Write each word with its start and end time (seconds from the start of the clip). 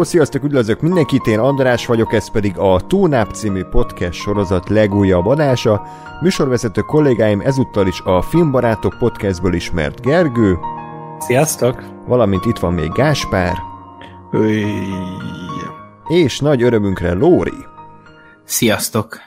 Hello, 0.00 0.12
sziasztok, 0.12 0.44
üdvözlök 0.44 0.80
mindenkit, 0.80 1.26
én 1.26 1.38
András 1.38 1.86
vagyok, 1.86 2.12
ez 2.12 2.30
pedig 2.30 2.58
a 2.58 2.80
Túnáp 2.86 3.30
című 3.32 3.62
podcast 3.64 4.12
sorozat 4.12 4.68
legújabb 4.68 5.26
adása. 5.26 5.82
Műsorvezető 6.20 6.80
kollégáim 6.80 7.40
ezúttal 7.40 7.86
is 7.86 8.00
a 8.00 8.22
Filmbarátok 8.22 8.96
podcastből 8.98 9.54
ismert 9.54 10.00
Gergő. 10.00 10.58
Sziasztok! 11.18 11.84
Valamint 12.06 12.44
itt 12.44 12.58
van 12.58 12.72
még 12.72 12.92
Gáspár. 12.92 13.56
Öy. 14.30 14.64
És 16.08 16.38
nagy 16.38 16.62
örömünkre 16.62 17.12
Lóri. 17.12 17.64
Sziasztok! 18.44 19.18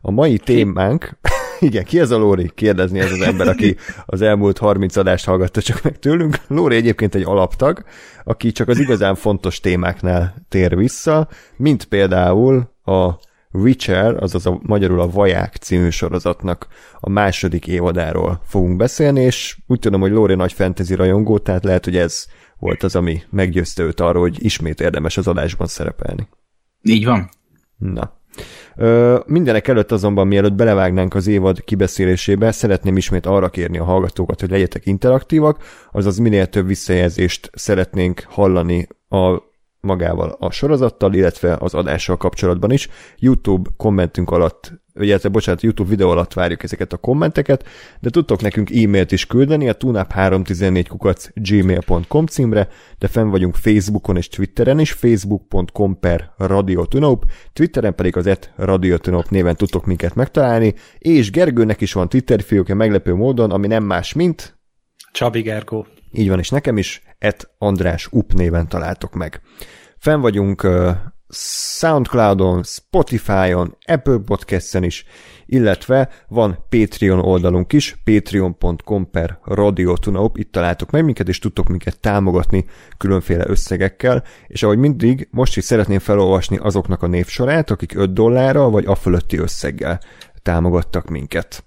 A 0.00 0.10
mai 0.10 0.38
témánk... 0.38 1.18
Igen, 1.62 1.84
ki 1.84 1.98
ez 1.98 2.10
a 2.10 2.18
Lóri? 2.18 2.50
Kérdezni 2.54 2.98
ez 2.98 3.10
az 3.12 3.20
ember, 3.20 3.48
aki 3.48 3.76
az 4.06 4.22
elmúlt 4.22 4.58
30 4.58 4.96
adást 4.96 5.24
hallgatta 5.24 5.62
csak 5.62 5.82
meg 5.82 5.98
tőlünk. 5.98 6.36
Lóri 6.46 6.76
egyébként 6.76 7.14
egy 7.14 7.22
alaptag, 7.24 7.84
aki 8.24 8.52
csak 8.52 8.68
az 8.68 8.78
igazán 8.78 9.14
fontos 9.14 9.60
témáknál 9.60 10.34
tér 10.48 10.76
vissza, 10.76 11.28
mint 11.56 11.84
például 11.84 12.70
a 12.84 13.10
Witcher, 13.52 14.22
azaz 14.22 14.46
a 14.46 14.58
magyarul 14.62 15.00
a 15.00 15.10
Vaják 15.10 15.56
című 15.56 15.88
sorozatnak 15.88 16.66
a 17.00 17.08
második 17.08 17.66
évadáról 17.66 18.40
fogunk 18.44 18.76
beszélni, 18.76 19.20
és 19.20 19.58
úgy 19.66 19.78
tudom, 19.78 20.00
hogy 20.00 20.10
Lóri 20.10 20.34
nagy 20.34 20.52
fantasy 20.52 20.94
rajongó, 20.94 21.38
tehát 21.38 21.64
lehet, 21.64 21.84
hogy 21.84 21.96
ez 21.96 22.26
volt 22.58 22.82
az, 22.82 22.96
ami 22.96 23.22
meggyőzte 23.30 23.82
őt 23.82 24.00
arról, 24.00 24.22
hogy 24.22 24.44
ismét 24.44 24.80
érdemes 24.80 25.16
az 25.16 25.26
adásban 25.26 25.66
szerepelni. 25.66 26.28
Így 26.82 27.04
van. 27.04 27.28
Na. 27.76 28.20
Ö, 28.76 29.18
mindenek 29.26 29.68
előtt 29.68 29.92
azonban, 29.92 30.26
mielőtt 30.26 30.52
belevágnánk 30.52 31.14
az 31.14 31.26
évad 31.26 31.64
kibeszélésébe, 31.64 32.52
szeretném 32.52 32.96
ismét 32.96 33.26
arra 33.26 33.48
kérni 33.48 33.78
a 33.78 33.84
hallgatókat, 33.84 34.40
hogy 34.40 34.50
legyetek 34.50 34.86
interaktívak, 34.86 35.62
azaz 35.92 36.18
minél 36.18 36.46
több 36.46 36.66
visszajelzést 36.66 37.50
szeretnénk 37.52 38.24
hallani 38.28 38.88
a 39.08 39.50
magával 39.80 40.36
a 40.38 40.50
sorozattal, 40.50 41.14
illetve 41.14 41.56
az 41.60 41.74
adással 41.74 42.16
kapcsolatban 42.16 42.70
is. 42.70 42.88
YouTube 43.18 43.70
kommentünk 43.76 44.30
alatt, 44.30 44.72
illetve 44.94 45.28
bocsánat, 45.28 45.62
YouTube 45.62 45.88
videó 45.88 46.10
alatt 46.10 46.32
várjuk 46.32 46.62
ezeket 46.62 46.92
a 46.92 46.96
kommenteket, 46.96 47.68
de 48.00 48.10
tudtok 48.10 48.40
nekünk 48.40 48.70
e-mailt 48.70 49.12
is 49.12 49.26
küldeni 49.26 49.68
a 49.68 49.76
tunap314 49.76 50.84
kukac 50.88 51.28
gmail.com 51.34 52.26
címre, 52.26 52.68
de 52.98 53.08
fenn 53.08 53.28
vagyunk 53.28 53.54
Facebookon 53.54 54.16
és 54.16 54.28
Twitteren 54.28 54.78
is, 54.78 54.92
facebook.com 54.92 55.98
per 56.00 56.32
radiotunop, 56.36 57.24
Twitteren 57.52 57.94
pedig 57.94 58.16
az 58.16 58.26
et 58.26 58.52
radiotunop 58.56 59.28
néven 59.28 59.56
tudtok 59.56 59.86
minket 59.86 60.14
megtalálni, 60.14 60.74
és 60.98 61.30
Gergőnek 61.30 61.80
is 61.80 61.92
van 61.92 62.08
Twitter 62.08 62.42
fiókja 62.42 62.74
meglepő 62.74 63.14
módon, 63.14 63.50
ami 63.50 63.66
nem 63.66 63.84
más, 63.84 64.12
mint 64.12 64.60
Csabi 65.12 65.40
Gergó. 65.40 65.86
így 66.12 66.28
van, 66.28 66.38
és 66.38 66.48
nekem 66.48 66.78
is 66.78 67.02
et 67.18 67.50
András 67.58 68.08
Up 68.10 68.32
néven 68.32 68.68
találtok 68.68 69.14
meg. 69.14 69.40
Fenn 69.98 70.20
vagyunk 70.20 70.66
Soundcloudon, 71.34 72.62
Spotify-on, 72.62 73.76
Apple 73.86 74.18
Podcast-en 74.18 74.82
is, 74.82 75.04
illetve 75.46 76.08
van 76.28 76.64
Patreon 76.68 77.18
oldalunk 77.18 77.72
is, 77.72 77.96
patreon.com 78.04 79.10
per 79.10 79.38
radiotunaup, 79.44 80.36
itt 80.36 80.52
találtok 80.52 80.90
meg 80.90 81.04
minket, 81.04 81.28
és 81.28 81.38
tudtok 81.38 81.68
minket 81.68 82.00
támogatni 82.00 82.64
különféle 82.96 83.44
összegekkel, 83.48 84.24
és 84.46 84.62
ahogy 84.62 84.78
mindig, 84.78 85.28
most 85.30 85.56
is 85.56 85.64
szeretném 85.64 85.98
felolvasni 85.98 86.56
azoknak 86.56 87.02
a 87.02 87.06
névsorát, 87.06 87.70
akik 87.70 87.94
5 87.94 88.12
dollárral 88.12 88.70
vagy 88.70 88.86
a 88.86 88.94
fölötti 88.94 89.38
összeggel 89.38 90.00
támogattak 90.42 91.08
minket. 91.08 91.64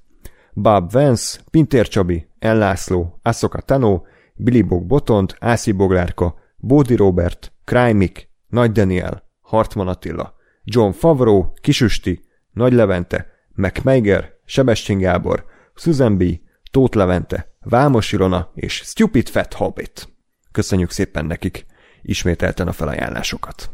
Bob 0.54 0.92
Vance, 0.92 1.40
Pintér 1.52 1.88
Csabi, 1.88 2.28
Ellászló, 2.40 3.20
Aszoka 3.22 3.62
Tano, 3.62 4.02
Billy 4.36 4.62
Bog 4.62 4.86
Botont, 4.86 5.36
Ászi 5.40 5.72
Boglárka, 5.72 6.36
Bódi 6.58 6.96
Robert, 6.96 7.52
Krajmik, 7.64 8.30
Nagy 8.48 8.72
Daniel, 8.72 9.25
Hartman 9.56 9.88
Attila, 9.88 10.34
John 10.64 10.92
Favreau, 10.92 11.54
Kisüsti, 11.62 12.24
Nagy 12.52 12.74
Levente, 12.74 13.28
McMeiger, 13.54 14.34
Sebestyén 14.46 15.00
Gábor, 15.00 15.46
Susan 15.76 16.18
B., 16.18 16.24
Tóth 16.72 16.96
Levente, 16.96 17.56
Vámos 17.60 18.12
Ilona 18.12 18.52
és 18.54 18.74
Stupid 18.74 19.30
Fat 19.30 19.54
Hobbit. 19.54 20.10
Köszönjük 20.52 20.92
szépen 20.92 21.26
nekik 21.26 21.66
ismételten 22.02 22.68
a 22.68 22.72
felajánlásokat 22.72 23.70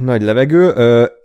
nagy 0.00 0.22
levegő. 0.22 0.72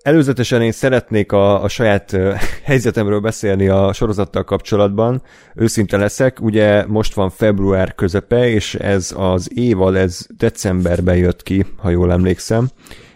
Előzetesen 0.01 0.61
én 0.61 0.71
szeretnék 0.71 1.31
a, 1.31 1.63
a 1.63 1.67
saját 1.67 2.17
helyzetemről 2.63 3.19
beszélni 3.19 3.67
a 3.67 3.93
sorozattal 3.93 4.43
kapcsolatban. 4.43 5.21
Őszinte 5.55 5.97
leszek, 5.97 6.41
ugye 6.41 6.85
most 6.87 7.13
van 7.13 7.29
február 7.29 7.95
közepe, 7.95 8.49
és 8.49 8.75
ez 8.75 9.13
az 9.17 9.49
évad, 9.53 9.95
ez 9.95 10.25
decemberben 10.37 11.17
jött 11.17 11.43
ki, 11.43 11.65
ha 11.77 11.89
jól 11.89 12.11
emlékszem, 12.11 12.67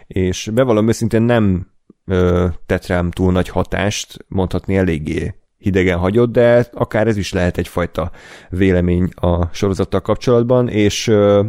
és 0.08 0.50
bevallom 0.54 0.88
őszintén 0.88 1.22
nem 1.22 1.68
ö, 2.06 2.48
tett 2.66 2.88
rám 2.88 3.12
túl 3.12 3.32
nagy 3.32 3.50
hatást, 3.50 4.26
mondhatni 4.28 4.78
eléggé 4.78 5.34
hidegen 5.58 5.98
hagyott, 5.98 6.32
de 6.32 6.68
akár 6.74 7.08
ez 7.08 7.18
is 7.18 7.34
lehet 7.34 7.58
egyfajta 7.58 8.12
vélemény 8.50 9.10
a 9.16 9.50
sorozattal 9.54 10.02
kapcsolatban, 10.02 10.68
és 10.68 11.08
ö, 11.08 11.46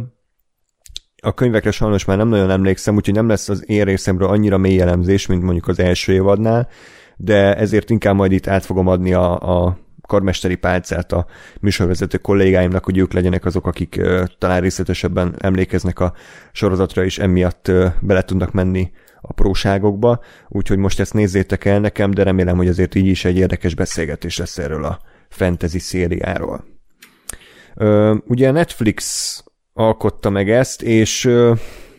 a 1.23 1.33
könyvekre 1.33 1.71
sajnos 1.71 2.05
már 2.05 2.17
nem 2.17 2.27
nagyon 2.27 2.49
emlékszem, 2.49 2.95
úgyhogy 2.95 3.13
nem 3.13 3.27
lesz 3.27 3.49
az 3.49 3.69
én 3.69 3.83
részemről 3.83 4.27
annyira 4.27 4.57
mély 4.57 4.79
elemzés, 4.79 5.25
mint 5.25 5.43
mondjuk 5.43 5.67
az 5.67 5.79
első 5.79 6.13
évadnál, 6.13 6.69
de 7.17 7.55
ezért 7.55 7.89
inkább 7.89 8.15
majd 8.15 8.31
itt 8.31 8.47
át 8.47 8.65
fogom 8.65 8.87
adni 8.87 9.13
a, 9.13 9.39
a 9.65 9.77
karmesteri 10.07 10.55
pálcát 10.55 11.11
a 11.11 11.25
műsorvezető 11.59 12.17
kollégáimnak, 12.17 12.85
hogy 12.85 12.97
ők 12.97 13.13
legyenek 13.13 13.45
azok, 13.45 13.67
akik 13.67 13.95
uh, 13.99 14.23
talán 14.37 14.61
részletesebben 14.61 15.35
emlékeznek 15.37 15.99
a 15.99 16.13
sorozatra, 16.51 17.03
és 17.03 17.19
emiatt 17.19 17.67
uh, 17.67 17.85
bele 18.01 18.21
tudnak 18.21 18.51
menni 18.51 18.91
a 19.21 19.33
próságokba, 19.33 20.19
úgyhogy 20.47 20.77
most 20.77 20.99
ezt 20.99 21.13
nézzétek 21.13 21.65
el 21.65 21.79
nekem, 21.79 22.11
de 22.11 22.23
remélem, 22.23 22.57
hogy 22.57 22.67
azért 22.67 22.95
így 22.95 23.07
is 23.07 23.25
egy 23.25 23.37
érdekes 23.37 23.75
beszélgetés 23.75 24.37
lesz 24.37 24.57
erről 24.57 24.83
a 24.85 24.99
fantasy 25.29 25.79
szériáról. 25.79 26.65
Uh, 27.75 28.17
ugye 28.25 28.51
Netflix 28.51 29.43
alkotta 29.73 30.29
meg 30.29 30.49
ezt, 30.49 30.81
és 30.81 31.29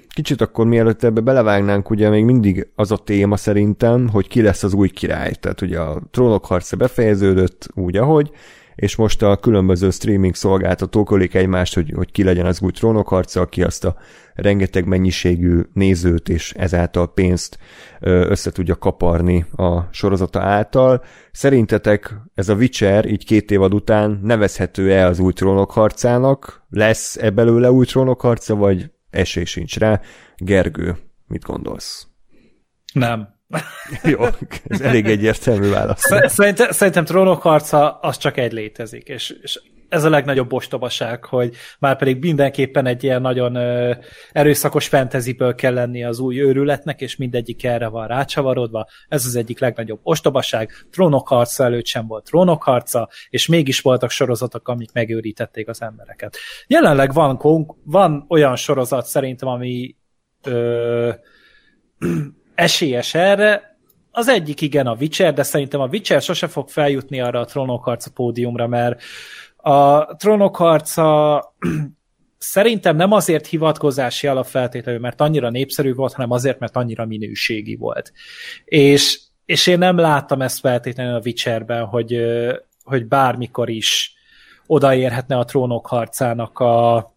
kicsit 0.08 0.40
akkor 0.40 0.66
mielőtt 0.66 1.02
ebbe 1.02 1.20
belevágnánk, 1.20 1.90
ugye 1.90 2.08
még 2.08 2.24
mindig 2.24 2.68
az 2.74 2.90
a 2.90 2.96
téma 2.96 3.36
szerintem, 3.36 4.08
hogy 4.08 4.28
ki 4.28 4.42
lesz 4.42 4.62
az 4.62 4.74
új 4.74 4.88
király. 4.88 5.32
Tehát 5.32 5.60
ugye 5.60 5.78
a 5.78 6.02
trónok 6.10 6.46
harca 6.46 6.76
befejeződött 6.76 7.68
úgy, 7.74 7.96
ahogy, 7.96 8.30
és 8.74 8.96
most 8.96 9.22
a 9.22 9.36
különböző 9.36 9.90
streaming 9.90 10.34
szolgáltatók 10.34 11.10
ölik 11.10 11.34
egymást, 11.34 11.74
hogy, 11.74 11.92
hogy 11.96 12.10
ki 12.10 12.22
legyen 12.22 12.46
az 12.46 12.60
új 12.62 12.70
trónokharca, 12.70 13.40
aki 13.40 13.62
azt 13.62 13.84
a 13.84 13.96
rengeteg 14.34 14.86
mennyiségű 14.86 15.60
nézőt 15.72 16.28
és 16.28 16.52
ezáltal 16.52 17.12
pénzt 17.12 17.58
össze 18.00 18.50
tudja 18.50 18.76
kaparni 18.76 19.44
a 19.56 19.88
sorozata 19.90 20.40
által. 20.40 21.04
Szerintetek 21.32 22.14
ez 22.34 22.48
a 22.48 22.54
Witcher 22.54 23.06
így 23.06 23.24
két 23.24 23.50
évad 23.50 23.74
után 23.74 24.20
nevezhető-e 24.22 25.06
az 25.06 25.18
új 25.18 25.32
trónokharcának? 25.32 26.66
Lesz-e 26.68 27.30
belőle 27.30 27.70
új 27.70 27.86
trónokharca, 27.86 28.54
vagy 28.54 28.90
esély 29.10 29.44
sincs 29.44 29.78
rá? 29.78 30.00
Gergő, 30.36 30.96
mit 31.26 31.42
gondolsz? 31.42 32.06
Nem. 32.92 33.28
Jó, 34.12 34.24
ez 34.66 34.80
elég 34.80 35.06
egyértelmű 35.06 35.70
válasz. 35.70 36.02
Szerintem, 36.26 36.70
szerintem 36.70 37.04
trónokharca 37.04 37.90
az 37.90 38.16
csak 38.16 38.36
egy 38.36 38.52
létezik, 38.52 39.08
és, 39.08 39.34
és 39.42 39.60
ez 39.92 40.04
a 40.04 40.10
legnagyobb 40.10 40.52
ostobaság, 40.52 41.24
hogy 41.24 41.54
már 41.78 41.96
pedig 41.96 42.18
mindenképpen 42.18 42.86
egy 42.86 43.04
ilyen 43.04 43.20
nagyon 43.20 43.54
ö, 43.54 43.94
erőszakos 44.32 44.88
fenteziből 44.88 45.54
kell 45.54 45.74
lenni 45.74 46.04
az 46.04 46.18
új 46.18 46.40
őrületnek, 46.40 47.00
és 47.00 47.16
mindegyik 47.16 47.64
erre 47.64 47.88
van 47.88 48.06
rácsavarodva. 48.06 48.86
Ez 49.08 49.26
az 49.26 49.36
egyik 49.36 49.58
legnagyobb 49.58 50.00
ostobaság. 50.02 50.70
Trónokharca 50.90 51.64
előtt 51.64 51.86
sem 51.86 52.06
volt 52.06 52.24
trónokharca, 52.24 53.08
és 53.30 53.46
mégis 53.46 53.80
voltak 53.80 54.10
sorozatok, 54.10 54.68
amik 54.68 54.92
megőrítették 54.92 55.68
az 55.68 55.82
embereket. 55.82 56.36
Jelenleg 56.66 57.12
van, 57.12 57.40
van 57.84 58.24
olyan 58.28 58.56
sorozat 58.56 59.06
szerintem, 59.06 59.48
ami 59.48 59.96
ö, 60.42 61.10
esélyes 62.54 63.14
erre, 63.14 63.72
az 64.10 64.28
egyik 64.28 64.60
igen 64.60 64.86
a 64.86 64.96
Witcher, 65.00 65.34
de 65.34 65.42
szerintem 65.42 65.80
a 65.80 65.86
Witcher 65.86 66.22
sose 66.22 66.46
fog 66.46 66.68
feljutni 66.68 67.20
arra 67.20 67.40
a 67.40 67.44
trónokharca 67.44 68.10
pódiumra, 68.14 68.66
mert 68.66 69.02
a 69.56 70.04
trónokharca 70.16 71.54
szerintem 72.38 72.96
nem 72.96 73.12
azért 73.12 73.46
hivatkozási 73.46 74.26
alapfeltételű, 74.26 74.98
mert 74.98 75.20
annyira 75.20 75.50
népszerű 75.50 75.94
volt, 75.94 76.12
hanem 76.12 76.30
azért, 76.30 76.58
mert 76.58 76.76
annyira 76.76 77.06
minőségi 77.06 77.76
volt. 77.76 78.12
És, 78.64 79.20
és 79.44 79.66
én 79.66 79.78
nem 79.78 79.96
láttam 79.96 80.42
ezt 80.42 80.60
feltétlenül 80.60 81.14
a 81.14 81.22
Witcherben, 81.24 81.84
hogy, 81.84 82.20
hogy 82.84 83.06
bármikor 83.06 83.68
is 83.68 84.14
odaérhetne 84.66 85.38
a 85.38 85.44
trónok 85.44 85.86
harcának 85.86 86.58
a, 86.58 87.11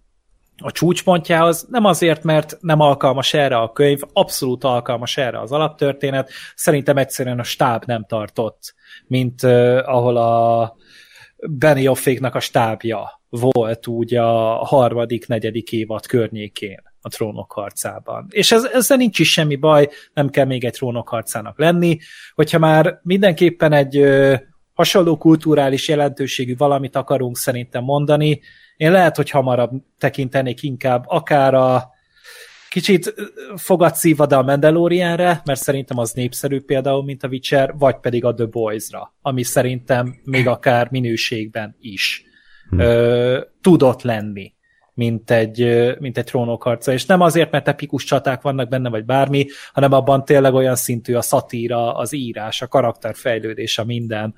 a 0.57 0.71
csúcspontjához, 0.71 1.65
nem 1.69 1.85
azért, 1.85 2.23
mert 2.23 2.57
nem 2.61 2.79
alkalmas 2.79 3.33
erre 3.33 3.57
a 3.57 3.71
könyv, 3.71 3.99
abszolút 4.13 4.63
alkalmas 4.63 5.17
erre 5.17 5.39
az 5.39 5.51
alaptörténet, 5.51 6.29
szerintem 6.55 6.97
egyszerűen 6.97 7.39
a 7.39 7.43
stáb 7.43 7.83
nem 7.85 8.05
tartott, 8.05 8.73
mint 9.07 9.43
uh, 9.43 9.79
ahol 9.85 10.17
a 10.17 10.75
Beniofféknak 11.47 12.35
a 12.35 12.39
stábja 12.39 13.21
volt 13.29 13.87
úgy 13.87 14.15
a 14.15 14.55
harmadik, 14.65 15.27
negyedik 15.27 15.71
évad 15.71 16.05
környékén 16.05 16.81
a 17.01 17.09
trónok 17.09 17.51
harcában. 17.51 18.27
És 18.29 18.51
ez, 18.51 18.63
ezzel 18.63 18.97
nincs 18.97 19.19
is 19.19 19.31
semmi 19.31 19.55
baj, 19.55 19.89
nem 20.13 20.29
kell 20.29 20.45
még 20.45 20.63
egy 20.63 20.73
trónok 20.73 21.09
harcának 21.09 21.59
lenni. 21.59 21.97
Hogyha 22.33 22.59
már 22.59 22.99
mindenképpen 23.03 23.71
egy 23.71 23.97
ö, 23.97 24.35
hasonló 24.73 25.17
kulturális 25.17 25.87
jelentőségű 25.87 26.55
valamit 26.55 26.95
akarunk 26.95 27.37
szerintem 27.37 27.83
mondani, 27.83 28.41
én 28.77 28.91
lehet, 28.91 29.15
hogy 29.15 29.29
hamarabb 29.29 29.71
tekintenék 29.97 30.63
inkább 30.63 31.03
akár 31.07 31.53
a 31.53 31.93
kicsit 32.69 33.13
fogadszívad 33.55 34.33
a 34.33 34.41
Mandalorianre, 34.41 35.41
mert 35.45 35.59
szerintem 35.59 35.97
az 35.97 36.11
népszerű 36.11 36.61
például, 36.61 37.03
mint 37.03 37.23
a 37.23 37.27
Witcher, 37.27 37.73
vagy 37.77 37.99
pedig 37.99 38.25
a 38.25 38.33
The 38.33 38.45
Boys-ra, 38.45 39.13
ami 39.21 39.43
szerintem 39.43 40.15
még 40.23 40.47
akár 40.47 40.87
minőségben 40.91 41.75
is 41.79 42.23
hmm. 42.69 42.79
ö, 42.79 43.41
tudott 43.61 44.01
lenni 44.01 44.53
mint 44.95 45.31
egy, 45.31 45.85
mint 45.99 46.17
egy 46.17 46.23
trónokharca, 46.23 46.91
és 46.91 47.05
nem 47.05 47.21
azért, 47.21 47.51
mert 47.51 47.67
epikus 47.67 48.03
csaták 48.03 48.41
vannak 48.41 48.69
benne, 48.69 48.89
vagy 48.89 49.05
bármi, 49.05 49.45
hanem 49.73 49.91
abban 49.91 50.25
tényleg 50.25 50.53
olyan 50.53 50.75
szintű 50.75 51.13
a 51.13 51.21
szatíra, 51.21 51.95
az 51.95 52.13
írás, 52.13 52.61
a 52.61 52.67
karakterfejlődés, 52.67 53.77
a 53.77 53.83
minden, 53.83 54.33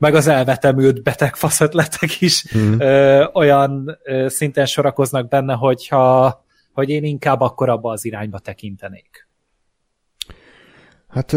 meg 0.00 0.14
az 0.14 0.26
elvetemült 0.26 1.02
beteg 1.02 1.36
faszötletek 1.36 2.20
is 2.20 2.56
mm. 2.56 2.74
ö, 2.78 3.24
olyan 3.32 3.98
ö, 4.04 4.28
szinten 4.28 4.66
sorakoznak 4.66 5.28
benne, 5.28 5.54
hogyha, 5.54 6.44
hogy 6.72 6.88
én 6.88 7.04
inkább 7.04 7.40
akkor 7.40 7.68
abba 7.68 7.90
az 7.90 8.04
irányba 8.04 8.38
tekintenék. 8.38 9.28
Hát 11.08 11.36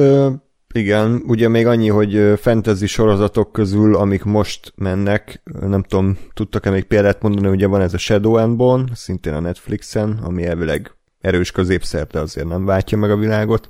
igen, 0.74 1.24
ugye 1.27 1.48
még 1.48 1.68
annyi, 1.68 1.89
hogy 1.89 2.39
fantasy 2.39 2.86
sorozatok 2.86 3.51
közül, 3.51 3.95
amik 3.95 4.24
most 4.24 4.74
mennek, 4.75 5.42
nem 5.62 5.83
tudom, 5.83 6.18
tudtak-e 6.33 6.69
még 6.69 6.83
példát 6.83 7.21
mondani, 7.21 7.48
ugye 7.48 7.68
van 7.68 7.81
ez 7.81 7.94
a 7.94 7.98
Shadow 7.98 8.33
and 8.33 8.56
Bone, 8.56 8.86
szintén 8.94 9.33
a 9.33 9.39
Netflixen, 9.39 10.19
ami 10.24 10.45
elvileg 10.45 10.92
erős 11.21 11.51
középszer, 11.51 12.07
de 12.07 12.19
azért 12.19 12.48
nem 12.48 12.66
váltja 12.66 12.98
meg 12.98 13.12
a 13.12 13.18
világot. 13.18 13.69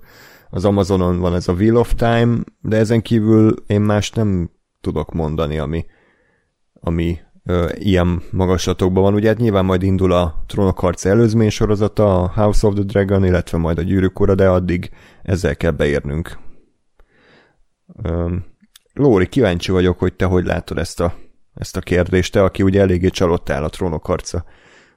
Az 0.50 0.66
Amazonon 0.66 1.20
van 1.20 1.36
ez 1.36 1.48
a 1.48 1.54
Wheel 1.54 1.76
of 1.76 1.94
Time, 1.96 2.38
de 2.62 2.78
ezen 2.78 3.02
kívül 3.02 3.56
én 3.68 3.82
más 3.82 4.12
nem 4.12 4.50
tudok 4.84 5.14
mondani, 5.14 5.58
ami, 5.58 5.86
ami 6.74 7.20
ö, 7.46 7.70
ilyen 7.74 8.22
magaslatokban 8.32 9.04
van. 9.04 9.14
Ugye 9.14 9.28
hát 9.28 9.38
nyilván 9.38 9.66
majd 9.66 9.84
indul 9.84 10.12
a 10.12 10.44
Trónok 10.48 10.80
harca 10.80 11.10
előzmény 11.10 11.50
sorozata, 11.50 12.22
a 12.22 12.32
House 12.36 12.68
of 12.68 12.74
the 12.74 12.84
Dragon, 12.84 13.26
illetve 13.26 13.58
majd 13.58 13.78
a 13.78 13.82
Gyűrűk 13.82 14.20
ura, 14.20 14.36
de 14.36 14.50
addig 14.50 14.90
ezzel 15.24 15.56
kell 15.56 15.72
beérnünk. 15.72 16.38
Ö, 18.04 18.36
Lóri, 18.94 19.28
kíváncsi 19.28 19.72
vagyok, 19.72 20.00
hogy 20.00 20.14
te 20.14 20.26
hogy 20.26 20.46
látod 20.46 20.78
ezt 20.78 21.00
a, 21.00 21.14
ezt 21.54 21.78
a 21.78 21.82
kérdést, 21.82 22.32
te, 22.32 22.44
aki 22.44 22.64
ugye 22.64 22.82
eléggé 22.82 23.10
csalódtál 23.10 23.64
a 23.64 23.70
Trónok 23.70 24.06
harca 24.06 24.46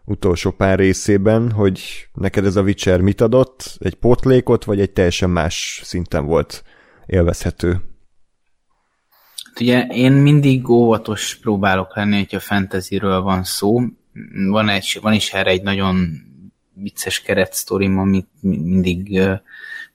utolsó 0.04 0.50
pár 0.50 0.78
részében, 0.78 1.50
hogy 1.50 2.08
neked 2.14 2.44
ez 2.44 2.56
a 2.56 2.62
Witcher 2.62 3.00
mit 3.00 3.20
adott, 3.20 3.76
egy 3.78 3.94
pótlékot, 3.94 4.64
vagy 4.64 4.80
egy 4.80 4.92
teljesen 4.92 5.30
más 5.30 5.80
szinten 5.84 6.26
volt 6.26 6.62
élvezhető? 7.06 7.95
Ugye 9.60 9.86
én 9.86 10.12
mindig 10.12 10.68
óvatos 10.68 11.34
próbálok 11.34 11.96
lenni, 11.96 12.16
hogyha 12.16 12.40
fantasyről 12.40 13.20
van 13.20 13.44
szó. 13.44 13.80
Van, 14.48 14.68
egy, 14.68 14.98
van 15.02 15.12
is 15.12 15.32
erre 15.32 15.50
egy 15.50 15.62
nagyon 15.62 16.08
vicces 16.74 17.20
keretsztorim, 17.20 17.98
amit 17.98 18.28
mindig, 18.40 19.20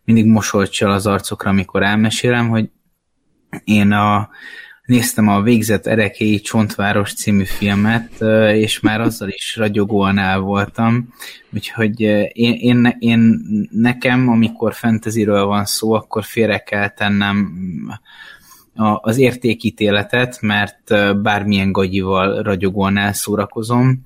mindig 0.04 0.26
mosolycsal 0.26 0.92
az 0.92 1.08
arcokra, 1.08 1.50
amikor 1.50 1.84
elmesélem, 1.84 2.50
hogy 2.50 2.70
én 3.64 3.92
a, 3.92 4.30
néztem 4.86 5.28
a 5.28 5.42
Végzett 5.42 5.88
Erekéi 5.88 6.40
Csontváros 6.40 7.14
című 7.14 7.44
filmet, 7.44 8.22
és 8.54 8.80
már 8.80 9.02
azzal 9.02 9.30
is 9.30 9.56
ragyogóan 9.56 10.18
el 10.18 10.40
voltam, 10.40 11.14
úgyhogy 11.54 12.00
én, 12.00 12.54
én, 12.54 12.96
én 13.00 13.42
nekem, 13.72 14.30
amikor 14.30 14.74
fantasyről 14.74 15.46
van 15.46 15.66
szó, 15.66 15.94
akkor 15.94 16.24
félre 16.24 16.58
kell 16.58 16.90
tennem 16.90 17.52
az 19.02 19.18
értékítéletet, 19.18 20.42
mert 20.42 20.94
bármilyen 21.22 21.72
gagyival 21.72 22.42
ragyogóan 22.42 22.98
elszórakozom. 22.98 24.02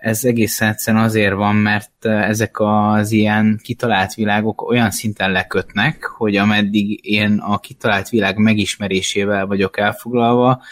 Ez 0.00 0.24
egészen 0.24 0.68
egyszerűen 0.68 1.02
azért 1.02 1.34
van, 1.34 1.54
mert 1.54 2.04
ezek 2.04 2.60
az 2.60 3.12
ilyen 3.12 3.60
kitalált 3.62 4.14
világok 4.14 4.62
olyan 4.62 4.90
szinten 4.90 5.32
lekötnek, 5.32 6.04
hogy 6.04 6.36
ameddig 6.36 7.00
én 7.06 7.38
a 7.38 7.58
kitalált 7.58 8.08
világ 8.08 8.36
megismerésével 8.36 9.46
vagyok 9.46 9.78
elfoglalva, 9.78 10.62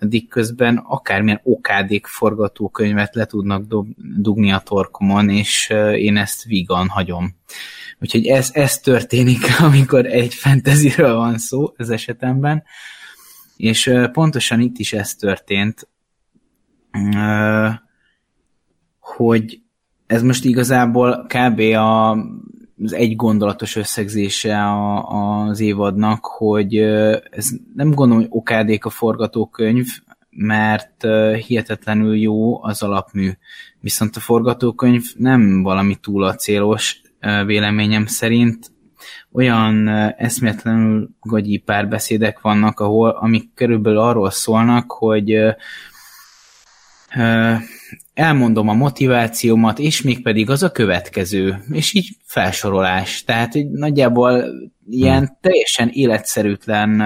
addig 0.00 0.28
közben 0.28 0.76
akármilyen 0.76 1.40
okádék 1.42 2.06
forgatókönyvet 2.06 3.14
le 3.14 3.24
tudnak 3.24 3.64
dugni 3.96 4.52
a 4.52 4.58
torkomon, 4.58 5.28
és 5.28 5.68
én 5.96 6.16
ezt 6.16 6.44
vígan 6.44 6.88
hagyom. 6.88 7.36
Úgyhogy 8.00 8.26
ez, 8.26 8.50
ez 8.52 8.78
történik, 8.78 9.40
amikor 9.60 10.06
egy 10.06 10.34
fantasyről 10.34 11.14
van 11.14 11.38
szó 11.38 11.72
az 11.76 11.90
esetemben, 11.90 12.62
és 13.56 13.90
pontosan 14.12 14.60
itt 14.60 14.78
is 14.78 14.92
ez 14.92 15.14
történt, 15.14 15.88
hogy 18.98 19.60
ez 20.06 20.22
most 20.22 20.44
igazából 20.44 21.26
kb. 21.28 21.60
A, 21.60 22.10
az 22.82 22.92
egy 22.92 23.16
gondolatos 23.16 23.76
összegzése 23.76 24.62
a, 24.62 25.02
az 25.48 25.60
évadnak, 25.60 26.26
hogy 26.26 26.76
ez 27.30 27.48
nem 27.74 27.90
gondolom, 27.90 28.22
hogy 28.22 28.32
okádék 28.32 28.84
a 28.84 28.90
forgatókönyv, 28.90 29.86
mert 30.30 31.06
hihetetlenül 31.46 32.16
jó 32.16 32.62
az 32.64 32.82
alapmű. 32.82 33.30
Viszont 33.80 34.16
a 34.16 34.20
forgatókönyv 34.20 35.02
nem 35.16 35.62
valami 35.62 35.96
túl 35.96 36.24
acélos, 36.24 37.02
véleményem 37.46 38.06
szerint 38.06 38.72
olyan 39.32 39.88
eszméletlenül 40.16 41.08
gagyi 41.20 41.58
párbeszédek 41.58 42.40
vannak, 42.40 42.80
ahol, 42.80 43.10
amik 43.10 43.50
körülbelül 43.54 43.98
arról 43.98 44.30
szólnak, 44.30 44.92
hogy 44.92 45.36
elmondom 48.14 48.68
a 48.68 48.72
motivációmat, 48.74 49.78
és 49.78 50.02
még 50.02 50.22
pedig 50.22 50.50
az 50.50 50.62
a 50.62 50.70
következő, 50.70 51.64
és 51.70 51.94
így 51.94 52.16
felsorolás. 52.24 53.24
Tehát 53.24 53.52
hogy 53.52 53.70
nagyjából 53.70 54.44
ilyen 54.88 55.18
hmm. 55.18 55.38
teljesen 55.40 55.88
életszerűtlen 55.92 57.02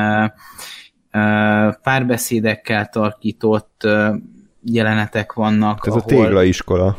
párbeszédekkel 1.82 2.86
tarkított 2.86 3.88
jelenetek 4.64 5.32
vannak. 5.32 5.86
Ez 5.86 5.92
ahol, 5.92 6.02
a 6.02 6.04
téglaiskola. 6.04 6.98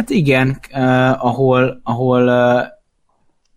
Hát 0.00 0.10
igen, 0.10 0.60
uh, 0.72 1.24
ahol, 1.24 1.80
ahol 1.82 2.28
uh, 2.28 2.66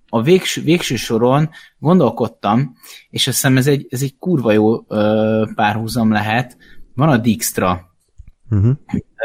a 0.10 0.22
végső, 0.22 0.62
végső 0.62 0.96
soron 0.96 1.50
gondolkodtam, 1.80 2.76
és 3.10 3.28
azt 3.28 3.36
hiszem 3.36 3.58
ez 3.58 3.68
egy, 3.68 3.88
ez 3.90 4.02
egy 4.02 4.16
kurva 4.20 4.52
jó 4.52 4.74
uh, 4.74 5.54
párhuzam 5.56 6.12
lehet. 6.12 6.58
Van 6.96 7.10
a 7.10 7.18
Dijkstra. 7.18 7.82
Uh-huh. 8.50 8.76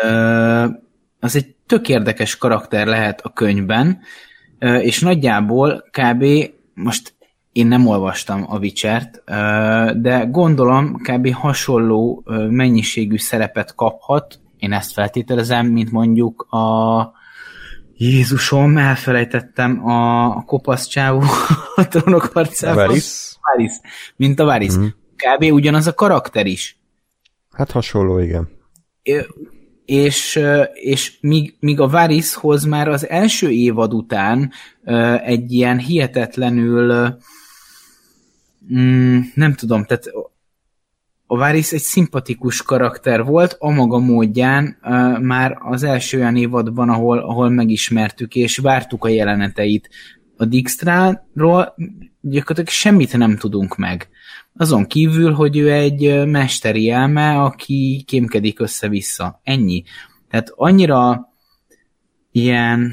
Uh, 0.05 0.75
az 1.21 1.37
egy 1.37 1.55
tök 1.67 1.89
érdekes 1.89 2.37
karakter 2.37 2.87
lehet 2.87 3.21
a 3.21 3.33
könyvben, 3.33 3.99
uh, 4.61 4.85
és 4.85 5.01
nagyjából 5.01 5.85
kb. 5.91 6.25
most 6.75 7.15
én 7.53 7.67
nem 7.67 7.87
olvastam 7.87 8.45
a 8.49 8.59
Witcher-t, 8.59 9.23
de 10.01 10.25
gondolom 10.31 10.97
kb. 10.97 11.33
hasonló 11.33 12.25
mennyiségű 12.51 13.17
szerepet 13.17 13.75
kaphat 13.75 14.41
én 14.59 14.73
ezt 14.73 14.93
feltételezem, 14.93 15.67
mint 15.67 15.91
mondjuk 15.91 16.43
a 16.43 17.17
Jézusom, 17.97 18.77
elfelejtettem 18.77 19.89
a, 19.89 20.43
kopasz 20.45 20.87
csávó 20.87 21.23
a 21.77 21.89
trónok 21.89 22.23
harcában. 22.23 22.87
Varys. 22.87 23.37
Varys. 23.41 23.73
Mint 24.17 24.41
a 24.41 24.45
Varys. 24.45 24.77
Mm. 24.77 24.87
Kb. 25.17 25.53
ugyanaz 25.53 25.87
a 25.87 25.95
karakter 25.95 26.47
is. 26.47 26.79
Hát 27.51 27.71
hasonló, 27.71 28.19
igen. 28.19 28.49
És, 29.85 30.41
és 30.75 31.19
míg, 31.21 31.57
míg 31.61 31.81
a 31.81 31.89
Varyshoz 31.89 32.65
már 32.65 32.89
az 32.89 33.09
első 33.09 33.51
évad 33.51 33.95
után 33.95 34.53
egy 35.25 35.53
ilyen 35.53 35.79
hihetetlenül 35.79 37.17
mm, 38.75 39.19
nem 39.35 39.55
tudom, 39.55 39.85
tehát 39.85 40.05
a 41.31 41.37
Varys 41.37 41.73
egy 41.73 41.81
szimpatikus 41.81 42.63
karakter 42.63 43.25
volt, 43.25 43.57
a 43.59 43.71
maga 43.71 43.99
módján 43.99 44.79
uh, 44.83 45.21
már 45.21 45.59
az 45.61 45.83
első 45.83 46.19
olyan 46.19 46.37
évadban, 46.37 46.89
ahol, 46.89 47.19
ahol 47.19 47.49
megismertük 47.49 48.35
és 48.35 48.57
vártuk 48.57 49.05
a 49.05 49.09
jeleneteit. 49.09 49.89
A 50.37 50.45
Dijkstráról 50.45 51.75
gyakorlatilag 52.21 52.69
semmit 52.69 53.17
nem 53.17 53.37
tudunk 53.37 53.77
meg. 53.77 54.09
Azon 54.57 54.87
kívül, 54.87 55.33
hogy 55.33 55.57
ő 55.57 55.73
egy 55.73 56.27
mesteri 56.27 56.91
elme, 56.91 57.43
aki 57.43 58.05
kémkedik 58.07 58.61
össze-vissza. 58.61 59.41
Ennyi. 59.45 59.83
Tehát 60.31 60.53
annyira 60.55 61.29
ilyen 62.33 62.93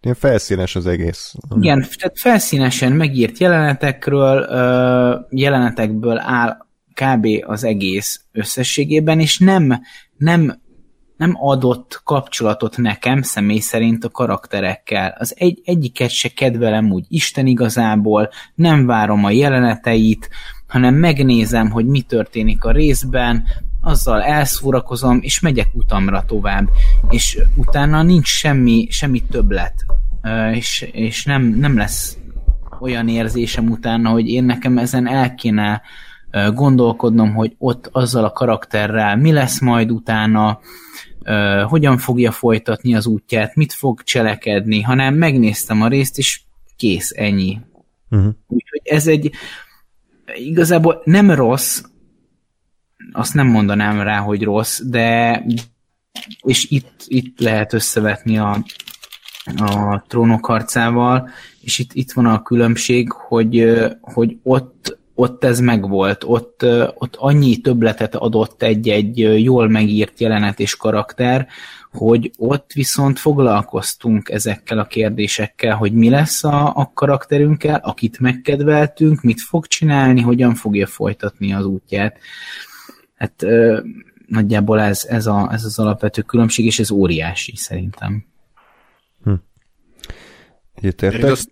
Ilyen 0.00 0.16
felszínes 0.16 0.76
az 0.76 0.86
egész. 0.86 1.34
Igen, 1.56 1.86
tehát 1.98 2.18
felszínesen 2.18 2.92
megírt 2.92 3.38
jelenetekről, 3.38 4.46
jelenetekből 5.30 6.18
áll 6.18 6.66
kb. 7.02 7.26
az 7.46 7.64
egész 7.64 8.24
összességében, 8.32 9.20
és 9.20 9.38
nem, 9.38 9.80
nem 10.16 10.60
nem 11.16 11.36
adott 11.40 12.00
kapcsolatot 12.04 12.76
nekem 12.76 13.22
személy 13.22 13.58
szerint 13.58 14.04
a 14.04 14.10
karakterekkel. 14.10 15.16
Az 15.18 15.34
egy, 15.38 15.60
egyiket 15.64 16.10
se 16.10 16.28
kedvelem 16.28 16.92
úgy 16.92 17.04
Isten 17.08 17.46
igazából, 17.46 18.30
nem 18.54 18.86
várom 18.86 19.24
a 19.24 19.30
jeleneteit, 19.30 20.28
hanem 20.66 20.94
megnézem, 20.94 21.70
hogy 21.70 21.86
mi 21.86 22.00
történik 22.00 22.64
a 22.64 22.70
részben, 22.70 23.44
azzal 23.80 24.22
elszórakozom, 24.22 25.18
és 25.20 25.40
megyek 25.40 25.68
utamra 25.72 26.24
tovább. 26.26 26.68
És 27.10 27.38
utána 27.56 28.02
nincs 28.02 28.28
semmi, 28.28 28.86
semmi 28.90 29.22
többlet. 29.30 29.74
És, 30.52 30.88
és 30.92 31.24
nem, 31.24 31.42
nem 31.42 31.76
lesz 31.76 32.16
olyan 32.80 33.08
érzésem 33.08 33.70
utána, 33.70 34.08
hogy 34.10 34.28
én 34.28 34.44
nekem 34.44 34.78
ezen 34.78 35.08
el 35.08 35.34
kéne 35.34 35.82
gondolkodnom, 36.54 37.34
hogy 37.34 37.54
ott 37.58 37.88
azzal 37.92 38.24
a 38.24 38.32
karakterrel 38.32 39.16
mi 39.16 39.32
lesz 39.32 39.60
majd 39.60 39.90
utána, 39.90 40.60
hogyan 41.66 41.98
fogja 41.98 42.30
folytatni 42.30 42.94
az 42.94 43.06
útját, 43.06 43.54
mit 43.54 43.72
fog 43.72 44.02
cselekedni, 44.02 44.80
hanem 44.80 45.14
megnéztem 45.14 45.82
a 45.82 45.88
részt, 45.88 46.18
és 46.18 46.40
kész, 46.76 47.12
ennyi. 47.16 47.60
Uh-huh. 48.10 48.32
Úgyhogy 48.46 48.80
ez 48.84 49.06
egy 49.06 49.30
igazából 50.34 51.02
nem 51.04 51.30
rossz, 51.30 51.82
azt 53.12 53.34
nem 53.34 53.46
mondanám 53.46 54.00
rá, 54.00 54.18
hogy 54.18 54.42
rossz, 54.42 54.80
de 54.80 55.44
és 56.42 56.70
itt, 56.70 57.04
itt 57.06 57.40
lehet 57.40 57.72
összevetni 57.72 58.38
a, 58.38 58.64
a 59.56 60.04
trónok 60.08 60.46
harcával, 60.46 61.28
és 61.60 61.78
itt, 61.78 61.92
itt 61.92 62.12
van 62.12 62.26
a 62.26 62.42
különbség, 62.42 63.12
hogy, 63.12 63.78
hogy 64.00 64.38
ott, 64.42 64.98
ott 65.14 65.44
ez 65.44 65.60
megvolt, 65.60 66.24
ott, 66.26 66.64
ott 66.94 67.16
annyi 67.16 67.56
többletet 67.56 68.14
adott 68.14 68.62
egy-egy 68.62 69.42
jól 69.42 69.68
megírt 69.68 70.20
jelenet 70.20 70.60
és 70.60 70.76
karakter, 70.76 71.46
hogy 71.90 72.30
ott 72.38 72.72
viszont 72.72 73.18
foglalkoztunk 73.18 74.28
ezekkel 74.28 74.78
a 74.78 74.84
kérdésekkel, 74.84 75.76
hogy 75.76 75.92
mi 75.92 76.10
lesz 76.10 76.44
a, 76.44 76.76
a 76.76 76.90
karakterünkkel, 76.94 77.80
akit 77.82 78.18
megkedveltünk, 78.18 79.22
mit 79.22 79.40
fog 79.40 79.66
csinálni, 79.66 80.20
hogyan 80.20 80.54
fogja 80.54 80.86
folytatni 80.86 81.52
az 81.52 81.64
útját. 81.64 82.18
Hát 83.14 83.42
ö, 83.42 83.80
nagyjából 84.26 84.80
ez, 84.80 85.04
ez, 85.08 85.26
a, 85.26 85.48
ez 85.52 85.64
az 85.64 85.78
alapvető 85.78 86.22
különbség, 86.22 86.64
és 86.64 86.78
ez 86.78 86.90
óriási 86.90 87.56
szerintem. 87.56 88.24
Hm. 89.24 89.34
Én 91.00 91.24
azt, 91.24 91.50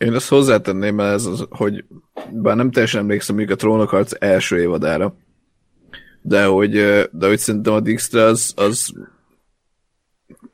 én 0.00 0.14
azt 0.14 0.28
hozzátenném, 0.28 1.00
ez 1.00 1.24
az, 1.24 1.46
hogy 1.50 1.84
bár 2.32 2.56
nem 2.56 2.70
teljesen 2.70 3.00
emlékszem 3.00 3.36
még 3.36 3.50
a 3.50 3.56
trónokharc 3.56 4.12
első 4.18 4.60
évadára, 4.60 5.14
de 6.22 6.44
hogy, 6.44 6.72
de 7.12 7.26
hogy 7.26 7.38
szerintem 7.38 7.72
a 7.72 7.80
Dijkstra 7.80 8.24
az, 8.26 8.52
az 8.56 8.92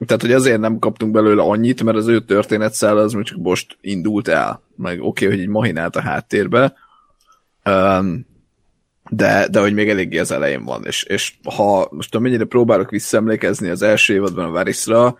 tehát, 0.07 0.23
hogy 0.23 0.33
azért 0.33 0.61
nem 0.61 0.79
kaptunk 0.79 1.12
belőle 1.12 1.43
annyit, 1.43 1.83
mert 1.83 1.97
az 1.97 2.07
ő 2.07 2.25
történetszála 2.25 3.00
az 3.00 3.17
csak 3.23 3.38
most 3.38 3.79
indult 3.81 4.29
el. 4.29 4.62
Meg 4.76 5.00
oké, 5.00 5.25
okay, 5.25 5.37
hogy 5.37 5.47
így 5.47 5.50
mahinált 5.50 5.97
a 5.97 6.00
háttérbe, 6.00 6.75
de, 9.11 9.49
de 9.50 9.61
hogy 9.61 9.75
még 9.75 9.88
eléggé 9.88 10.19
az 10.19 10.31
elején 10.31 10.65
van. 10.65 10.85
És, 10.85 11.03
és 11.03 11.35
ha 11.57 11.88
most 11.91 12.15
amennyire 12.15 12.45
próbálok 12.45 12.91
visszaemlékezni 12.91 13.69
az 13.69 13.83
első 13.83 14.15
évadban 14.15 14.45
a 14.45 14.50
Varysra, 14.50 15.17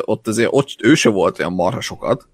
ott 0.00 0.28
azért 0.28 0.50
ott 0.52 0.68
ő 0.82 0.94
se 0.94 1.08
volt 1.08 1.38
olyan 1.38 1.52
marha 1.52 1.80
sokat, 1.80 2.28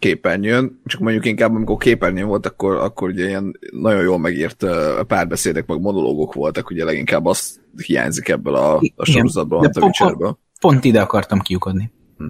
képernyőn, 0.00 0.80
csak 0.84 1.00
mondjuk 1.00 1.24
inkább 1.24 1.54
amikor 1.54 1.76
képernyőn 1.76 2.26
volt, 2.26 2.46
akkor, 2.46 2.76
akkor 2.76 3.08
ugye 3.08 3.26
ilyen 3.26 3.58
nagyon 3.70 4.02
jól 4.02 4.18
megírt 4.18 4.66
párbeszédek, 5.06 5.66
meg 5.66 5.80
monológok 5.80 6.34
voltak, 6.34 6.70
ugye 6.70 6.84
leginkább 6.84 7.26
azt 7.26 7.60
hiányzik 7.86 8.28
ebből 8.28 8.54
a, 8.54 8.80
a 8.96 9.04
sorozatból, 9.04 9.64
a 9.64 9.70
pont, 9.78 10.38
pont 10.60 10.84
ide 10.84 11.00
akartam 11.00 11.40
kiukadni. 11.40 11.92
Hm. 12.16 12.26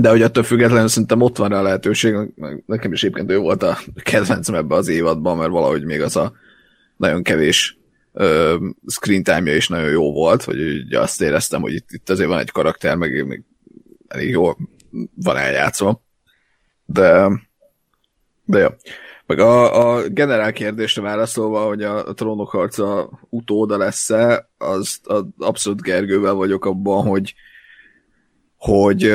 De 0.00 0.10
hogy 0.10 0.22
attól 0.22 0.42
függetlenül 0.42 0.88
szerintem 0.88 1.20
ott 1.20 1.36
van 1.36 1.48
rá 1.48 1.58
a 1.58 1.62
lehetőség, 1.62 2.16
nekem 2.66 2.92
is 2.92 3.02
egyébként 3.02 3.30
ő 3.30 3.38
volt 3.38 3.62
a 3.62 3.78
kedvencem 4.02 4.54
ebbe 4.54 4.74
az 4.74 4.88
évadban, 4.88 5.36
mert 5.36 5.50
valahogy 5.50 5.84
még 5.84 6.00
az 6.00 6.16
a 6.16 6.32
nagyon 6.96 7.22
kevés 7.22 7.78
uh, 8.12 8.54
screen 8.86 9.22
time-ja 9.22 9.56
is 9.56 9.68
nagyon 9.68 9.90
jó 9.90 10.12
volt, 10.12 10.42
hogy 10.42 10.60
ugye 10.60 11.00
azt 11.00 11.22
éreztem, 11.22 11.60
hogy 11.60 11.72
itt, 11.72 11.88
itt 11.90 12.10
azért 12.10 12.28
van 12.28 12.38
egy 12.38 12.50
karakter, 12.50 12.96
meg 12.96 13.26
még 13.26 13.42
elég 14.08 14.30
jól 14.30 14.56
van 15.14 15.36
eljátszva. 15.36 16.06
De, 16.90 17.28
de 18.44 18.58
jó. 18.58 18.68
Meg 19.26 19.38
a, 19.38 19.88
a 19.96 20.08
generál 20.08 20.52
kérdésre 20.52 21.02
válaszolva, 21.02 21.66
hogy 21.66 21.82
a, 21.82 22.06
a 22.06 22.14
trónok 22.14 22.50
harca 22.50 23.10
utóda 23.28 23.76
lesz-e, 23.76 24.50
az 24.58 25.00
a, 25.04 25.20
abszolút 25.38 25.82
Gergővel 25.82 26.34
vagyok 26.34 26.64
abban, 26.64 27.06
hogy 27.06 27.34
hogy 28.56 29.14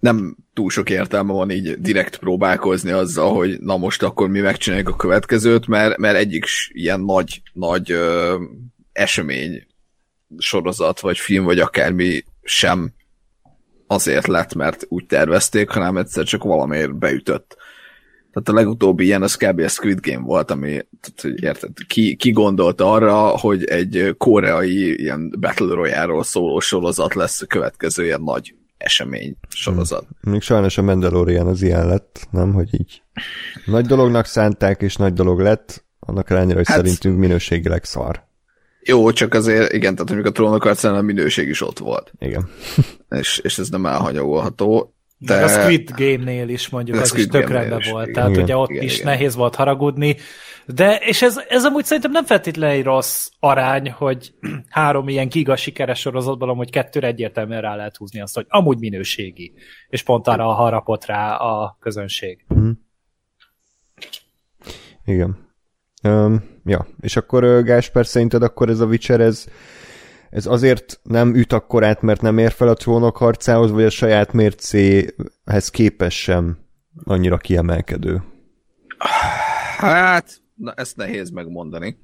nem 0.00 0.36
túl 0.52 0.70
sok 0.70 0.90
értelme 0.90 1.32
van 1.32 1.50
így 1.50 1.80
direkt 1.80 2.16
próbálkozni 2.16 2.90
azzal, 2.90 3.34
hogy 3.34 3.60
na 3.60 3.76
most 3.76 4.02
akkor 4.02 4.28
mi 4.28 4.40
megcsináljuk 4.40 4.88
a 4.88 4.96
következőt, 4.96 5.66
mert, 5.66 5.96
mert 5.96 6.16
egyik 6.16 6.44
ilyen 6.68 7.00
nagy, 7.00 7.42
nagy 7.52 7.90
ö, 7.90 8.36
esemény 8.92 9.66
sorozat, 10.38 11.00
vagy 11.00 11.18
film, 11.18 11.44
vagy 11.44 11.58
akármi 11.58 12.24
sem 12.42 12.92
azért 13.92 14.26
lett, 14.26 14.54
mert 14.54 14.86
úgy 14.88 15.06
tervezték, 15.06 15.70
hanem 15.70 15.96
egyszer 15.96 16.24
csak 16.24 16.42
valamiért 16.42 16.94
beütött. 16.98 17.56
Tehát 18.32 18.48
a 18.48 18.52
legutóbbi 18.52 19.04
ilyen 19.04 19.22
az 19.22 19.34
kb. 19.34 19.60
a 19.60 19.68
Squid 19.68 20.00
Game 20.00 20.24
volt, 20.24 20.50
ami, 20.50 20.68
tehát, 20.70 21.20
hogy 21.20 21.42
érted, 21.42 21.70
ki, 21.86 22.16
ki 22.16 22.30
gondolta 22.30 22.92
arra, 22.92 23.38
hogy 23.38 23.64
egy 23.64 24.14
koreai 24.18 25.00
ilyen 25.00 25.34
Battle 25.40 25.74
Royale-ról 25.74 26.24
szóló 26.24 26.60
sorozat 26.60 27.14
lesz 27.14 27.42
a 27.42 27.46
következő 27.46 28.04
ilyen 28.04 28.22
nagy 28.22 28.54
esemény 28.76 29.36
sorozat. 29.48 30.06
Hmm. 30.20 30.32
Még 30.32 30.42
sajnos 30.42 30.78
a 30.78 30.82
Mandalorian 30.82 31.46
az 31.46 31.62
ilyen 31.62 31.86
lett, 31.86 32.28
nem, 32.30 32.52
hogy 32.52 32.68
így 32.80 33.02
nagy 33.64 33.86
dolognak 33.86 34.26
szánták, 34.26 34.82
és 34.82 34.96
nagy 34.96 35.12
dolog 35.12 35.40
lett, 35.40 35.84
annak 36.00 36.30
ellenére, 36.30 36.56
hogy 36.56 36.68
hát, 36.68 36.76
szerintünk 36.76 37.18
minőségileg 37.18 37.84
szar. 37.84 38.30
Jó, 38.84 39.10
csak 39.10 39.34
azért, 39.34 39.72
igen, 39.72 39.94
tehát 39.94 40.10
mondjuk 40.10 40.28
a 40.28 40.32
trónok 40.32 40.64
a 40.82 41.02
minőség 41.02 41.48
is 41.48 41.60
ott 41.60 41.78
volt. 41.78 42.12
Igen. 42.18 42.48
és, 43.20 43.38
és 43.38 43.58
ez 43.58 43.68
nem 43.68 43.86
elhanyagolható. 43.86 44.94
De... 45.18 45.44
a 45.44 45.48
Squid 45.48 45.90
Game-nél 45.96 46.48
is 46.48 46.68
mondjuk 46.68 47.00
az 47.00 47.16
is 47.16 47.26
tök 47.26 47.48
rendben 47.48 47.80
volt, 47.90 48.02
igen. 48.02 48.12
tehát 48.12 48.30
igen. 48.30 48.42
ugye 48.42 48.56
ott 48.56 48.70
igen, 48.70 48.82
is 48.82 48.94
igen. 48.94 49.06
nehéz 49.06 49.34
volt 49.34 49.54
haragudni, 49.54 50.16
de, 50.66 50.96
és 50.96 51.22
ez, 51.22 51.40
ez 51.48 51.64
amúgy 51.64 51.84
szerintem 51.84 52.10
nem 52.10 52.24
feltétlenül 52.24 52.76
egy 52.76 52.84
rossz 52.84 53.28
arány, 53.38 53.90
hogy 53.90 54.34
három 54.68 55.08
ilyen 55.08 55.28
giga 55.28 55.56
sikeres 55.56 56.00
sorozatban 56.00 56.48
amúgy 56.48 56.70
kettőre 56.70 57.06
egyértelműen 57.06 57.60
rá 57.60 57.76
lehet 57.76 57.96
húzni 57.96 58.20
azt, 58.20 58.34
hogy 58.34 58.46
amúgy 58.48 58.78
minőségi, 58.78 59.52
és 59.88 60.02
pont 60.02 60.26
arra 60.28 60.52
harapott 60.52 61.04
rá 61.04 61.36
a 61.36 61.76
közönség. 61.80 62.44
Mm. 62.54 62.70
Igen. 65.04 65.51
Um, 66.02 66.44
ja, 66.64 66.86
és 67.00 67.16
akkor 67.16 67.62
Gásper, 67.62 68.06
szerinted 68.06 68.42
akkor 68.42 68.68
ez 68.68 68.80
a 68.80 68.86
Witcher, 68.86 69.20
ez, 69.20 69.44
ez 70.30 70.46
azért 70.46 71.00
nem 71.02 71.34
üt 71.34 71.52
akkorát, 71.52 72.02
mert 72.02 72.20
nem 72.20 72.38
ér 72.38 72.50
fel 72.50 72.68
a 72.68 72.74
trónok 72.74 73.16
harcához, 73.16 73.70
vagy 73.70 73.84
a 73.84 73.90
saját 73.90 74.32
mércéhez 74.32 75.70
képes 75.70 76.22
sem 76.22 76.58
annyira 77.04 77.36
kiemelkedő? 77.36 78.22
Hát, 79.76 80.40
na, 80.54 80.72
ezt 80.72 80.96
nehéz 80.96 81.30
megmondani. 81.30 81.98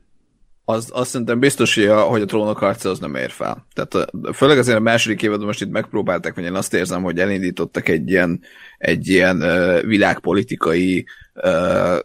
Az, 0.64 0.90
azt 0.92 1.10
szerintem 1.10 1.38
biztos, 1.38 1.74
hogy 1.74 1.84
a, 1.84 2.00
hogy 2.00 2.20
a 2.20 2.24
trónok 2.24 2.58
harca 2.58 2.90
az 2.90 2.98
nem 2.98 3.14
ér 3.14 3.30
fel. 3.30 3.66
Tehát 3.72 4.10
főleg 4.34 4.58
azért 4.58 4.76
a 4.76 4.80
második 4.80 5.22
évadban 5.22 5.46
most 5.46 5.60
itt 5.60 5.70
megpróbáltak, 5.70 6.34
vagy 6.34 6.44
én 6.44 6.54
azt 6.54 6.74
érzem, 6.74 7.02
hogy 7.02 7.18
elindítottak 7.18 7.88
egy 7.88 8.10
ilyen, 8.10 8.40
egy 8.78 9.08
ilyen 9.08 9.42
uh, 9.42 9.82
világpolitikai 9.82 11.06
uh, 11.34 11.98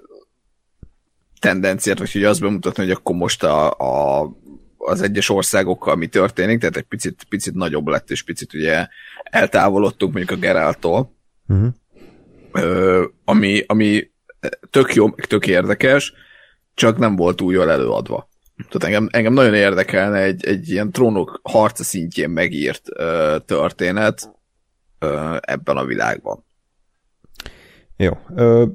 tendenciát, 1.44 2.00
vagy 2.00 2.12
hogy 2.12 2.24
azt 2.24 2.42
bemutatni, 2.42 2.84
hogy 2.84 2.92
akkor 2.92 3.16
most 3.16 3.44
a, 3.44 3.72
a, 3.72 4.30
az 4.78 5.02
egyes 5.02 5.30
országokkal 5.30 5.96
mi 5.96 6.08
történik, 6.08 6.60
tehát 6.60 6.78
egy 6.78 6.84
picit, 6.84 7.26
picit 7.30 7.54
nagyobb 7.54 7.88
lett, 7.88 8.12
és 8.12 8.24
picit 8.24 8.54
ugye 8.54 8.88
eltávolodtunk 9.24 10.14
mondjuk 10.14 10.38
a 10.38 10.42
Geráltól, 10.42 11.16
uh-huh. 11.48 11.68
Ö, 12.52 13.06
ami, 13.26 13.64
ami 13.68 14.12
tök 14.70 14.94
jó, 14.94 15.12
tök 15.12 15.48
érdekes, 15.48 16.14
csak 16.74 16.98
nem 16.98 17.16
volt 17.16 17.36
túl 17.36 17.54
jól 17.54 17.72
előadva. 17.72 18.30
Tehát 18.56 18.84
engem, 18.84 19.08
engem 19.12 19.34
nagyon 19.34 19.54
érdekelne 19.54 20.20
egy, 20.20 20.46
egy 20.46 20.70
ilyen 20.70 20.92
trónok 20.92 21.40
harca 21.44 21.84
szintjén 21.84 22.30
megírt 22.30 22.84
ö, 22.90 23.38
történet 23.46 24.30
ö, 25.00 25.38
ebben 25.42 25.78
a 25.78 25.86
világban. 25.86 26.46
Jó. 27.98 28.18
Ö, 28.36 28.66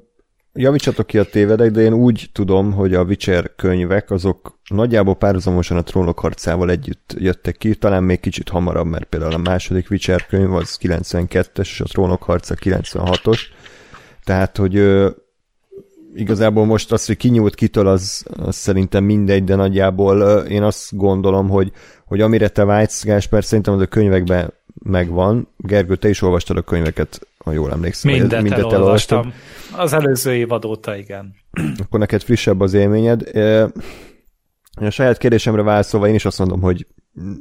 javítsatok 0.61 1.07
ki 1.07 1.19
a 1.19 1.25
tévedek, 1.25 1.71
de 1.71 1.81
én 1.81 1.93
úgy 1.93 2.31
tudom, 2.33 2.73
hogy 2.73 2.95
a 2.95 3.03
Witcher 3.03 3.55
könyvek 3.57 4.11
azok 4.11 4.59
nagyjából 4.69 5.17
párhuzamosan 5.17 5.77
a 5.77 5.83
trónok 5.83 6.19
harcával 6.19 6.71
együtt 6.71 7.15
jöttek 7.19 7.57
ki, 7.57 7.75
talán 7.75 8.03
még 8.03 8.21
kicsit 8.21 8.49
hamarabb, 8.49 8.87
mert 8.87 9.05
például 9.05 9.33
a 9.33 9.39
második 9.39 9.91
Witcher 9.91 10.27
könyv 10.27 10.55
az 10.55 10.79
92-es, 10.83 11.61
és 11.61 11.81
a 11.81 11.85
trónok 11.85 12.23
harca 12.23 12.55
96-os, 12.61 13.41
tehát, 14.25 14.57
hogy 14.57 14.83
igazából 16.15 16.65
most 16.65 16.93
az, 16.93 17.07
hogy 17.07 17.17
kinyúlt 17.17 17.55
kitől, 17.55 17.87
az, 17.87 18.25
az 18.37 18.57
szerintem 18.57 19.05
mindegy, 19.05 19.45
de 19.45 19.55
nagyjából 19.55 20.23
én 20.49 20.63
azt 20.63 20.97
gondolom, 20.97 21.49
hogy, 21.49 21.73
hogy 22.07 22.21
amire 22.21 22.49
te 22.49 22.65
vágysz, 22.65 23.05
Gásper, 23.05 23.45
szerintem 23.45 23.75
az 23.75 23.81
a 23.81 23.87
könyvekben 23.87 24.53
megvan. 24.85 25.49
Gergő, 25.57 25.97
te 25.97 26.09
is 26.09 26.23
olvastad 26.23 26.57
a 26.57 26.63
könyveket, 26.63 27.29
ha 27.45 27.53
jól 27.53 27.73
emlékszem. 27.73 28.13
Mindet, 28.13 28.43
mindet 28.43 28.73
elolvastam. 28.73 29.33
Az 29.77 29.93
előző 29.93 30.35
évad 30.35 30.65
óta, 30.65 30.97
igen. 30.97 31.35
Akkor 31.83 31.99
neked 31.99 32.23
frissebb 32.23 32.61
az 32.61 32.75
élményed. 32.75 33.23
A 34.81 34.91
saját 34.91 35.19
kérdésemre 35.19 35.63
válaszolva 35.63 36.09
én 36.09 36.15
is 36.15 36.25
azt 36.25 36.39
mondom, 36.39 36.61
hogy 36.61 36.87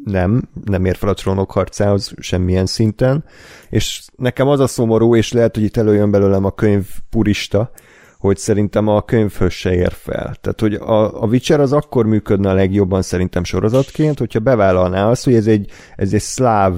nem, 0.03 0.49
nem 0.65 0.85
ér 0.85 0.95
fel 0.95 1.09
a 1.09 1.13
trónok 1.13 1.51
harcához 1.51 2.13
semmilyen 2.19 2.65
szinten, 2.65 3.23
és 3.69 4.03
nekem 4.15 4.47
az 4.47 4.59
a 4.59 4.67
szomorú, 4.67 5.15
és 5.15 5.31
lehet, 5.31 5.55
hogy 5.55 5.63
itt 5.63 5.77
előjön 5.77 6.11
belőlem 6.11 6.45
a 6.45 6.51
könyv 6.51 6.85
purista, 7.09 7.71
hogy 8.17 8.37
szerintem 8.37 8.87
a 8.87 9.01
könyvhöz 9.01 9.51
se 9.51 9.73
ér 9.73 9.91
fel. 9.91 10.35
Tehát, 10.41 10.59
hogy 10.59 10.73
a, 10.73 11.23
a 11.23 11.25
Witcher 11.25 11.59
az 11.59 11.73
akkor 11.73 12.05
működne 12.05 12.49
a 12.49 12.53
legjobban 12.53 13.01
szerintem 13.01 13.43
sorozatként, 13.43 14.19
hogyha 14.19 14.39
bevállalná 14.39 15.09
azt, 15.09 15.23
hogy 15.23 15.33
ez 15.33 15.47
egy, 15.47 15.71
ez 15.95 16.13
egy 16.13 16.21
szláv 16.21 16.73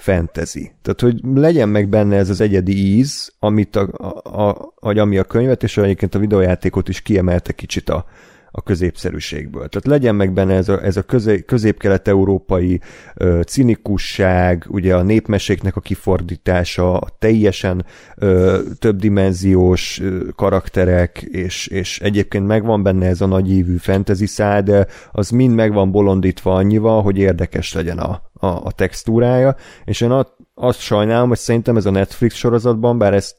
fantasy. 0.00 0.72
Tehát, 0.82 1.00
hogy 1.00 1.20
legyen 1.34 1.68
meg 1.68 1.88
benne 1.88 2.16
ez 2.16 2.30
az 2.30 2.40
egyedi 2.40 2.96
íz, 2.96 3.32
amit 3.38 3.76
a, 3.76 3.88
a, 4.22 4.72
a, 4.80 4.98
ami 4.98 5.18
a 5.18 5.24
könyvet, 5.24 5.62
és 5.62 5.76
egyébként 5.76 6.14
a 6.14 6.18
videójátékot 6.18 6.88
is 6.88 7.00
kiemelte 7.00 7.52
kicsit 7.52 7.88
a, 7.88 8.04
a 8.50 8.62
középszerűségből. 8.62 9.68
Tehát 9.68 9.86
legyen 9.86 10.14
meg 10.14 10.32
benne 10.32 10.54
ez 10.54 10.68
a, 10.68 10.84
ez 10.84 10.96
a 10.96 11.02
közé, 11.02 11.42
közép-kelet-európai 11.42 12.80
ö, 13.14 13.40
cinikusság, 13.46 14.66
ugye 14.68 14.94
a 14.94 15.02
népmeséknek 15.02 15.76
a 15.76 15.80
kifordítása, 15.80 16.98
a 16.98 17.08
teljesen 17.18 17.84
többdimenziós 18.78 20.02
karakterek, 20.36 21.22
és, 21.22 21.66
és 21.66 22.00
egyébként 22.00 22.46
megvan 22.46 22.82
benne 22.82 23.06
ez 23.06 23.20
a 23.20 23.26
nagyívű 23.26 23.76
fantasy 23.76 24.26
szál, 24.26 24.62
de 24.62 24.86
az 25.12 25.30
mind 25.30 25.54
megvan 25.54 25.90
bolondítva 25.90 26.54
annyival, 26.54 27.02
hogy 27.02 27.18
érdekes 27.18 27.72
legyen 27.72 27.98
a, 27.98 28.22
a, 28.32 28.46
a 28.46 28.72
textúrája, 28.72 29.56
és 29.84 30.00
én 30.00 30.24
azt 30.54 30.80
sajnálom, 30.80 31.28
hogy 31.28 31.38
szerintem 31.38 31.76
ez 31.76 31.86
a 31.86 31.90
Netflix 31.90 32.34
sorozatban, 32.34 32.98
bár 32.98 33.14
ezt 33.14 33.36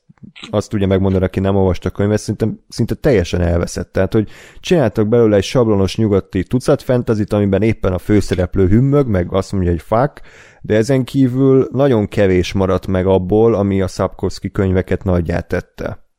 azt 0.50 0.70
tudja 0.70 0.88
megmondani, 0.88 1.24
aki 1.24 1.40
nem 1.40 1.56
olvasta 1.56 1.90
a 1.90 1.92
könyvet, 1.92 2.20
szinte, 2.20 2.48
szinte 2.68 2.96
teljesen 2.96 3.42
elveszett. 3.42 3.92
Tehát, 3.92 4.14
hogy 4.14 4.30
csináltak 4.60 5.08
belőle 5.08 5.36
egy 5.36 5.44
sablonos 5.44 5.96
nyugati 5.96 6.44
tucat 6.44 6.82
fentezit, 6.82 7.34
amiben 7.34 7.62
éppen 7.62 7.94
a 7.94 7.98
főszereplő 7.98 8.68
hümmög, 8.68 9.08
meg 9.08 9.34
azt 9.34 9.52
mondja, 9.52 9.70
hogy 9.72 9.82
fuck, 9.82 10.22
de 10.62 10.76
ezen 10.76 11.04
kívül 11.04 11.68
nagyon 11.72 12.08
kevés 12.08 12.54
maradt 12.54 12.88
meg 12.88 13.06
abból, 13.06 13.54
ami 13.54 13.82
a 13.82 13.88
Szapkoszki 13.88 14.52
könyveket 14.52 15.04
nagyját 15.04 15.48
tette. 15.48 16.10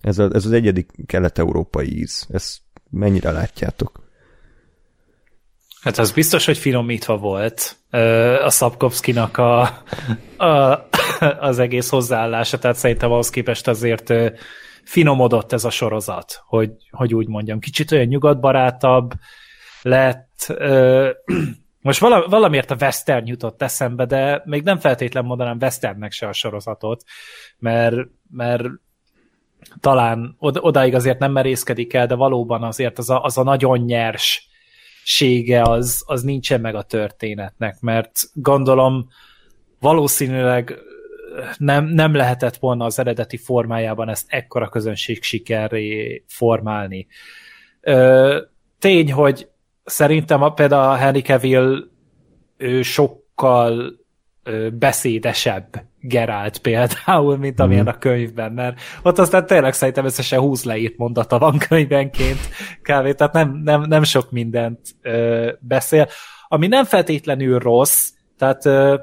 Ez, 0.00 0.18
a, 0.18 0.28
ez 0.32 0.44
az 0.44 0.52
egyedi 0.52 0.86
kelet-európai 1.06 1.98
íz. 1.98 2.26
Ezt 2.30 2.58
mennyire 2.90 3.30
látjátok? 3.30 4.02
Hát 5.80 5.98
az 5.98 6.12
biztos, 6.12 6.46
hogy 6.46 6.58
finomítva 6.58 7.16
volt 7.16 7.76
a 8.44 8.50
Szapkovszkinak 8.50 9.36
a, 9.36 9.60
a, 10.36 10.88
az 11.48 11.58
egész 11.58 11.88
hozzáállása, 11.88 12.58
tehát 12.58 12.76
szerintem 12.76 13.12
ahhoz 13.12 13.30
képest 13.30 13.68
azért 13.68 14.12
finomodott 14.84 15.52
ez 15.52 15.64
a 15.64 15.70
sorozat, 15.70 16.42
hogy, 16.46 16.70
hogy 16.90 17.14
úgy 17.14 17.28
mondjam. 17.28 17.58
Kicsit 17.58 17.92
olyan 17.92 18.06
nyugatbarátabb 18.06 19.12
lett, 19.82 20.54
most 21.80 22.00
valamiért 22.28 22.70
a 22.70 22.76
western 22.80 23.26
jutott 23.26 23.62
eszembe, 23.62 24.04
de 24.04 24.42
még 24.44 24.62
nem 24.62 24.78
feltétlen 24.78 25.24
mondanám 25.24 25.58
westernnek 25.60 26.12
se 26.12 26.26
a 26.28 26.32
sorozatot, 26.32 27.02
mert, 27.58 27.96
mert 28.30 28.64
talán 29.80 30.36
odáig 30.38 30.94
azért 30.94 31.18
nem 31.18 31.32
merészkedik 31.32 31.94
el, 31.94 32.06
de 32.06 32.14
valóban 32.14 32.62
azért 32.62 32.98
az 32.98 33.10
a, 33.10 33.22
az 33.22 33.38
a 33.38 33.42
nagyon 33.42 33.78
nyers 33.78 34.48
sége 35.04 35.62
az, 35.62 36.02
az 36.06 36.22
nincsen 36.22 36.60
meg 36.60 36.74
a 36.74 36.82
történetnek, 36.82 37.80
mert 37.80 38.20
gondolom 38.32 39.08
valószínűleg 39.80 40.78
nem, 41.56 41.84
nem 41.84 42.14
lehetett 42.14 42.56
volna 42.56 42.84
az 42.84 42.98
eredeti 42.98 43.36
formájában 43.36 44.08
ezt 44.08 44.26
ekkora 44.28 44.68
közönség 44.68 45.22
sikerré 45.22 46.24
formálni. 46.26 47.06
Ö, 47.80 48.40
tény, 48.78 49.12
hogy 49.12 49.48
szerintem 49.84 50.42
a, 50.42 50.50
például 50.50 50.90
a 50.90 50.96
Henry 50.96 51.20
Cavill 51.20 51.84
ő 52.56 52.82
sokkal 52.82 54.00
ö, 54.42 54.68
beszédesebb 54.70 55.84
Gerált 56.00 56.58
például, 56.58 57.36
mint 57.36 57.60
amilyen 57.60 57.84
mm. 57.84 57.88
a 57.88 57.98
könyvben, 57.98 58.52
mert 58.52 58.80
ott 59.02 59.18
aztán 59.18 59.46
tényleg 59.46 59.72
szerintem 59.72 60.04
összesen 60.04 60.40
20 60.40 60.64
leírt 60.64 60.96
mondata 60.96 61.38
van 61.38 61.58
könyvenként 61.58 62.38
kávé, 62.82 63.12
tehát 63.12 63.32
nem, 63.32 63.60
nem, 63.64 63.80
nem 63.80 64.02
sok 64.02 64.30
mindent 64.30 64.80
ö, 65.02 65.52
beszél, 65.60 66.08
ami 66.48 66.66
nem 66.66 66.84
feltétlenül 66.84 67.58
rossz, 67.58 68.10
tehát 68.38 68.66
ö, 68.66 68.96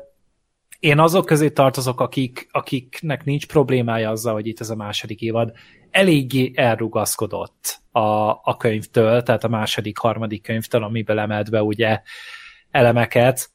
én 0.81 0.99
azok 0.99 1.25
közé 1.25 1.49
tartozok, 1.49 1.99
akik, 1.99 2.47
akiknek 2.51 3.23
nincs 3.23 3.47
problémája 3.47 4.09
azzal, 4.09 4.33
hogy 4.33 4.47
itt 4.47 4.59
ez 4.59 4.69
a 4.69 4.75
második 4.75 5.21
évad 5.21 5.51
eléggé 5.89 6.51
elrugaszkodott 6.55 7.81
a, 7.91 8.29
a 8.29 8.57
könyvtől, 8.57 9.23
tehát 9.23 9.43
a 9.43 9.47
második, 9.47 9.97
harmadik 9.97 10.41
könyvtől, 10.41 10.83
amiből 10.83 11.19
emelt 11.19 11.49
be 11.49 11.63
ugye 11.63 12.01
elemeket, 12.71 13.49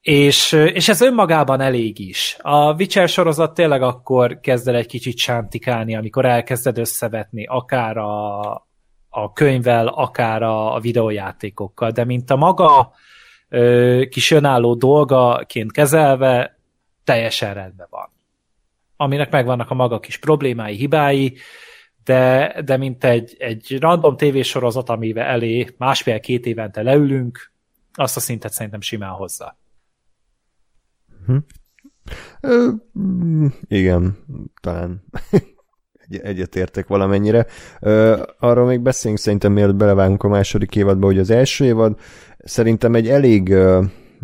és, 0.00 0.52
és 0.52 0.88
ez 0.88 1.00
önmagában 1.00 1.60
elég 1.60 1.98
is. 1.98 2.36
A 2.40 2.72
Witcher 2.74 3.08
sorozat 3.08 3.54
tényleg 3.54 3.82
akkor 3.82 4.40
kezd 4.40 4.68
el 4.68 4.74
egy 4.74 4.86
kicsit 4.86 5.16
sántikálni, 5.16 5.96
amikor 5.96 6.24
elkezded 6.24 6.78
összevetni 6.78 7.46
akár 7.46 7.96
a, 7.96 8.40
a 9.08 9.32
könyvvel, 9.32 9.86
akár 9.86 10.42
a, 10.42 10.74
a 10.74 10.80
videójátékokkal, 10.80 11.90
de 11.90 12.04
mint 12.04 12.30
a 12.30 12.36
maga 12.36 12.92
kis 14.08 14.30
önálló 14.30 14.74
dolgaként 14.74 15.72
kezelve, 15.72 16.58
teljesen 17.04 17.54
rendben 17.54 17.86
van. 17.90 18.10
Aminek 18.96 19.30
megvannak 19.30 19.70
a 19.70 19.74
maga 19.74 20.00
kis 20.00 20.18
problémái, 20.18 20.76
hibái, 20.76 21.36
de, 22.04 22.54
de 22.64 22.76
mint 22.76 23.04
egy, 23.04 23.36
egy 23.38 23.76
random 23.80 24.16
tévésorozat, 24.16 24.88
amivel 24.88 25.26
elé 25.26 25.68
másfél-két 25.76 26.46
évente 26.46 26.82
leülünk, 26.82 27.52
azt 27.94 28.16
a 28.16 28.20
szintet 28.20 28.52
szerintem 28.52 28.80
simán 28.80 29.10
hozza. 29.10 29.58
Hm. 31.26 31.36
Ö, 32.40 32.68
igen, 33.66 34.18
talán 34.60 35.04
egy, 36.08 36.20
egyetértek 36.22 36.86
valamennyire. 36.86 37.46
Ö, 37.80 38.22
arról 38.38 38.66
még 38.66 38.80
beszéljünk 38.80 39.22
szerintem, 39.22 39.52
mielőtt 39.52 39.74
belevágunk 39.74 40.22
a 40.22 40.28
második 40.28 40.76
évadba, 40.76 41.06
hogy 41.06 41.18
az 41.18 41.30
első 41.30 41.64
évad 41.64 42.00
szerintem 42.42 42.94
egy 42.94 43.08
elég 43.08 43.54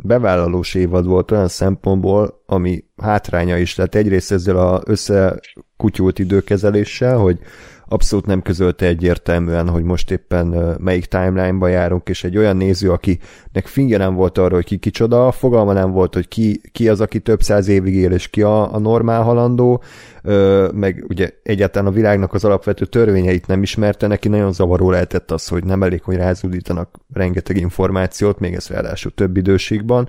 bevállalós 0.03 0.75
évad 0.75 1.07
volt 1.07 1.31
olyan 1.31 1.49
szempontból, 1.49 2.43
ami 2.47 2.85
hátránya 2.97 3.57
is 3.59 3.77
lett. 3.77 3.95
Egyrészt 3.95 4.33
ezzel 4.33 4.57
az 4.57 4.83
összekutyult 4.85 6.19
időkezeléssel, 6.19 7.17
hogy 7.17 7.39
abszolút 7.89 8.27
nem 8.27 8.43
közölte 8.43 8.87
egyértelműen, 8.87 9.69
hogy 9.69 9.83
most 9.83 10.11
éppen 10.11 10.77
melyik 10.81 11.05
timeline-ba 11.05 11.69
járunk, 11.69 12.09
és 12.09 12.25
egy 12.25 12.37
olyan 12.37 12.57
néző, 12.57 12.91
akinek 12.91 13.67
fingje 13.67 13.99
nem 13.99 14.15
volt 14.15 14.39
arra, 14.39 14.55
hogy 14.55 14.65
ki 14.65 14.77
kicsoda, 14.77 15.33
fogalma 15.33 15.73
nem 15.73 15.91
volt, 15.91 16.15
hogy 16.15 16.29
ki, 16.29 16.61
ki 16.73 16.89
az, 16.89 17.01
aki 17.01 17.21
több 17.21 17.43
száz 17.43 17.69
évig 17.69 17.95
él, 17.95 18.13
és 18.13 18.29
ki 18.29 18.43
a, 18.43 18.75
a 18.75 18.79
normál 18.79 19.23
halandó, 19.23 19.83
meg 20.73 21.05
ugye 21.09 21.31
egyáltalán 21.43 21.89
a 21.89 21.95
világnak 21.95 22.35
az 22.35 22.45
alapvető 22.45 22.85
törvényeit 22.85 23.47
nem 23.47 23.63
ismerte, 23.63 24.07
neki 24.07 24.29
nagyon 24.29 24.53
zavaró 24.53 24.91
lehetett 24.91 25.31
az, 25.31 25.49
hogy 25.49 25.65
nem 25.65 25.83
elég, 25.83 26.03
hogy 26.03 26.17
rázudítanak 26.17 26.99
rengeteg 27.13 27.57
információt, 27.57 28.39
még 28.39 28.55
ez 28.55 28.69
ráadásul 28.69 29.15
több 29.15 29.37
időségben. 29.37 30.09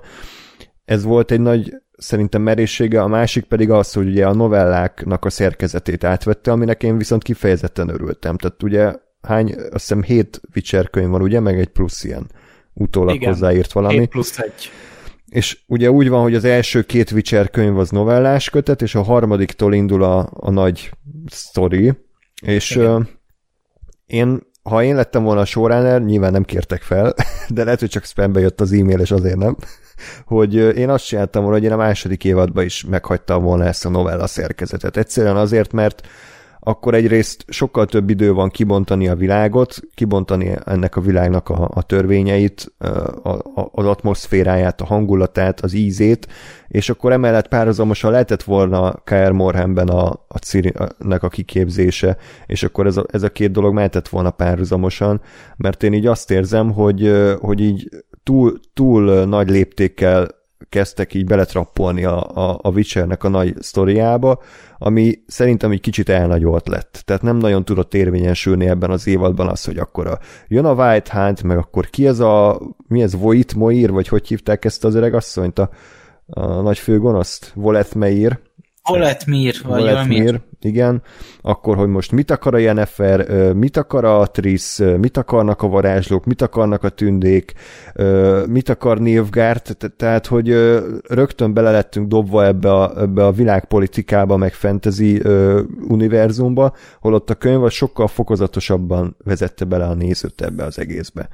Ez 0.84 1.04
volt 1.04 1.30
egy 1.30 1.40
nagy 1.40 1.74
szerintem 2.00 2.42
merészsége, 2.42 3.02
a 3.02 3.06
másik 3.06 3.44
pedig 3.44 3.70
az, 3.70 3.92
hogy 3.92 4.06
ugye 4.06 4.26
a 4.26 4.34
novelláknak 4.34 5.24
a 5.24 5.30
szerkezetét 5.30 6.04
átvette, 6.04 6.52
aminek 6.52 6.82
én 6.82 6.98
viszont 6.98 7.22
kifejezetten 7.22 7.88
örültem. 7.88 8.36
Tehát 8.36 8.62
ugye 8.62 8.94
hány, 9.22 9.54
azt 9.54 9.70
hiszem 9.70 10.02
hét 10.02 10.40
Witcher 10.54 10.90
könyv 10.90 11.08
van, 11.08 11.22
ugye, 11.22 11.40
meg 11.40 11.58
egy 11.58 11.68
plusz 11.68 12.04
ilyen 12.04 12.30
utólag 12.72 13.14
Igen, 13.14 13.32
hozzáírt 13.32 13.72
valami. 13.72 13.98
7 13.98 14.08
plusz 14.08 14.38
egy. 14.38 14.70
És 15.28 15.58
ugye 15.66 15.90
úgy 15.90 16.08
van, 16.08 16.22
hogy 16.22 16.34
az 16.34 16.44
első 16.44 16.82
két 16.82 17.10
Witcher 17.10 17.50
könyv 17.50 17.78
az 17.78 17.90
novellás 17.90 18.50
kötet, 18.50 18.82
és 18.82 18.94
a 18.94 19.02
harmadiktól 19.02 19.74
indul 19.74 20.02
a, 20.02 20.28
a 20.32 20.50
nagy 20.50 20.90
sztori, 21.26 21.92
és 22.42 22.76
uh, 22.76 23.04
én 24.06 24.48
ha 24.62 24.82
én 24.82 24.94
lettem 24.94 25.22
volna 25.22 25.40
a 25.40 25.44
showrunner, 25.44 26.02
nyilván 26.02 26.32
nem 26.32 26.44
kértek 26.44 26.82
fel, 26.82 27.14
de 27.48 27.64
lehet, 27.64 27.80
hogy 27.80 27.88
csak 27.88 28.04
spambe 28.04 28.40
jött 28.40 28.60
az 28.60 28.72
e-mail, 28.72 29.00
és 29.00 29.10
azért 29.10 29.36
nem 29.36 29.56
hogy 30.26 30.54
én 30.54 30.88
azt 30.88 31.06
csináltam 31.06 31.42
volna, 31.42 31.56
hogy 31.56 31.66
én 31.66 31.72
a 31.72 31.76
második 31.76 32.24
évadban 32.24 32.64
is 32.64 32.84
meghagytam 32.84 33.42
volna 33.42 33.64
ezt 33.64 33.84
a 33.84 33.88
novella 33.88 34.26
szerkezetet. 34.26 34.96
Egyszerűen 34.96 35.36
azért, 35.36 35.72
mert 35.72 36.02
akkor 36.62 36.94
egyrészt 36.94 37.44
sokkal 37.48 37.86
több 37.86 38.10
idő 38.10 38.32
van 38.32 38.48
kibontani 38.48 39.08
a 39.08 39.14
világot, 39.14 39.80
kibontani 39.94 40.56
ennek 40.64 40.96
a 40.96 41.00
világnak 41.00 41.48
a, 41.48 41.70
a 41.74 41.82
törvényeit, 41.82 42.72
a, 42.78 43.28
a, 43.30 43.70
az 43.72 43.86
atmoszféráját, 43.86 44.80
a 44.80 44.84
hangulatát, 44.84 45.60
az 45.60 45.72
ízét, 45.72 46.26
és 46.68 46.88
akkor 46.88 47.12
emellett 47.12 47.48
párhuzamosan 47.48 48.10
lehetett 48.10 48.42
volna 48.42 48.92
K.R. 48.92 49.30
Morhamben 49.30 49.88
a, 49.88 50.08
a 50.28 50.38
Ciri-nek 50.38 51.22
a 51.22 51.28
kiképzése, 51.28 52.16
és 52.46 52.62
akkor 52.62 52.86
ez 52.86 52.96
a, 52.96 53.04
ez 53.12 53.22
a 53.22 53.30
két 53.30 53.50
dolog 53.50 53.74
mehetett 53.74 54.08
volna 54.08 54.30
párhuzamosan, 54.30 55.20
mert 55.56 55.82
én 55.82 55.92
így 55.92 56.06
azt 56.06 56.30
érzem, 56.30 56.72
hogy, 56.72 57.12
hogy 57.40 57.60
így 57.60 57.88
túl, 58.22 58.60
túl 58.74 59.24
nagy 59.24 59.50
léptékkel 59.50 60.38
kezdtek 60.68 61.14
így 61.14 61.24
beletrappolni 61.24 62.04
a, 62.04 62.30
a, 62.36 62.58
a 62.62 62.70
Witchernek 62.70 63.24
a 63.24 63.28
nagy 63.28 63.54
sztoriába, 63.58 64.42
ami 64.78 65.22
szerintem 65.26 65.70
egy 65.70 65.80
kicsit 65.80 66.08
elnagyolt 66.08 66.68
lett. 66.68 67.02
Tehát 67.04 67.22
nem 67.22 67.36
nagyon 67.36 67.64
tudott 67.64 67.94
érvényesülni 67.94 68.66
ebben 68.66 68.90
az 68.90 69.06
évadban 69.06 69.48
az, 69.48 69.64
hogy 69.64 69.78
akkor 69.78 70.06
a, 70.06 70.18
jön 70.48 70.64
a 70.64 70.72
White 70.72 71.20
Hunt, 71.20 71.42
meg 71.42 71.58
akkor 71.58 71.86
ki 71.86 72.06
ez 72.06 72.20
a, 72.20 72.60
mi 72.88 73.02
ez, 73.02 73.14
Voit 73.14 73.54
Moir, 73.54 73.90
vagy 73.90 74.08
hogy 74.08 74.28
hívták 74.28 74.64
ezt 74.64 74.84
az 74.84 74.94
öreg 74.94 75.14
asszonyt, 75.14 75.58
a, 75.58 75.70
a 76.26 76.60
nagy 76.60 76.78
főgonoszt, 76.78 77.52
Voleth 77.54 77.96
Meir, 77.96 78.38
Voletmir, 78.90 79.54
vagy 79.62 79.80
Voletmir, 79.80 80.40
igen. 80.60 81.02
Akkor, 81.40 81.76
hogy 81.76 81.88
most 81.88 82.12
mit 82.12 82.30
akar 82.30 82.54
a 82.54 82.58
Jennifer, 82.58 83.52
mit 83.52 83.76
akar 83.76 84.04
a 84.04 84.26
Triss, 84.26 84.80
mit 85.00 85.16
akarnak 85.16 85.62
a 85.62 85.68
varázslók, 85.68 86.24
mit 86.24 86.42
akarnak 86.42 86.84
a 86.84 86.88
tündék, 86.88 87.52
mit 88.46 88.68
akar 88.68 88.98
Nilfgaard, 88.98 89.76
tehát, 89.96 90.26
hogy 90.26 90.48
rögtön 91.08 91.54
bele 91.54 91.70
lettünk 91.70 92.08
dobva 92.08 92.46
ebbe 92.46 92.72
a, 92.72 93.00
ebbe 93.00 93.26
a 93.26 93.32
világpolitikába, 93.32 94.36
meg 94.36 94.52
fantasy 94.52 95.22
univerzumba, 95.88 96.74
holott 97.00 97.30
a 97.30 97.34
könyv 97.34 97.68
sokkal 97.68 98.08
fokozatosabban 98.08 99.16
vezette 99.24 99.64
bele 99.64 99.84
a 99.84 99.94
nézőt 99.94 100.40
ebbe 100.40 100.64
az 100.64 100.78
egészbe. 100.78 101.28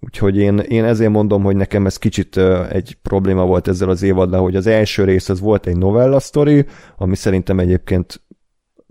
Úgyhogy 0.00 0.36
én, 0.36 0.58
én 0.58 0.84
ezért 0.84 1.10
mondom, 1.10 1.42
hogy 1.42 1.56
nekem 1.56 1.86
ez 1.86 1.96
kicsit 1.96 2.36
egy 2.70 2.96
probléma 3.02 3.46
volt 3.46 3.68
ezzel 3.68 3.88
az 3.88 4.02
évaddal, 4.02 4.42
hogy 4.42 4.56
az 4.56 4.66
első 4.66 5.04
rész 5.04 5.28
az 5.28 5.40
volt 5.40 5.66
egy 5.66 5.76
novella 5.76 6.20
sztori, 6.20 6.64
ami 6.96 7.16
szerintem 7.16 7.58
egyébként 7.58 8.20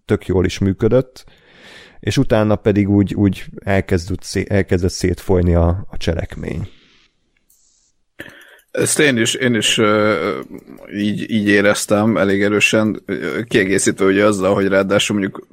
tök 0.05 0.25
jól 0.25 0.45
is 0.45 0.59
működött, 0.59 1.25
és 1.99 2.17
utána 2.17 2.55
pedig 2.55 2.89
úgy, 2.89 3.13
úgy 3.13 3.45
elkezdett, 3.63 4.49
elkezdett 4.49 4.91
szétfolyni 4.91 5.53
a, 5.53 5.85
a 5.89 5.97
cselekmény. 5.97 6.69
Ezt 8.71 8.99
én 8.99 9.17
is, 9.17 9.33
én 9.33 9.55
is 9.55 9.77
uh, 9.77 10.13
így, 10.93 11.31
így 11.31 11.47
éreztem 11.47 12.17
elég 12.17 12.41
erősen, 12.43 13.03
kiegészítve 13.47 14.05
ugye 14.05 14.25
azzal, 14.25 14.53
hogy 14.53 14.67
ráadásul 14.67 15.19
mondjuk 15.19 15.47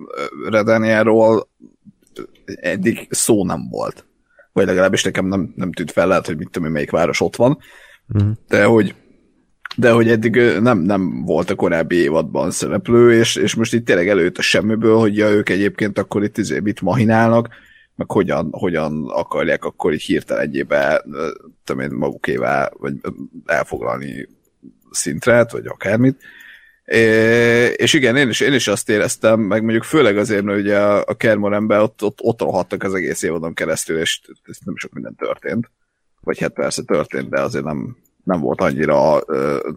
Redániáról 0.48 1.48
eddig 2.44 3.06
szó 3.10 3.44
nem 3.44 3.68
volt 3.70 4.04
vagy 4.56 4.66
legalábbis 4.66 5.04
nekem 5.04 5.26
nem, 5.26 5.52
nem 5.56 5.72
tűnt 5.72 5.90
fel, 5.90 6.06
lehet, 6.06 6.26
hogy 6.26 6.36
mit 6.36 6.50
tudom 6.50 6.72
melyik 6.72 6.90
város 6.90 7.20
ott 7.20 7.36
van, 7.36 7.58
uh-huh. 8.08 8.30
de 8.48 8.64
hogy 8.64 8.94
de 9.76 9.90
hogy 9.90 10.08
eddig 10.08 10.36
nem, 10.60 10.78
nem 10.78 11.24
volt 11.24 11.50
a 11.50 11.54
korábbi 11.54 11.96
évadban 11.96 12.50
szereplő, 12.50 13.12
és, 13.12 13.36
és 13.36 13.54
most 13.54 13.74
itt 13.74 13.84
tényleg 13.84 14.08
előtt 14.08 14.38
a 14.38 14.42
semmiből, 14.42 14.98
hogy 14.98 15.16
ja, 15.16 15.28
ők 15.28 15.48
egyébként 15.48 15.98
akkor 15.98 16.22
itt 16.24 16.38
izé 16.38 16.58
mit 16.58 16.80
mahinálnak, 16.80 17.48
meg 17.94 18.10
hogyan, 18.10 18.48
hogyan 18.52 19.08
akarják 19.08 19.64
akkor 19.64 19.92
így 19.92 20.02
hirtelenjébe 20.02 21.04
tudom 21.64 21.82
én, 21.82 21.90
magukévá, 21.90 22.70
vagy 22.78 22.94
elfoglalni 23.44 24.28
szintre, 24.90 25.46
vagy 25.50 25.66
akármit. 25.66 26.20
É, 26.86 26.98
és 27.66 27.92
igen, 27.92 28.16
én 28.16 28.28
is, 28.28 28.40
én 28.40 28.52
is 28.52 28.68
azt 28.68 28.88
éreztem, 28.88 29.40
meg 29.40 29.62
mondjuk 29.62 29.84
főleg 29.84 30.18
azért, 30.18 30.42
mert 30.42 30.58
ugye 30.58 30.78
a, 30.78 31.04
a 31.06 31.14
Kermorenben 31.14 31.80
ott, 31.80 32.02
ott, 32.02 32.18
ott 32.20 32.40
rohadtak 32.40 32.82
az 32.82 32.94
egész 32.94 33.22
évadon 33.22 33.54
keresztül, 33.54 33.98
és 33.98 34.20
ez 34.44 34.56
nem 34.64 34.76
sok 34.76 34.92
minden 34.92 35.14
történt. 35.14 35.70
Vagy 36.20 36.38
hát 36.38 36.52
persze 36.52 36.82
történt, 36.82 37.28
de 37.28 37.40
azért 37.40 37.64
nem, 37.64 37.96
nem 38.24 38.40
volt 38.40 38.60
annyira 38.60 39.20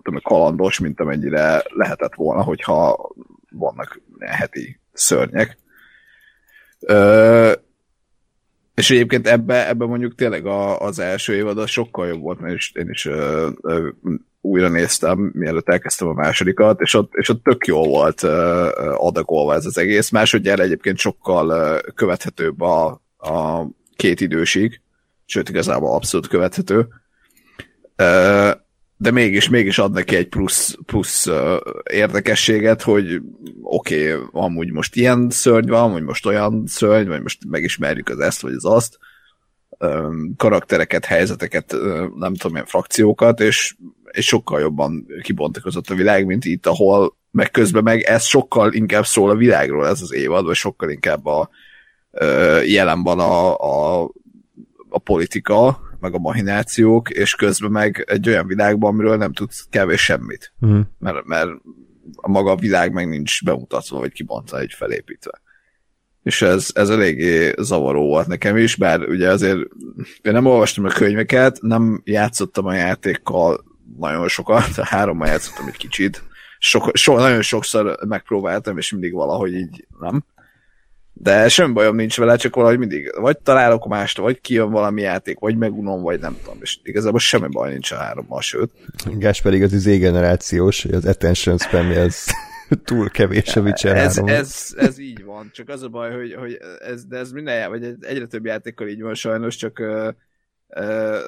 tudom, 0.04 0.20
kalandos, 0.24 0.80
mint 0.80 1.00
amennyire 1.00 1.64
lehetett 1.68 2.14
volna, 2.16 2.42
hogyha 2.42 3.10
vannak 3.50 4.02
heti 4.20 4.80
szörnyek. 4.94 5.58
Ö, 6.80 7.52
és 8.76 8.92
egyébként 8.92 9.28
ebbe, 9.28 9.68
ebbe 9.68 9.86
mondjuk 9.86 10.16
tényleg 10.16 10.46
a, 10.46 10.80
az 10.80 11.00
első 11.00 11.36
évad 11.36 11.58
az 11.58 11.70
sokkal 11.70 12.08
jobb 12.08 12.22
volt, 12.22 12.40
mert 12.40 12.56
is, 12.56 12.72
én 12.76 12.90
is 12.90 13.06
ö, 13.06 13.50
ö, 13.62 13.90
újra 14.42 14.70
néztem, 14.70 15.32
mielőtt 15.34 15.70
elkezdtem 15.70 16.08
a 16.08 16.14
másodikat, 16.14 16.82
és 16.82 16.94
ott, 16.94 17.14
és 17.14 17.30
ott 17.30 17.44
tök 17.44 17.66
jó 17.66 17.84
volt 17.84 18.24
adagolva 18.94 19.54
ez 19.54 19.66
az 19.66 19.78
egész. 19.78 20.10
Másodjára 20.10 20.64
egyébként 20.64 20.98
sokkal 20.98 21.80
követhetőbb 21.96 22.62
a, 22.62 23.02
a 23.18 23.66
két 23.96 24.22
idősig, 24.22 24.82
sőt 25.26 25.50
igazából 25.50 25.94
abszolút 25.94 26.28
követhető. 26.28 26.88
De 28.98 29.12
mégis, 29.12 29.50
mégis 29.50 29.78
ad 29.78 29.92
neki 29.92 30.16
egy 30.16 30.28
plusz, 30.28 30.78
plusz 30.86 31.28
érdekességet, 31.92 32.82
hogy 32.82 33.22
oké, 33.62 34.14
okay, 34.14 34.28
amúgy 34.32 34.72
most 34.72 34.96
ilyen 34.96 35.30
szörny 35.30 35.70
van, 35.70 35.92
vagy 35.92 36.04
most 36.04 36.26
olyan 36.26 36.64
szörny, 36.68 37.08
vagy 37.08 37.22
most 37.22 37.50
megismerjük 37.50 38.10
az 38.10 38.20
ezt, 38.20 38.42
vagy 38.42 38.54
az 38.54 38.66
azt, 38.66 38.98
karaktereket, 40.38 41.06
helyzeteket, 41.06 41.76
nem 42.16 42.34
tudom, 42.34 42.52
milyen 42.52 42.66
frakciókat, 42.66 43.40
és 43.40 43.76
és 44.12 44.26
sokkal 44.26 44.60
jobban 44.60 45.06
kibontakozott 45.22 45.90
a 45.90 45.96
világ, 45.96 46.26
mint 46.26 46.46
itt, 46.46 46.66
ahol 46.66 47.18
meg 47.32 47.52
közben 47.52 47.84
meg 47.84 48.02
ez 48.02 48.24
sokkal 48.24 48.74
inkább 48.74 49.06
szól 49.06 49.30
a 49.30 49.36
világról 49.36 49.88
ez 49.88 50.02
az 50.02 50.14
évad, 50.14 50.46
vagy 50.46 50.56
sokkal 50.56 50.90
inkább 50.90 51.26
a 51.26 51.50
jelen 52.66 53.04
van 53.04 53.20
a, 53.20 53.56
a, 53.58 54.04
a 54.90 55.00
politika, 55.00 55.80
meg 56.00 56.14
a 56.14 56.20
mahinációk, 56.20 57.10
és 57.10 57.36
közben 57.36 57.72
meg 57.72 58.06
egy 58.08 58.28
olyan 58.28 58.48
világban, 58.48 58.94
amiről 58.94 59.18
nem 59.18 59.34
tudsz 59.34 59.68
kevés 59.70 60.02
semmit. 60.02 60.54
Mm. 60.66 60.80
Mert, 61.00 61.26
mert 61.26 61.50
a 62.16 62.30
maga 62.30 62.56
világ 62.56 62.94
meg 62.94 63.10
nincs 63.10 63.44
bemutatva, 63.44 64.00
vagy 64.00 64.12
kibontva, 64.12 64.60
egy 64.60 64.74
felépítve. 64.74 65.42
És 66.30 66.42
ez, 66.42 66.70
ez 66.74 66.90
eléggé 66.90 67.54
zavaró 67.58 68.08
volt 68.08 68.28
nekem 68.28 68.58
is, 68.58 68.76
bár 68.76 69.02
ugye 69.02 69.30
azért 69.30 69.58
én 70.22 70.34
nem 70.34 70.46
olvastam 70.46 70.86
a 70.86 70.90
könyveket, 70.90 71.62
nem 71.62 72.02
játszottam 72.06 72.66
a 72.66 72.74
játékkal 72.74 73.64
nagyon 73.98 74.28
sokat, 74.28 74.76
hárommal 74.76 75.28
játszottam 75.28 75.68
egy 75.68 75.78
kicsit. 75.78 76.24
Sok, 76.60 76.90
so, 76.94 77.18
nagyon 77.18 77.42
sokszor 77.42 77.98
megpróbáltam, 78.08 78.78
és 78.78 78.92
mindig 78.92 79.14
valahogy 79.14 79.54
így 79.54 79.88
nem. 80.00 80.24
De 81.14 81.50
semmi 81.50 81.74
bajom 81.74 81.96
nincs 81.96 82.18
vele, 82.18 82.36
csak 82.36 82.56
valahogy 82.56 82.78
mindig 82.78 83.12
vagy 83.20 83.38
találok 83.38 83.88
mást, 83.88 84.18
vagy 84.18 84.42
kijön 84.42 84.72
valami 84.72 85.02
játék, 85.02 85.40
vagy 85.40 85.58
megunom, 85.58 86.02
vagy 86.02 86.20
nem 86.20 86.38
tudom, 86.44 86.58
és 86.62 86.80
igazából 86.84 87.20
semmi 87.20 87.48
baj 87.52 87.72
nincs 87.72 87.92
a 87.92 87.96
hárommal, 87.96 88.42
sőt. 88.42 88.72
Gás 89.06 89.42
pedig 89.42 89.64
az 89.64 89.74
izé 89.74 89.98
generációs, 89.98 90.82
hogy 90.84 90.94
az 90.94 91.06
attention 91.06 91.58
spam 91.58 91.92
ez 91.92 92.26
túl 92.86 93.10
kevés 93.10 93.56
a 93.56 93.62
Witcher 93.62 93.96
ez, 93.96 94.18
ez, 94.18 94.74
ez, 94.78 95.00
így 95.00 95.24
van, 95.40 95.50
csak 95.54 95.70
az 95.70 95.84
a 95.84 95.88
baj, 95.88 96.12
hogy, 96.12 96.34
hogy 96.34 96.58
ez, 96.80 97.06
de 97.06 97.18
ez 97.18 97.32
minden, 97.32 97.70
vagy 97.70 97.96
egyre 98.00 98.26
több 98.26 98.46
játékkal 98.46 98.88
így 98.88 99.02
van 99.02 99.14
sajnos, 99.14 99.56
csak 99.56 99.82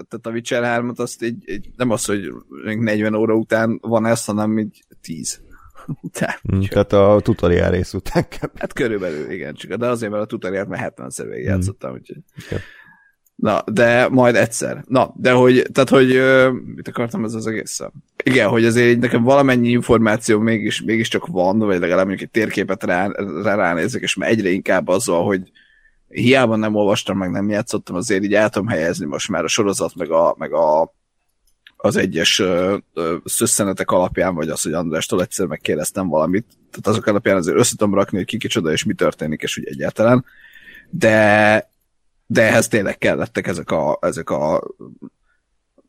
tehát 0.07 0.25
a 0.25 0.29
Witcher 0.29 0.63
3 0.63 0.91
azt 0.95 1.23
így, 1.23 1.49
így, 1.49 1.69
nem 1.75 1.89
az, 1.89 2.05
hogy 2.05 2.33
40 2.63 3.15
óra 3.15 3.35
után 3.35 3.77
van 3.81 4.05
ez, 4.05 4.25
hanem 4.25 4.59
így 4.59 4.83
10 5.01 5.41
után. 6.01 6.35
Mm, 6.55 6.61
tehát 6.61 6.93
a 6.93 7.19
tutoriál 7.23 7.71
rész 7.71 7.93
után. 7.93 8.25
Hát 8.55 8.73
körülbelül, 8.73 9.31
igen, 9.31 9.53
csak 9.53 9.73
de 9.73 9.87
azért, 9.87 10.11
mert 10.11 10.23
a 10.23 10.27
tutoriált 10.27 10.67
már 10.67 10.79
70 10.79 11.09
szer 11.09 11.27
végig 11.27 11.45
mm. 11.45 11.49
játszottam, 11.49 11.93
úgyhogy... 11.93 12.23
Okay. 12.45 12.59
Na, 13.41 13.63
de 13.65 14.07
majd 14.09 14.35
egyszer. 14.35 14.83
Na, 14.87 15.13
de 15.15 15.31
hogy, 15.31 15.65
tehát, 15.71 15.89
hogy 15.89 16.21
mit 16.75 16.87
akartam 16.87 17.23
ez 17.23 17.33
az 17.33 17.47
egész? 17.47 17.79
Igen, 18.23 18.47
hogy 18.47 18.65
azért 18.65 18.99
nekem 18.99 19.23
valamennyi 19.23 19.69
információ 19.69 20.39
mégis, 20.39 20.81
mégiscsak 20.81 21.27
van, 21.27 21.59
vagy 21.59 21.79
legalább 21.79 22.05
mondjuk 22.07 22.29
egy 22.29 22.41
térképet 22.41 22.83
rá, 22.83 23.07
rá 23.43 23.55
ránézek, 23.55 24.01
és 24.01 24.15
már 24.15 24.29
egyre 24.29 24.49
inkább 24.49 24.87
azzal, 24.87 25.25
hogy 25.25 25.51
hiába 26.07 26.55
nem 26.55 26.75
olvastam, 26.75 27.17
meg 27.17 27.31
nem 27.31 27.49
játszottam, 27.49 27.95
azért 27.95 28.23
így 28.23 28.33
el 28.33 28.49
tudom 28.49 28.67
helyezni 28.67 29.05
most 29.05 29.29
már 29.29 29.43
a 29.43 29.47
sorozat, 29.47 29.95
meg, 29.95 30.11
a, 30.11 30.35
meg 30.37 30.53
a, 30.53 30.93
az 31.77 31.95
egyes 31.95 32.39
ö, 32.39 32.77
szösszenetek 33.25 33.91
alapján, 33.91 34.35
vagy 34.35 34.49
az, 34.49 34.61
hogy 34.61 34.73
Andrástól 34.73 35.21
egyszer 35.21 35.45
megkérdeztem 35.45 36.07
valamit, 36.07 36.45
tehát 36.71 36.87
azok 36.87 37.05
alapján 37.05 37.37
azért 37.37 37.57
össze 37.57 37.75
rakni, 37.79 38.17
hogy 38.17 38.25
ki 38.25 38.37
kicsoda, 38.37 38.71
és 38.71 38.83
mi 38.83 38.93
történik, 38.93 39.41
és 39.41 39.57
úgy 39.57 39.67
egyáltalán. 39.67 40.25
De, 40.89 41.70
de 42.31 42.41
ehhez 42.41 42.67
tényleg 42.67 42.97
kellettek 42.97 43.47
ezek 43.47 43.71
a, 43.71 43.97
ezek 44.01 44.29
a 44.29 44.63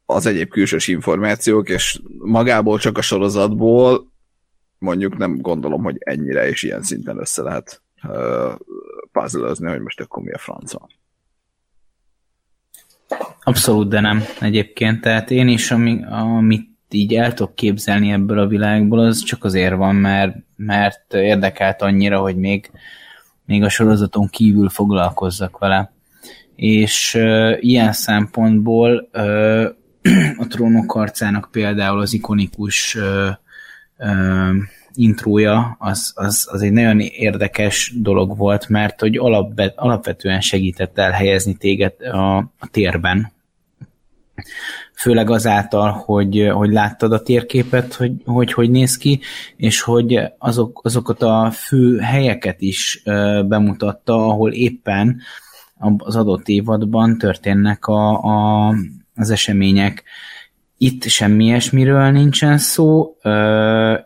az 0.07 0.27
egyéb 0.27 0.49
külsős 0.49 0.89
információk, 0.89 1.69
és 1.69 2.01
magából 2.19 2.79
csak 2.79 2.99
a 2.99 3.03
sorozatból 3.03 4.13
mondjuk 4.79 5.17
nem 5.17 5.37
gondolom, 5.41 5.83
hogy 5.83 5.97
ennyire 5.99 6.49
és 6.49 6.63
ilyen 6.63 6.83
szinten 6.83 7.19
össze 7.19 7.43
lehet 7.43 7.83
puzzle 9.13 9.71
hogy 9.71 9.81
most 9.81 10.01
akkor 10.01 10.23
mi 10.23 10.33
a 10.33 10.39
franca. 10.39 10.89
Abszolút, 13.43 13.89
de 13.89 14.01
nem 14.01 14.23
egyébként. 14.41 15.01
Tehát 15.01 15.31
én 15.31 15.49
is, 15.49 15.71
ami, 15.71 16.05
amit 16.05 16.71
így 16.91 17.15
el 17.15 17.35
tudok 17.35 17.55
képzelni 17.55 18.13
ebből 18.13 18.39
a 18.39 18.47
világból, 18.47 18.99
az 18.99 19.23
csak 19.23 19.45
azért 19.45 19.77
van, 19.77 19.95
mert, 19.95 20.37
mert 20.57 21.15
érdekelt 21.15 21.83
annyira, 21.83 22.21
hogy 22.21 22.37
még 22.37 22.71
még 23.45 23.63
a 23.63 23.69
sorozaton 23.69 24.29
kívül 24.29 24.69
foglalkozzak 24.69 25.59
vele. 25.59 25.93
És 26.57 27.15
uh, 27.15 27.57
ilyen 27.61 27.93
szempontból 27.93 29.09
uh, 29.12 29.65
a 30.43 30.47
trónok 30.49 30.93
harcának 30.93 31.49
például 31.51 32.01
az 32.01 32.12
ikonikus 32.12 32.95
uh, 32.95 33.29
uh, 33.99 34.57
intrója 34.95 35.77
az, 35.79 36.12
az, 36.15 36.49
az 36.51 36.62
egy 36.62 36.73
nagyon 36.73 37.01
érdekes 37.01 37.93
dolog 37.97 38.37
volt, 38.37 38.69
mert 38.69 39.01
hogy 39.01 39.17
alapvet, 39.17 39.79
alapvetően 39.79 40.41
segített 40.41 40.99
elhelyezni 40.99 41.57
téged 41.57 41.93
a, 42.01 42.37
a 42.37 42.69
térben. 42.71 43.33
Főleg 44.95 45.31
azáltal, 45.31 45.91
hogy, 45.91 46.49
hogy 46.53 46.73
láttad 46.73 47.12
a 47.12 47.23
térképet, 47.23 47.95
hogy, 47.95 48.12
hogy 48.25 48.53
hogy 48.53 48.71
néz 48.71 48.97
ki, 48.97 49.21
és 49.57 49.81
hogy 49.81 50.21
azok, 50.38 50.81
azokat 50.83 51.23
a 51.23 51.51
fő 51.51 51.99
helyeket 51.99 52.61
is 52.61 53.03
bemutatta, 53.47 54.15
ahol 54.15 54.53
éppen 54.53 55.21
az 55.97 56.16
adott 56.16 56.49
évadban 56.49 57.18
történnek 57.18 57.87
a, 57.87 58.23
a, 58.23 58.75
az 59.14 59.31
események. 59.31 60.03
Itt 60.79 61.03
semmi 61.03 61.45
ilyesmiről 61.45 62.11
nincsen 62.11 62.59
szó, 62.59 63.16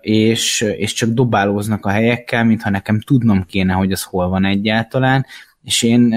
és, 0.00 0.60
és 0.76 0.92
csak 0.92 1.08
dobálóznak 1.08 1.86
a 1.86 1.90
helyekkel, 1.90 2.44
mintha 2.44 2.70
nekem 2.70 3.00
tudnom 3.00 3.44
kéne, 3.44 3.72
hogy 3.72 3.92
az 3.92 4.02
hol 4.02 4.28
van 4.28 4.44
egyáltalán, 4.44 5.26
és 5.62 5.82
én 5.82 6.10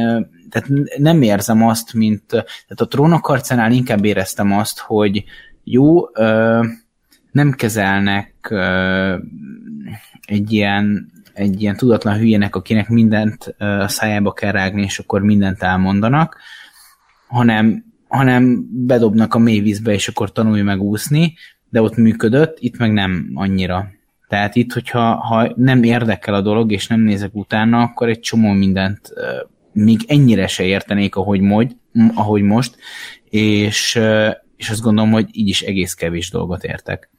tehát 0.50 0.70
nem 0.98 1.22
érzem 1.22 1.68
azt, 1.68 1.94
mint 1.94 2.24
tehát 2.28 2.82
a 2.82 2.88
trónokharcánál 2.88 3.72
inkább 3.72 4.06
éreztem 4.06 4.52
azt, 4.52 4.80
hogy 4.80 5.24
jó, 5.64 6.02
nem 7.32 7.52
kezelnek 7.52 8.34
egy 10.26 10.54
ilyen, 10.54 11.12
egy 11.40 11.62
ilyen 11.62 11.76
tudatlan 11.76 12.18
hülyének, 12.18 12.56
akinek 12.56 12.90
mindent 12.90 13.56
a 13.58 13.88
szájába 13.88 14.34
kell 14.34 14.52
rágni, 14.52 14.82
és 14.82 15.00
akkor 15.00 15.22
mindent 15.22 15.64
elmondanak, 15.64 16.38
hanem 17.28 17.88
hanem 18.08 18.66
bedobnak 18.86 19.34
a 19.34 19.40
mélyvízbe, 19.40 19.94
és 19.94 20.08
akkor 20.08 20.32
tanulj 20.32 20.62
meg 20.62 20.82
úszni, 20.82 21.34
de 21.70 21.82
ott 21.82 21.96
működött, 21.96 22.58
itt 22.60 22.78
meg 22.78 22.94
nem 22.94 23.32
annyira. 23.34 23.88
Tehát 24.28 24.56
itt, 24.56 24.72
hogyha 24.72 25.16
ha 25.16 25.52
nem 25.56 25.84
érdekel 25.84 26.34
a 26.34 26.42
dolog, 26.42 26.72
és 26.72 26.88
nem 26.88 27.00
nézek 27.00 27.36
utána, 27.36 27.82
akkor 27.82 28.10
egy 28.10 28.20
csomó 28.20 28.52
mindent 28.52 29.14
még 29.72 30.00
ennyire 30.08 30.48
se 30.48 30.64
értenék, 30.64 31.16
ahogy, 31.16 31.40
mogy, 31.40 31.76
ahogy 32.14 32.42
most, 32.42 32.76
és, 33.30 34.00
és 34.56 34.70
azt 34.70 34.82
gondolom, 34.82 35.12
hogy 35.12 35.28
így 35.32 35.48
is 35.48 35.62
egész 35.62 35.94
kevés 35.94 36.30
dolgot 36.30 36.64
értek. 36.64 37.10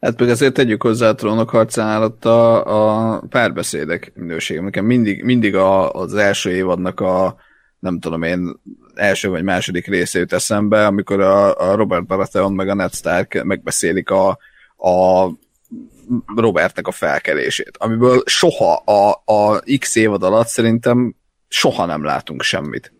Hát 0.00 0.16
pedig 0.16 0.32
azért 0.32 0.54
tegyük 0.54 0.82
hozzá 0.82 1.08
a 1.08 1.14
trónok 1.14 1.50
harcán 1.50 2.02
ott 2.02 2.24
a, 2.24 3.14
a 3.14 3.20
párbeszédek 3.20 4.12
minősége. 4.14 4.60
Nekem 4.60 4.84
mindig, 4.84 5.24
mindig 5.24 5.54
a, 5.54 5.92
az 5.92 6.14
első 6.14 6.50
évadnak 6.50 7.00
a 7.00 7.36
nem 7.78 8.00
tudom 8.00 8.22
én, 8.22 8.60
első 8.94 9.28
vagy 9.28 9.42
második 9.42 9.86
része 9.86 10.18
jut 10.18 10.32
eszembe, 10.32 10.86
amikor 10.86 11.20
a, 11.20 11.70
a 11.70 11.74
Robert 11.74 12.06
Baratheon 12.06 12.52
meg 12.52 12.68
a 12.68 12.74
Ned 12.74 12.94
Stark 12.94 13.42
megbeszélik 13.44 14.10
a, 14.10 14.28
a 14.76 15.28
Robertnek 16.36 16.86
a 16.86 16.90
felkelését, 16.90 17.76
amiből 17.78 18.22
soha 18.24 18.74
a, 18.74 19.22
a 19.24 19.62
X 19.78 19.96
évad 19.96 20.22
alatt 20.22 20.46
szerintem 20.46 21.14
soha 21.48 21.86
nem 21.86 22.04
látunk 22.04 22.42
semmit. 22.42 22.92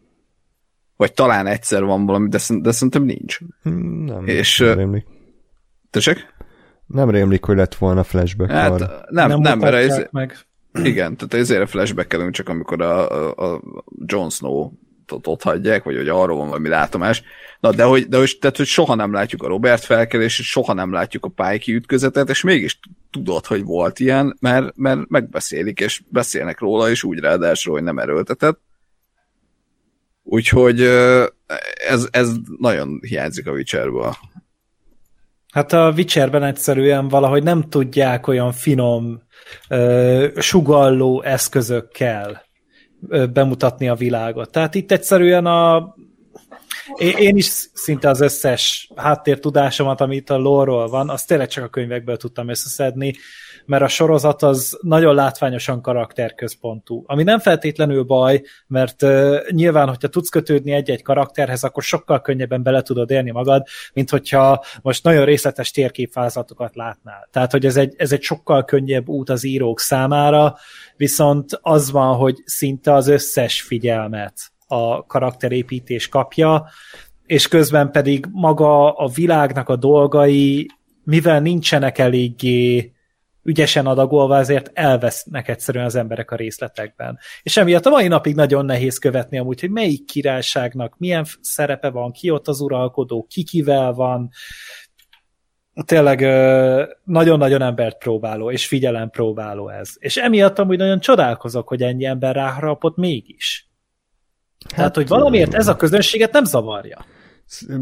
Vagy 0.96 1.12
talán 1.12 1.46
egyszer 1.46 1.84
van 1.84 2.06
valami, 2.06 2.28
de, 2.28 2.38
de 2.48 2.70
szerintem 2.72 3.02
nincs. 3.02 3.38
Hmm, 3.62 4.04
nem, 4.04 4.26
És, 4.26 4.58
nem. 4.58 5.04
Tessék? 5.90 6.36
Nem 6.88 7.10
rémlik, 7.10 7.44
hogy 7.44 7.56
lett 7.56 7.74
volna 7.74 8.02
flashback. 8.02 8.50
Hát, 8.50 8.78
nem, 9.10 9.28
nem, 9.28 9.40
nem 9.40 9.58
mert 9.58 9.74
ez, 9.74 10.06
meg. 10.10 10.36
Igen, 10.72 11.16
tehát 11.16 11.34
ezért 11.34 11.70
flashbackelünk 11.70 12.34
csak 12.34 12.48
amikor 12.48 12.82
a, 12.82 13.10
a, 13.10 13.54
a 13.54 13.62
Jon 14.06 14.30
Snow 14.30 14.70
ott 15.24 15.42
hagyják, 15.42 15.82
vagy 15.82 15.96
hogy 15.96 16.08
arról 16.08 16.36
van 16.36 16.48
valami 16.48 16.68
látomás. 16.68 17.22
Na, 17.60 17.72
de 17.72 17.84
hogy, 17.84 18.08
de 18.08 18.18
hogy, 18.18 18.36
tehát, 18.40 18.56
hogy 18.56 18.66
soha 18.66 18.94
nem 18.94 19.12
látjuk 19.12 19.42
a 19.42 19.48
Robert 19.48 19.84
felkelését, 19.84 20.44
soha 20.44 20.72
nem 20.72 20.92
látjuk 20.92 21.24
a 21.24 21.28
Pike 21.28 21.72
ütközetet, 21.72 22.28
és 22.28 22.42
mégis 22.42 22.80
tudod, 23.10 23.46
hogy 23.46 23.64
volt 23.64 24.00
ilyen, 24.00 24.36
mert, 24.40 24.76
mert 24.76 25.08
megbeszélik, 25.08 25.80
és 25.80 26.02
beszélnek 26.08 26.60
róla, 26.60 26.90
és 26.90 27.02
úgy 27.02 27.18
ráadásul, 27.18 27.72
hogy 27.72 27.82
nem 27.82 27.98
erőltetett. 27.98 28.60
Úgyhogy 30.22 30.80
ez, 31.88 32.08
ez 32.10 32.30
nagyon 32.58 33.00
hiányzik 33.00 33.46
a 33.46 33.52
Witcherből. 33.52 34.16
Hát 35.52 35.72
a 35.72 35.92
Witcherben 35.96 36.42
egyszerűen 36.42 37.08
valahogy 37.08 37.42
nem 37.42 37.62
tudják 37.62 38.26
olyan 38.26 38.52
finom, 38.52 39.22
sugalló 40.36 41.22
eszközökkel 41.22 42.42
bemutatni 43.32 43.88
a 43.88 43.94
világot. 43.94 44.50
Tehát 44.50 44.74
itt 44.74 44.92
egyszerűen 44.92 45.46
a 45.46 45.94
én 46.96 47.36
is 47.36 47.44
szinte 47.72 48.08
az 48.08 48.20
összes 48.20 48.90
háttértudásomat, 48.96 50.00
amit 50.00 50.30
a 50.30 50.36
lore 50.36 50.86
van, 50.86 51.08
azt 51.08 51.26
tényleg 51.26 51.48
csak 51.48 51.64
a 51.64 51.68
könyvekből 51.68 52.16
tudtam 52.16 52.48
összeszedni, 52.48 53.14
mert 53.68 53.82
a 53.82 53.88
sorozat 53.88 54.42
az 54.42 54.78
nagyon 54.82 55.14
látványosan 55.14 55.82
karakterközpontú. 55.82 57.02
Ami 57.06 57.22
nem 57.22 57.38
feltétlenül 57.38 58.02
baj, 58.02 58.42
mert 58.66 59.02
uh, 59.02 59.48
nyilván, 59.50 59.88
hogyha 59.88 60.08
tudsz 60.08 60.28
kötődni 60.28 60.72
egy-egy 60.72 61.02
karakterhez, 61.02 61.64
akkor 61.64 61.82
sokkal 61.82 62.20
könnyebben 62.20 62.62
bele 62.62 62.82
tudod 62.82 63.10
élni 63.10 63.30
magad, 63.30 63.66
mint 63.92 64.10
hogyha 64.10 64.64
most 64.82 65.04
nagyon 65.04 65.24
részletes 65.24 65.70
térképvázlatokat 65.70 66.76
látnál. 66.76 67.28
Tehát, 67.32 67.50
hogy 67.50 67.66
ez 67.66 67.76
egy, 67.76 67.94
ez 67.96 68.12
egy 68.12 68.22
sokkal 68.22 68.64
könnyebb 68.64 69.08
út 69.08 69.30
az 69.30 69.44
írók 69.44 69.80
számára, 69.80 70.56
viszont 70.96 71.58
az 71.60 71.90
van, 71.90 72.16
hogy 72.16 72.36
szinte 72.44 72.92
az 72.92 73.08
összes 73.08 73.62
figyelmet 73.62 74.34
a 74.66 75.06
karakterépítés 75.06 76.08
kapja, 76.08 76.68
és 77.26 77.48
közben 77.48 77.90
pedig 77.90 78.26
maga 78.32 78.92
a 78.92 79.08
világnak 79.08 79.68
a 79.68 79.76
dolgai, 79.76 80.66
mivel 81.04 81.40
nincsenek 81.40 81.98
eléggé 81.98 82.92
ügyesen 83.42 83.86
adagolva, 83.86 84.38
ezért 84.38 84.70
elvesznek 84.74 85.48
egyszerűen 85.48 85.84
az 85.84 85.94
emberek 85.94 86.30
a 86.30 86.36
részletekben. 86.36 87.18
És 87.42 87.56
emiatt 87.56 87.86
a 87.86 87.90
mai 87.90 88.08
napig 88.08 88.34
nagyon 88.34 88.64
nehéz 88.64 88.98
követni 88.98 89.38
amúgy, 89.38 89.60
hogy 89.60 89.70
melyik 89.70 90.04
királyságnak 90.04 90.98
milyen 90.98 91.26
szerepe 91.40 91.90
van, 91.90 92.12
ki 92.12 92.30
ott 92.30 92.48
az 92.48 92.60
uralkodó, 92.60 93.26
ki 93.30 93.44
kivel 93.44 93.92
van, 93.92 94.30
tényleg 95.84 96.20
nagyon-nagyon 97.04 97.62
embert 97.62 97.98
próbáló, 97.98 98.50
és 98.50 98.66
figyelem 98.66 99.10
próbáló 99.10 99.68
ez. 99.68 99.90
És 99.98 100.16
emiatt 100.16 100.58
amúgy 100.58 100.78
nagyon 100.78 101.00
csodálkozok, 101.00 101.68
hogy 101.68 101.82
ennyi 101.82 102.04
ember 102.04 102.34
ráharapott 102.34 102.96
mégis. 102.96 103.68
Hát, 104.64 104.74
Tehát, 104.74 104.94
hogy 104.94 105.08
valamiért 105.08 105.54
ez 105.54 105.68
a 105.68 105.76
közönséget 105.76 106.32
nem 106.32 106.44
zavarja. 106.44 107.04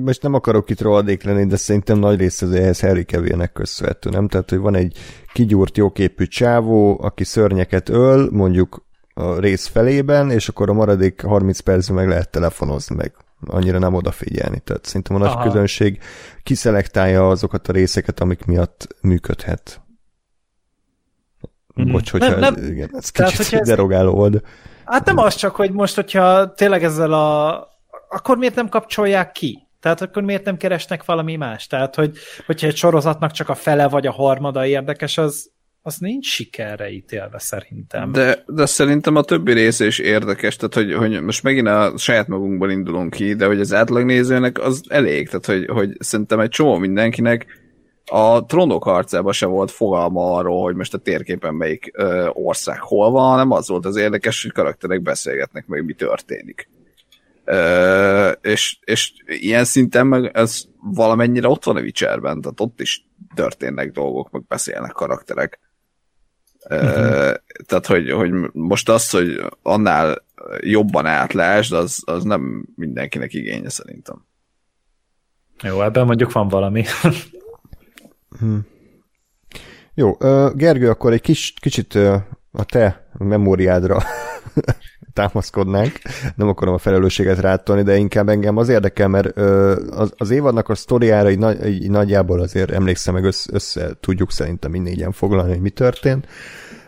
Most 0.05 0.23
nem 0.23 0.35
akarok 0.35 0.71
itt 0.71 0.81
rohadék 0.81 1.23
lenni, 1.23 1.47
de 1.47 1.57
szerintem 1.57 1.99
nagy 1.99 2.19
része 2.19 2.47
ehhez 2.47 2.81
Harry 2.81 3.05
Kevillnek 3.05 3.53
köszönhető, 3.53 4.11
nem? 4.11 4.29
Tehát, 4.29 4.51
hogy 4.51 4.59
van 4.59 4.75
egy 4.75 4.99
kigyúrt 5.33 5.77
jóképű 5.77 6.25
csávó, 6.25 6.99
aki 7.03 7.25
szörnyeket 7.25 7.89
öl, 7.89 8.29
mondjuk 8.31 8.87
a 9.15 9.39
rész 9.39 9.67
felében, 9.67 10.31
és 10.31 10.49
akkor 10.49 10.71
a 10.71 10.73
maradék 10.73 11.23
30 11.23 11.61
percben 11.61 11.97
meg 11.97 12.09
lehet 12.09 12.31
telefonozni, 12.31 12.95
meg 12.95 13.15
annyira 13.47 13.79
nem 13.79 13.95
odafigyelni. 13.95 14.61
Tehát 14.61 14.85
szerintem 14.85 15.17
a 15.17 15.19
nagy 15.19 15.29
Aha. 15.29 15.43
közönség 15.43 15.99
kiszelektálja 16.43 17.29
azokat 17.29 17.69
a 17.69 17.73
részeket, 17.73 18.21
amik 18.21 18.45
miatt 18.45 18.89
működhet. 19.01 19.81
Mm-hmm. 21.81 21.93
Bocs, 21.93 22.11
hogyha 22.11 22.29
nem, 22.29 22.39
nem, 22.39 22.55
ez, 22.55 22.69
igen, 22.69 22.91
ez 22.93 23.11
kicsit 23.11 23.61
derogáló 23.61 24.15
volt. 24.15 24.43
Hát 24.85 25.07
nem 25.07 25.19
az 25.19 25.35
csak, 25.35 25.57
hogy 25.57 25.73
most, 25.73 25.95
hogyha 25.95 26.55
tényleg 26.55 26.85
ezzel 26.85 27.13
a... 27.13 27.69
Akkor 28.09 28.37
miért 28.37 28.55
nem 28.55 28.69
kapcsolják 28.69 29.33
ki? 29.33 29.67
Tehát 29.81 30.01
akkor 30.01 30.23
miért 30.23 30.45
nem 30.45 30.57
keresnek 30.57 31.05
valami 31.05 31.37
más? 31.37 31.67
Tehát, 31.67 31.95
hogy, 31.95 32.17
hogyha 32.47 32.67
egy 32.67 32.77
sorozatnak 32.77 33.31
csak 33.31 33.49
a 33.49 33.55
fele 33.55 33.89
vagy 33.89 34.07
a 34.07 34.13
harmada 34.13 34.67
érdekes, 34.67 35.19
az, 35.19 35.51
az 35.83 35.99
nincs 35.99 36.27
sikerre 36.27 36.91
ítélve 36.91 37.39
szerintem. 37.39 38.13
De, 38.13 38.43
de 38.47 38.67
szerintem 38.67 39.17
a 39.17 39.23
többi 39.23 39.53
része 39.53 39.87
is 39.87 39.99
érdekes, 39.99 40.57
tehát 40.57 40.75
hogy, 40.75 40.95
hogy 40.95 41.23
most 41.23 41.43
megint 41.43 41.69
a 41.69 41.93
saját 41.97 42.29
magunkból 42.29 42.71
indulunk 42.71 43.11
ki, 43.11 43.35
de 43.35 43.47
hogy 43.47 43.61
az 43.61 43.73
átlagnézőnek 43.73 44.59
az 44.59 44.83
elég, 44.89 45.29
tehát 45.29 45.47
hogy, 45.47 45.67
hogy 45.67 45.97
szerintem 45.99 46.41
egy 46.41 46.49
csomó 46.49 46.77
mindenkinek 46.77 47.47
a 48.11 48.47
trónok 48.47 48.83
harcában 48.83 49.33
se 49.33 49.47
volt 49.47 49.71
fogalma 49.71 50.35
arról, 50.35 50.63
hogy 50.63 50.75
most 50.75 50.95
a 50.95 50.99
térképen 50.99 51.55
melyik 51.55 51.91
ö, 51.95 52.29
ország 52.33 52.81
hol 52.81 53.11
van, 53.11 53.31
hanem 53.31 53.51
az 53.51 53.69
volt 53.69 53.87
az 53.87 53.97
érdekes, 53.97 54.43
hogy 54.43 54.53
karakterek 54.53 55.03
beszélgetnek 55.03 55.67
meg, 55.67 55.85
mi 55.85 55.93
történik. 55.93 56.69
Ö, 57.49 58.31
és, 58.41 58.79
és 58.85 59.13
ilyen 59.27 59.65
szinten 59.65 60.07
meg 60.07 60.31
ez 60.35 60.65
valamennyire 60.81 61.49
ott 61.49 61.65
van 61.65 61.77
a 61.77 61.81
Witcherben, 61.81 62.41
tehát 62.41 62.61
ott 62.61 62.81
is 62.81 63.07
történnek 63.35 63.91
dolgok, 63.91 64.31
meg 64.31 64.47
beszélnek 64.47 64.93
karakterek. 64.93 65.61
Uh-huh. 66.71 67.35
Tehát, 67.67 67.87
hogy, 67.87 68.11
hogy 68.11 68.31
most 68.53 68.89
az, 68.89 69.11
hogy 69.11 69.45
annál 69.63 70.25
jobban 70.61 71.07
átlásd, 71.07 71.73
az, 71.73 72.03
az 72.05 72.25
nem 72.25 72.69
mindenkinek 72.75 73.35
igénye 73.35 73.69
szerintem. 73.69 74.27
Jó, 75.63 75.83
ebben 75.83 76.07
mondjuk 76.07 76.33
van 76.33 76.49
valami. 76.49 76.85
hmm. 78.39 78.67
Jó, 79.95 80.13
Gergő, 80.55 80.89
akkor 80.89 81.13
egy 81.13 81.21
kis, 81.21 81.55
kicsit 81.61 81.95
a 82.51 82.65
te 82.67 83.11
memóriádra 83.19 84.03
támaszkodnánk, 85.17 85.93
nem 86.35 86.49
akarom 86.49 86.75
a 86.75 86.79
felelősséget 86.79 87.39
rátolni, 87.39 87.83
de 87.83 87.97
inkább 87.97 88.29
engem 88.29 88.57
az 88.57 88.69
érdekel, 88.69 89.09
mert 89.09 89.37
az, 89.91 90.13
az 90.17 90.31
évadnak 90.31 90.69
a 90.69 90.75
sztoriára 90.75 91.31
így, 91.31 91.39
nagy, 91.39 91.67
így 91.67 91.91
nagyjából 91.91 92.41
azért 92.41 92.71
emlékszem, 92.71 93.15
meg 93.15 93.25
össze, 93.25 93.51
össze 93.53 93.91
tudjuk 94.01 94.33
szerintem 94.33 94.71
mindnégyen 94.71 95.13
foglalni, 95.13 95.51
hogy 95.53 95.61
mi 95.61 95.71
történt. 95.71 96.27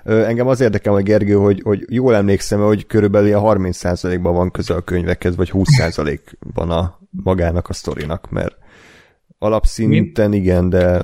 Engem 0.05 0.47
az 0.47 0.61
érdekel, 0.61 0.93
hogy 0.93 1.03
Gergő, 1.03 1.35
hogy, 1.35 1.61
hogy 1.65 1.85
jól 1.89 2.15
emlékszem, 2.15 2.61
hogy 2.61 2.87
körülbelül 2.87 3.35
a 3.35 3.55
30%-ban 3.55 4.35
van 4.35 4.51
köze 4.51 4.75
a 4.75 4.81
könyvekhez, 4.81 5.37
vagy 5.37 5.51
20%-ban 5.53 6.71
a 6.71 6.99
magának 7.11 7.69
a 7.69 7.73
sztorinak, 7.73 8.31
mert 8.31 8.57
alapszinten 9.39 10.33
igen, 10.33 10.69
de, 10.69 11.03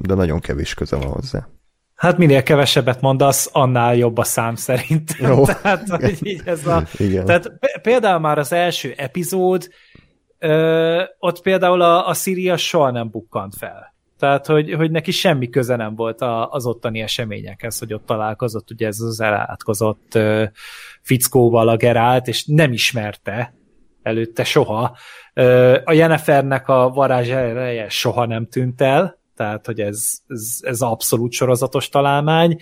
de 0.00 0.14
nagyon 0.14 0.40
kevés 0.40 0.74
köze 0.74 0.96
van 0.96 1.06
hozzá. 1.06 1.48
Hát 1.96 2.18
minél 2.18 2.42
kevesebbet 2.42 3.00
mondasz, 3.00 3.50
annál 3.52 3.96
jobb 3.96 4.18
a 4.18 4.24
szám 4.24 4.54
szerint. 4.54 5.16
Jó. 5.18 5.44
tehát, 5.62 5.88
hogy 5.88 6.18
így 6.26 6.42
ez 6.44 6.66
a, 6.66 6.82
Igen. 6.98 7.24
tehát 7.24 7.52
például 7.82 8.18
már 8.18 8.38
az 8.38 8.52
első 8.52 8.94
epizód, 8.96 9.68
ö, 10.38 11.02
ott 11.18 11.42
például 11.42 11.80
a, 11.80 12.08
a 12.08 12.14
Sirius 12.14 12.66
soha 12.66 12.90
nem 12.90 13.10
bukkant 13.10 13.54
fel. 13.56 13.94
Tehát, 14.18 14.46
hogy, 14.46 14.72
hogy 14.72 14.90
neki 14.90 15.10
semmi 15.10 15.48
köze 15.48 15.76
nem 15.76 15.94
volt 15.94 16.20
a, 16.20 16.50
az 16.50 16.66
ottani 16.66 17.00
eseményekhez, 17.00 17.78
hogy 17.78 17.94
ott 17.94 18.06
találkozott 18.06 18.70
ugye 18.70 18.86
ez 18.86 19.00
az 19.00 19.20
elátkozott 19.20 20.14
ö, 20.14 20.44
fickóval 21.02 21.68
a 21.68 21.76
Gerált, 21.76 22.28
és 22.28 22.44
nem 22.46 22.72
ismerte 22.72 23.54
előtte 24.02 24.44
soha. 24.44 24.96
Ö, 25.34 25.78
a 25.84 25.92
Jennifernek 25.92 26.68
a 26.68 26.90
varázs 26.90 27.30
soha 27.88 28.26
nem 28.26 28.46
tűnt 28.48 28.80
el, 28.80 29.15
tehát 29.36 29.66
hogy 29.66 29.80
ez, 29.80 30.12
ez, 30.26 30.58
ez 30.60 30.80
abszolút 30.80 31.32
sorozatos 31.32 31.88
találmány. 31.88 32.56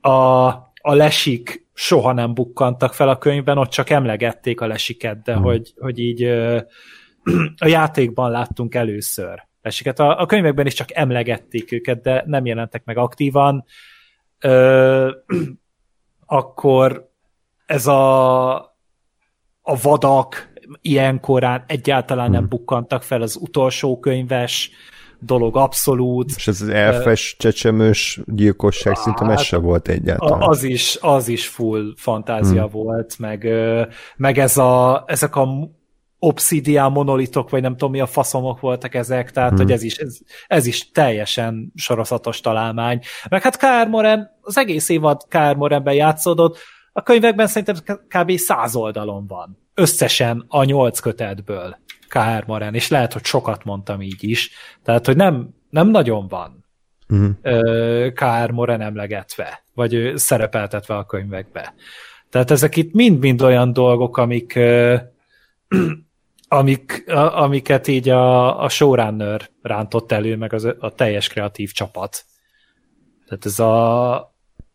A, 0.00 0.46
a 0.80 0.94
lesik 0.94 1.66
soha 1.74 2.12
nem 2.12 2.34
bukkantak 2.34 2.94
fel 2.94 3.08
a 3.08 3.18
könyvben, 3.18 3.58
ott 3.58 3.70
csak 3.70 3.90
emlegették 3.90 4.60
a 4.60 4.66
lesiket, 4.66 5.22
de 5.22 5.34
hmm. 5.34 5.42
hogy, 5.42 5.72
hogy 5.76 5.98
így 5.98 6.22
a 7.64 7.66
játékban 7.66 8.30
láttunk 8.30 8.74
először 8.74 9.46
lesiket. 9.62 9.98
A, 9.98 10.20
a 10.20 10.26
könyvekben 10.26 10.66
is 10.66 10.74
csak 10.74 10.94
emlegették 10.94 11.72
őket, 11.72 12.02
de 12.02 12.22
nem 12.26 12.46
jelentek 12.46 12.84
meg 12.84 12.96
aktívan. 12.96 13.64
Ö, 14.38 15.10
akkor 16.26 17.10
ez 17.66 17.86
a, 17.86 18.54
a 19.60 19.80
vadak 19.82 20.52
ilyenkorán 20.80 21.64
egyáltalán 21.66 22.30
nem 22.30 22.40
hmm. 22.40 22.48
bukkantak 22.48 23.02
fel, 23.02 23.22
az 23.22 23.36
utolsó 23.40 23.98
könyves 23.98 24.70
dolog 25.24 25.56
abszolút. 25.56 26.30
És 26.36 26.48
ez 26.48 26.60
az 26.60 26.68
elfes, 26.68 27.36
csecsemős 27.38 28.20
gyilkosság 28.26 28.94
hát, 28.94 29.02
szinte 29.02 29.24
messe 29.24 29.56
volt 29.56 29.88
egyáltalán. 29.88 30.48
Az 30.48 30.62
is, 30.62 30.98
az 31.00 31.28
is 31.28 31.46
full 31.46 31.92
fantázia 31.96 32.62
hmm. 32.62 32.70
volt, 32.70 33.18
meg, 33.18 33.48
meg 34.16 34.38
ez 34.38 34.56
a, 34.56 35.04
ezek 35.06 35.36
a 35.36 35.48
obszidián 36.18 36.92
monolitok, 36.92 37.50
vagy 37.50 37.62
nem 37.62 37.72
tudom 37.72 37.90
mi 37.90 38.00
a 38.00 38.06
faszomok 38.06 38.60
voltak 38.60 38.94
ezek, 38.94 39.30
tehát 39.30 39.50
hmm. 39.50 39.58
hogy 39.58 39.72
ez 39.72 39.82
is, 39.82 39.96
ez, 39.96 40.18
ez 40.46 40.66
is 40.66 40.90
teljesen 40.90 41.72
sorozatos 41.74 42.40
találmány. 42.40 43.00
Meg 43.28 43.42
hát 43.42 43.56
K.R. 43.56 43.88
Moren, 43.88 44.30
az 44.40 44.58
egész 44.58 44.88
évad 44.88 45.22
K.R. 45.28 45.56
Morenben 45.56 45.94
játszódott, 45.94 46.58
a 46.92 47.02
könyvekben 47.02 47.46
szerintem 47.46 47.98
kb. 48.08 48.36
száz 48.36 48.76
oldalon 48.76 49.26
van. 49.26 49.58
Összesen 49.74 50.44
a 50.48 50.64
nyolc 50.64 50.98
kötetből. 50.98 51.78
K.R. 52.12 52.44
Moren, 52.46 52.74
és 52.74 52.88
lehet, 52.88 53.12
hogy 53.12 53.24
sokat 53.24 53.64
mondtam 53.64 54.02
így 54.02 54.24
is, 54.24 54.50
tehát, 54.82 55.06
hogy 55.06 55.16
nem, 55.16 55.48
nem 55.70 55.88
nagyon 55.88 56.28
van 56.28 56.64
uh-huh. 57.08 57.28
Mhm. 57.42 58.08
K.R. 58.14 58.50
Moren 58.50 58.80
emlegetve, 58.80 59.64
vagy 59.74 60.12
szerepeltetve 60.14 60.96
a 60.96 61.06
könyvekbe. 61.06 61.74
Tehát 62.30 62.50
ezek 62.50 62.76
itt 62.76 62.92
mind-mind 62.92 63.42
olyan 63.42 63.72
dolgok, 63.72 64.16
amik 64.16 64.58
amik, 66.48 67.04
amiket 67.34 67.86
így 67.86 68.08
a, 68.08 68.62
a 68.62 68.68
showrunner 68.68 69.50
rántott 69.62 70.12
elő, 70.12 70.36
meg 70.36 70.52
az, 70.52 70.64
a 70.78 70.94
teljes 70.94 71.28
kreatív 71.28 71.72
csapat. 71.72 72.24
Tehát 73.26 73.46
ez 73.46 73.58
a, 73.58 74.12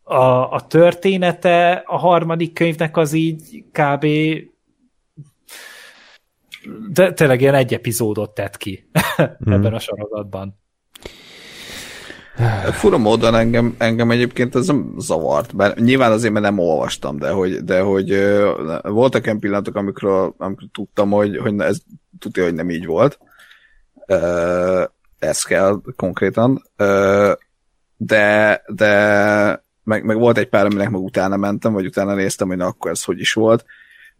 a, 0.02 0.50
a 0.52 0.66
története 0.66 1.82
a 1.86 1.96
harmadik 1.96 2.52
könyvnek 2.52 2.96
az 2.96 3.12
így 3.12 3.64
kb 3.72 4.06
de 6.90 7.12
tényleg 7.12 7.40
ilyen 7.40 7.54
egy 7.54 7.74
epizódot 7.74 8.34
tett 8.34 8.56
ki 8.56 8.90
mm. 9.22 9.52
ebben 9.52 9.74
a 9.74 9.78
sorozatban. 9.78 10.58
Fura 12.72 12.98
módon 12.98 13.34
engem, 13.34 13.74
engem 13.78 14.10
egyébként 14.10 14.54
ez 14.54 14.66
nem 14.66 14.94
zavart, 14.98 15.56
bár 15.56 15.76
nyilván 15.76 16.12
azért, 16.12 16.32
mert 16.32 16.44
nem 16.44 16.58
olvastam, 16.58 17.18
de 17.18 17.30
hogy, 17.30 17.64
de 17.64 17.80
hogy 17.80 18.36
voltak 18.82 19.24
olyan 19.24 19.40
pillanatok, 19.40 19.74
amikről, 19.74 20.34
amikről 20.36 20.68
tudtam, 20.72 21.10
hogy, 21.10 21.36
hogy 21.36 21.60
ez 21.60 21.78
tudja, 22.18 22.44
hogy 22.44 22.54
nem 22.54 22.70
így 22.70 22.86
volt. 22.86 23.18
Ez 25.18 25.42
kell 25.42 25.80
konkrétan. 25.96 26.62
De, 27.96 28.62
de 28.66 29.64
meg, 29.84 30.04
meg 30.04 30.18
volt 30.18 30.38
egy 30.38 30.48
pár, 30.48 30.64
aminek 30.64 30.90
meg 30.90 31.00
utána 31.00 31.36
mentem, 31.36 31.72
vagy 31.72 31.86
utána 31.86 32.14
néztem, 32.14 32.48
hogy 32.48 32.56
na, 32.56 32.66
akkor 32.66 32.90
ez 32.90 33.04
hogy 33.04 33.20
is 33.20 33.32
volt 33.32 33.64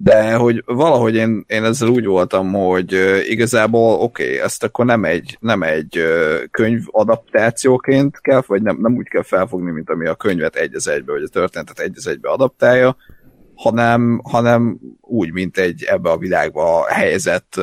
de 0.01 0.35
hogy 0.35 0.63
valahogy 0.67 1.15
én, 1.15 1.45
én 1.47 1.65
ezzel 1.65 1.89
úgy 1.89 2.05
voltam, 2.05 2.53
hogy 2.53 2.93
igazából 3.29 4.01
oké, 4.01 4.25
okay, 4.25 4.39
ezt 4.39 4.65
akkor 4.65 4.85
nem 4.85 5.05
egy, 5.05 5.37
nem 5.41 5.63
egy 5.63 6.03
könyv 6.51 6.83
adaptációként 6.87 8.21
kell, 8.21 8.43
vagy 8.47 8.63
nem, 8.63 8.79
nem 8.81 8.97
úgy 8.97 9.09
kell 9.09 9.23
felfogni, 9.23 9.71
mint 9.71 9.91
ami 9.91 10.07
a 10.07 10.15
könyvet 10.15 10.57
egy 10.57 10.75
az 10.75 10.89
egybe, 10.89 11.13
vagy 11.13 11.23
a 11.23 11.29
történetet 11.29 11.79
egy 11.79 11.95
az 11.97 12.07
egybe 12.07 12.29
adaptálja, 12.29 12.97
hanem, 13.55 14.21
hanem 14.25 14.79
úgy, 15.01 15.33
mint 15.33 15.59
egy 15.59 15.83
ebbe 15.83 16.11
a 16.11 16.19
világba 16.19 16.87
helyezett, 16.87 17.61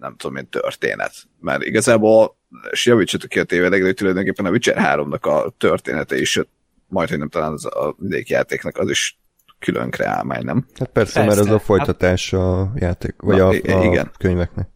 nem 0.00 0.16
tudom 0.16 0.36
én, 0.36 0.48
történet. 0.48 1.12
Mert 1.40 1.62
igazából, 1.62 2.36
és 2.70 2.86
javítsatok 2.86 3.28
ki 3.28 3.38
a 3.38 3.44
tévedek, 3.44 3.82
de 3.82 3.92
tulajdonképpen 3.92 4.46
a 4.46 4.50
Witcher 4.50 4.76
3-nak 4.78 5.20
a 5.20 5.54
története 5.58 6.18
is, 6.18 6.40
majd, 6.88 7.08
hogy 7.08 7.18
nem 7.18 7.28
talán 7.28 7.52
az 7.52 7.64
a 7.64 7.94
vidékjátéknak 7.98 8.76
az 8.78 8.90
is 8.90 9.18
külön 9.58 9.90
kreálmány, 9.90 10.44
nem? 10.44 10.66
Hát 10.78 10.88
persze, 10.88 11.12
persze, 11.12 11.24
mert 11.24 11.48
ez 11.48 11.54
a 11.54 11.58
folytatás 11.58 12.32
a 12.32 12.72
játék, 12.74 13.14
vagy 13.16 13.36
Na, 13.36 13.46
a, 13.46 13.48
a 13.48 13.84
igen. 13.84 14.10
könyveknek. 14.18 14.68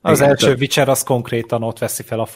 Az 0.00 0.18
Igen, 0.18 0.30
első 0.30 0.54
Witcher 0.58 0.88
az 0.88 1.02
konkrétan 1.02 1.62
ott 1.62 1.78
veszi 1.78 2.02
fel 2.02 2.20
a 2.20 2.28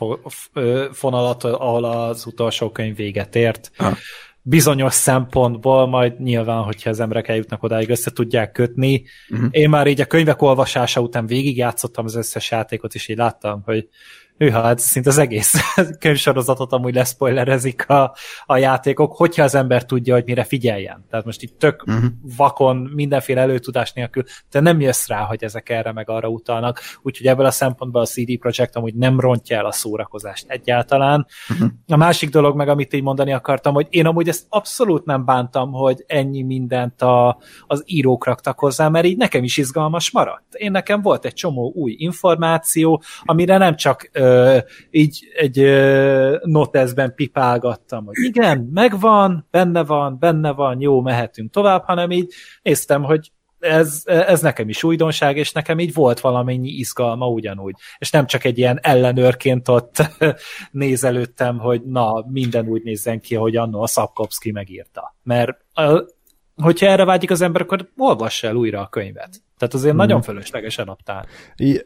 fonalat, 0.93 1.45
ahol 1.45 1.85
az 1.85 2.27
utolsó 2.27 2.71
könyv 2.71 2.97
véget 2.97 3.37
ért. 3.37 3.71
Ha. 3.77 3.97
Bizonyos 4.45 4.95
szempontból 4.95 5.87
majd 5.87 6.21
nyilván, 6.21 6.63
hogyha 6.63 6.91
az 6.91 7.01
emberek 7.01 7.29
eljutnak 7.29 7.63
odáig, 7.63 7.91
össze 7.91 8.11
tudják 8.11 8.53
kötni. 8.53 9.05
Uh-huh. 9.29 9.49
Én 9.51 9.69
már 9.69 9.87
így 9.87 10.01
a 10.01 10.05
könyvek 10.05 10.43
olvasása 10.43 11.01
után 11.01 11.27
végigjátszottam 11.27 12.05
az 12.05 12.15
összes 12.15 12.51
játékot, 12.51 12.95
és 12.95 13.09
így 13.09 13.17
láttam, 13.17 13.63
hogy 13.65 13.89
hűha, 14.43 14.63
hát 14.63 14.79
szinte 14.79 15.09
az 15.09 15.19
egész 15.19 15.75
könyvsorozatot 16.01 16.73
amúgy 16.73 16.95
leszpoilerezik 16.95 17.89
a, 17.89 18.15
a 18.47 18.57
játékok, 18.57 19.17
hogyha 19.17 19.43
az 19.43 19.55
ember 19.55 19.85
tudja, 19.85 20.15
hogy 20.15 20.25
mire 20.25 20.45
figyeljen. 20.45 21.05
Tehát 21.11 21.25
most 21.25 21.43
itt 21.43 21.59
tök 21.59 21.83
uh-huh. 21.87 22.05
vakon, 22.37 22.77
mindenféle 22.77 23.41
előtudás 23.41 23.93
nélkül, 23.93 24.23
de 24.51 24.61
nem 24.61 24.81
jössz 24.81 25.07
rá, 25.07 25.21
hogy 25.21 25.45
ezek 25.45 25.69
erre 25.69 25.93
meg 25.93 26.11
arra 26.11 26.29
utalnak. 26.29 26.81
Úgyhogy 27.03 27.27
ebből 27.27 27.47
a 27.47 27.51
szempontból 27.51 28.01
a 28.01 28.07
CD 28.07 28.39
Projekt 28.39 28.77
amúgy 28.77 28.95
nem 28.95 29.21
rontja 29.21 29.57
el 29.57 29.67
a 29.67 29.73
szórakozást 29.73 30.45
egyáltalán. 30.49 31.27
Uh-huh. 31.51 31.69
A 31.87 31.97
másik 31.97 32.31
dolog 32.31 32.57
meg, 32.57 32.69
amit 32.69 32.93
így 32.93 33.03
mondani 33.03 33.33
akartam, 33.33 33.75
hogy 33.75 33.87
én 33.91 34.07
amúgy 34.07 34.29
ezt 34.29 34.47
abszolút 34.49 35.05
nem 35.05 35.25
bántam, 35.25 35.73
hogy 35.73 36.05
ennyi 36.07 36.43
mindent 36.43 37.03
a, 37.03 37.39
az 37.67 37.83
írók 37.87 38.25
raktak 38.25 38.59
hozzá, 38.59 38.89
mert 38.89 39.07
így 39.07 39.17
nekem 39.17 39.45
is 39.45 39.57
izgalmas 39.57 40.11
maradt. 40.11 40.55
Én 40.55 40.71
nekem 40.71 41.03
volt 41.03 41.25
egy 41.25 41.35
csomó 41.35 41.73
új 41.75 41.95
információ, 41.99 43.03
amire 43.25 43.57
nem 43.57 43.77
csak 43.77 44.11
így 44.91 45.27
egy 45.37 45.59
noteszben 46.43 47.15
pipálgattam, 47.15 48.05
hogy 48.05 48.17
igen, 48.25 48.71
megvan, 48.73 49.47
benne 49.51 49.85
van, 49.85 50.17
benne 50.19 50.53
van, 50.53 50.81
jó, 50.81 51.01
mehetünk 51.01 51.51
tovább, 51.51 51.85
hanem 51.85 52.11
így 52.11 52.33
néztem, 52.63 53.03
hogy 53.03 53.33
ez, 53.63 54.03
ez 54.05 54.41
nekem 54.41 54.69
is 54.69 54.83
újdonság, 54.83 55.37
és 55.37 55.53
nekem 55.53 55.79
így 55.79 55.95
volt 55.95 56.21
valamennyi 56.21 56.69
izgalma 56.69 57.29
ugyanúgy. 57.29 57.75
És 57.99 58.11
nem 58.11 58.27
csak 58.27 58.45
egy 58.45 58.59
ilyen 58.59 58.79
ellenőrként 58.83 59.69
ott 59.69 59.97
nézelődtem, 60.71 61.59
hogy 61.59 61.83
na, 61.83 62.25
minden 62.29 62.67
úgy 62.67 62.83
nézzen 62.83 63.21
ki, 63.21 63.35
hogy 63.35 63.57
annó 63.57 63.83
a 63.83 63.87
Szapkowski 63.87 64.51
megírta. 64.51 65.17
Mert 65.23 65.51
hogyha 66.63 66.87
erre 66.87 67.05
vágyik 67.05 67.31
az 67.31 67.41
ember, 67.41 67.61
akkor 67.61 67.89
olvassa 67.97 68.47
el 68.47 68.55
újra 68.55 68.81
a 68.81 68.89
könyvet. 68.89 69.43
Tehát 69.63 69.77
azért 69.77 69.95
mm. 69.95 69.97
nagyon 69.97 70.23
fölösleges 70.23 70.79
adaptál. 70.79 71.27
I, 71.57 71.81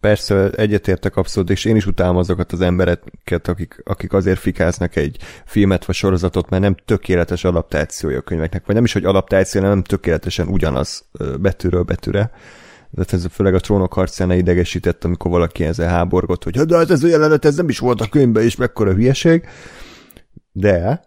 persze, 0.00 0.50
egyetértek 0.50 1.16
abszolút, 1.16 1.50
és 1.50 1.64
én 1.64 1.76
is 1.76 1.86
utálom 1.86 2.16
azokat 2.16 2.52
az 2.52 2.60
embereket, 2.60 3.48
akik, 3.48 3.82
akik 3.84 4.12
azért 4.12 4.38
fikáznak 4.38 4.96
egy 4.96 5.16
filmet 5.44 5.84
vagy 5.84 5.94
sorozatot, 5.94 6.50
mert 6.50 6.62
nem 6.62 6.74
tökéletes 6.84 7.44
adaptációja 7.44 8.18
a 8.18 8.20
könyveknek, 8.20 8.66
vagy 8.66 8.74
nem 8.74 8.84
is, 8.84 8.92
hogy 8.92 9.04
adaptáció, 9.04 9.60
hanem 9.60 9.76
nem 9.76 9.84
tökéletesen 9.84 10.48
ugyanaz 10.48 11.08
betűről 11.40 11.82
betűre. 11.82 12.30
De 12.90 13.04
ez 13.10 13.26
főleg 13.30 13.54
a 13.54 13.60
trónok 13.60 13.92
harcán 13.92 14.30
idegesített, 14.32 15.04
amikor 15.04 15.30
valaki 15.30 15.64
ezzel 15.64 15.88
háborgott, 15.88 16.44
hogy 16.44 16.60
de 16.60 16.76
ez 16.76 17.02
a 17.02 17.06
jelenet, 17.06 17.44
ez 17.44 17.56
nem 17.56 17.68
is 17.68 17.78
volt 17.78 18.00
a 18.00 18.08
könyvben, 18.08 18.42
és 18.42 18.56
mekkora 18.56 18.92
hülyeség. 18.92 19.48
De 20.52 21.00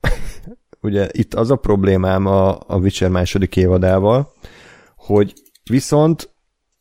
ugye 0.80 1.08
itt 1.12 1.34
az 1.34 1.50
a 1.50 1.56
problémám 1.56 2.26
a, 2.26 2.58
a 2.66 2.76
Witcher 2.76 3.10
második 3.10 3.56
évadával, 3.56 4.34
hogy 4.96 5.32
viszont 5.70 6.34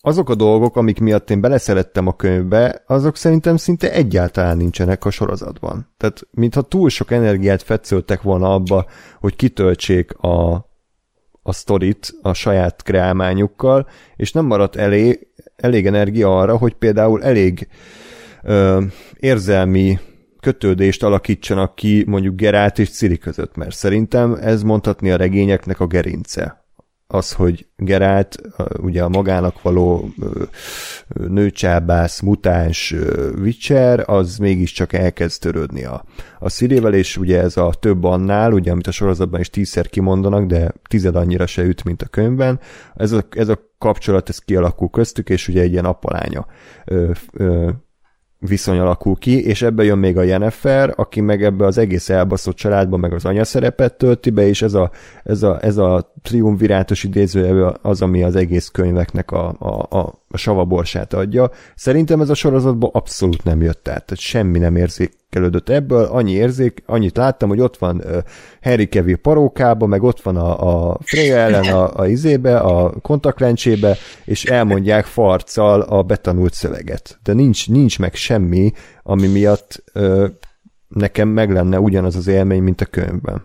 azok 0.05 0.29
a 0.29 0.35
dolgok, 0.35 0.75
amik 0.75 0.99
miatt 0.99 1.29
én 1.29 1.41
beleszerettem 1.41 2.07
a 2.07 2.15
könyvbe, 2.15 2.83
azok 2.87 3.15
szerintem 3.15 3.57
szinte 3.57 3.91
egyáltalán 3.91 4.57
nincsenek 4.57 5.05
a 5.05 5.09
sorozatban. 5.09 5.93
Tehát, 5.97 6.27
mintha 6.31 6.61
túl 6.61 6.89
sok 6.89 7.11
energiát 7.11 7.61
fetszöltek 7.61 8.21
volna 8.21 8.53
abba, 8.53 8.85
hogy 9.19 9.35
kitöltsék 9.35 10.13
a, 10.13 10.53
a 11.41 11.53
sztorit 11.53 12.13
a 12.21 12.33
saját 12.33 12.83
kreálmányukkal, 12.83 13.87
és 14.15 14.31
nem 14.31 14.45
maradt 14.45 14.75
elég, 14.75 15.27
elég 15.55 15.85
energia 15.85 16.39
arra, 16.39 16.57
hogy 16.57 16.73
például 16.73 17.23
elég 17.23 17.67
ö, 18.43 18.83
érzelmi 19.19 19.99
kötődést 20.39 21.03
alakítsanak 21.03 21.75
ki 21.75 22.03
mondjuk 22.07 22.35
Gerált 22.35 22.79
és 22.79 22.89
Ciri 22.89 23.17
között, 23.17 23.55
mert 23.55 23.75
szerintem 23.75 24.33
ez 24.41 24.63
mondhatni 24.63 25.11
a 25.11 25.15
regényeknek 25.15 25.79
a 25.79 25.87
gerince 25.87 26.64
az, 27.07 27.31
hogy 27.31 27.67
Gerált 27.77 28.37
ugye 28.77 29.03
a 29.03 29.09
magának 29.09 29.61
való 29.61 30.09
nőcsábász, 31.27 32.19
mutáns 32.19 32.95
Witcher, 33.41 34.03
az 34.09 34.37
mégiscsak 34.37 34.93
elkezd 34.93 35.41
törődni 35.41 35.83
a, 35.83 36.05
a 36.39 36.49
szírével, 36.49 36.93
és 36.93 37.17
ugye 37.17 37.41
ez 37.41 37.57
a 37.57 37.73
több 37.79 38.03
annál, 38.03 38.51
ugye 38.51 38.71
amit 38.71 38.87
a 38.87 38.91
sorozatban 38.91 39.39
is 39.39 39.49
tízszer 39.49 39.89
kimondanak, 39.89 40.45
de 40.45 40.73
tized 40.89 41.15
annyira 41.15 41.45
se 41.45 41.63
üt, 41.63 41.83
mint 41.83 42.01
a 42.01 42.07
könyvben, 42.07 42.59
ez 42.95 43.11
a, 43.11 43.25
ez 43.29 43.47
a 43.49 43.59
kapcsolat, 43.77 44.29
ez 44.29 44.39
kialakul 44.39 44.89
köztük, 44.89 45.29
és 45.29 45.47
ugye 45.47 45.61
egy 45.61 45.71
ilyen 45.71 45.85
apalánya 45.85 46.45
viszony 48.45 48.77
alakul 48.77 49.15
ki, 49.15 49.45
és 49.45 49.61
ebbe 49.61 49.83
jön 49.83 49.97
még 49.97 50.17
a 50.17 50.23
Jennifer, 50.23 50.93
aki 50.95 51.21
meg 51.21 51.43
ebbe 51.43 51.65
az 51.65 51.77
egész 51.77 52.09
elbaszott 52.09 52.55
családba 52.55 52.97
meg 52.97 53.13
az 53.13 53.25
anya 53.25 53.43
szerepet 53.43 53.93
tölti 53.93 54.29
be, 54.29 54.47
és 54.47 54.61
ez 54.61 54.73
a, 54.73 54.91
ez 55.23 55.43
a, 55.43 55.59
ez 55.61 55.77
a 55.77 56.13
triumvirátus 56.21 57.03
idéző 57.03 57.65
az, 57.81 58.01
ami 58.01 58.23
az 58.23 58.35
egész 58.35 58.67
könyveknek 58.67 59.31
a, 59.31 59.55
a, 59.59 59.97
a, 59.97 60.13
a 60.35 60.37
savaborsát 60.37 61.13
adja. 61.13 61.51
Szerintem 61.75 62.21
ez 62.21 62.29
a 62.29 62.33
sorozatban 62.33 62.89
abszolút 62.93 63.43
nem 63.43 63.61
jött 63.61 63.87
át, 63.87 64.05
tehát 64.05 64.19
semmi 64.19 64.59
nem 64.59 64.75
érzékelődött 64.75 65.69
ebből, 65.69 66.03
annyi 66.03 66.31
érzék, 66.31 66.83
annyit 66.85 67.17
láttam, 67.17 67.49
hogy 67.49 67.59
ott 67.59 67.77
van 67.77 68.01
uh, 68.05 68.17
Harry 68.61 68.85
Cavill 68.85 69.17
parókába, 69.21 69.85
meg 69.85 70.03
ott 70.03 70.21
van 70.21 70.37
a, 70.37 70.89
a 70.89 70.97
Freya 71.01 71.37
ellen 71.37 71.73
a, 71.73 71.99
a 71.99 72.07
izébe, 72.07 72.57
a 72.57 72.99
kontaktlencsébe, 73.01 73.97
és 74.25 74.43
elmondják 74.43 75.05
farccal 75.05 75.81
a 75.81 76.03
betanult 76.03 76.53
szöveget. 76.53 77.19
De 77.23 77.33
nincs, 77.33 77.69
nincs 77.69 77.99
meg 77.99 78.15
semmi, 78.15 78.71
ami 79.03 79.27
miatt 79.27 79.83
uh, 79.93 80.25
nekem 80.87 81.27
meg 81.27 81.51
lenne 81.51 81.79
ugyanaz 81.79 82.15
az 82.15 82.27
élmény, 82.27 82.61
mint 82.61 82.81
a 82.81 82.85
könyvben. 82.85 83.43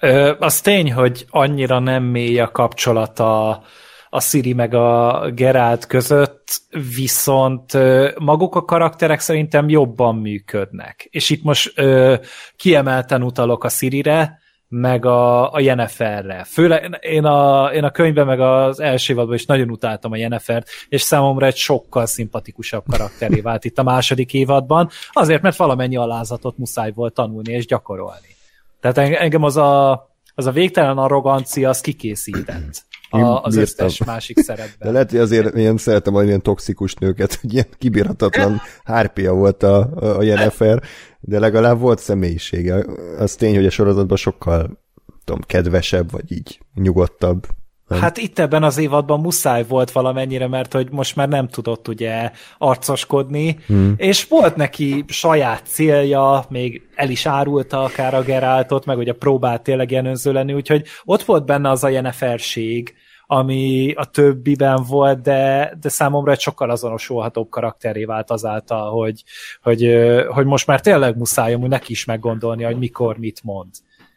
Ö, 0.00 0.32
az 0.38 0.60
tény, 0.60 0.92
hogy 0.92 1.26
annyira 1.30 1.78
nem 1.78 2.02
mély 2.02 2.38
a 2.38 2.50
kapcsolata 2.50 3.62
a 4.10 4.20
Siri 4.20 4.52
meg 4.52 4.74
a 4.74 5.22
Geralt 5.34 5.86
között, 5.86 6.60
viszont 6.94 7.72
maguk 8.18 8.54
a 8.54 8.64
karakterek 8.64 9.20
szerintem 9.20 9.68
jobban 9.68 10.16
működnek. 10.16 11.08
És 11.10 11.30
itt 11.30 11.42
most 11.42 11.72
ö, 11.74 12.14
kiemelten 12.56 13.22
utalok 13.22 13.64
a 13.64 13.68
Sirire, 13.68 14.38
meg 14.68 15.04
a, 15.04 15.52
a 15.52 15.60
Jenniferre. 15.60 16.44
Főleg 16.44 16.98
én 17.00 17.24
a, 17.24 17.70
én 17.72 17.84
a 17.84 17.90
könyvben, 17.90 18.26
meg 18.26 18.40
az 18.40 18.80
első 18.80 19.12
évadban 19.12 19.34
is 19.34 19.46
nagyon 19.46 19.70
utáltam 19.70 20.12
a 20.12 20.16
Jennifert, 20.16 20.68
és 20.88 21.02
számomra 21.02 21.46
egy 21.46 21.56
sokkal 21.56 22.06
szimpatikusabb 22.06 22.84
karakteré 22.90 23.40
vált 23.40 23.64
itt 23.64 23.78
a 23.78 23.82
második 23.82 24.34
évadban, 24.34 24.90
azért, 25.12 25.42
mert 25.42 25.56
valamennyi 25.56 25.96
alázatot 25.96 26.58
muszáj 26.58 26.92
volt 26.92 27.14
tanulni 27.14 27.52
és 27.52 27.66
gyakorolni. 27.66 28.36
Tehát 28.80 28.98
engem 28.98 29.42
az 29.42 29.56
a, 29.56 29.92
az 30.34 30.46
a 30.46 30.50
végtelen 30.50 30.98
arrogancia, 30.98 31.68
az 31.68 31.80
kikészített 31.80 32.86
a, 33.10 33.42
az 33.42 33.54
bírtam. 33.56 33.86
összes 33.86 34.04
másik 34.06 34.38
szerepben. 34.38 34.76
De 34.78 34.90
lehet, 34.90 35.10
hogy 35.10 35.20
azért 35.20 35.54
én 35.54 35.76
szeretem 35.76 36.14
a 36.14 36.22
ilyen 36.22 36.42
toxikus 36.42 36.94
nőket, 36.94 37.34
hogy 37.34 37.52
ilyen 37.52 37.66
kibírhatatlan 37.78 38.60
hárpia 38.84 39.32
volt 39.32 39.62
a, 39.62 39.90
a 40.16 40.22
Jennifer, 40.22 40.82
de 41.20 41.38
legalább 41.38 41.78
volt 41.78 41.98
személyisége. 41.98 42.84
Az 43.18 43.34
tény, 43.34 43.54
hogy 43.54 43.66
a 43.66 43.70
sorozatban 43.70 44.16
sokkal 44.16 44.78
tudom, 45.24 45.40
kedvesebb, 45.46 46.10
vagy 46.10 46.32
így 46.32 46.60
nyugodtabb. 46.74 47.46
Nem? 47.88 48.00
Hát 48.00 48.16
itt 48.16 48.38
ebben 48.38 48.62
az 48.62 48.78
évadban 48.78 49.20
muszáj 49.20 49.64
volt 49.68 49.90
valamennyire, 49.90 50.46
mert 50.46 50.72
hogy 50.72 50.90
most 50.90 51.16
már 51.16 51.28
nem 51.28 51.48
tudott 51.48 51.88
ugye 51.88 52.30
arcoskodni, 52.58 53.58
hmm. 53.66 53.94
és 53.96 54.26
volt 54.28 54.56
neki 54.56 55.04
saját 55.06 55.62
célja, 55.66 56.44
még 56.48 56.82
el 56.94 57.10
is 57.10 57.26
árulta 57.26 57.82
akár 57.82 58.14
a 58.14 58.22
Geráltot, 58.22 58.84
meg 58.84 58.98
ugye 58.98 59.12
próbált 59.12 59.62
tényleg 59.62 59.90
ilyen 59.90 60.06
önző 60.06 60.32
lenni, 60.32 60.52
úgyhogy 60.52 60.86
ott 61.04 61.22
volt 61.22 61.44
benne 61.44 61.70
az 61.70 61.84
a 61.84 61.88
jeneferség, 61.88 62.94
ami 63.30 63.92
a 63.96 64.04
többiben 64.04 64.82
volt, 64.88 65.20
de, 65.20 65.72
de 65.80 65.88
számomra 65.88 66.32
egy 66.32 66.40
sokkal 66.40 66.70
azonosulhatóbb 66.70 67.48
karakteré 67.48 68.04
vált 68.04 68.30
azáltal, 68.30 68.90
hogy, 68.90 69.24
hogy, 69.62 69.96
hogy 70.28 70.46
most 70.46 70.66
már 70.66 70.80
tényleg 70.80 71.16
muszáj 71.16 71.54
hogy 71.54 71.68
neki 71.68 71.92
is 71.92 72.04
meggondolni, 72.04 72.62
hogy 72.62 72.78
mikor 72.78 73.18
mit 73.18 73.40
mond, 73.42 73.70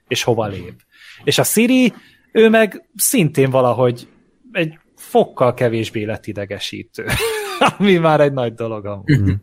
és 0.07 0.24
hova 0.24 0.45
lép. 0.45 0.76
És 1.24 1.38
a 1.38 1.43
Siri 1.43 1.93
ő 2.32 2.49
meg 2.49 2.89
szintén 2.95 3.49
valahogy 3.49 4.07
egy 4.51 4.79
fokkal 4.95 5.53
kevésbé 5.53 6.03
lett 6.03 6.25
idegesítő, 6.25 7.05
ami 7.77 7.97
már 7.97 8.19
egy 8.21 8.34
nagy 8.34 8.53
dolog 8.53 8.86
amúgy. 8.86 9.21
Mm-hmm. 9.21 9.34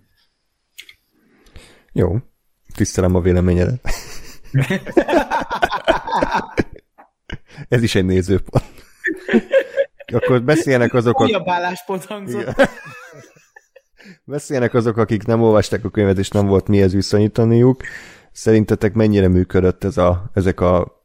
Jó, 1.93 2.17
tisztelem 2.75 3.15
a 3.15 3.21
véleményedet. 3.21 3.81
Ez 7.69 7.83
is 7.83 7.95
egy 7.95 8.05
nézőpont. 8.05 8.65
Akkor 10.13 10.43
beszélnek 10.43 10.95
azok, 10.95 11.21
Újabb 11.21 11.49
álláspont 11.49 12.05
hangzott. 12.05 12.71
Beszélnek 14.25 14.75
azok, 14.75 14.97
akik 14.97 15.27
nem 15.27 15.43
olvasták 15.43 15.85
a 15.85 15.91
könyvet, 15.91 16.19
és 16.19 16.29
nem 16.29 16.47
volt 16.47 16.69
mihez 16.69 16.93
viszonyítaniuk. 16.93 17.83
Szerintetek 18.33 18.93
mennyire 18.95 19.29
működött 19.29 19.85
ez 19.85 19.97
a, 19.97 20.31
ezek 20.35 20.61
a 20.61 20.98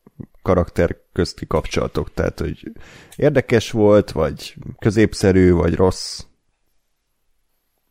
karakter 0.43 0.95
közti 1.13 1.47
kapcsolatok, 1.47 2.13
tehát 2.13 2.39
hogy 2.39 2.71
érdekes 3.15 3.71
volt, 3.71 4.11
vagy 4.11 4.55
középszerű, 4.79 5.51
vagy 5.51 5.75
rossz? 5.75 6.23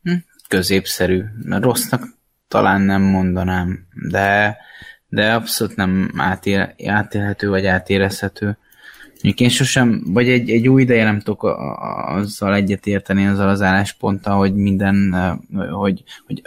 Hm, 0.02 0.14
középszerű. 0.48 1.24
Rossznak 1.48 2.02
talán 2.48 2.80
nem 2.80 3.02
mondanám, 3.02 3.86
de, 4.10 4.56
de 5.08 5.34
abszolút 5.34 5.76
nem 5.76 6.10
átél, 6.16 6.74
átélhető, 6.86 7.48
vagy 7.48 7.66
átérezhető. 7.66 8.56
Én 9.36 9.48
sosem, 9.48 10.02
vagy 10.06 10.28
egy, 10.28 10.50
egy 10.50 10.68
új 10.68 10.82
ideje 10.82 11.04
nem 11.04 11.20
tudok 11.20 11.42
azzal 12.06 12.54
egyetérteni, 12.54 13.26
azzal 13.26 13.48
az 13.48 13.62
állásponttal, 13.62 14.36
hogy 14.36 14.54
minden, 14.54 15.14
hogy, 15.70 16.02
hogy 16.26 16.42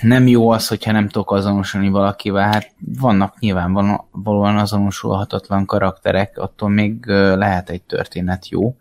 nem 0.00 0.26
jó 0.26 0.50
az, 0.50 0.68
hogyha 0.68 0.92
nem 0.92 1.08
tudok 1.08 1.30
azonosulni 1.30 1.88
valakivel. 1.88 2.50
Hát 2.50 2.72
vannak 2.78 3.38
nyilvánvalóan 3.38 4.56
azonosulhatatlan 4.56 5.66
karakterek, 5.66 6.38
attól 6.38 6.68
még 6.68 7.06
lehet 7.06 7.70
egy 7.70 7.82
történet 7.82 8.48
jó. 8.48 8.76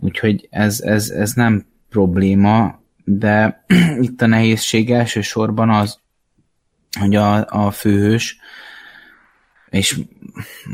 Úgyhogy 0.00 0.48
ez, 0.50 0.80
ez, 0.80 1.10
ez 1.10 1.32
nem 1.32 1.66
probléma, 1.88 2.80
de 3.04 3.64
itt 4.06 4.22
a 4.22 4.26
nehézség 4.26 4.92
elsősorban 4.92 5.70
az, 5.70 6.00
hogy 7.00 7.14
a, 7.14 7.46
a 7.48 7.70
főhős 7.70 8.38
és 9.70 10.00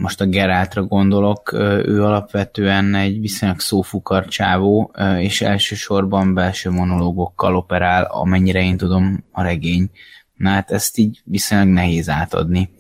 most 0.01 0.21
a 0.21 0.27
Geráltra 0.27 0.83
gondolok, 0.83 1.53
ő 1.85 2.05
alapvetően 2.05 2.95
egy 2.95 3.21
viszonylag 3.21 3.61
szófukar 3.61 4.27
csávó, 4.27 4.95
és 5.19 5.41
elsősorban 5.41 6.35
belső 6.35 6.71
monológokkal 6.71 7.57
operál, 7.57 8.05
amennyire 8.05 8.63
én 8.63 8.77
tudom 8.77 9.25
a 9.33 9.43
regény. 9.43 9.91
Na 10.35 10.51
hát 10.51 10.71
ezt 10.71 10.99
így 10.99 11.21
viszonylag 11.25 11.69
nehéz 11.69 12.09
átadni. 12.09 12.71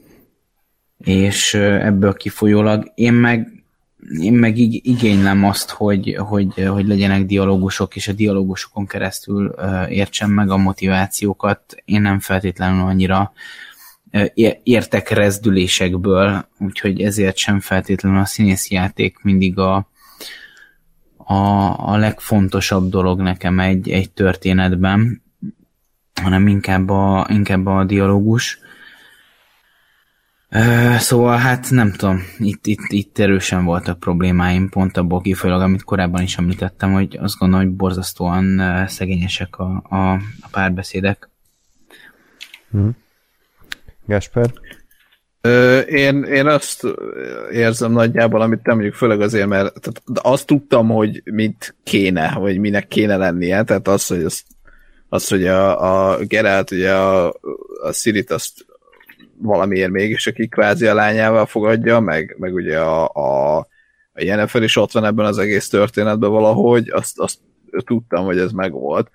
És 0.98 1.54
ebből 1.54 2.14
kifolyólag 2.14 2.92
én 2.94 3.12
meg 3.12 3.58
én 4.20 4.32
meg 4.32 4.58
igénylem 4.58 5.44
azt, 5.44 5.70
hogy, 5.70 6.16
hogy, 6.18 6.66
hogy 6.66 6.86
legyenek 6.86 7.24
dialógusok, 7.24 7.96
és 7.96 8.08
a 8.08 8.12
dialógusokon 8.12 8.86
keresztül 8.86 9.54
értsem 9.88 10.30
meg 10.30 10.50
a 10.50 10.56
motivációkat. 10.56 11.60
Én 11.84 12.00
nem 12.00 12.20
feltétlenül 12.20 12.86
annyira 12.86 13.32
értek 14.62 15.08
rezdülésekből, 15.08 16.48
úgyhogy 16.58 17.02
ezért 17.02 17.36
sem 17.36 17.60
feltétlenül 17.60 18.18
a 18.18 18.24
színészi 18.24 18.74
játék 18.74 19.18
mindig 19.22 19.58
a, 19.58 19.88
a, 21.16 21.34
a 21.92 21.96
legfontosabb 21.96 22.90
dolog 22.90 23.20
nekem 23.20 23.60
egy, 23.60 23.90
egy 23.90 24.10
történetben, 24.10 25.22
hanem 26.22 26.46
inkább 26.46 26.88
a, 26.88 27.26
inkább 27.30 27.66
a 27.66 27.84
dialógus. 27.84 28.58
Szóval 30.98 31.36
hát 31.36 31.70
nem 31.70 31.92
tudom, 31.92 32.22
itt, 32.38 32.66
itt, 32.66 32.86
itt 32.88 33.18
erősen 33.18 33.64
voltak 33.64 33.98
problémáim, 33.98 34.68
pont 34.68 34.96
abból 34.96 35.20
kifolyólag, 35.20 35.62
amit 35.62 35.84
korábban 35.84 36.22
is 36.22 36.36
említettem, 36.36 36.92
hogy 36.92 37.18
azt 37.20 37.38
gondolom, 37.38 37.66
hogy 37.66 37.76
borzasztóan 37.76 38.62
szegényesek 38.86 39.58
a, 39.58 39.82
a, 39.88 40.12
a 40.12 40.48
párbeszédek 40.50 41.28
Hm. 42.70 42.88
Gáspár? 44.08 44.52
Én, 45.88 46.22
én 46.22 46.46
azt 46.46 46.86
érzem 47.52 47.92
nagyjából, 47.92 48.40
amit 48.40 48.62
te 48.62 48.72
mondjuk 48.72 48.94
főleg 48.94 49.20
azért, 49.20 49.46
mert 49.46 49.80
tehát 49.80 50.02
azt 50.12 50.46
tudtam, 50.46 50.88
hogy 50.88 51.22
mit 51.24 51.76
kéne, 51.82 52.34
vagy 52.38 52.58
minek 52.58 52.88
kéne 52.88 53.16
lennie, 53.16 53.62
tehát 53.62 53.88
az, 53.88 54.06
hogy 54.06 54.22
az, 54.22 54.42
az 55.08 55.28
hogy 55.28 55.46
a, 55.46 56.12
a 56.12 56.18
Geralt, 56.24 56.70
ugye 56.70 56.94
a, 56.94 57.26
a 57.82 57.92
Sirit 57.92 58.30
azt 58.30 58.66
valamiért 59.38 59.90
mégis, 59.90 60.26
aki 60.26 60.48
kvázi 60.48 60.86
a 60.86 60.94
lányával 60.94 61.46
fogadja, 61.46 62.00
meg, 62.00 62.36
meg 62.38 62.54
ugye 62.54 62.78
a, 62.78 63.10
a, 63.12 63.58
a 64.12 64.22
Jennifer 64.22 64.62
is 64.62 64.76
ott 64.76 64.92
van 64.92 65.04
ebben 65.04 65.26
az 65.26 65.38
egész 65.38 65.68
történetben 65.68 66.30
valahogy, 66.30 66.90
azt, 66.90 67.18
azt 67.18 67.38
tudtam, 67.84 68.24
hogy 68.24 68.38
ez 68.38 68.52
megvolt 68.52 69.10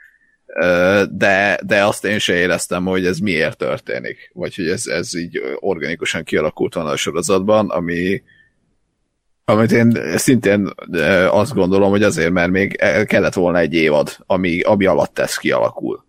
de, 1.11 1.59
de 1.65 1.85
azt 1.85 2.05
én 2.05 2.19
se 2.19 2.33
éreztem, 2.33 2.85
hogy 2.85 3.05
ez 3.05 3.17
miért 3.17 3.57
történik, 3.57 4.31
vagy 4.33 4.55
hogy 4.55 4.67
ez, 4.67 4.85
ez 4.87 5.15
így 5.15 5.41
organikusan 5.59 6.23
kialakult 6.23 6.73
van 6.73 6.87
a 6.87 6.95
sorozatban, 6.95 7.69
ami, 7.69 8.23
amit 9.45 9.71
én 9.71 9.99
szintén 10.15 10.69
azt 11.29 11.53
gondolom, 11.53 11.89
hogy 11.89 12.03
azért, 12.03 12.31
mert 12.31 12.51
még 12.51 12.75
kellett 13.05 13.33
volna 13.33 13.57
egy 13.57 13.73
évad, 13.73 14.17
ami, 14.25 14.61
ami 14.61 14.85
alatt 14.85 15.19
ez 15.19 15.37
kialakul. 15.37 16.05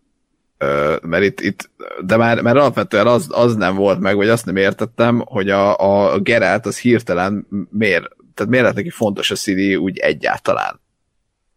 Mert 1.03 1.25
itt, 1.25 1.41
itt 1.41 1.71
de 2.01 2.17
már 2.17 2.41
mert 2.41 2.57
alapvetően 2.57 3.07
az, 3.07 3.27
az 3.31 3.55
nem 3.55 3.75
volt 3.75 4.01
meg, 4.01 4.17
vagy 4.17 4.29
azt 4.29 4.47
nem 4.47 4.57
értettem, 4.57 5.23
hogy 5.27 5.51
a, 5.51 5.79
a 6.13 6.19
Geralt 6.19 6.67
az 6.67 6.79
hirtelen 6.79 7.47
miért, 7.71 8.05
tehát 8.35 8.51
miért 8.51 8.67
lett 8.67 8.75
neki 8.75 8.91
fontos 8.91 9.31
a 9.31 9.35
Siri 9.35 9.77
úgy 9.77 9.99
egyáltalán. 9.99 10.83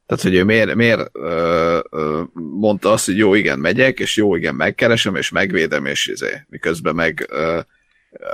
Tehát, 0.08 0.24
hogy 0.24 0.36
ő 0.36 0.44
miért, 0.44 0.76
miért 0.76 1.10
ö, 1.12 1.80
ö, 1.90 2.24
mondta 2.34 2.92
azt, 2.92 3.06
hogy 3.06 3.18
jó, 3.18 3.34
igen, 3.34 3.60
megyek, 3.60 4.00
és 4.00 4.16
jó, 4.16 4.36
igen, 4.36 4.56
megkeresem, 4.56 5.16
és 5.16 5.30
megvédem, 5.30 5.86
és 5.86 6.08
izé, 6.08 6.46
miközben 6.50 6.96
meg 6.96 7.26
ö, 7.30 7.60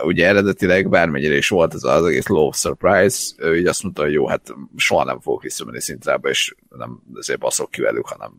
ugye 0.03 0.27
eredetileg 0.27 0.89
bármennyire 0.89 1.35
is 1.35 1.49
volt 1.49 1.73
ez 1.73 1.83
az 1.83 2.05
egész 2.05 2.27
low 2.27 2.51
surprise, 2.51 3.33
ő 3.37 3.57
így 3.57 3.65
azt 3.65 3.83
mondta, 3.83 4.01
hogy 4.01 4.11
jó, 4.11 4.27
hát 4.27 4.53
soha 4.75 5.03
nem 5.03 5.19
fogok 5.19 5.41
visszamenni 5.41 5.81
szintrába, 5.81 6.29
és 6.29 6.55
nem 6.69 7.01
azért 7.13 7.39
baszok 7.39 7.71
ki 7.71 7.81
velük, 7.81 8.07
hanem 8.07 8.31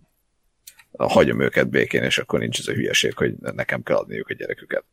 hagyom 0.96 1.40
őket 1.40 1.68
békén, 1.68 2.02
és 2.02 2.18
akkor 2.18 2.38
nincs 2.38 2.58
ez 2.58 2.68
a 2.68 2.72
hülyeség, 2.72 3.16
hogy 3.16 3.34
nekem 3.38 3.82
kell 3.82 3.96
adniuk 3.96 4.28
a 4.28 4.34
gyereküket 4.34 4.84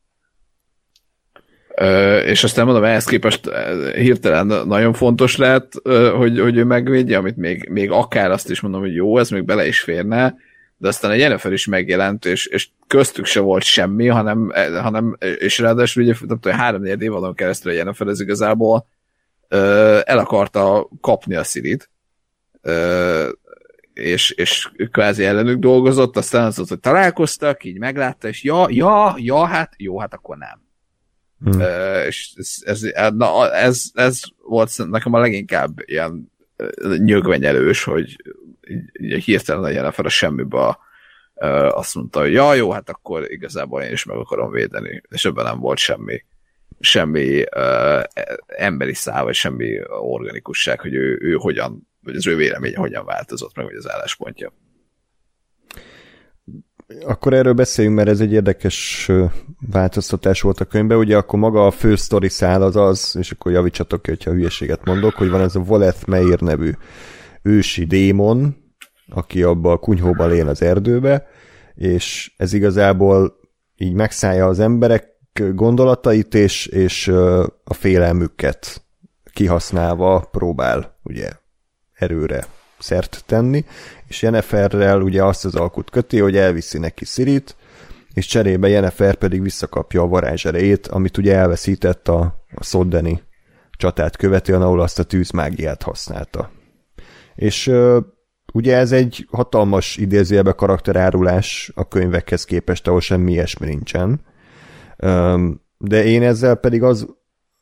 és 2.26 2.44
aztán 2.44 2.66
mondom, 2.66 2.84
ehhez 2.84 3.06
képest 3.06 3.50
hirtelen 3.96 4.68
nagyon 4.68 4.94
fontos 4.94 5.38
lehet, 5.38 5.74
hogy, 6.16 6.40
hogy 6.40 6.58
ő 6.58 6.64
megvédje, 6.64 7.18
amit 7.18 7.38
még, 7.38 7.70
még 7.70 7.92
akár 7.92 8.32
azt 8.32 8.50
is 8.50 8.60
mondom, 8.60 8.82
hogy 8.82 8.94
jó, 8.94 9.18
ez 9.18 9.30
még 9.30 9.46
bele 9.46 9.68
is 9.68 9.80
férne, 9.80 10.36
de 10.78 10.88
aztán 10.88 11.12
a 11.12 11.14
Jennifer 11.14 11.52
is 11.52 11.66
megjelent, 11.66 12.26
és, 12.26 12.46
és 12.46 12.70
köztük 12.88 13.26
se 13.26 13.40
volt 13.40 13.64
semmi, 13.64 14.08
hanem, 14.08 14.52
hanem 14.82 15.18
és 15.20 15.60
ráadásul 15.60 16.04
ugye 16.04 16.16
nem 16.28 16.40
tudom, 16.40 16.58
három 16.58 16.82
négy 16.82 17.02
évadon 17.02 17.36
keresztül 17.36 17.72
a 17.72 17.76
Jennifer 17.76 18.08
ez 18.08 18.22
igazából 18.22 18.88
el 20.04 20.18
akarta 20.18 20.90
kapni 21.02 21.36
a 21.36 21.44
Sirit, 21.44 21.90
és, 23.94 24.32
és 24.32 24.70
kvázi 24.92 25.26
ellenük 25.26 25.60
dolgozott, 25.60 26.18
aztán 26.18 26.46
az 26.46 26.70
hogy 26.70 26.80
találkoztak, 26.80 27.64
így 27.64 27.78
meglátta, 27.78 28.28
és 28.28 28.44
ja, 28.44 28.66
ja, 28.70 29.16
ja, 29.18 29.46
hát 29.46 29.74
jó, 29.78 30.00
hát 30.00 30.14
akkor 30.14 30.38
nem 30.38 30.70
Hmm. 31.44 31.62
És 32.08 32.34
ez, 32.36 32.84
ez, 32.84 33.12
na, 33.14 33.52
ez, 33.52 33.84
ez 33.94 34.20
volt 34.44 34.90
nekem 34.90 35.14
a 35.14 35.20
leginkább 35.20 35.80
ilyen 35.86 36.32
nyögvenyelős, 36.98 37.84
hogy 37.84 38.16
így, 38.68 38.90
így 38.94 39.24
hirtelen 39.24 39.62
legyen 39.62 39.92
fel 39.92 40.06
a 40.06 40.10
semmibe 40.10 40.80
uh, 41.36 41.78
azt 41.78 41.96
mondta, 41.96 42.20
hogy 42.20 42.32
ja, 42.32 42.54
jó, 42.54 42.72
hát 42.72 42.90
akkor 42.90 43.32
igazából 43.32 43.82
én 43.82 43.92
is 43.92 44.04
meg 44.04 44.18
akarom 44.18 44.52
védeni, 44.52 45.02
és 45.10 45.26
ebben 45.26 45.46
nem 45.46 45.60
volt 45.60 45.78
semmi 45.78 46.24
semmi 46.80 47.44
uh, 47.56 48.04
emberi 48.48 48.94
szál, 48.94 49.24
vagy 49.24 49.36
semmi 49.36 49.80
organikusság, 49.88 50.80
hogy 50.80 50.94
ő, 50.94 51.20
ő 51.22 51.34
hogyan, 51.34 51.88
vagy 52.04 52.16
az 52.16 52.28
ő 52.28 52.36
véleménye 52.36 52.78
hogyan 52.78 53.06
változott 53.06 53.56
meg, 53.56 53.66
vagy 53.66 53.76
az 53.76 53.90
álláspontja. 53.90 54.54
Akkor 57.06 57.34
erről 57.34 57.54
beszéljünk, 57.54 57.98
mert 57.98 58.10
ez 58.10 58.20
egy 58.20 58.32
érdekes 58.32 59.10
változtatás 59.72 60.42
volt 60.42 60.60
a 60.60 60.66
könyvben. 60.66 60.98
Ugye 60.98 61.18
akkor 61.18 61.40
maga 61.40 61.66
a 61.66 61.72
fő 61.72 61.96
sztori 61.96 62.30
szál 62.30 62.62
az 62.62 62.76
az, 62.76 63.16
és 63.20 63.32
akkor 63.32 63.52
javítsatok 63.52 64.02
ki, 64.02 64.10
hogyha 64.10 64.32
hülyeséget 64.32 64.86
mondok, 64.86 65.14
hogy 65.14 65.30
van 65.30 65.42
ez 65.42 65.56
a 65.56 65.60
Voleth 65.60 66.08
Meir 66.08 66.40
nevű 66.40 66.72
ősi 67.42 67.86
démon, 67.86 68.56
aki 69.10 69.44
abba 69.44 69.72
a 69.72 69.78
kunyhóban 69.78 70.34
él 70.34 70.48
az 70.48 70.62
erdőbe, 70.62 71.28
és 71.76 72.34
ez 72.38 72.54
igazából 72.54 73.40
így 73.78 73.94
megszállja 73.94 74.46
az 74.46 74.60
emberek 74.60 75.10
gondolatait, 75.54 76.34
és, 76.34 76.66
és 76.66 77.08
a 77.64 77.74
félelmüket 77.74 78.82
kihasználva 79.34 80.28
próbál 80.32 81.00
ugye 81.04 81.30
erőre 81.94 82.46
szert 82.82 83.24
tenni, 83.26 83.66
és 84.08 84.22
Jenniferrel 84.22 85.02
ugye 85.02 85.24
azt 85.24 85.46
az 85.46 85.56
alkut 85.56 85.90
köti, 85.90 86.20
hogy 86.20 86.38
elviszi 86.38 86.78
neki 86.78 87.06
Sirit, 87.06 87.56
és 88.14 88.26
cserébe 88.26 88.68
Jennifer 88.68 89.16
pedig 89.16 89.42
visszakapja 89.42 90.02
a 90.02 90.08
varázserejét, 90.08 90.88
amit 90.88 91.18
ugye 91.18 91.36
elveszített 91.36 92.08
a, 92.08 92.46
a 92.56 92.64
Soddeni 92.64 93.22
csatát 93.72 94.18
követően, 94.18 94.62
ahol 94.62 94.82
azt 94.82 95.00
a 95.00 95.04
tűzmágiát 95.04 95.84
használta. 95.84 96.50
És 97.36 97.68
ö, 97.68 98.00
ugye 98.54 98.78
ez 98.78 98.92
egy 98.92 99.28
hatalmas 99.32 99.98
idézőjelbe 99.98 100.52
karakterárulás 100.52 101.72
a 101.76 101.88
könyvekhez 101.88 102.46
képest, 102.46 102.88
ahol 102.88 103.02
semmi 103.02 103.32
ilyesmi 103.32 103.68
nincsen. 103.68 104.22
Ö, 104.98 105.48
de 105.78 106.04
én 106.04 106.24
ezzel 106.24 106.56
pedig 106.56 106.84
az 106.84 107.08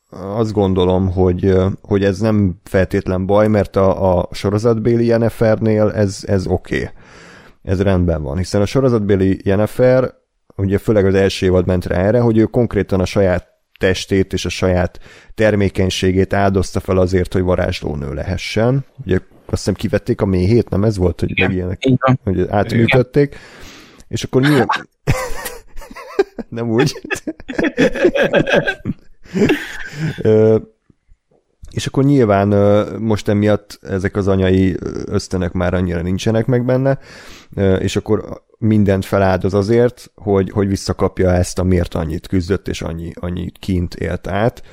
azt 0.10 0.52
gondolom, 0.52 1.12
hogy, 1.12 1.56
hogy 1.82 2.04
ez 2.04 2.20
nem 2.20 2.60
feltétlen 2.64 3.26
baj, 3.26 3.48
mert 3.48 3.76
a, 3.76 4.18
a 4.18 4.30
sorozatbéli 4.32 5.06
Jennifernél 5.06 5.92
ez, 5.92 6.24
ez 6.26 6.48
oké. 6.48 6.76
Okay. 6.76 6.90
Ez 7.64 7.82
rendben 7.82 8.24
van, 8.24 8.38
hiszen 8.38 8.62
a 8.62 8.66
sorozatbéli 8.66 9.42
Jennifer, 9.44 10.14
ugye 10.56 10.78
főleg 10.78 11.06
az 11.06 11.14
első 11.14 11.46
évad 11.46 11.66
ment 11.66 11.86
rá 11.86 11.98
erre, 11.98 12.20
hogy 12.20 12.38
ő 12.38 12.44
konkrétan 12.44 13.00
a 13.00 13.06
saját 13.06 13.48
testét 13.80 14.34
és 14.34 14.46
a 14.46 14.50
saját 14.50 15.00
termékenységét 15.36 16.34
áldozta 16.34 16.80
fel 16.80 16.98
azért, 16.98 17.34
hogy 17.34 17.42
varázslónő 17.42 18.14
lehessen. 18.14 18.86
Ugye 19.06 19.16
azt 19.16 19.58
hiszem 19.58 19.74
kivették 19.74 20.22
a 20.22 20.26
méhét, 20.26 20.70
nem 20.70 20.84
ez 20.84 20.98
volt, 20.98 21.20
hogy 21.20 21.30
Igen, 21.30 21.52
ilyenek, 21.52 21.82
hogy 22.24 22.48
átműtötték. 22.50 23.36
És 24.08 24.24
akkor 24.24 24.42
nyilván... 24.42 24.68
nem 26.50 26.70
úgy. 26.70 26.94
és 31.72 31.88
akkor 31.88 32.04
nyilván 32.04 32.48
most 33.00 33.28
emiatt 33.28 33.80
ezek 33.82 34.16
az 34.16 34.28
anyai 34.28 34.78
ösztönek 35.06 35.52
már 35.52 35.74
annyira 35.74 36.02
nincsenek 36.02 36.46
meg 36.46 36.66
benne, 36.66 37.00
és 37.80 37.96
akkor 37.96 38.44
mindent 38.58 39.06
feláldoz 39.06 39.54
azért, 39.54 40.12
hogy, 40.16 40.50
hogy 40.50 40.68
visszakapja 40.68 41.32
ezt, 41.32 41.60
amiért 41.60 41.96
annyit 41.96 42.28
küzdött, 42.28 42.68
és 42.68 42.82
annyi, 42.82 43.12
annyi 43.16 43.52
kint 43.60 43.96
élt 43.96 44.28
át. 44.28 44.64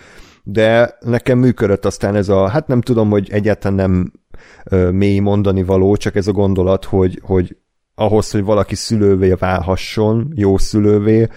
De 0.42 0.96
nekem 1.00 1.38
működött 1.38 1.84
aztán 1.84 2.14
ez 2.14 2.28
a, 2.28 2.48
hát 2.48 2.66
nem 2.66 2.80
tudom, 2.80 3.10
hogy 3.10 3.30
egyáltalán 3.30 3.74
nem 3.74 4.12
mély 4.92 5.18
mondani 5.18 5.62
való, 5.62 5.96
csak 5.96 6.16
ez 6.16 6.26
a 6.26 6.32
gondolat, 6.32 6.84
hogy, 6.84 7.20
hogy 7.22 7.56
ahhoz, 7.94 8.30
hogy 8.30 8.44
valaki 8.44 8.74
szülővé 8.74 9.32
válhasson, 9.32 10.32
jó 10.34 10.58
szülővé, 10.58 11.28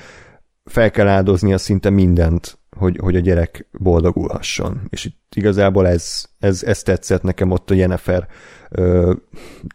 fel 0.66 0.92
kell 0.92 1.08
áldoznia 1.08 1.58
szinte 1.58 1.90
mindent 1.90 2.59
hogy, 2.78 2.98
hogy 3.02 3.16
a 3.16 3.20
gyerek 3.20 3.68
boldogulhasson. 3.72 4.82
És 4.90 5.06
itt 5.06 5.36
igazából 5.36 5.88
ez, 5.88 6.24
ez, 6.40 6.64
ez 6.64 6.82
tetszett 6.82 7.24
nekem 7.24 7.52
ott 7.52 7.70
a 7.70 7.74
Jennifer 7.74 8.28
ö, 8.70 9.14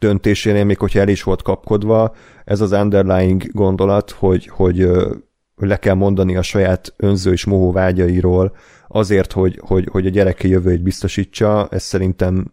döntésénél, 0.01 0.64
még 0.64 0.78
hogyha 0.78 1.01
el 1.01 1.09
is 1.09 1.22
volt 1.22 1.42
kapkodva, 1.42 2.14
ez 2.45 2.61
az 2.61 2.72
underlying 2.72 3.53
gondolat, 3.53 4.11
hogy, 4.11 4.47
hogy 4.47 4.80
ö, 4.80 5.14
le 5.57 5.78
kell 5.78 5.95
mondani 5.95 6.36
a 6.36 6.42
saját 6.42 6.95
önző 6.97 7.32
és 7.32 7.45
mohó 7.45 7.72
vágyairól 7.72 8.57
azért, 8.88 9.32
hogy, 9.32 9.61
hogy, 9.62 9.88
hogy 9.90 10.07
a 10.07 10.11
gyereke 10.11 10.49
jövőjét 10.49 10.82
biztosítsa, 10.82 11.68
ez 11.70 11.82
szerintem 11.82 12.53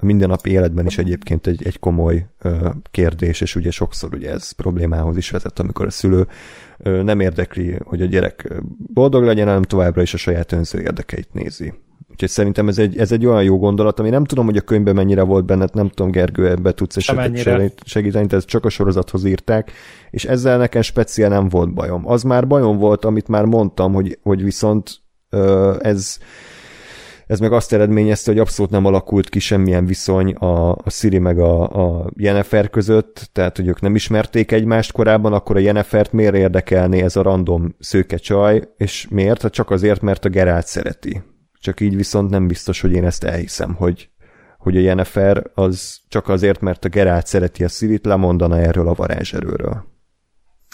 a 0.00 0.04
mindennapi 0.04 0.50
életben 0.50 0.86
is 0.86 0.98
egyébként 0.98 1.46
egy, 1.46 1.66
egy 1.66 1.78
komoly 1.78 2.26
ö, 2.42 2.68
kérdés, 2.90 3.40
és 3.40 3.56
ugye 3.56 3.70
sokszor 3.70 4.14
ugye 4.14 4.30
ez 4.30 4.50
problémához 4.50 5.16
is 5.16 5.30
vezet, 5.30 5.58
amikor 5.58 5.86
a 5.86 5.90
szülő 5.90 6.26
ö, 6.78 7.02
nem 7.02 7.20
érdekli, 7.20 7.78
hogy 7.84 8.02
a 8.02 8.06
gyerek 8.06 8.52
boldog 8.94 9.24
legyen, 9.24 9.46
hanem 9.46 9.62
továbbra 9.62 10.02
is 10.02 10.14
a 10.14 10.16
saját 10.16 10.52
önző 10.52 10.80
érdekeit 10.80 11.28
nézi. 11.32 11.72
Úgyhogy 12.10 12.28
szerintem 12.28 12.68
ez 12.68 12.78
egy, 12.78 12.98
ez 12.98 13.12
egy 13.12 13.26
olyan 13.26 13.42
jó 13.42 13.58
gondolat, 13.58 14.00
ami 14.00 14.10
nem 14.10 14.24
tudom, 14.24 14.44
hogy 14.44 14.56
a 14.56 14.60
könyvben 14.60 14.94
mennyire 14.94 15.22
volt 15.22 15.44
benne, 15.44 15.66
nem 15.72 15.88
tudom, 15.88 16.10
Gergő, 16.10 16.48
ebbe 16.48 16.72
tudsz 16.72 16.96
esetleg 16.96 17.72
segíteni, 17.84 18.26
tehát 18.26 18.44
csak 18.44 18.64
a 18.64 18.68
sorozathoz 18.68 19.24
írták, 19.24 19.72
és 20.10 20.24
ezzel 20.24 20.58
nekem 20.58 20.82
speciál 20.82 21.28
nem 21.28 21.48
volt 21.48 21.74
bajom. 21.74 22.08
Az 22.08 22.22
már 22.22 22.46
bajom 22.46 22.78
volt, 22.78 23.04
amit 23.04 23.28
már 23.28 23.44
mondtam, 23.44 23.92
hogy, 23.92 24.18
hogy 24.22 24.42
viszont 24.42 25.00
ö, 25.30 25.76
ez 25.80 26.18
ez 27.28 27.40
meg 27.40 27.52
azt 27.52 27.72
eredményezte, 27.72 28.30
hogy 28.30 28.40
abszolút 28.40 28.70
nem 28.70 28.84
alakult 28.84 29.28
ki 29.28 29.38
semmilyen 29.38 29.86
viszony 29.86 30.32
a, 30.32 30.70
a 30.70 30.90
Siri 30.90 31.18
meg 31.18 31.38
a, 31.38 31.62
a 31.62 32.10
Jennifer 32.16 32.70
között, 32.70 33.30
tehát 33.32 33.56
hogy 33.56 33.68
ők 33.68 33.80
nem 33.80 33.94
ismerték 33.94 34.52
egymást 34.52 34.92
korábban, 34.92 35.32
akkor 35.32 35.56
a 35.56 35.58
Jennifert 35.58 36.12
miért 36.12 36.34
érdekelné 36.34 37.02
ez 37.02 37.16
a 37.16 37.22
random 37.22 37.74
szőke 37.78 38.16
csaj, 38.16 38.68
és 38.76 39.06
miért? 39.10 39.42
Hát 39.42 39.52
csak 39.52 39.70
azért, 39.70 40.00
mert 40.00 40.24
a 40.24 40.28
Gerált 40.28 40.66
szereti. 40.66 41.22
Csak 41.60 41.80
így 41.80 41.96
viszont 41.96 42.30
nem 42.30 42.46
biztos, 42.46 42.80
hogy 42.80 42.92
én 42.92 43.04
ezt 43.04 43.24
elhiszem, 43.24 43.74
hogy, 43.74 44.10
hogy 44.58 44.76
a 44.76 44.80
Jennifer 44.80 45.42
az 45.54 45.98
csak 46.08 46.28
azért, 46.28 46.60
mert 46.60 46.84
a 46.84 46.88
Gerált 46.88 47.26
szereti 47.26 47.64
a 47.64 47.68
Sirit, 47.68 48.06
lemondana 48.06 48.58
erről 48.58 48.88
a 48.88 48.94
varázserőről. 48.94 49.84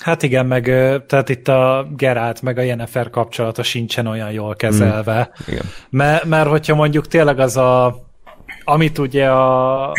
Hát 0.04 0.22
igen, 0.22 0.46
meg 0.46 0.64
tehát 1.06 1.28
itt 1.28 1.48
a 1.48 1.88
Gerált 1.96 2.42
meg 2.42 2.58
a 2.58 2.62
Jennifer 2.62 3.10
kapcsolata 3.10 3.62
sincsen 3.62 4.06
olyan 4.06 4.32
jól 4.32 4.54
kezelve. 4.54 5.30
Mm, 5.30 5.52
igen. 5.52 5.64
Mert, 5.90 6.24
mert 6.24 6.48
hogyha 6.48 6.74
mondjuk 6.74 7.06
tényleg 7.06 7.38
az 7.38 7.56
a 7.56 7.96
amit 8.64 8.98
ugye 8.98 9.30
a, 9.30 9.92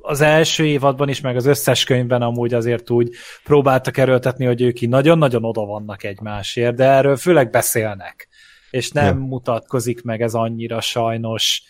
az 0.00 0.20
első 0.20 0.64
évadban 0.64 1.08
is, 1.08 1.20
meg 1.20 1.36
az 1.36 1.46
összes 1.46 1.84
könyvben 1.84 2.22
amúgy 2.22 2.54
azért 2.54 2.90
úgy 2.90 3.10
próbáltak 3.44 3.96
erőltetni, 3.96 4.44
hogy 4.44 4.62
ők 4.62 4.80
így 4.80 4.88
nagyon-nagyon 4.88 5.44
oda 5.44 5.64
vannak 5.64 6.04
egymásért, 6.04 6.74
de 6.74 6.84
erről 6.84 7.16
főleg 7.16 7.50
beszélnek, 7.50 8.28
és 8.70 8.90
nem 8.90 9.18
ja. 9.18 9.24
mutatkozik 9.24 10.02
meg 10.02 10.22
ez 10.22 10.34
annyira 10.34 10.80
sajnos 10.80 11.62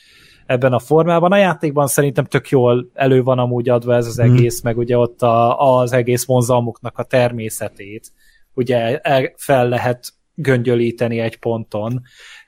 ebben 0.47 0.72
a 0.72 0.78
formában. 0.78 1.32
A 1.32 1.36
játékban 1.36 1.86
szerintem 1.86 2.24
tök 2.24 2.49
jól 2.49 2.90
elő 2.94 3.22
van 3.22 3.38
amúgy 3.38 3.68
adva 3.68 3.94
ez 3.94 4.07
az 4.07 4.16
mhm. 4.16 4.32
egész, 4.32 4.61
hmm. 4.61 4.70
meg 4.70 4.78
ugye 4.78 4.99
ott 4.99 5.22
a, 5.22 5.59
az 5.80 5.92
egész 5.92 6.24
vonzalmuknak 6.24 6.99
a 6.99 7.03
természetét 7.03 8.12
ugye 8.57 9.01
fel 9.36 9.68
lehet 9.68 10.09
göngyölíteni 10.34 11.18
egy 11.18 11.36
ponton, 11.38 12.03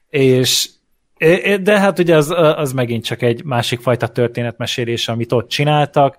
és 0.08 0.70
de 1.62 1.80
hát 1.80 1.98
ugye 1.98 2.16
az, 2.16 2.30
az 2.36 2.72
megint 2.72 3.04
csak 3.04 3.22
egy 3.22 3.44
másik 3.44 3.80
fajta 3.80 4.08
történetmesélés, 4.08 5.08
amit 5.08 5.32
ott 5.32 5.48
csináltak. 5.48 6.16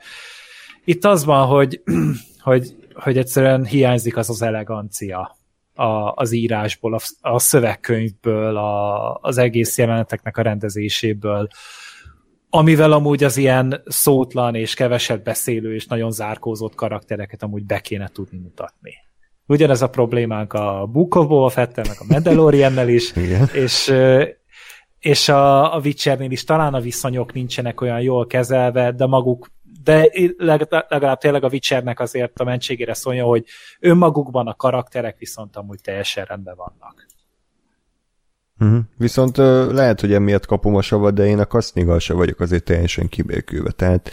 Itt 0.86 1.06
az 1.06 1.26
van, 1.26 1.48
hogy, 1.48 1.82
hogy, 2.40 2.76
hogy 2.94 3.18
egyszerűen 3.18 3.66
hiányzik 3.66 4.18
az 4.18 4.30
az 4.30 4.42
elegancia 4.42 5.39
a, 5.80 6.14
az 6.16 6.32
írásból, 6.32 6.94
a, 6.94 7.00
a 7.22 7.40
szövegkönyvből, 7.40 8.58
a, 8.58 9.14
az 9.22 9.38
egész 9.38 9.78
jeleneteknek 9.78 10.38
a 10.38 10.42
rendezéséből, 10.42 11.48
amivel 12.50 12.92
amúgy 12.92 13.24
az 13.24 13.38
ilyen 13.38 13.82
szótlan 13.86 14.56
és 14.56 14.74
keveset 14.74 15.24
beszélő 15.24 15.74
és 15.74 15.86
nagyon 15.86 16.12
zárkózott 16.12 16.76
karaktereket 16.76 17.44
amúgy 17.44 17.66
be 17.66 17.80
kéne 17.80 18.08
tudni 18.08 18.38
mutatni. 18.38 18.94
Ugyanez 19.46 19.82
a 19.82 19.90
problémánk 19.90 20.54
a 20.54 20.86
Book 20.92 21.16
of 21.16 21.28
Boba 21.28 21.50
Fettel, 21.50 21.84
meg 21.88 21.98
a 22.00 22.06
Mandaloriannel 22.08 22.90
is, 22.90 23.14
és, 23.54 23.94
és 25.00 25.30
a, 25.30 25.76
a 25.76 25.80
Witchernél 25.80 26.32
is 26.32 26.44
talán 26.44 26.74
a 26.74 26.80
viszonyok 26.80 27.34
nincsenek 27.34 27.82
olyan 27.82 28.02
jól 28.02 28.28
kezelve, 28.28 28.92
de 28.92 29.06
maguk 29.06 29.50
de 29.84 30.10
legalább 30.88 31.18
tényleg 31.18 31.44
a 31.44 31.50
Witchernek 31.50 32.00
azért 32.00 32.40
a 32.40 32.44
mentségére 32.44 32.94
szólja, 32.94 33.26
hogy 33.26 33.46
önmagukban 33.80 34.48
a 34.48 34.54
karakterek 34.54 35.18
viszont 35.18 35.56
amúgy 35.56 35.82
teljesen 35.82 36.26
rendben 36.26 36.56
vannak. 36.56 37.06
Uh-huh. 38.60 38.80
Viszont 38.98 39.38
uh, 39.38 39.72
lehet, 39.72 40.00
hogy 40.00 40.14
emiatt 40.14 40.46
kapom 40.46 40.76
a 40.76 40.82
savat, 40.82 41.14
de 41.14 41.26
én 41.26 41.40
a 41.40 41.46
kasznigal 41.46 42.00
se 42.00 42.14
vagyok 42.14 42.40
azért 42.40 42.64
teljesen 42.64 43.08
kibékülve. 43.08 43.72
Tehát 43.72 44.12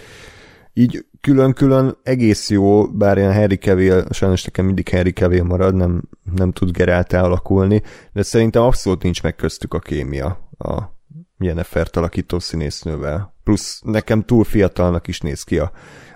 így 0.72 1.04
külön-külön 1.20 1.96
egész 2.02 2.50
jó, 2.50 2.86
bár 2.86 3.18
ilyen 3.18 3.34
Harry 3.34 3.56
Cavill, 3.56 4.04
sajnos 4.10 4.44
nekem 4.44 4.64
mindig 4.64 4.88
Harry 4.88 5.12
Cavill 5.12 5.42
marad, 5.42 5.74
nem, 5.74 6.02
nem 6.34 6.52
tud 6.52 6.70
Gerált 6.70 7.12
alakulni, 7.12 7.82
de 8.12 8.22
szerintem 8.22 8.62
abszolút 8.62 9.02
nincs 9.02 9.22
meg 9.22 9.36
köztük 9.36 9.74
a 9.74 9.78
kémia 9.78 10.50
a 10.58 10.95
Jennifer-t 11.38 11.96
alakító 11.96 12.38
színésznővel. 12.38 13.34
Plusz 13.44 13.80
nekem 13.84 14.22
túl 14.22 14.44
fiatalnak 14.44 15.08
is 15.08 15.20
néz 15.20 15.42
ki 15.42 15.58
a, 15.58 15.70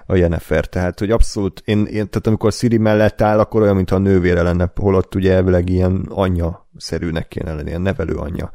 a 0.07 0.17
Jennifer, 0.17 0.67
tehát 0.67 0.99
hogy 0.99 1.11
abszolút, 1.11 1.63
én, 1.65 1.79
én, 1.79 1.87
tehát 1.87 2.27
amikor 2.27 2.53
Siri 2.53 2.79
mellett 2.79 3.21
áll, 3.21 3.39
akkor 3.39 3.63
olyan, 3.63 3.77
mintha 3.77 3.97
a 3.97 3.99
nővére 3.99 4.43
lenne, 4.43 4.73
holott 4.75 5.15
ugye 5.15 5.33
elvileg 5.33 5.69
ilyen 5.69 6.07
anyja-szerűnek 6.09 7.29
kéne 7.29 7.53
lenni, 7.53 7.69
ilyen 7.69 7.81
nevelő 7.81 8.15
anyja. 8.15 8.51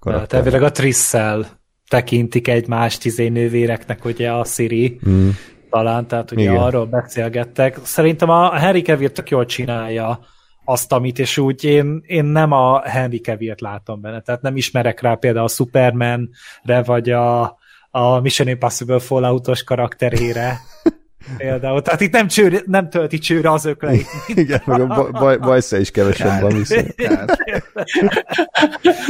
Hát 0.00 0.32
elvileg 0.32 0.62
a 0.62 0.70
Trisszel 0.70 1.46
tekintik 1.88 2.48
egymást 2.48 3.04
izé 3.04 3.28
nővéreknek, 3.28 4.04
ugye 4.04 4.30
a 4.30 4.44
Siri, 4.44 4.98
mm. 5.08 5.28
talán, 5.70 6.06
tehát 6.06 6.30
ugye 6.30 6.42
Igen. 6.42 6.56
arról 6.56 6.86
beszélgettek. 6.86 7.78
Szerintem 7.82 8.28
a 8.28 8.58
Harry 8.58 8.82
Cavill 8.82 9.08
tök 9.08 9.30
jól 9.30 9.44
csinálja 9.44 10.20
azt, 10.64 10.92
amit, 10.92 11.18
és 11.18 11.38
úgy 11.38 11.64
én, 11.64 12.02
én 12.06 12.24
nem 12.24 12.52
a 12.52 12.80
Henry 12.88 13.20
Cavill-t 13.20 13.60
látom 13.60 14.00
benne, 14.00 14.20
tehát 14.20 14.42
nem 14.42 14.56
ismerek 14.56 15.00
rá 15.00 15.14
például 15.14 15.44
a 15.44 15.48
Superman-re, 15.48 16.82
vagy 16.82 17.10
a, 17.10 17.42
a 17.90 18.20
Mission 18.20 18.48
Impossible 18.48 18.98
Fallout-os 18.98 19.62
karakterére, 19.62 20.60
például. 21.36 21.82
Tehát 21.82 22.00
itt 22.00 22.12
nem, 22.12 22.26
csőr, 22.26 22.62
nem 22.66 22.90
tölti 22.90 23.18
csőre 23.18 23.50
az 23.50 23.64
ökleit. 23.64 24.06
Igen, 24.26 24.62
meg 24.64 24.80
a 24.80 25.10
baj, 25.10 25.38
bajsza 25.38 25.78
is 25.78 25.90
kevesebb 25.90 26.40
van 26.40 26.52
viszont. 26.52 26.94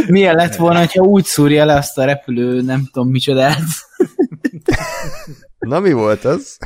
Milyen 0.07 0.35
lett 0.35 0.57
volna, 0.57 0.79
ha 0.79 1.03
úgy 1.03 1.25
szúrja 1.25 1.65
le 1.65 1.75
azt 1.75 1.99
a 1.99 2.05
repülő, 2.05 2.61
nem 2.61 2.89
tudom 2.93 3.11
micsodát. 3.11 3.59
Na 5.69 5.81
mi 5.81 5.93
volt 5.93 6.25
az? 6.25 6.59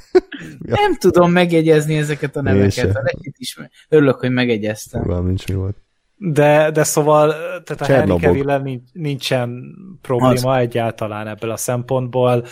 ja. 0.42 0.74
Nem 0.82 0.94
tudom 0.94 1.32
megjegyezni 1.32 1.96
ezeket 1.96 2.36
a 2.36 2.42
neveket. 2.42 2.96
A 2.96 3.02
is 3.38 3.58
örülök, 3.88 4.20
hogy 4.20 4.30
megegyeztem. 4.30 5.02
Van, 5.02 5.24
nincs 5.24 5.46
mi 5.46 5.54
volt. 5.54 5.76
De, 6.16 6.70
de 6.70 6.84
szóval, 6.84 7.34
tehát 7.64 7.80
a 7.80 7.84
Henry 7.84 8.16
cavill 8.16 8.80
nincsen 8.92 9.74
probléma 10.02 10.52
az. 10.52 10.60
egyáltalán 10.60 11.26
ebből 11.28 11.50
a 11.50 11.56
szempontból. 11.56 12.44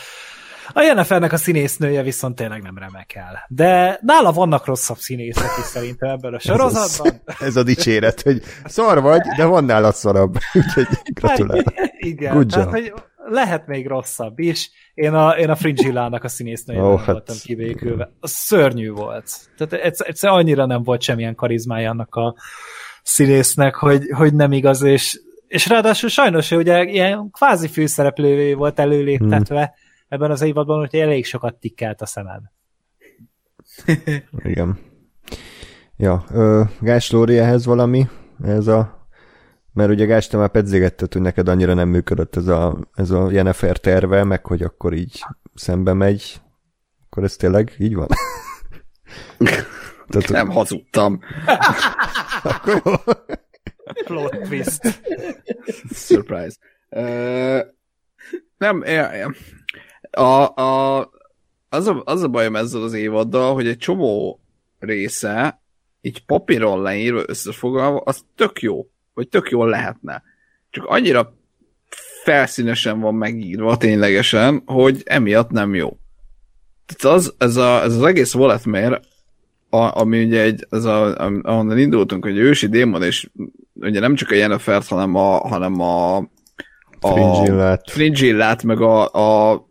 A 0.73 0.81
Jennifernek 0.81 1.33
a 1.33 1.37
színésznője 1.37 2.03
viszont 2.03 2.35
tényleg 2.35 2.63
nem 2.63 2.79
remekel. 2.79 3.45
De 3.49 3.99
nála 4.03 4.33
vannak 4.33 4.67
rosszabb 4.67 4.97
színészek 4.97 5.51
is 5.59 5.65
szerintem 5.65 6.09
ebben 6.09 6.35
a 6.35 6.39
sorozatban. 6.39 7.21
Ez 7.27 7.35
a, 7.41 7.45
ez 7.45 7.57
a 7.57 7.63
dicséret, 7.63 8.23
hogy 8.23 8.43
szar 8.65 9.01
vagy, 9.01 9.21
de 9.37 9.45
van 9.45 9.65
nálad 9.65 9.95
szarabb. 9.95 10.35
Úgyhogy 10.53 10.87
gratulálok. 11.05 11.73
Igen, 11.99 12.35
Good 12.35 12.47
tehát, 12.47 12.71
hogy 12.71 12.93
lehet 13.29 13.67
még 13.67 13.87
rosszabb 13.87 14.39
is. 14.39 14.71
Én 14.95 15.13
a, 15.15 15.31
én 15.31 15.51
a 15.51 15.57
Fringillának 15.57 16.25
a 16.25 16.29
színésznőjében 16.29 16.91
oh, 16.91 16.99
hát, 16.99 17.07
voltam 17.07 17.37
kibékülve. 17.43 18.11
A 18.21 18.27
szörnyű 18.27 18.91
volt. 18.91 19.31
Tehát 19.57 19.85
egyszer, 19.85 20.09
egyszer 20.09 20.31
annyira 20.31 20.67
nem 20.67 20.83
volt 20.83 21.03
semmilyen 21.03 21.35
karizmája 21.35 21.91
annak 21.91 22.15
a 22.15 22.35
színésznek, 23.03 23.75
hogy, 23.75 24.11
hogy 24.11 24.35
nem 24.35 24.53
igaz, 24.53 24.83
és, 24.83 25.21
és 25.47 25.69
ráadásul 25.69 26.09
sajnos, 26.09 26.49
hogy 26.49 26.59
ugye 26.59 26.83
ilyen 26.83 27.31
kvázi 27.31 27.69
főszereplővé 27.69 28.53
volt 28.53 28.79
előléptetve 28.79 29.61
hmm. 29.61 29.86
Ebben 30.09 30.31
az 30.31 30.43
évadban, 30.43 30.79
hogy 30.79 30.95
elég 30.95 31.25
sokat 31.25 31.55
tikkelt 31.55 32.01
a 32.01 32.07
szemem. 32.07 32.51
Igen. 34.53 34.79
Ja, 35.97 36.25
Gás 36.81 37.11
Lóri 37.11 37.39
ehhez 37.39 37.65
valami? 37.65 38.09
Ez 38.43 38.67
a 38.67 38.97
mert 39.77 39.91
ugye 39.91 40.05
Gás, 40.05 40.27
te 40.27 40.37
már 40.37 40.49
pedzégetted, 40.49 41.13
hogy 41.13 41.23
neked 41.23 41.49
annyira 41.49 41.75
nem 41.75 41.89
működött 41.89 42.37
ez 42.37 42.47
a, 42.47 42.79
ez 42.95 43.11
a 43.11 43.31
Jennifer 43.31 43.79
terve, 43.79 44.25
meg 44.25 44.47
hogy 44.47 44.63
akkor 44.63 44.93
így 44.93 45.25
szembe 45.55 45.93
megy. 45.93 46.41
Akkor 47.05 47.25
ez 47.25 47.37
tényleg 47.37 47.75
így 47.79 47.95
van? 47.95 48.09
Tehát, 50.09 50.29
nem 50.43 50.51
hazudtam. 50.51 51.21
akkor 52.43 52.83
jó. 52.85 52.93
Plot 54.05 54.39
twist. 54.49 55.03
Surprise. 55.91 56.57
Uh, 56.91 57.61
nem, 58.57 58.83
a, 60.17 60.55
a, 60.55 61.11
az, 61.69 61.87
a, 61.87 62.03
az 62.05 62.23
a 62.23 62.29
bajom 62.29 62.57
ezzel 62.57 62.83
az 62.83 62.93
évaddal, 62.93 63.55
hogy 63.55 63.67
egy 63.67 63.79
csomó 63.79 64.41
része 64.79 65.61
így 66.01 66.25
papíron 66.25 66.83
leírva, 66.83 67.23
összefoglalva, 67.27 68.03
az 68.05 68.25
tök 68.35 68.61
jó 68.61 68.87
vagy 69.15 69.29
tök 69.29 69.51
jól 69.51 69.69
lehetne. 69.69 70.23
Csak 70.71 70.85
annyira 70.85 71.35
felszínesen 72.25 73.01
van 73.01 73.15
megírva 73.15 73.77
ténylegesen, 73.77 74.63
hogy 74.67 75.03
emiatt 75.05 75.51
nem 75.51 75.75
jó. 75.75 75.97
Tehát 76.87 77.17
az, 77.17 77.35
ez, 77.39 77.57
a, 77.57 77.83
ez 77.83 77.97
az 77.97 78.03
egész 78.03 78.35
Walletmare, 78.35 79.01
a, 79.71 80.01
ami 80.01 80.25
ugye 80.25 80.41
egy, 80.41 80.67
ez 80.71 80.85
a, 80.85 81.15
ahonnan 81.43 81.79
indultunk, 81.79 82.25
hogy 82.25 82.37
ősi 82.37 82.67
démon, 82.67 83.03
és 83.03 83.31
ugye 83.75 84.01
nem 84.01 84.15
csak 84.15 84.31
a 84.31 84.35
jennifer 84.35 84.83
hanem 84.89 85.15
a, 85.15 85.49
hanem 85.49 85.81
a, 85.81 86.17
a. 86.17 87.09
Fringillát, 87.87 88.63
meg 88.63 88.81
a, 88.81 89.13
a 89.53 89.65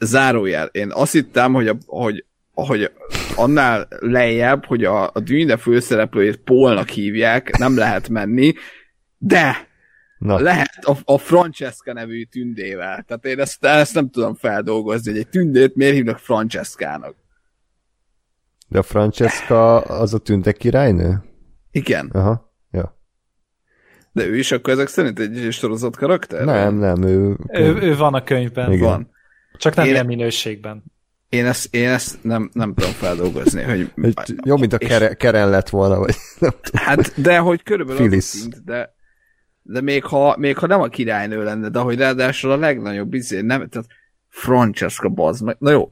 zárójel. 0.00 0.66
Én 0.66 0.92
azt 0.92 1.12
hittem, 1.12 1.52
hogy, 1.52 1.68
a, 1.68 1.76
hogy, 1.86 2.24
hogy 2.54 2.90
annál 3.36 3.88
lejjebb, 4.00 4.64
hogy 4.64 4.84
a, 4.84 5.10
a 5.12 5.20
Dűne 5.20 5.56
főszereplőjét 5.56 6.36
Polnak 6.36 6.88
hívják, 6.88 7.58
nem 7.58 7.76
lehet 7.76 8.08
menni, 8.08 8.54
de 9.18 9.68
Na. 10.18 10.40
lehet 10.40 10.84
a, 10.84 10.96
a 11.04 11.18
Francesca 11.18 11.92
nevű 11.92 12.24
tündével. 12.24 13.04
Tehát 13.06 13.24
én 13.24 13.40
ezt, 13.40 13.64
ezt 13.64 13.94
nem 13.94 14.10
tudom 14.10 14.34
feldolgozni, 14.34 15.10
hogy 15.10 15.20
egy 15.20 15.28
tündét 15.28 15.74
miért 15.74 15.94
hívnak 15.94 16.18
Francescának. 16.18 17.14
De 18.68 18.78
a 18.78 18.82
Francesca 18.82 19.80
az 19.80 20.14
a 20.14 20.18
tünde 20.18 20.52
királynő? 20.52 21.22
Igen. 21.70 22.10
Aha, 22.12 22.54
ja. 22.70 22.98
De 24.12 24.26
ő 24.26 24.36
is 24.36 24.52
akkor 24.52 24.72
ezek 24.72 24.88
szerint 24.88 25.18
egy 25.18 25.48
sorozat 25.50 25.96
karakter? 25.96 26.44
Nem, 26.44 26.74
nem, 26.74 27.02
ő... 27.02 27.36
Ő, 27.48 27.76
ő 27.80 27.96
van 27.96 28.14
a 28.14 28.24
könyvben. 28.24 28.72
Igen. 28.72 28.88
Van. 28.88 29.12
Csak 29.58 29.74
nem 29.74 29.84
Én- 29.84 29.92
ilyen 29.92 30.06
minőségben. 30.06 30.82
Én 31.28 31.46
ezt, 31.46 31.74
én 31.74 31.88
ezt 31.88 32.22
nem, 32.22 32.50
nem 32.52 32.74
tudom 32.74 32.90
feldolgozni, 32.92 33.62
hogy... 33.62 33.90
Egy, 34.02 34.34
jobb, 34.44 34.58
mint 34.60 34.72
a 34.72 34.76
és- 34.76 34.88
kere, 34.88 35.14
Keren 35.14 35.50
lett 35.50 35.68
volna, 35.68 35.98
vagy 35.98 36.14
nem 36.38 36.50
tudom. 36.62 36.82
Hát, 36.86 37.20
de 37.20 37.38
hogy 37.38 37.62
körülbelül 37.62 38.00
Phyllis. 38.02 38.24
szint, 38.24 38.64
de, 38.64 38.94
de 39.62 39.80
még 39.80 40.04
ha, 40.04 40.36
még 40.38 40.58
ha 40.58 40.66
nem 40.66 40.80
a 40.80 40.88
királynő 40.88 41.42
lenne, 41.44 41.68
de 41.68 41.78
hogy 41.78 41.98
ráadásul 41.98 42.50
a 42.50 42.56
legnagyobb 42.56 43.14
izé, 43.14 43.40
nem, 43.40 43.68
tehát 43.68 43.86
Francesca 44.28 45.08
bazd 45.08 45.44
meg. 45.44 45.56
Na 45.58 45.70
jó, 45.70 45.88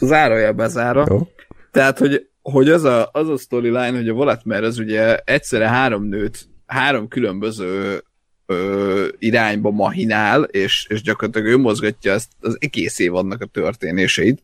zárója 0.00 0.52
bezára. 0.52 1.04
Jó. 1.08 1.28
Tehát, 1.70 1.98
hogy, 1.98 2.28
hogy 2.42 2.68
az 2.70 2.84
a, 2.84 3.08
az 3.12 3.28
a 3.28 3.36
storyline, 3.36 3.90
hogy 3.96 4.08
a 4.08 4.12
Volatmer 4.14 4.62
az 4.62 4.78
ugye 4.78 5.16
egyszerre 5.16 5.68
három 5.68 6.04
nőt, 6.04 6.48
három 6.66 7.08
különböző 7.08 8.02
ö, 8.46 9.08
irányba 9.18 9.70
mahinál, 9.70 10.42
és, 10.42 10.86
és 10.88 11.02
gyakorlatilag 11.02 11.48
ő 11.48 11.56
mozgatja 11.56 12.12
ezt 12.12 12.30
az 12.40 12.56
egész 12.60 12.98
évadnak 12.98 13.40
a 13.42 13.46
történéseit, 13.46 14.42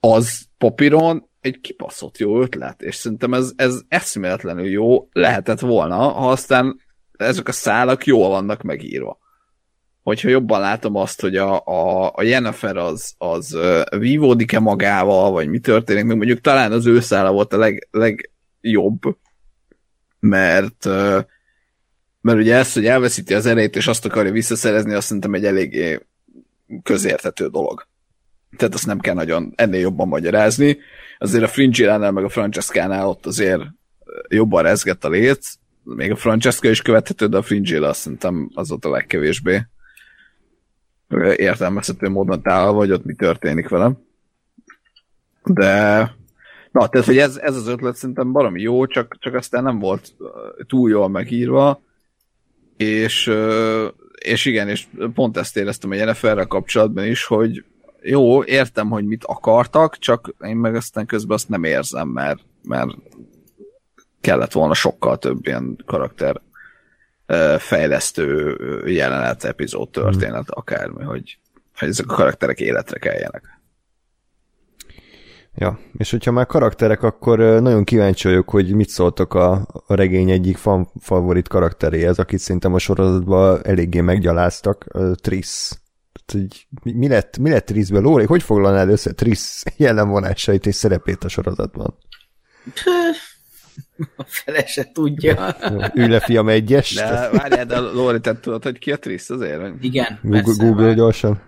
az 0.00 0.46
papíron 0.58 1.28
egy 1.40 1.60
kibaszott 1.60 2.18
jó 2.18 2.40
ötlet, 2.40 2.82
és 2.82 2.94
szerintem 2.94 3.34
ez, 3.34 3.52
ez 3.56 3.80
eszméletlenül 3.88 4.66
jó 4.66 5.08
lehetett 5.12 5.60
volna, 5.60 5.96
ha 5.96 6.30
aztán 6.30 6.80
ezek 7.16 7.48
a 7.48 7.52
szálak 7.52 8.06
jól 8.06 8.28
vannak 8.28 8.62
megírva. 8.62 9.18
Hogyha 10.02 10.28
jobban 10.28 10.60
látom 10.60 10.96
azt, 10.96 11.20
hogy 11.20 11.36
a, 11.36 11.66
a, 11.66 12.12
a 12.14 12.22
Jennifer 12.22 12.76
az, 12.76 13.14
az 13.18 13.58
vívódik-e 13.98 14.58
magával, 14.58 15.30
vagy 15.30 15.48
mi 15.48 15.58
történik, 15.58 16.04
még 16.04 16.16
mondjuk 16.16 16.40
talán 16.40 16.72
az 16.72 16.86
ő 16.86 17.00
szála 17.00 17.32
volt 17.32 17.52
a 17.52 17.56
leg, 17.56 17.88
legjobb, 17.90 19.00
mert 20.20 20.84
ö, 20.84 21.20
mert 22.26 22.38
ugye 22.38 22.54
ez, 22.54 22.72
hogy 22.72 22.86
elveszíti 22.86 23.34
az 23.34 23.46
erejét, 23.46 23.76
és 23.76 23.86
azt 23.86 24.04
akarja 24.04 24.32
visszaszerezni, 24.32 24.94
azt 24.94 25.06
szerintem 25.06 25.34
egy 25.34 25.44
eléggé 25.44 26.00
közérthető 26.82 27.48
dolog. 27.48 27.86
Tehát 28.56 28.74
azt 28.74 28.86
nem 28.86 28.98
kell 28.98 29.14
nagyon 29.14 29.52
ennél 29.56 29.80
jobban 29.80 30.08
magyarázni. 30.08 30.78
Azért 31.18 31.44
a 31.44 31.48
Fringilánál, 31.48 32.10
meg 32.10 32.24
a 32.24 32.28
Francescánál 32.28 33.08
ott 33.08 33.26
azért 33.26 33.62
jobban 34.28 34.62
rezgett 34.62 35.04
a 35.04 35.08
lét, 35.08 35.44
még 35.82 36.10
a 36.10 36.16
Francesca 36.16 36.68
is 36.68 36.82
követhető, 36.82 37.26
de 37.26 37.36
a 37.36 37.42
Fringilla 37.42 37.88
azt 37.88 38.00
szerintem 38.00 38.50
az 38.54 38.70
ott 38.70 38.84
a 38.84 38.90
legkevésbé 38.90 39.66
értelmezhető 41.36 42.08
módon 42.08 42.42
távol 42.42 42.74
vagy 42.74 42.92
ott 42.92 43.04
mi 43.04 43.14
történik 43.14 43.68
velem. 43.68 43.98
De 45.44 45.98
na, 46.70 46.88
tehát, 46.88 47.06
hogy 47.06 47.18
ez, 47.18 47.36
ez 47.36 47.56
az 47.56 47.66
ötlet 47.66 47.96
szerintem 47.96 48.32
baromi 48.32 48.60
jó, 48.60 48.86
csak, 48.86 49.16
csak 49.18 49.34
aztán 49.34 49.62
nem 49.62 49.78
volt 49.78 50.12
ö, 50.18 50.26
túl 50.66 50.90
jól 50.90 51.08
megírva, 51.08 51.84
és, 52.76 53.32
és 54.24 54.44
igen, 54.44 54.68
és 54.68 54.86
pont 55.14 55.36
ezt 55.36 55.56
éreztem 55.56 55.90
a 55.90 55.94
Jenniferrel 55.94 56.46
kapcsolatban 56.46 57.04
is, 57.04 57.24
hogy 57.24 57.64
jó, 58.02 58.44
értem, 58.44 58.88
hogy 58.88 59.04
mit 59.04 59.24
akartak, 59.24 59.98
csak 59.98 60.34
én 60.40 60.56
meg 60.56 60.74
aztán 60.74 61.06
közben 61.06 61.36
azt 61.36 61.48
nem 61.48 61.64
érzem, 61.64 62.08
mert, 62.08 62.40
mert 62.62 62.90
kellett 64.20 64.52
volna 64.52 64.74
sokkal 64.74 65.18
több 65.18 65.46
ilyen 65.46 65.76
karakter 65.86 66.40
fejlesztő 67.58 68.56
jelenet, 68.86 69.44
epizód, 69.44 69.90
történet, 69.90 70.50
akármi, 70.50 71.04
hogy, 71.04 71.38
hogy 71.78 71.88
ezek 71.88 72.10
a 72.10 72.14
karakterek 72.14 72.60
életre 72.60 72.98
keljenek. 72.98 73.55
Ja, 75.58 75.78
és 75.98 76.10
hogyha 76.10 76.30
már 76.30 76.46
karakterek, 76.46 77.02
akkor 77.02 77.38
nagyon 77.38 77.84
kíváncsi 77.84 78.28
vagyok, 78.28 78.50
hogy 78.50 78.74
mit 78.74 78.88
szóltok 78.88 79.34
a, 79.34 79.52
a 79.86 79.94
regény 79.94 80.30
egyik 80.30 80.56
fan 80.56 80.88
favorit 81.00 81.48
karakteréhez, 81.48 82.18
akit 82.18 82.38
szerintem 82.38 82.74
a 82.74 82.78
sorozatban 82.78 83.60
eléggé 83.62 84.00
meggyaláztak, 84.00 84.86
Triss. 85.20 85.72
Tehát, 86.24 86.46
hogy 86.82 86.92
mi- 86.94 87.08
lett, 87.08 87.38
mi 87.38 87.50
lett 87.50 87.66
Trissből? 87.66 88.02
Lóri, 88.02 88.24
hogy 88.24 88.42
foglalnád 88.42 88.88
össze 88.88 89.12
Triss 89.12 89.62
jellemvonásait 89.76 90.66
és 90.66 90.74
szerepét 90.74 91.24
a 91.24 91.28
sorozatban? 91.28 91.94
A 94.16 94.24
fele 94.26 94.66
se 94.66 94.90
tudja. 94.92 95.56
Ülj 95.94 96.08
le, 96.08 96.20
fiam, 96.20 96.48
egyes. 96.48 96.94
De 96.94 97.28
várjál, 97.32 97.64
de 97.64 97.78
Lóri, 97.78 98.20
te 98.20 98.40
tudod, 98.40 98.62
hogy 98.62 98.78
ki 98.78 98.92
a 98.92 98.98
Triss 98.98 99.30
azért? 99.30 99.72
Igen, 99.80 100.18
Google, 100.22 100.54
Google 100.66 100.94
gyorsan. 100.94 101.40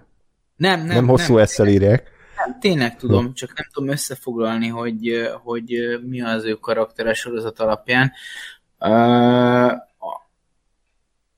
Nem, 0.57 0.79
nem, 0.79 0.87
Nem, 0.87 1.07
hosszú 1.07 1.35
nem, 1.35 1.43
esszel 1.43 1.69
írják. 1.69 2.17
Tényleg 2.61 2.97
tudom, 2.97 3.35
csak 3.35 3.53
nem 3.57 3.67
tudom 3.73 3.89
összefoglalni, 3.89 4.69
hogy, 4.69 5.31
hogy 5.43 5.99
mi 6.09 6.23
az 6.23 6.45
ő 6.45 6.55
karaktere 6.55 7.15
sorozat 7.15 7.61
alapján. 7.61 8.13
Uh, 8.81 9.73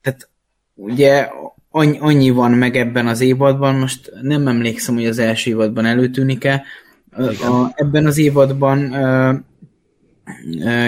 tehát 0.00 0.28
ugye 0.74 1.28
annyi, 1.70 1.98
annyi 1.98 2.30
van 2.30 2.50
meg 2.50 2.76
ebben 2.76 3.06
az 3.06 3.20
évadban, 3.20 3.74
most 3.74 4.12
nem 4.22 4.48
emlékszem, 4.48 4.94
hogy 4.94 5.06
az 5.06 5.18
első 5.18 5.50
évadban 5.50 5.84
előtűnik-e. 5.84 6.62
A, 7.16 7.72
ebben 7.74 8.06
az 8.06 8.18
évadban 8.18 8.78
uh, 8.78 9.40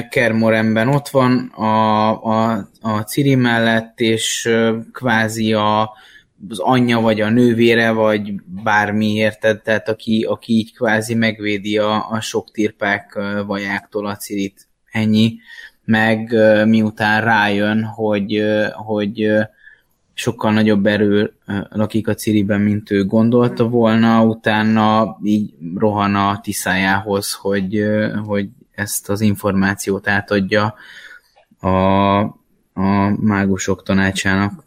Kermorenben 0.08 0.88
ott 0.88 1.08
van 1.08 1.38
a, 1.54 2.08
a, 2.24 2.68
a 2.80 3.00
Ciri 3.00 3.34
mellett, 3.34 4.00
és 4.00 4.44
ö, 4.44 4.76
kvázi 4.92 5.52
a, 5.52 5.90
az 6.48 6.58
anyja, 6.58 7.00
vagy 7.00 7.20
a 7.20 7.30
nővére, 7.30 7.90
vagy 7.90 8.34
bármi, 8.62 9.12
érted? 9.12 9.62
Tehát 9.62 9.88
aki, 9.88 10.26
aki 10.28 10.52
így 10.52 10.74
kvázi 10.74 11.14
megvédi 11.14 11.78
a, 11.78 12.10
a 12.10 12.20
sok 12.20 12.50
tirpák 12.50 13.18
vajáktól 13.46 14.06
a 14.06 14.16
Cirit. 14.16 14.68
Ennyi. 14.90 15.36
Meg 15.84 16.34
miután 16.66 17.24
rájön, 17.24 17.84
hogy, 17.84 18.42
hogy 18.72 19.30
sokkal 20.14 20.52
nagyobb 20.52 20.86
erő 20.86 21.32
lakik 21.68 22.08
a 22.08 22.14
Ciriben, 22.14 22.60
mint 22.60 22.90
ő 22.90 23.04
gondolta 23.04 23.68
volna, 23.68 24.24
utána 24.24 25.18
így 25.22 25.54
rohan 25.76 26.14
a 26.14 26.40
tiszájához, 26.40 27.32
hogy, 27.32 27.84
hogy 28.26 28.48
ezt 28.74 29.10
az 29.10 29.20
információt 29.20 30.08
átadja 30.08 30.74
a, 31.60 32.18
a 32.72 33.08
mágusok 33.20 33.82
tanácsának. 33.82 34.61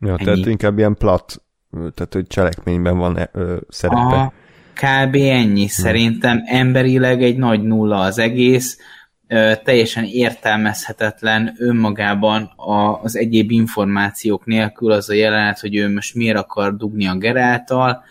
Ja, 0.00 0.08
Ennyi. 0.08 0.24
tehát 0.24 0.46
inkább 0.46 0.78
ilyen 0.78 0.96
plat, 0.96 1.42
tehát 1.70 2.12
hogy 2.12 2.26
cselekményben 2.26 2.98
van 2.98 3.28
ö, 3.32 3.56
szerepe. 3.68 4.00
A, 4.00 4.32
kb. 4.74 5.14
ennyi. 5.14 5.66
Szerintem 5.66 6.42
emberileg 6.46 7.22
egy 7.22 7.36
nagy 7.36 7.62
nulla 7.62 8.00
az 8.00 8.18
egész, 8.18 8.78
ö, 9.26 9.52
teljesen 9.64 10.04
értelmezhetetlen 10.04 11.54
önmagában 11.58 12.42
a, 12.56 13.00
az 13.02 13.16
egyéb 13.16 13.50
információk 13.50 14.44
nélkül 14.44 14.92
az 14.92 15.10
a 15.10 15.14
jelenet, 15.14 15.60
hogy 15.60 15.76
ő 15.76 15.92
most 15.92 16.14
miért 16.14 16.36
akar 16.36 16.76
dugni 16.76 17.06
a 17.06 17.16
Geráltal, 17.16 18.02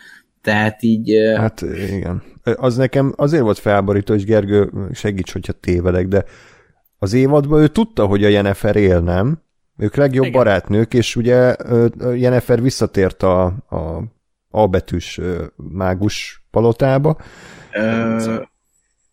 tehát 0.42 0.84
így 0.84 1.12
ö, 1.14 1.36
Hát 1.38 1.62
igen. 1.92 2.24
Az 2.56 2.78
nekem 2.78 3.14
azért 3.16 3.44
volt 3.44 3.60
felborító, 3.60 4.14
és 4.14 4.24
Gergő 4.24 4.72
segíts, 4.94 5.32
hogyha 5.32 5.54
tévedek, 5.54 6.08
de 6.08 6.24
az 6.98 7.14
évadban 7.14 7.62
ő 7.62 7.68
tudta, 7.68 8.06
hogy 8.06 8.24
a 8.24 8.28
Jennifer 8.28 8.76
él, 8.76 9.00
nem? 9.00 9.42
Ők 9.80 9.96
legjobb 9.96 10.26
Igen. 10.26 10.38
barátnők, 10.38 10.94
és 10.94 11.16
ugye 11.16 11.56
Jennifer 12.16 12.62
visszatért 12.62 13.24
a, 13.24 13.44
a 13.70 14.04
A 14.52 14.68
betűs 14.68 15.18
ö, 15.18 15.44
mágus 15.56 16.44
palotába, 16.52 17.18
ö, 17.74 18.42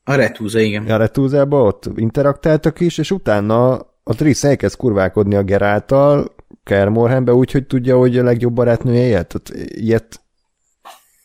a 0.09 0.15
retúza, 0.15 0.59
igen. 0.59 0.87
a 0.91 0.97
Retúzába, 0.97 1.63
ott 1.63 1.91
interaktáltak 1.97 2.81
is, 2.81 2.99
és 2.99 3.11
utána 3.11 3.73
a 4.03 4.15
Triss 4.15 4.45
elkezd 4.45 4.77
kurválkodni 4.77 5.35
a 5.35 5.43
Geráltal, 5.43 6.35
Kermorhenbe 6.63 7.33
úgy, 7.33 7.51
hogy 7.51 7.67
tudja, 7.67 7.97
hogy 7.97 8.19
a 8.19 8.23
legjobb 8.23 8.53
barátnője 8.53 9.07
ilyet. 9.07 9.27
Tehát 9.27 9.71
ilyet 9.71 10.21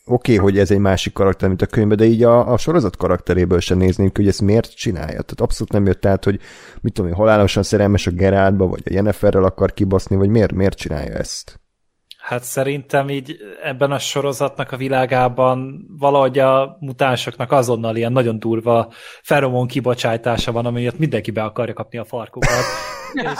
oké, 0.04 0.34
okay, 0.34 0.44
hogy 0.44 0.58
ez 0.58 0.70
egy 0.70 0.78
másik 0.78 1.12
karakter, 1.12 1.48
mint 1.48 1.62
a 1.62 1.66
könyvben, 1.66 1.96
de 1.96 2.04
így 2.04 2.22
a, 2.22 2.52
a 2.52 2.56
sorozat 2.56 2.96
karakteréből 2.96 3.60
sem 3.60 3.78
néznénk, 3.78 4.16
hogy 4.16 4.28
ezt 4.28 4.42
miért 4.42 4.76
csinálja. 4.76 5.06
Tehát 5.06 5.40
abszolút 5.40 5.72
nem 5.72 5.86
jött 5.86 6.06
át, 6.06 6.24
hogy 6.24 6.40
mit 6.80 6.92
tudom 6.92 7.10
én, 7.10 7.16
halálosan 7.16 7.62
szerelmes 7.62 8.06
a 8.06 8.10
Geráltba, 8.10 8.66
vagy 8.66 8.82
a 8.84 8.92
Jenniferrel 8.92 9.44
akar 9.44 9.72
kibaszni, 9.72 10.16
vagy 10.16 10.28
miért, 10.28 10.52
miért 10.52 10.76
csinálja 10.76 11.14
ezt. 11.14 11.60
Hát 12.22 12.42
szerintem 12.42 13.08
így 13.08 13.36
ebben 13.62 13.90
a 13.90 13.98
sorozatnak 13.98 14.72
a 14.72 14.76
világában 14.76 15.86
valahogy 15.98 16.38
a 16.38 16.76
mutánsoknak 16.80 17.52
azonnal 17.52 17.96
ilyen 17.96 18.12
nagyon 18.12 18.38
durva 18.38 18.92
feromon 19.22 19.66
kibocsátása 19.66 20.52
van, 20.52 20.66
ami 20.66 20.80
miatt 20.80 20.98
mindenki 20.98 21.30
be 21.30 21.42
akarja 21.42 21.74
kapni 21.74 21.98
a 21.98 22.04
farkukat. 22.04 22.50
És, 23.12 23.38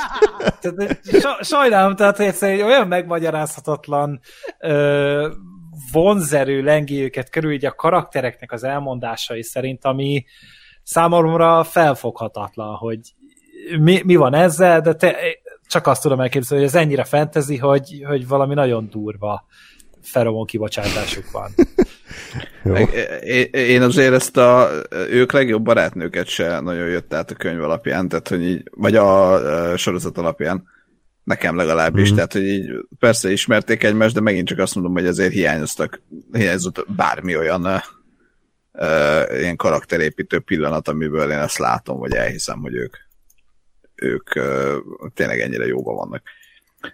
tehát, 0.60 1.00
sa- 1.20 1.44
sajnálom, 1.44 1.96
tehát 1.96 2.20
egyszerűen 2.20 2.58
egy 2.58 2.64
olyan 2.64 2.88
megmagyarázhatatlan 2.88 4.20
ö, 4.58 5.28
vonzerő 5.92 6.62
lengi 6.62 7.02
őket 7.02 7.30
körül, 7.30 7.52
így 7.52 7.64
a 7.64 7.74
karaktereknek 7.74 8.52
az 8.52 8.64
elmondásai 8.64 9.42
szerint, 9.42 9.84
ami 9.84 10.24
számomra 10.82 11.64
felfoghatatlan, 11.64 12.74
hogy 12.74 12.98
mi, 13.80 14.02
mi 14.04 14.16
van 14.16 14.34
ezzel, 14.34 14.80
de 14.80 14.94
te, 14.94 15.16
csak 15.66 15.86
azt 15.86 16.02
tudom 16.02 16.20
elképzelni, 16.20 16.64
hogy 16.64 16.72
ez 16.74 16.80
ennyire 16.80 17.04
fentezi, 17.04 17.56
hogy, 17.56 18.02
hogy 18.06 18.28
valami 18.28 18.54
nagyon 18.54 18.88
durva. 18.90 19.46
feromon 20.02 20.46
kibocsátásuk 20.46 21.30
van. 21.30 21.50
Én 23.52 23.82
azért 23.82 24.12
ezt 24.12 24.36
a, 24.36 24.68
ők 24.90 25.32
legjobb 25.32 25.62
barátnőket 25.62 26.26
se 26.26 26.60
nagyon 26.60 26.88
jött 26.88 27.14
át 27.14 27.30
a 27.30 27.34
könyv 27.34 27.62
alapján, 27.62 28.08
tehát 28.08 28.28
hogy 28.28 28.42
így, 28.44 28.62
vagy 28.70 28.96
a 28.96 29.76
sorozat 29.76 30.18
alapján, 30.18 30.64
nekem 31.24 31.56
legalábbis, 31.56 32.12
mm. 32.12 32.14
tehát 32.14 32.32
hogy 32.32 32.46
így 32.46 32.70
persze 32.98 33.30
ismerték 33.30 33.82
egymást, 33.82 34.14
de 34.14 34.20
megint 34.20 34.48
csak 34.48 34.58
azt 34.58 34.74
mondom, 34.74 34.92
hogy 34.92 35.06
azért 35.06 35.32
hiányoztak, 35.32 36.02
hiányzott 36.32 36.86
bármi 36.96 37.36
olyan 37.36 37.64
uh, 38.72 39.38
ilyen 39.38 39.56
karakterépítő 39.56 40.38
pillanat, 40.38 40.88
amiből 40.88 41.30
én 41.30 41.38
ezt 41.38 41.58
látom, 41.58 41.98
vagy 41.98 42.12
elhiszem, 42.12 42.60
hogy 42.60 42.74
ők 42.74 42.96
ők 43.94 44.28
uh, 44.36 44.76
tényleg 45.14 45.40
ennyire 45.40 45.66
jóban 45.66 45.94
vannak. 45.94 46.22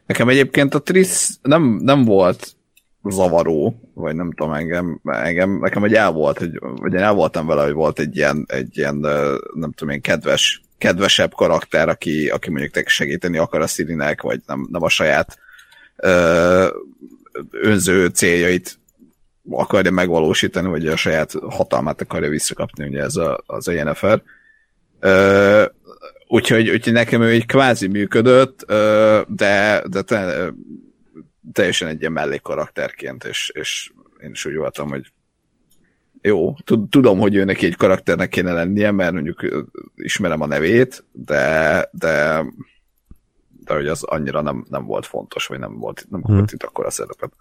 Nekem 0.07 0.29
egyébként 0.29 0.75
a 0.75 0.83
Triss 0.83 1.29
nem, 1.43 1.63
nem 1.63 2.05
volt 2.05 2.57
zavaró, 3.03 3.91
vagy 3.95 4.15
nem 4.15 4.33
tudom, 4.33 4.53
engem, 4.53 5.01
engem 5.05 5.59
nekem 5.59 5.85
egy 5.85 5.95
el 5.95 6.13
volt, 6.13 6.39
hogy, 6.39 6.59
vagy 6.61 6.93
én 6.93 7.01
el 7.01 7.15
voltam 7.15 7.47
vele, 7.47 7.63
hogy 7.63 7.73
volt 7.73 7.99
egy 7.99 8.17
ilyen, 8.17 8.45
egy 8.49 8.77
ilyen 8.77 8.97
nem 9.55 9.73
tudom 9.73 9.95
én, 9.95 10.01
kedves, 10.01 10.63
kedvesebb 10.79 11.35
karakter, 11.35 11.89
aki, 11.89 12.29
aki 12.29 12.51
mondjuk 12.51 12.89
segíteni 12.89 13.39
akar 13.39 13.61
a 13.61 13.67
Szirinek, 13.67 14.23
vagy 14.23 14.41
nem, 14.47 14.69
nem 14.71 14.83
a 14.83 14.89
saját 14.89 15.39
ö, 15.97 16.67
önző 17.51 18.07
céljait 18.07 18.79
akarja 19.51 19.91
megvalósítani, 19.91 20.69
vagy 20.69 20.87
a 20.87 20.97
saját 20.97 21.33
hatalmát 21.49 22.01
akarja 22.01 22.29
visszakapni, 22.29 22.87
ugye 22.87 23.03
ez 23.03 23.17
a, 23.17 23.43
az 23.47 23.69
a 23.69 23.73
Yennefer. 23.73 24.23
Ö, 25.01 25.65
úgyhogy, 26.27 26.71
úgyhogy 26.71 26.93
nekem 26.93 27.23
ő 27.23 27.29
egy 27.29 27.47
kvázi 27.47 27.87
működött, 27.87 28.65
de, 29.29 29.83
de 29.87 30.03
te, 30.03 30.51
teljesen 31.53 31.89
egy 31.89 32.01
ilyen 32.01 32.13
mellékkarakterként, 32.13 33.25
és, 33.25 33.51
és 33.55 33.91
én 34.23 34.31
is 34.31 34.45
úgy 34.45 34.57
voltam, 34.57 34.89
hogy 34.89 35.13
jó, 36.23 36.55
tudom, 36.91 37.19
hogy 37.19 37.35
ő 37.35 37.45
neki 37.45 37.67
egy 37.67 37.77
karakternek 37.77 38.29
kéne 38.29 38.53
lennie, 38.53 38.91
mert 38.91 39.13
mondjuk 39.13 39.47
ismerem 39.95 40.41
a 40.41 40.47
nevét, 40.47 41.05
de, 41.13 41.89
de, 41.93 42.45
de 43.65 43.75
hogy 43.75 43.87
az 43.87 44.03
annyira 44.03 44.41
nem, 44.41 44.65
nem 44.69 44.85
volt 44.85 45.07
fontos, 45.07 45.47
vagy 45.47 45.59
nem 45.59 45.79
volt, 45.79 46.07
nem 46.11 46.23
hmm. 46.23 46.45
itt 46.53 46.63
akkor 46.63 46.87
a 46.87 46.91
szerepet. 46.91 47.33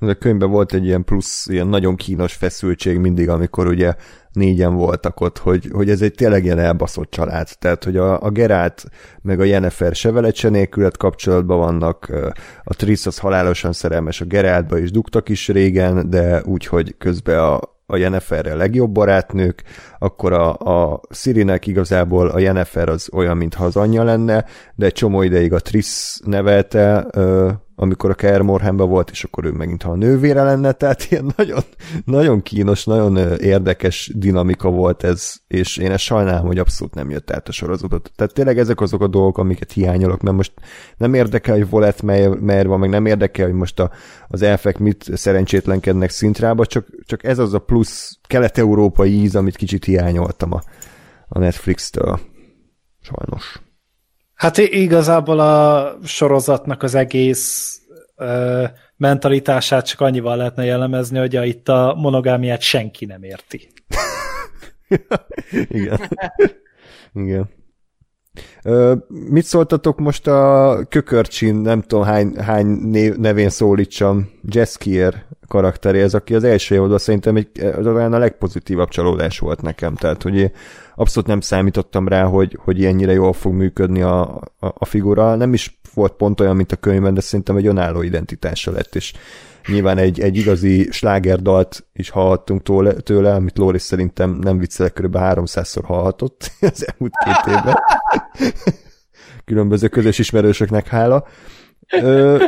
A 0.00 0.14
könyvben 0.14 0.50
volt 0.50 0.72
egy 0.72 0.84
ilyen 0.84 1.04
plusz, 1.04 1.46
ilyen 1.46 1.66
nagyon 1.66 1.96
kínos 1.96 2.34
feszültség 2.34 2.98
mindig, 2.98 3.28
amikor 3.28 3.66
ugye 3.66 3.94
négyen 4.36 4.74
voltak 4.74 5.20
ott, 5.20 5.38
hogy, 5.38 5.68
hogy 5.72 5.90
ez 5.90 6.02
egy 6.02 6.14
tényleg 6.14 6.44
ilyen 6.44 6.58
elbaszott 6.58 7.10
család. 7.10 7.48
Tehát, 7.58 7.84
hogy 7.84 7.96
a, 7.96 8.22
a 8.22 8.30
Gerált 8.30 8.84
meg 9.22 9.40
a 9.40 9.44
Jennifer 9.44 9.94
se 9.94 10.10
veled 10.10 10.34
se 10.34 10.48
nélkület 10.48 10.96
kapcsolatban 10.96 11.58
vannak, 11.58 12.12
a 12.64 12.74
Triss 12.74 13.06
az 13.06 13.18
halálosan 13.18 13.72
szerelmes 13.72 14.20
a 14.20 14.24
Geráltba, 14.24 14.78
és 14.78 14.90
dugtak 14.90 15.28
is 15.28 15.48
régen, 15.48 16.10
de 16.10 16.42
úgy, 16.44 16.66
hogy 16.66 16.94
közben 16.98 17.38
a, 17.38 17.60
a 17.86 17.96
Jenniferrel 17.96 18.56
legjobb 18.56 18.90
barátnők, 18.90 19.62
akkor 19.98 20.32
a, 20.32 20.54
a 20.54 21.00
Sirinek 21.10 21.66
igazából 21.66 22.28
a 22.28 22.38
Jennifer 22.38 22.88
az 22.88 23.08
olyan, 23.12 23.36
mintha 23.36 23.64
az 23.64 23.76
anyja 23.76 24.02
lenne, 24.02 24.44
de 24.74 24.86
egy 24.86 24.92
csomó 24.92 25.22
ideig 25.22 25.52
a 25.52 25.60
Triss 25.60 26.18
nevelte, 26.24 27.06
amikor 27.78 28.10
a 28.10 28.14
Kaer 28.14 28.42
volt, 28.42 29.10
és 29.10 29.24
akkor 29.24 29.44
ő 29.44 29.50
megint 29.50 29.82
ha 29.82 29.90
a 29.90 29.96
nővére 29.96 30.42
lenne, 30.42 30.72
tehát 30.72 31.06
ilyen 31.10 31.32
nagyon, 31.36 31.60
nagyon 32.04 32.42
kínos, 32.42 32.84
nagyon 32.84 33.16
érdekes 33.38 34.10
dinamika 34.14 34.70
volt 34.70 35.04
ez, 35.04 35.34
és 35.46 35.76
én 35.76 35.90
ezt 35.90 36.02
sajnálom, 36.02 36.46
hogy 36.46 36.58
abszolút 36.58 36.94
nem 36.94 37.10
jött 37.10 37.30
át 37.30 37.48
a 37.48 37.52
sorozatot. 37.52 38.12
Tehát 38.16 38.32
tényleg 38.32 38.58
ezek 38.58 38.80
azok 38.80 39.02
a 39.02 39.06
dolgok, 39.06 39.38
amiket 39.38 39.72
hiányolok, 39.72 40.22
mert 40.22 40.36
most 40.36 40.52
nem 40.96 41.14
érdekel, 41.14 41.54
hogy 41.54 41.68
Volet 41.68 42.02
mer 42.40 42.66
van, 42.66 42.78
meg 42.78 42.90
nem 42.90 43.06
érdekel, 43.06 43.46
hogy 43.46 43.54
most 43.54 43.80
a, 43.80 43.90
az 44.28 44.42
elfek 44.42 44.78
mit 44.78 45.10
szerencsétlenkednek 45.14 46.10
szintrába, 46.10 46.66
csak, 46.66 46.86
csak 47.04 47.24
ez 47.24 47.38
az 47.38 47.54
a 47.54 47.58
plusz 47.58 48.18
kelet-európai 48.26 49.12
íz, 49.12 49.36
amit 49.36 49.56
kicsit 49.56 49.84
hiányoltam 49.84 50.52
a, 50.52 50.62
a 51.28 51.38
Netflix-től. 51.38 52.20
Sajnos. 53.00 53.65
Hát 54.36 54.58
igazából 54.58 55.40
a 55.40 55.92
sorozatnak 56.04 56.82
az 56.82 56.94
egész 56.94 57.80
ö, 58.16 58.64
mentalitását 58.96 59.86
csak 59.86 60.00
annyival 60.00 60.36
lehetne 60.36 60.64
jellemezni, 60.64 61.18
hogy 61.18 61.36
a, 61.36 61.44
itt 61.44 61.68
a 61.68 61.94
monogámiát 61.98 62.60
senki 62.60 63.04
nem 63.04 63.22
érti. 63.22 63.68
Igen. 65.68 66.00
Igen. 67.14 67.48
Ö, 68.62 68.94
mit 69.08 69.44
szóltatok 69.44 69.98
most 69.98 70.26
a 70.26 70.78
kökörcsin, 70.88 71.54
nem 71.54 71.82
tudom 71.82 72.04
hány, 72.04 72.36
hány 72.36 72.66
név, 72.66 73.16
nevén 73.16 73.50
szólítsam, 73.50 74.30
Jeskier 74.42 75.26
karakteréhez, 75.48 76.14
aki 76.14 76.34
az 76.34 76.44
első 76.44 76.74
évadban 76.74 76.98
szerintem 76.98 77.36
egy, 77.36 77.60
az 77.60 77.86
a 77.86 78.18
legpozitívabb 78.18 78.88
csalódás 78.88 79.38
volt 79.38 79.62
nekem, 79.62 79.94
tehát 79.94 80.22
hogy 80.22 80.52
abszolút 80.96 81.28
nem 81.28 81.40
számítottam 81.40 82.08
rá, 82.08 82.24
hogy, 82.24 82.58
hogy 82.64 82.84
ennyire 82.84 83.12
jól 83.12 83.32
fog 83.32 83.52
működni 83.52 84.02
a, 84.02 84.34
a, 84.34 84.40
a 84.58 84.84
figura. 84.84 85.34
Nem 85.34 85.52
is 85.52 85.80
volt 85.94 86.12
pont 86.12 86.40
olyan, 86.40 86.56
mint 86.56 86.72
a 86.72 86.76
könyvben, 86.76 87.14
de 87.14 87.20
szerintem 87.20 87.56
egy 87.56 87.66
önálló 87.66 88.02
identitása 88.02 88.70
lett, 88.70 88.94
és 88.94 89.12
nyilván 89.66 89.98
egy, 89.98 90.20
egy 90.20 90.36
igazi 90.36 90.88
slágerdalt 90.90 91.86
is 91.92 92.10
hallhattunk 92.10 92.62
tőle, 92.62 92.92
tőle 92.92 93.34
amit 93.34 93.58
Lóris 93.58 93.82
szerintem 93.82 94.30
nem 94.30 94.58
viccelek, 94.58 94.92
kb. 94.92 95.16
300-szor 95.18 95.82
hallhatott 95.84 96.50
az 96.60 96.86
elmúlt 96.86 97.12
két 97.24 97.54
évben. 97.54 97.76
Különböző 99.44 99.88
közös 99.88 100.18
ismerősöknek 100.18 100.86
hála. 100.86 101.26
Ö, 102.02 102.44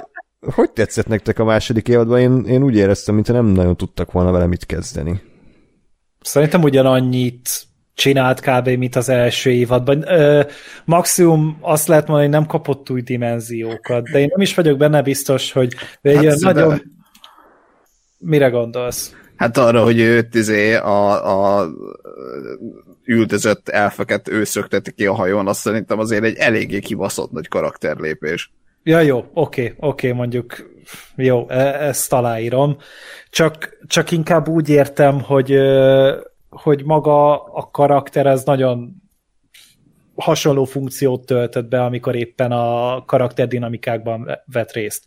hogy 0.54 0.70
tetszett 0.70 1.06
nektek 1.06 1.38
a 1.38 1.44
második 1.44 1.88
évadban? 1.88 2.20
Én, 2.20 2.44
én 2.44 2.62
úgy 2.62 2.76
éreztem, 2.76 3.14
mintha 3.14 3.32
nem 3.32 3.46
nagyon 3.46 3.76
tudtak 3.76 4.12
volna 4.12 4.30
vele 4.30 4.46
mit 4.46 4.66
kezdeni. 4.66 5.20
Szerintem 6.20 6.62
ugyanannyit 6.62 7.67
csinált 7.98 8.40
kb. 8.40 8.68
mint 8.68 8.96
az 8.96 9.08
első 9.08 9.50
évadban. 9.50 10.08
Ö, 10.08 10.42
maximum 10.84 11.58
azt 11.60 11.88
lehet 11.88 12.06
mondani, 12.06 12.28
hogy 12.28 12.38
nem 12.38 12.48
kapott 12.48 12.90
új 12.90 13.00
dimenziókat, 13.00 14.10
de 14.10 14.18
én 14.18 14.28
nem 14.30 14.40
is 14.40 14.54
vagyok 14.54 14.78
benne 14.78 15.02
biztos, 15.02 15.52
hogy 15.52 15.74
egy 16.02 16.26
hát 16.26 16.38
nagyon... 16.38 16.68
De... 16.68 16.82
Mire 18.18 18.48
gondolsz? 18.48 19.14
Hát 19.36 19.56
arra, 19.56 19.82
hogy 19.82 20.00
őt 20.00 20.34
izé 20.34 20.74
a, 20.74 21.60
a 21.60 21.68
üldözött 23.04 23.68
elfeket 23.68 24.28
ő 24.28 24.44
szökteti 24.44 24.92
ki 24.92 25.06
a 25.06 25.14
hajón, 25.14 25.46
azt 25.46 25.60
szerintem 25.60 25.98
azért 25.98 26.24
egy 26.24 26.36
eléggé 26.36 26.78
kibaszott 26.78 27.32
nagy 27.32 27.48
karakterlépés. 27.48 28.52
Ja, 28.82 29.00
jó, 29.00 29.24
oké, 29.34 29.74
oké, 29.76 30.12
mondjuk 30.12 30.70
jó, 31.16 31.48
e- 31.48 31.86
ezt 31.86 32.12
aláírom. 32.12 32.76
Csak, 33.30 33.78
csak 33.86 34.10
inkább 34.10 34.48
úgy 34.48 34.68
értem, 34.68 35.20
hogy 35.20 35.58
hogy 36.50 36.84
maga 36.84 37.44
a 37.44 37.70
karakter 37.70 38.26
az 38.26 38.44
nagyon 38.44 39.02
hasonló 40.14 40.64
funkciót 40.64 41.26
töltött 41.26 41.68
be, 41.68 41.84
amikor 41.84 42.14
éppen 42.14 42.52
a 42.52 43.04
karakterdinamikákban 43.04 44.30
vett 44.44 44.72
részt. 44.72 45.04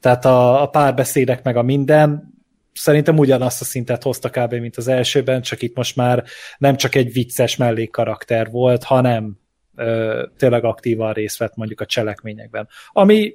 Tehát 0.00 0.24
a, 0.24 0.62
a 0.62 0.66
párbeszédek 0.66 1.42
meg 1.42 1.56
a 1.56 1.62
minden 1.62 2.36
szerintem 2.72 3.18
ugyanazt 3.18 3.60
a 3.60 3.64
szintet 3.64 4.02
hozta 4.02 4.30
kb. 4.30 4.54
mint 4.54 4.76
az 4.76 4.88
elsőben, 4.88 5.42
csak 5.42 5.62
itt 5.62 5.76
most 5.76 5.96
már 5.96 6.24
nem 6.58 6.76
csak 6.76 6.94
egy 6.94 7.12
vicces 7.12 7.56
mellékkarakter 7.56 8.50
volt, 8.50 8.84
hanem 8.84 9.38
ö, 9.76 10.26
tényleg 10.36 10.64
aktívan 10.64 11.12
részt 11.12 11.38
vett 11.38 11.56
mondjuk 11.56 11.80
a 11.80 11.86
cselekményekben. 11.86 12.68
Ami 12.92 13.34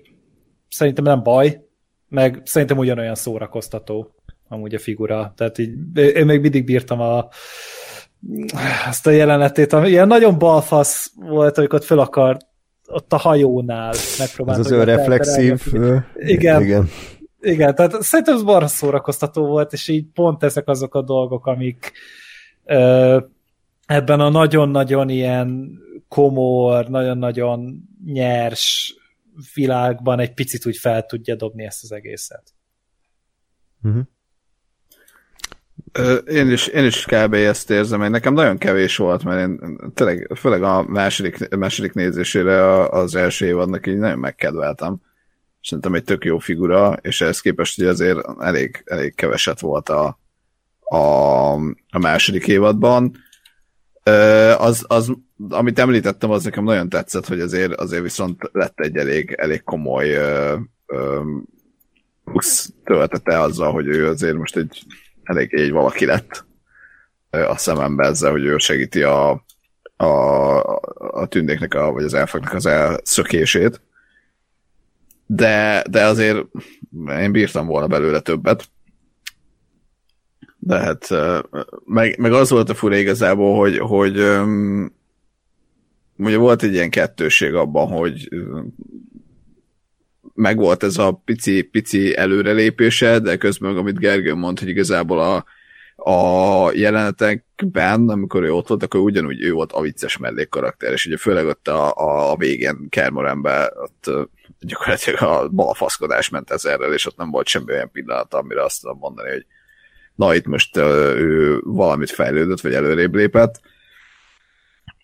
szerintem 0.70 1.04
nem 1.04 1.24
baj, 1.24 1.62
meg 2.10 2.42
szerintem 2.44 2.78
ugyanolyan 2.78 3.16
szórakoztató 3.16 4.16
amúgy 4.48 4.76
a 4.76 4.80
figura. 4.80 5.34
Tehát 5.38 5.58
így, 5.58 5.98
én 5.98 6.26
még 6.26 6.42
mindig 6.42 6.66
bírtam 6.66 7.00
a, 7.00 7.28
azt 8.88 9.08
a 9.08 9.12
jelenetét, 9.12 9.74
ami 9.74 9.90
ilyen 9.90 10.08
nagyon 10.08 10.38
balfasz 10.38 11.12
volt, 11.16 11.58
amikor 11.58 11.80
ott 11.80 11.86
föl 11.86 12.00
akar 12.00 12.38
ott 12.88 13.14
a 13.14 13.18
hajónál 13.18 13.94
megpróbálta. 14.18 14.60
Ez 14.60 14.66
az 14.66 14.72
ő 14.72 14.84
reflexív. 14.84 15.62
Igen. 16.16 16.62
igen. 16.62 16.90
Igen, 17.42 17.76
tehát 17.76 18.02
szerintem 18.02 18.36
ez 18.36 18.44
barra 18.44 18.68
szórakoztató 18.68 19.46
volt, 19.46 19.74
és 19.74 19.88
így 19.88 20.06
pont 20.14 20.44
ezek 20.44 20.68
azok 20.68 20.96
a 20.96 21.02
dolgok, 21.02 21.46
amik 21.46 21.92
ö, 22.66 23.20
ebben 23.86 24.20
a 24.20 24.30
nagyon-nagyon 24.30 25.10
ilyen 25.10 25.80
komor, 26.08 26.90
nagyon-nagyon 26.90 27.90
nyers 28.06 28.96
világban 29.54 30.20
egy 30.20 30.34
picit 30.34 30.66
úgy 30.66 30.78
fel 30.78 31.06
tudja 31.06 31.36
dobni 31.36 31.64
ezt 31.64 31.84
az 31.84 31.92
egészet. 31.92 32.44
Uh-huh. 33.84 34.04
Én 36.28 36.52
is, 36.52 36.68
én 36.68 36.86
is 36.86 37.06
kb. 37.06 37.34
ezt 37.34 37.70
érzem, 37.70 38.00
hogy 38.00 38.10
nekem 38.10 38.34
nagyon 38.34 38.58
kevés 38.58 38.98
volt, 38.98 39.24
mert 39.24 39.40
én 39.40 39.78
tényleg, 39.94 40.32
főleg 40.36 40.64
a 40.64 40.84
második, 40.84 41.56
második 41.56 41.94
nézésére 41.94 42.88
az 42.90 43.16
első 43.16 43.46
évadnak 43.46 43.88
így 43.88 43.98
nagyon 43.98 44.20
megkedveltem. 44.20 45.02
Szerintem 45.62 45.94
egy 45.94 46.04
tök 46.04 46.26
jó 46.26 46.38
figura, 46.38 46.98
és 47.02 47.22
ehhez 47.22 47.40
képest 47.40 47.78
hogy 47.78 47.86
azért 47.86 48.20
elég, 48.40 48.84
elég 48.86 49.16
keveset 49.16 49.60
volt 49.60 49.90
a, 49.90 50.20
a, 50.80 51.54
a 51.90 52.00
második 52.00 52.48
évadban. 52.48 53.16
Az, 54.58 54.86
az, 54.88 55.14
amit 55.50 55.80
említettem, 55.80 56.32
az 56.32 56.44
nekem 56.44 56.64
nagyon 56.64 56.90
tetszett, 56.90 57.28
hogy 57.28 57.40
azért, 57.40 57.74
azért 57.74 58.04
viszont 58.04 58.50
lett 58.52 58.80
egy 58.80 58.98
elég, 58.98 59.36
elég 59.38 59.64
komoly 59.64 60.18
Brooks 62.24 62.70
töltete 62.84 63.40
azzal, 63.40 63.72
hogy 63.72 63.88
ő 63.88 64.08
azért 64.08 64.38
most 64.38 64.58
egy 64.58 64.84
elég 65.24 65.54
egy 65.54 65.72
valaki 65.72 66.06
lett 66.06 66.46
a 67.30 67.58
szemembe 67.58 68.06
ezzel, 68.06 68.32
hogy 68.32 68.46
ő 68.46 68.58
segíti 68.58 69.04
a, 69.04 69.46
a, 69.96 70.06
a 70.98 71.26
tündéknek, 71.30 71.74
a, 71.74 71.92
vagy 71.92 72.04
az 72.04 72.14
elfaknak 72.14 72.54
az 72.54 72.66
elszökését. 72.66 73.82
De, 75.26 75.84
de 75.90 76.06
azért 76.06 76.46
én 77.20 77.32
bírtam 77.32 77.68
volna 77.68 77.88
belőle 77.88 78.20
többet. 78.20 78.70
De 80.58 80.80
hát 80.80 81.08
meg, 81.86 82.20
meg 82.20 82.34
az 82.34 82.50
volt 82.50 82.70
a 82.70 82.74
fura 82.74 82.96
igazából, 82.96 83.58
hogy, 83.58 83.78
hogy 83.78 84.18
ugye 86.18 86.38
volt 86.38 86.64
egy 86.64 86.74
ilyen 86.74 86.90
kettőség 86.90 87.54
abban, 87.54 87.88
hogy 87.88 88.30
meg 90.34 90.58
volt 90.58 90.84
ez 90.84 90.98
a 90.98 91.22
pici, 91.26 91.62
pici 91.62 92.18
előrelépése, 92.18 93.20
de 93.20 93.38
közben, 93.38 93.78
amit 93.78 94.00
Gergő 94.00 94.34
mond, 94.34 94.60
hogy 94.60 94.68
igazából 94.68 95.20
a, 95.20 95.46
a 96.12 96.72
jelenetekben, 96.74 98.10
amikor 98.10 98.44
ő 98.44 98.54
ott 98.54 98.68
volt, 98.68 98.84
akkor 98.84 99.00
ugyanúgy 99.00 99.42
ő 99.42 99.52
volt 99.52 99.72
a 99.72 99.82
vicces 99.82 100.18
mellékkarakter, 100.18 100.92
és 100.92 101.06
ugye 101.06 101.18
főleg 101.18 101.46
ott 101.46 101.68
a, 101.68 101.94
a, 101.94 102.32
a 102.32 102.38
végén 102.38 102.90
Kermorenben 102.90 103.70
ott 103.76 104.30
gyakorlatilag 104.60 105.22
a 105.22 105.50
balfaszkodás 105.50 106.30
ment 106.30 106.52
ezerrel, 106.52 106.94
és 106.94 107.06
ott 107.06 107.18
nem 107.18 107.32
volt 107.32 107.48
semmi 107.48 107.72
olyan 107.72 107.92
pillanat, 107.92 108.34
amire 108.34 108.64
azt 108.64 108.82
tudom 108.82 108.98
mondani, 108.98 109.30
hogy 109.30 109.46
na 110.16 110.36
itt 110.36 110.46
most 110.46 110.78
ő 110.78 111.60
valamit 111.64 112.12
fejlődött, 112.12 112.62
vagy 112.62 112.74
előrébb 112.74 113.16
lépett. 113.16 113.62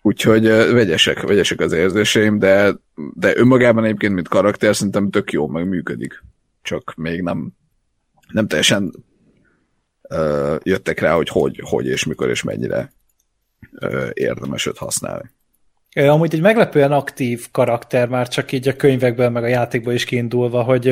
Úgyhogy 0.02 0.46
vegyesek, 0.46 1.20
vegyesek 1.20 1.60
az 1.60 1.72
érzéseim, 1.72 2.38
de, 2.38 2.74
de 3.14 3.36
önmagában 3.36 3.84
egyébként, 3.84 4.14
mint 4.14 4.28
karakter, 4.28 4.76
szerintem 4.76 5.10
tök 5.10 5.32
jó, 5.32 5.46
meg 5.46 5.68
működik. 5.68 6.24
Csak 6.62 6.94
még 6.96 7.22
nem, 7.22 7.52
nem 8.32 8.46
teljesen 8.46 9.04
uh, 10.08 10.56
jöttek 10.62 11.00
rá, 11.00 11.14
hogy, 11.14 11.28
hogy 11.28 11.60
hogy 11.64 11.86
és 11.86 12.04
mikor 12.04 12.28
és 12.28 12.42
mennyire 12.42 12.92
uh, 13.80 14.10
érdemes 14.12 14.66
őt 14.66 14.78
használni. 14.78 15.30
Amúgy 15.94 16.34
egy 16.34 16.40
meglepően 16.40 16.92
aktív 16.92 17.50
karakter 17.50 18.08
már 18.08 18.28
csak 18.28 18.52
így 18.52 18.68
a 18.68 18.76
könyvekben, 18.76 19.32
meg 19.32 19.42
a 19.42 19.46
játékban 19.46 19.94
is 19.94 20.04
kiindulva, 20.04 20.62
hogy, 20.62 20.88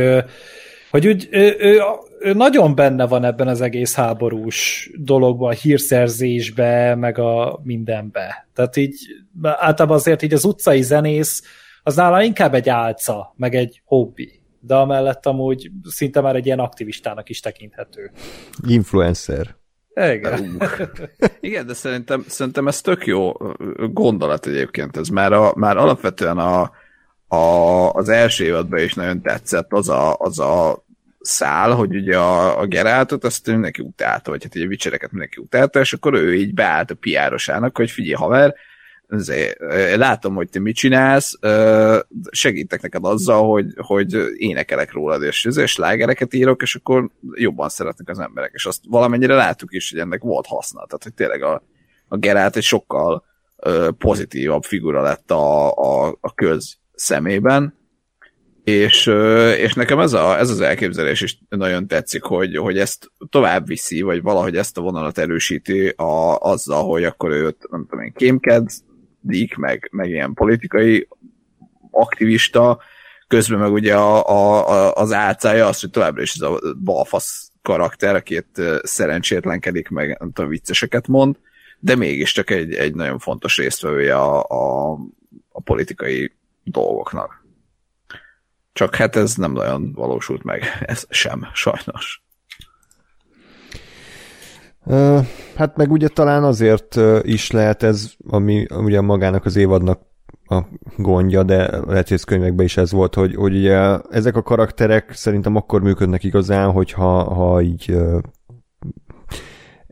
hogy 0.91 1.07
úgy, 1.07 1.29
ő, 1.31 1.57
ő, 1.59 1.81
ő 2.21 2.33
nagyon 2.33 2.75
benne 2.75 3.07
van 3.07 3.25
ebben 3.25 3.49
az 3.49 3.61
egész 3.61 3.95
háborús 3.95 4.91
dologban, 4.99 5.51
a 5.51 5.55
hírszerzésbe, 5.55 6.95
meg 6.95 7.19
a 7.19 7.61
mindenbe. 7.63 8.49
Tehát 8.55 8.77
így 8.77 8.97
általában 9.43 9.97
azért 9.97 10.23
így 10.23 10.33
az 10.33 10.45
utcai 10.45 10.83
zenész, 10.83 11.43
az 11.83 11.97
nála 11.97 12.23
inkább 12.23 12.55
egy 12.55 12.69
álca, 12.69 13.35
meg 13.37 13.55
egy 13.55 13.83
hobbi. 13.85 14.41
De 14.61 14.75
amellett 14.75 15.27
amúgy 15.27 15.71
szinte 15.85 16.21
már 16.21 16.37
egy 16.37 16.47
ilyen 16.47 16.59
aktivistának 16.59 17.29
is 17.29 17.41
tekinthető. 17.41 18.11
Influencer. 18.67 19.57
Igen. 19.95 20.63
Igen, 21.41 21.67
de 21.67 21.75
szerintem, 21.75 22.25
szerintem 22.27 22.69
ez 22.69 22.81
tök 22.81 23.07
jó 23.07 23.33
gondolat 23.93 24.47
egyébként. 24.47 24.97
Ez 24.97 25.09
már, 25.09 25.33
a, 25.33 25.53
már 25.55 25.77
alapvetően 25.77 26.39
a, 26.39 26.71
a, 27.29 27.91
az 27.91 28.09
első 28.09 28.45
évadban 28.45 28.81
is 28.81 28.95
nagyon 28.95 29.23
tetszett 29.23 29.73
az 29.73 29.89
a, 29.89 30.17
az 30.17 30.39
a 30.39 30.85
szál, 31.21 31.75
hogy 31.75 31.97
ugye 31.97 32.17
a, 32.17 32.61
a 32.61 32.67
Geráltot 32.67 33.25
azt 33.25 33.47
mindenki 33.47 33.83
utálta, 33.83 34.31
vagy 34.31 34.43
hát 34.43 34.55
ugye 34.55 34.65
a 34.65 34.69
vicsereket 34.69 35.11
mindenki 35.11 35.41
utálta, 35.41 35.81
és 35.81 35.93
akkor 35.93 36.15
ő 36.15 36.35
így 36.35 36.55
beállt 36.55 36.91
a 36.91 36.95
piárosának, 36.95 37.77
hogy 37.77 37.91
figyelj 37.91 38.15
haver, 38.15 38.55
azért, 39.09 39.59
látom, 39.97 40.35
hogy 40.35 40.49
te 40.49 40.61
mit 40.61 40.77
csinálsz, 40.77 41.39
segítek 42.31 42.83
neked 42.83 43.05
azzal, 43.05 43.49
hogy, 43.49 43.67
hogy 43.77 44.17
énekelek 44.37 44.93
rólad, 44.93 45.23
és, 45.23 45.45
és 45.45 45.71
slágereket 45.71 46.35
írok, 46.35 46.63
és 46.63 46.75
akkor 46.75 47.11
jobban 47.35 47.69
szeretnek 47.69 48.09
az 48.09 48.19
emberek, 48.19 48.51
és 48.55 48.67
azt 48.67 48.81
valamennyire 48.89 49.35
láttuk 49.35 49.75
is, 49.75 49.91
hogy 49.91 50.01
ennek 50.01 50.23
volt 50.23 50.47
haszna, 50.47 50.85
tehát 50.87 51.03
hogy 51.03 51.15
tényleg 51.15 51.43
a, 51.43 51.63
a 52.09 52.17
Gerát 52.17 52.57
egy 52.57 52.63
sokkal 52.63 53.25
pozitívabb 53.99 54.63
figura 54.63 55.03
lett 55.03 55.31
a, 55.31 55.71
a, 55.71 56.17
a 56.21 56.35
köz 56.35 56.79
szemében, 56.99 57.77
és, 58.65 59.07
és 59.57 59.75
nekem 59.75 59.99
ez, 59.99 60.13
a, 60.13 60.39
ez 60.39 60.51
az 60.51 60.61
elképzelés 60.61 61.21
is 61.21 61.39
nagyon 61.49 61.87
tetszik, 61.87 62.23
hogy, 62.23 62.57
hogy 62.57 62.79
ezt 62.79 63.11
tovább 63.31 63.67
viszi, 63.67 64.01
vagy 64.01 64.23
valahogy 64.23 64.57
ezt 64.57 64.79
a 64.79 64.81
vonalat 64.81 65.19
erősíti 65.19 65.89
a, 65.89 66.37
azzal, 66.37 66.85
hogy 66.85 67.05
akkor 67.05 67.31
őt, 67.31 67.71
nem 67.71 67.87
tudom 67.89 68.05
én, 68.05 68.13
kémked, 68.13 68.69
dik, 69.21 69.57
meg, 69.57 69.89
meg 69.93 70.09
ilyen 70.09 70.35
politikai 70.35 71.09
aktivista, 71.91 72.79
közben 73.29 73.59
meg 73.59 73.73
ugye 73.73 73.95
a, 73.95 74.29
a, 74.29 74.69
a, 74.69 74.93
az 74.93 75.13
álcája 75.13 75.67
az, 75.67 75.81
hogy 75.81 75.91
továbbra 75.91 76.23
is 76.23 76.35
ez 76.35 76.41
a 76.41 76.61
balfasz 76.85 77.51
karakter, 77.63 78.15
akit 78.15 78.63
szerencsétlenkedik, 78.83 79.89
meg 79.89 80.17
nem 80.19 80.33
tudom, 80.33 80.51
vicceseket 80.51 81.07
mond, 81.07 81.37
de 81.81 81.97
mégiscsak 81.97 82.51
egy, 82.51 82.75
egy 82.75 82.95
nagyon 82.95 83.19
fontos 83.19 83.57
résztvevője 83.57 84.17
a, 84.17 84.43
a, 84.43 84.93
a 85.49 85.61
politikai 85.61 86.38
dolgoknak. 86.71 87.47
Csak 88.73 88.95
hát 88.95 89.17
ez 89.17 89.35
nem 89.35 89.53
nagyon 89.53 89.93
valósult 89.93 90.43
meg, 90.43 90.63
ez 90.81 91.05
sem, 91.09 91.49
sajnos. 91.53 92.23
Hát 95.57 95.77
meg 95.77 95.91
ugye 95.91 96.09
talán 96.09 96.45
azért 96.45 97.01
is 97.23 97.51
lehet 97.51 97.83
ez, 97.83 98.13
ami 98.29 98.67
ugye 98.71 99.01
magának 99.01 99.45
az 99.45 99.57
évadnak 99.57 100.01
a 100.45 100.63
gondja, 100.97 101.43
de 101.43 101.81
lehet, 101.87 102.09
hogy 102.09 102.25
könyvekben 102.25 102.65
is 102.65 102.77
ez 102.77 102.93
volt, 102.93 103.15
hogy, 103.15 103.35
hogy 103.35 103.57
ugye 103.57 103.99
ezek 104.11 104.37
a 104.37 104.43
karakterek 104.43 105.13
szerintem 105.13 105.57
akkor 105.57 105.83
működnek 105.83 106.25
igazán, 106.25 106.71
hogyha 106.71 107.35
ha 107.35 107.61
így 107.61 107.97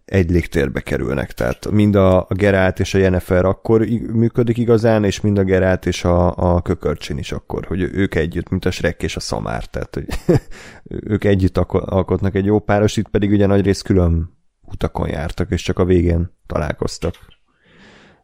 egy 0.07 0.31
légtérbe 0.31 0.81
kerülnek. 0.81 1.33
Tehát 1.33 1.71
mind 1.71 1.95
a, 1.95 2.21
a 2.21 2.35
Gerált 2.35 2.81
és 2.81 2.95
a 2.95 2.99
Jennifer 2.99 3.45
akkor 3.45 3.81
működik 4.13 4.59
igazán, 4.59 5.05
és 5.05 5.21
mind 5.21 5.39
a 5.39 5.45
Gerált 5.45 5.87
és 5.87 6.05
a, 6.05 6.37
a 6.37 6.63
Kökörcsin 6.63 7.19
is 7.19 7.33
akkor, 7.33 7.65
hogy 7.65 7.81
ők 7.81 8.15
együtt, 8.15 8.49
mint 8.49 8.65
a 8.65 8.71
Shrek 8.71 9.03
és 9.03 9.17
a 9.17 9.21
Szamár, 9.21 9.65
tehát 9.65 9.95
hogy 9.95 10.07
ők 11.13 11.25
együtt 11.25 11.59
alkotnak 11.59 12.35
egy 12.35 12.45
jó 12.45 12.59
páros, 12.59 12.97
itt 12.97 13.09
pedig 13.09 13.31
ugye 13.31 13.47
nagy 13.47 13.65
rész 13.65 13.83
külön 13.83 14.37
utakon 14.61 15.09
jártak, 15.09 15.51
és 15.51 15.63
csak 15.63 15.79
a 15.79 15.85
végén 15.85 16.31
találkoztak. 16.47 17.15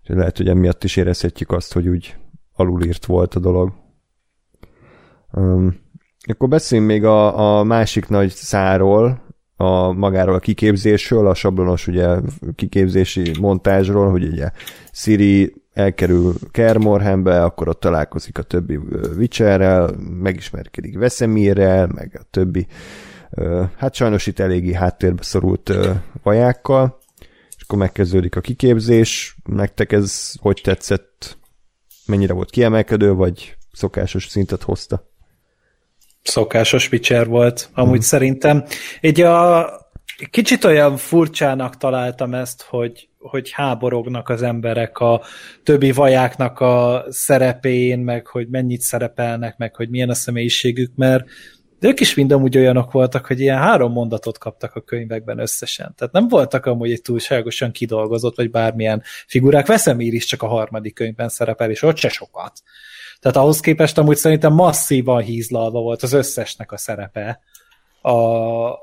És 0.03 0.09
lehet, 0.09 0.37
hogy 0.37 0.49
emiatt 0.49 0.85
is 0.85 0.97
érezhetjük 0.97 1.51
azt, 1.51 1.73
hogy 1.73 1.89
úgy 1.89 2.17
alulírt 2.53 3.07
volt 3.07 3.35
a 3.35 3.41
dolog. 3.41 3.73
Um, 5.33 5.81
akkor 6.29 6.49
beszéljünk 6.49 6.91
még 6.91 7.05
a, 7.05 7.59
a 7.59 7.63
másik 7.63 8.09
nagy 8.09 8.31
száról, 8.31 9.23
a 9.63 9.93
magáról 9.93 10.35
a 10.35 10.39
kiképzésről, 10.39 11.27
a 11.27 11.35
sablonos 11.35 11.87
ugye 11.87 12.17
kiképzési 12.55 13.33
montázsról, 13.41 14.11
hogy 14.11 14.25
ugye 14.25 14.51
Siri 14.93 15.55
elkerül 15.73 16.35
Kermorhenbe, 16.51 17.45
akkor 17.45 17.69
ott 17.69 17.81
találkozik 17.81 18.39
a 18.39 18.43
többi 18.43 18.77
Witcherrel, 19.17 19.91
megismerkedik 20.23 20.99
Veszemirrel, 20.99 21.87
meg 21.95 22.19
a 22.21 22.27
többi 22.31 22.67
hát 23.77 23.95
sajnos 23.95 24.27
itt 24.27 24.39
eléggé 24.39 24.73
háttérbe 24.73 25.23
szorult 25.23 25.73
vajákkal, 26.23 26.99
és 27.57 27.63
akkor 27.63 27.79
megkezdődik 27.79 28.37
a 28.37 28.41
kiképzés. 28.41 29.37
Nektek 29.45 29.93
ez 29.93 30.33
hogy 30.41 30.61
tetszett? 30.63 31.39
Mennyire 32.07 32.33
volt 32.33 32.51
kiemelkedő, 32.51 33.13
vagy 33.13 33.57
szokásos 33.73 34.27
szintet 34.29 34.63
hozta? 34.63 35.12
Szokásos 36.23 36.91
Witcher 36.93 37.27
volt, 37.27 37.71
amúgy 37.75 37.93
hmm. 37.93 38.01
szerintem. 38.01 38.65
Egy 39.01 39.21
a, 39.21 39.71
kicsit 40.31 40.65
olyan 40.65 40.97
furcsának 40.97 41.77
találtam 41.77 42.35
ezt, 42.35 42.63
hogy, 42.63 43.09
hogy 43.19 43.51
háborognak 43.51 44.29
az 44.29 44.43
emberek 44.43 44.99
a 44.99 45.23
többi 45.63 45.93
vajáknak 45.93 46.61
a 46.61 47.05
szerepén, 47.09 47.99
meg 47.99 48.27
hogy 48.27 48.49
mennyit 48.49 48.81
szerepelnek, 48.81 49.57
meg 49.57 49.77
hogy 49.77 49.89
milyen 49.89 50.11
a 50.11 50.15
személyiségük, 50.15 50.93
mert 50.97 51.25
de 51.83 51.89
ők 51.89 52.01
is 52.01 52.15
mind 52.15 52.33
amúgy 52.33 52.57
olyanok 52.57 52.93
voltak, 52.93 53.27
hogy 53.27 53.41
ilyen 53.41 53.59
három 53.59 53.93
mondatot 53.93 54.39
kaptak 54.39 54.75
a 54.75 54.81
könyvekben 54.81 55.39
összesen. 55.39 55.95
Tehát 55.97 56.13
nem 56.13 56.29
voltak 56.29 56.67
amúgy 56.67 56.91
egy 56.91 57.03
túlságosan 57.03 57.73
kidolgozott, 57.73 58.37
vagy 58.37 58.51
bármilyen 58.51 59.03
figurák. 59.27 59.67
Veszemír 59.67 60.15
is 60.15 60.25
csak 60.25 60.43
a 60.43 60.47
harmadik 60.47 60.95
könyvben 60.95 61.29
szerepel, 61.29 61.71
és 61.71 61.83
ott 61.83 61.97
se 61.97 62.09
sokat. 62.09 62.63
Tehát 63.23 63.37
ahhoz 63.37 63.61
képest 63.61 63.99
amúgy 63.99 64.17
szerintem 64.17 64.53
masszívan 64.53 65.23
hízlalva 65.23 65.81
volt 65.81 66.03
az 66.03 66.13
összesnek 66.13 66.73
a 66.73 66.77
szerepe 66.77 67.41
a, 68.01 68.13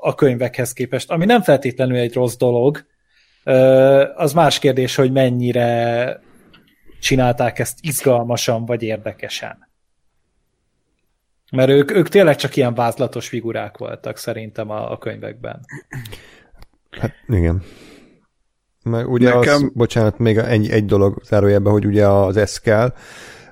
a 0.00 0.14
könyvekhez 0.16 0.72
képest, 0.72 1.10
ami 1.10 1.24
nem 1.24 1.42
feltétlenül 1.42 1.96
egy 1.96 2.14
rossz 2.14 2.36
dolog, 2.36 2.86
az 4.14 4.32
más 4.32 4.58
kérdés, 4.58 4.94
hogy 4.94 5.12
mennyire 5.12 6.20
csinálták 7.00 7.58
ezt 7.58 7.78
izgalmasan 7.80 8.64
vagy 8.64 8.82
érdekesen. 8.82 9.68
Mert 11.52 11.68
ők, 11.70 11.90
ők 11.90 12.08
tényleg 12.08 12.36
csak 12.36 12.56
ilyen 12.56 12.74
vázlatos 12.74 13.28
figurák 13.28 13.78
voltak 13.78 14.16
szerintem 14.16 14.70
a, 14.70 14.92
a 14.92 14.98
könyvekben. 14.98 15.60
Hát 16.90 17.14
igen. 17.28 17.62
Mert 18.82 19.06
ugye 19.06 19.34
Nekem... 19.34 19.54
az, 19.54 19.70
bocsánat, 19.74 20.18
még 20.18 20.36
egy, 20.36 20.70
egy 20.70 20.84
dolog 20.84 21.22
zárójelben, 21.24 21.72
hogy 21.72 21.86
ugye 21.86 22.06
az 22.06 22.36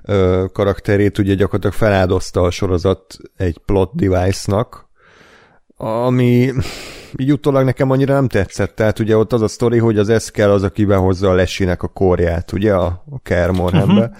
Eskel 0.08 0.48
karakterét 0.52 1.18
ugye 1.18 1.34
gyakorlatilag 1.34 1.74
feláldozta 1.74 2.42
a 2.42 2.50
sorozat 2.50 3.16
egy 3.36 3.58
plot 3.58 3.90
device-nak, 3.94 4.86
ami 5.76 6.52
így 7.16 7.32
utólag 7.32 7.64
nekem 7.64 7.90
annyira 7.90 8.14
nem 8.14 8.28
tetszett. 8.28 8.74
Tehát 8.74 8.98
ugye 8.98 9.16
ott 9.16 9.32
az 9.32 9.42
a 9.42 9.48
sztori, 9.48 9.78
hogy 9.78 9.98
az 9.98 10.08
Eszkel 10.08 10.50
az, 10.50 10.62
aki 10.62 10.84
behozza 10.84 11.30
a 11.30 11.34
lesinek 11.34 11.82
a 11.82 11.88
korját, 11.88 12.52
ugye, 12.52 12.74
a, 12.74 13.04
a 13.10 13.20
Kermorhenbe. 13.22 13.92
Uh-huh. 13.92 14.16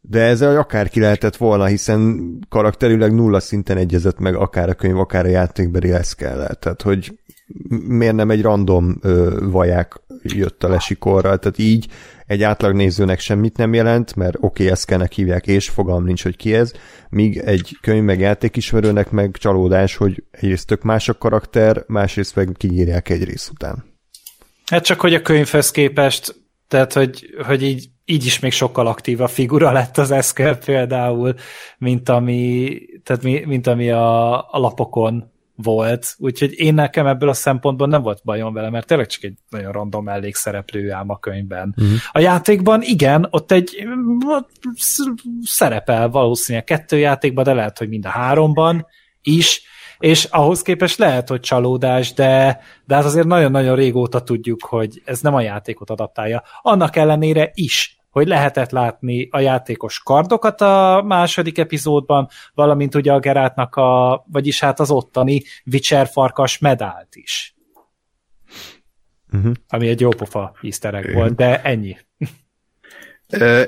De 0.00 0.20
ez 0.20 0.42
akárki 0.42 1.00
lehetett 1.00 1.36
volna, 1.36 1.64
hiszen 1.64 2.20
karakterileg 2.48 3.14
nulla 3.14 3.40
szinten 3.40 3.76
egyezett 3.76 4.18
meg 4.18 4.34
akár 4.34 4.68
a 4.68 4.74
könyv, 4.74 4.98
akár 4.98 5.24
a 5.24 5.28
játékbeli 5.28 5.92
Eszkellel. 5.92 6.54
Tehát, 6.54 6.82
hogy 6.82 7.18
miért 7.86 8.14
nem 8.14 8.30
egy 8.30 8.42
random 8.42 8.98
ö, 9.02 9.38
vaják 9.42 10.00
jött 10.22 10.64
a 10.64 10.68
lesikorral, 10.68 11.38
tehát 11.38 11.58
így 11.58 11.88
egy 12.30 12.42
átlag 12.42 12.74
nézőnek 12.74 13.18
semmit 13.18 13.56
nem 13.56 13.74
jelent, 13.74 14.16
mert 14.16 14.34
oké, 14.34 14.46
okay, 14.46 14.68
Eszkelnek 14.68 15.12
hívják, 15.12 15.46
és 15.46 15.68
fogalm 15.68 16.04
nincs, 16.04 16.22
hogy 16.22 16.36
ki 16.36 16.54
ez, 16.54 16.72
míg 17.08 17.38
egy 17.38 17.76
könyv 17.80 18.02
meg 18.02 18.20
játékismerőnek 18.20 19.10
meg 19.10 19.36
csalódás, 19.38 19.96
hogy 19.96 20.22
egyrészt 20.30 20.66
tök 20.66 20.82
más 20.82 21.08
a 21.08 21.18
karakter, 21.18 21.84
másrészt 21.86 22.36
meg 22.36 22.54
kiírják 22.56 23.08
egy 23.08 23.24
rész 23.24 23.48
után. 23.48 23.84
Hát 24.66 24.84
csak, 24.84 25.00
hogy 25.00 25.14
a 25.14 25.22
könyvhez 25.22 25.70
képest, 25.70 26.34
tehát, 26.68 26.92
hogy, 26.92 27.26
hogy 27.46 27.62
így, 27.62 27.88
így 28.04 28.24
is 28.24 28.38
még 28.38 28.52
sokkal 28.52 28.86
aktívabb 28.86 29.30
figura 29.30 29.72
lett 29.72 29.98
az 29.98 30.10
Eszkel 30.10 30.58
például, 30.58 31.34
mint 31.78 32.08
ami, 32.08 32.70
tehát 33.04 33.22
mi, 33.22 33.42
mint 33.46 33.66
ami 33.66 33.90
a, 33.90 34.32
a 34.36 34.58
lapokon 34.58 35.29
volt, 35.62 36.14
úgyhogy 36.18 36.52
én 36.52 36.74
nekem 36.74 37.06
ebből 37.06 37.28
a 37.28 37.32
szempontból 37.32 37.86
nem 37.86 38.02
volt 38.02 38.20
bajom 38.24 38.52
vele, 38.52 38.70
mert 38.70 38.86
tényleg 38.86 39.06
csak 39.06 39.22
egy 39.22 39.34
nagyon 39.48 39.72
random 39.72 40.04
mellékszereplő 40.04 40.92
ám 40.92 41.10
a 41.10 41.18
könyvben. 41.18 41.74
Uh-huh. 41.76 41.98
A 42.12 42.18
játékban 42.18 42.82
igen, 42.82 43.26
ott 43.30 43.52
egy 43.52 43.86
ott 44.26 44.50
szerepel 45.42 46.08
valószínűleg 46.08 46.64
kettő 46.64 46.98
játékban, 46.98 47.44
de 47.44 47.52
lehet, 47.52 47.78
hogy 47.78 47.88
mind 47.88 48.06
a 48.06 48.08
háromban 48.08 48.86
is, 49.22 49.62
és 49.98 50.24
ahhoz 50.24 50.62
képest 50.62 50.98
lehet, 50.98 51.28
hogy 51.28 51.40
csalódás, 51.40 52.12
de, 52.12 52.60
de 52.84 52.94
hát 52.94 53.04
azért 53.04 53.26
nagyon-nagyon 53.26 53.76
régóta 53.76 54.22
tudjuk, 54.22 54.64
hogy 54.64 55.02
ez 55.04 55.20
nem 55.20 55.34
a 55.34 55.40
játékot 55.40 55.90
adaptálja. 55.90 56.42
Annak 56.62 56.96
ellenére 56.96 57.50
is 57.54 57.99
hogy 58.10 58.26
lehetett 58.26 58.70
látni 58.70 59.28
a 59.30 59.40
játékos 59.40 60.02
kardokat 60.02 60.60
a 60.60 61.02
második 61.06 61.58
epizódban, 61.58 62.28
valamint 62.54 62.94
ugye 62.94 63.12
a 63.12 63.18
Gerátnak 63.18 63.76
a, 63.76 64.24
vagyis 64.32 64.60
hát 64.60 64.80
az 64.80 64.90
ottani 64.90 65.42
Witcher 65.72 66.06
farkas 66.06 66.58
medált 66.58 67.08
is. 67.16 67.54
Uh-huh. 69.32 69.52
Ami 69.68 69.88
egy 69.88 70.00
jópofa 70.00 70.52
easter 70.62 71.12
volt, 71.12 71.34
de 71.34 71.62
ennyi. 71.62 71.96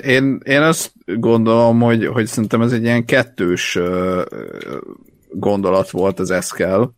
Én, 0.03 0.40
én 0.45 0.62
azt 0.62 0.93
gondolom, 1.05 1.80
hogy, 1.80 2.07
hogy 2.07 2.26
szerintem 2.26 2.62
ez 2.62 2.72
egy 2.72 2.82
ilyen 2.82 3.05
kettős 3.05 3.78
gondolat 5.30 5.90
volt 5.90 6.18
az 6.18 6.30
Eskel, 6.30 6.95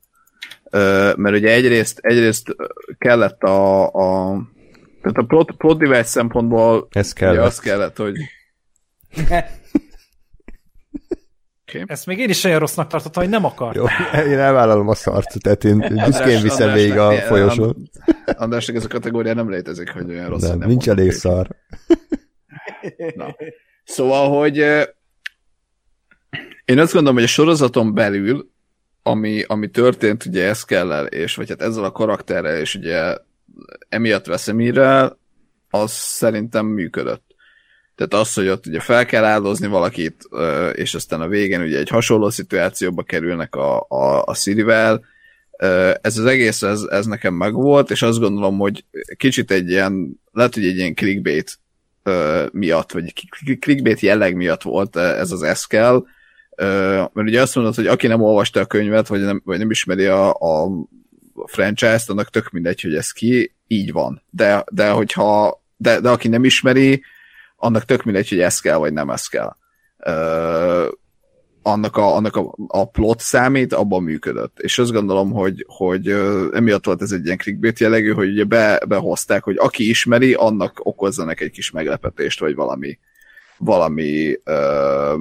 mert 1.17 1.37
ugye 1.37 1.53
egyrészt, 1.53 1.99
egyrészt 1.99 2.57
kellett 2.99 3.43
a, 3.43 3.87
a 3.87 4.41
tehát 5.05 5.19
a 5.19 5.27
plot, 5.27 5.53
plot 5.53 5.79
device 5.79 6.03
szempontból 6.03 6.89
Ez 6.91 7.13
kellett. 7.13 7.45
az 7.45 7.59
kellett, 7.59 7.97
hogy 7.97 8.15
Okay. 11.69 11.85
Ezt 11.87 12.07
még 12.07 12.19
én 12.19 12.29
is 12.29 12.45
olyan 12.45 12.59
rossznak 12.59 12.89
tartottam, 12.89 13.23
hogy 13.23 13.33
nem 13.33 13.45
akar. 13.45 13.75
Jó, 13.75 13.85
én 14.33 14.39
elvállalom 14.39 14.89
a 14.89 14.95
szart, 14.95 15.43
tehát 15.43 15.65
én 15.65 15.79
büszkén 15.79 16.43
viszem 16.43 16.73
végig 16.73 16.97
a 16.97 17.13
folyosón. 17.13 17.91
Andrásnak 18.25 18.77
ez 18.77 18.85
a 18.85 18.89
kategória 18.89 19.35
nem 19.35 19.51
létezik, 19.51 19.91
hogy 19.91 20.11
olyan 20.11 20.29
rossz. 20.29 20.43
Nem, 20.43 20.59
nem 20.59 20.69
nincs 20.69 20.89
elég 20.89 21.11
szar. 21.11 21.49
Na. 23.15 23.37
Szóval, 23.85 24.39
hogy 24.39 24.57
én 26.65 26.79
azt 26.79 26.93
gondolom, 26.93 27.15
hogy 27.15 27.25
a 27.25 27.27
sorozaton 27.27 27.95
belül, 27.95 28.51
ami, 29.03 29.43
ami 29.47 29.71
történt 29.71 30.25
ugye 30.25 30.49
Eszkellel, 30.49 31.07
és 31.07 31.35
vagy 31.35 31.49
hát 31.49 31.63
ezzel 31.63 31.85
a 31.85 31.93
karakterrel, 31.93 32.59
és 32.59 32.75
ugye 32.75 33.17
emiatt 33.89 34.27
Veszemírrel, 34.27 35.19
az 35.71 35.91
szerintem 35.91 36.67
működött. 36.67 37.35
Tehát 37.95 38.15
az, 38.15 38.35
hogy 38.35 38.49
ott 38.49 38.67
ugye 38.67 38.81
fel 38.81 39.07
kell 39.07 39.25
áldozni 39.25 39.67
valakit, 39.67 40.29
és 40.73 40.95
aztán 40.95 41.21
a 41.21 41.29
végén 41.29 41.61
ugye 41.61 41.79
egy 41.79 41.89
hasonló 41.89 42.31
szituációba 42.31 43.03
kerülnek 43.03 43.55
a, 43.55 43.87
a, 43.89 44.23
a 44.25 44.35
Sirivel, 44.35 45.05
ez 46.01 46.19
az 46.19 46.25
egész, 46.25 46.63
ez, 46.63 46.83
ez 46.83 47.07
nekem 47.07 47.35
megvolt, 47.35 47.91
és 47.91 48.03
azt 48.03 48.19
gondolom, 48.19 48.59
hogy 48.59 48.85
kicsit 49.17 49.51
egy 49.51 49.71
ilyen, 49.71 50.21
lehet, 50.33 50.55
hogy 50.55 50.67
egy 50.67 50.77
ilyen 50.77 50.95
clickbait 50.95 51.59
miatt, 52.53 52.93
vagy 52.93 53.13
clickbait 53.61 54.01
jelleg 54.01 54.37
miatt 54.37 54.63
volt 54.63 54.97
ez 54.97 55.31
az 55.31 55.43
eszkel, 55.43 56.07
mert 57.13 57.29
ugye 57.29 57.41
azt 57.41 57.55
mondod, 57.55 57.75
hogy 57.75 57.87
aki 57.87 58.07
nem 58.07 58.23
olvasta 58.23 58.61
a 58.61 58.67
könyvet, 58.67 59.07
vagy 59.07 59.21
nem, 59.21 59.43
vagy 59.45 59.59
nem 59.59 59.71
ismeri 59.71 60.05
a, 60.05 60.31
a 60.31 60.69
franchise-t, 61.47 62.11
annak 62.11 62.31
tök 62.31 62.51
mindegy, 62.51 62.81
hogy 62.81 62.95
ez 62.95 63.11
ki, 63.11 63.55
így 63.67 63.93
van. 63.93 64.23
De, 64.31 64.65
de 64.71 64.91
hogyha, 64.91 65.63
de, 65.77 66.01
de 66.01 66.11
aki 66.11 66.29
nem 66.29 66.45
ismeri, 66.45 67.03
annak 67.57 67.85
tök 67.85 68.03
mindegy, 68.03 68.29
hogy 68.29 68.41
ez 68.41 68.61
kell, 68.61 68.77
vagy 68.77 68.93
nem 68.93 69.11
ez 69.11 69.27
kell. 69.27 69.57
Uh, 70.07 70.89
annak, 71.63 71.97
a, 71.97 72.15
annak 72.15 72.37
a, 72.37 72.55
a 72.67 72.89
plot 72.89 73.21
számít, 73.21 73.73
abban 73.73 74.03
működött. 74.03 74.59
És 74.59 74.79
azt 74.79 74.93
gondolom, 74.93 75.33
hogy, 75.33 75.65
hogy 75.69 76.09
emiatt 76.53 76.85
volt 76.85 77.03
ez 77.03 77.13
egy 77.13 77.25
ilyen 77.25 77.39
clickbait 77.39 77.79
jellegű, 77.79 78.13
hogy 78.13 78.29
ugye 78.29 78.45
be, 78.45 78.81
behozták, 78.89 79.45
hogy 79.45 79.57
aki 79.59 79.89
ismeri, 79.89 80.35
annak 80.35 80.81
okozzanak 80.83 81.41
egy 81.41 81.51
kis 81.51 81.71
meglepetést, 81.71 82.41
vagy 82.41 82.55
valami, 82.55 82.99
valami 83.59 84.39
uh, 84.45 85.21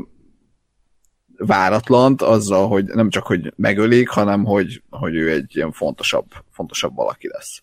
váratlant 1.46 2.22
azzal, 2.22 2.68
hogy 2.68 2.86
nem 2.86 3.10
csak, 3.10 3.26
hogy 3.26 3.54
megölik, 3.56 4.10
hanem 4.10 4.44
hogy, 4.44 4.82
hogy 4.90 5.16
ő 5.16 5.32
egy 5.32 5.56
ilyen 5.56 5.72
fontosabb, 5.72 6.26
fontosabb 6.52 6.96
valaki 6.96 7.28
lesz. 7.28 7.62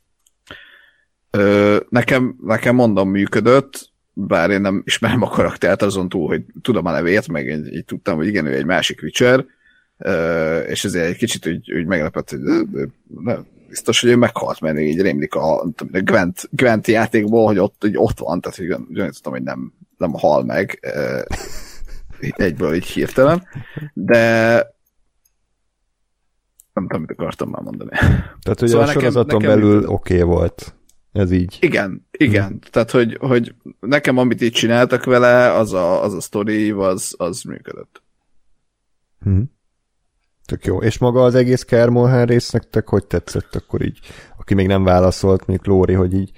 Ö, 1.31 1.77
nekem, 1.89 2.37
nekem 2.43 2.75
mondom 2.75 3.11
működött, 3.11 3.91
bár 4.13 4.51
én 4.51 4.61
nem 4.61 4.83
ismerem 4.85 5.23
a 5.23 5.29
karaktert 5.29 5.83
azon 5.83 6.09
túl, 6.09 6.27
hogy 6.29 6.45
tudom 6.63 6.87
a 6.87 6.91
nevét, 6.91 7.29
meg 7.29 7.47
így, 7.49 7.75
így 7.75 7.85
tudtam, 7.85 8.17
hogy 8.17 8.27
igen, 8.27 8.47
ő 8.47 8.55
egy 8.55 8.65
másik 8.65 9.03
Witcher, 9.03 9.45
ö, 9.99 10.59
és 10.59 10.85
ezért 10.85 11.09
egy 11.09 11.17
kicsit 11.17 11.47
úgy, 11.47 11.73
úgy 11.73 11.87
meglepett, 11.87 12.31
hogy 12.31 12.41
de, 13.07 13.45
biztos, 13.69 14.01
hogy 14.01 14.11
ő 14.11 14.17
meghalt, 14.17 14.61
mert 14.61 14.79
így 14.79 15.01
rémlik 15.01 15.35
a, 15.35 15.61
a 15.61 15.73
Gwent, 15.91 16.49
Gwent 16.51 16.87
játékból, 16.87 17.47
hogy 17.47 17.59
ott, 17.59 17.77
hogy 17.81 17.97
ott 17.97 18.19
van, 18.19 18.41
tehát 18.41 18.57
hogy 18.57 18.67
tudom, 18.95 19.33
hogy 19.33 19.43
nem, 19.43 19.73
nem 19.97 20.13
hal 20.13 20.45
meg 20.45 20.81
egyből 22.21 22.75
így 22.75 22.87
hirtelen, 22.87 23.47
de 23.93 24.57
nem 26.73 26.87
tudom, 26.87 27.01
mit 27.01 27.11
akartam 27.11 27.49
már 27.49 27.63
mondani. 27.63 27.91
Tehát, 28.43 28.59
hogy 28.59 28.69
szóval 28.69 28.87
a 28.89 28.91
sorozaton 28.91 29.41
nekem, 29.41 29.59
belül 29.59 29.87
oké 29.87 30.15
okay 30.15 30.27
volt. 30.27 30.75
Ez 31.13 31.31
így. 31.31 31.59
Igen, 31.61 32.07
igen. 32.11 32.47
Hmm. 32.47 32.59
Tehát, 32.71 32.91
hogy, 32.91 33.17
hogy 33.21 33.55
nekem, 33.81 34.17
amit 34.17 34.41
itt 34.41 34.53
csináltak 34.53 35.05
vele, 35.05 35.53
az 35.53 35.73
a, 35.73 36.03
az 36.03 36.15
a 36.15 36.21
sztori, 36.21 36.71
az, 36.71 37.15
az 37.19 37.43
működött. 37.43 38.03
Hmm. 39.21 39.53
Tök 40.47 40.65
jó. 40.65 40.83
És 40.83 40.99
maga 40.99 41.23
az 41.23 41.35
egész 41.35 41.63
Kermolhán 41.63 42.27
rész 42.27 42.51
nektek 42.51 42.89
hogy 42.89 43.07
tetszett 43.07 43.55
akkor 43.55 43.83
így? 43.83 43.99
Aki 44.39 44.55
még 44.55 44.67
nem 44.67 44.85
válaszolt, 44.85 45.47
mondjuk 45.47 45.69
Lóri, 45.69 45.93
hogy 45.93 46.15
így 46.15 46.31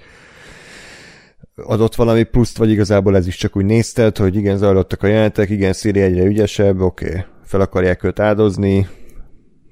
adott 1.55 1.95
valami 1.95 2.23
pluszt, 2.23 2.57
vagy 2.57 2.69
igazából 2.69 3.15
ez 3.15 3.27
is 3.27 3.35
csak 3.35 3.55
úgy 3.55 3.65
nézted, 3.65 4.17
hogy 4.17 4.35
igen, 4.35 4.57
zajlottak 4.57 5.03
a 5.03 5.07
jelentek, 5.07 5.49
igen, 5.49 5.73
Szíri 5.73 6.01
egyre 6.01 6.23
ügyesebb, 6.23 6.79
oké, 6.79 7.07
okay. 7.07 7.23
fel 7.43 7.61
akarják 7.61 8.03
őt 8.03 8.19
áldozni, 8.19 8.87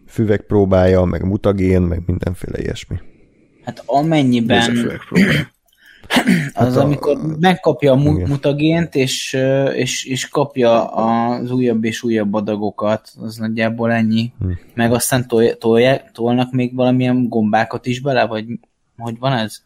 füvek 0.08 0.42
próbája, 0.42 1.04
meg 1.04 1.24
mutagén, 1.24 1.82
meg 1.82 2.02
mindenféle 2.06 2.60
ilyesmi. 2.60 2.96
Hát 3.64 3.84
amennyiben 3.86 4.60
az, 4.70 4.86
hát 6.54 6.76
a, 6.76 6.82
amikor 6.82 7.18
megkapja 7.40 7.92
a 7.92 7.96
mu- 7.96 8.28
mutagént, 8.28 8.96
és, 8.96 9.38
és, 9.74 10.06
és 10.06 10.28
kapja 10.28 10.86
az 10.88 11.52
újabb 11.52 11.84
és 11.84 12.04
újabb 12.04 12.34
adagokat, 12.34 13.10
az 13.22 13.38
nagyjából 13.38 13.92
ennyi. 13.92 14.32
Hm. 14.40 14.52
Meg 14.74 14.94
aztán 14.94 15.28
tol, 15.28 15.58
tolják, 15.58 16.12
tolnak 16.12 16.52
még 16.52 16.76
valamilyen 16.76 17.28
gombákat 17.30 17.86
is 17.86 18.02
bele, 18.02 18.26
vagy 18.26 18.46
hogy 18.98 19.20
van 19.20 19.34
ez? 19.34 19.62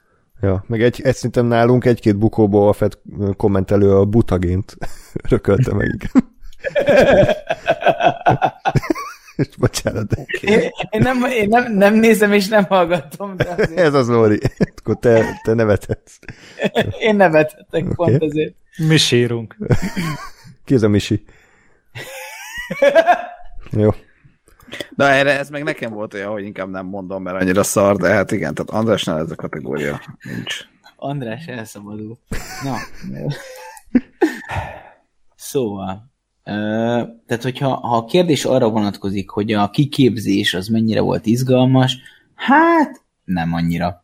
Ja, 0.46 0.64
meg 0.68 0.82
egy, 0.82 1.02
egy 1.04 1.16
szinten 1.16 1.46
nálunk 1.46 1.86
egy-két 1.86 2.18
bukóból 2.18 2.68
a 2.68 2.74
Fed 2.74 2.94
kommentelő 3.38 3.96
a 3.96 4.06
butagént 4.06 4.78
rökölte 5.30 5.74
meg. 5.74 6.12
Bocsánat. 9.58 10.08
De 10.08 10.26
én, 10.42 10.60
én, 10.90 11.02
nem, 11.02 11.24
én 11.24 11.48
nem, 11.48 11.74
nem 11.74 11.94
nézem 11.94 12.34
és 12.34 12.48
nem 12.48 12.64
hallgatom. 12.64 13.36
De 13.36 13.50
azért... 13.50 13.80
Ez 13.88 13.94
az 13.94 14.08
Lóri. 14.08 14.40
Akkor 14.76 14.98
te, 15.00 15.40
te 15.44 15.54
nevethetsz. 15.54 16.18
Én 17.00 17.16
nevethetek 17.16 17.84
okay. 17.84 17.94
pont 17.96 18.24
ezért. 18.24 18.56
Mi 18.88 18.98
sírunk. 18.98 19.58
Ki 20.66 20.74
ez 20.74 20.84
a 20.84 20.88
Misi? 20.88 21.24
Jó. 23.72 23.90
Na 24.96 25.10
erre 25.10 25.40
ez 25.40 25.50
meg 25.50 25.64
nekem 25.64 25.92
volt 25.92 26.14
olyan, 26.14 26.32
hogy 26.32 26.44
inkább 26.44 26.70
nem 26.70 26.86
mondom, 26.86 27.24
mert 27.24 27.42
annyira 27.42 27.64
szar, 27.64 27.96
de 27.96 28.10
hát 28.10 28.32
igen, 28.32 28.54
tehát 28.54 28.70
Andrásnál 28.70 29.20
ez 29.20 29.32
a 29.32 29.36
kategória 29.36 30.02
nincs. 30.22 30.60
András 30.96 31.46
elszabadul. 31.46 32.18
Na. 32.64 32.78
szóval, 35.36 36.12
tehát, 37.26 37.44
hogyha 37.44 37.70
ha 37.70 37.98
a 37.98 38.06
kérdés 38.06 38.46
arra 38.46 38.70
vonatkozik, 38.70 39.30
hogy 39.30 39.52
a 39.52 39.70
kiképzés 39.70 40.54
az 40.54 40.68
mennyire 40.68 41.02
volt 41.02 41.26
izgalmas, 41.26 41.98
hát 42.36 43.02
nem 43.24 43.54
annyira. 43.54 44.04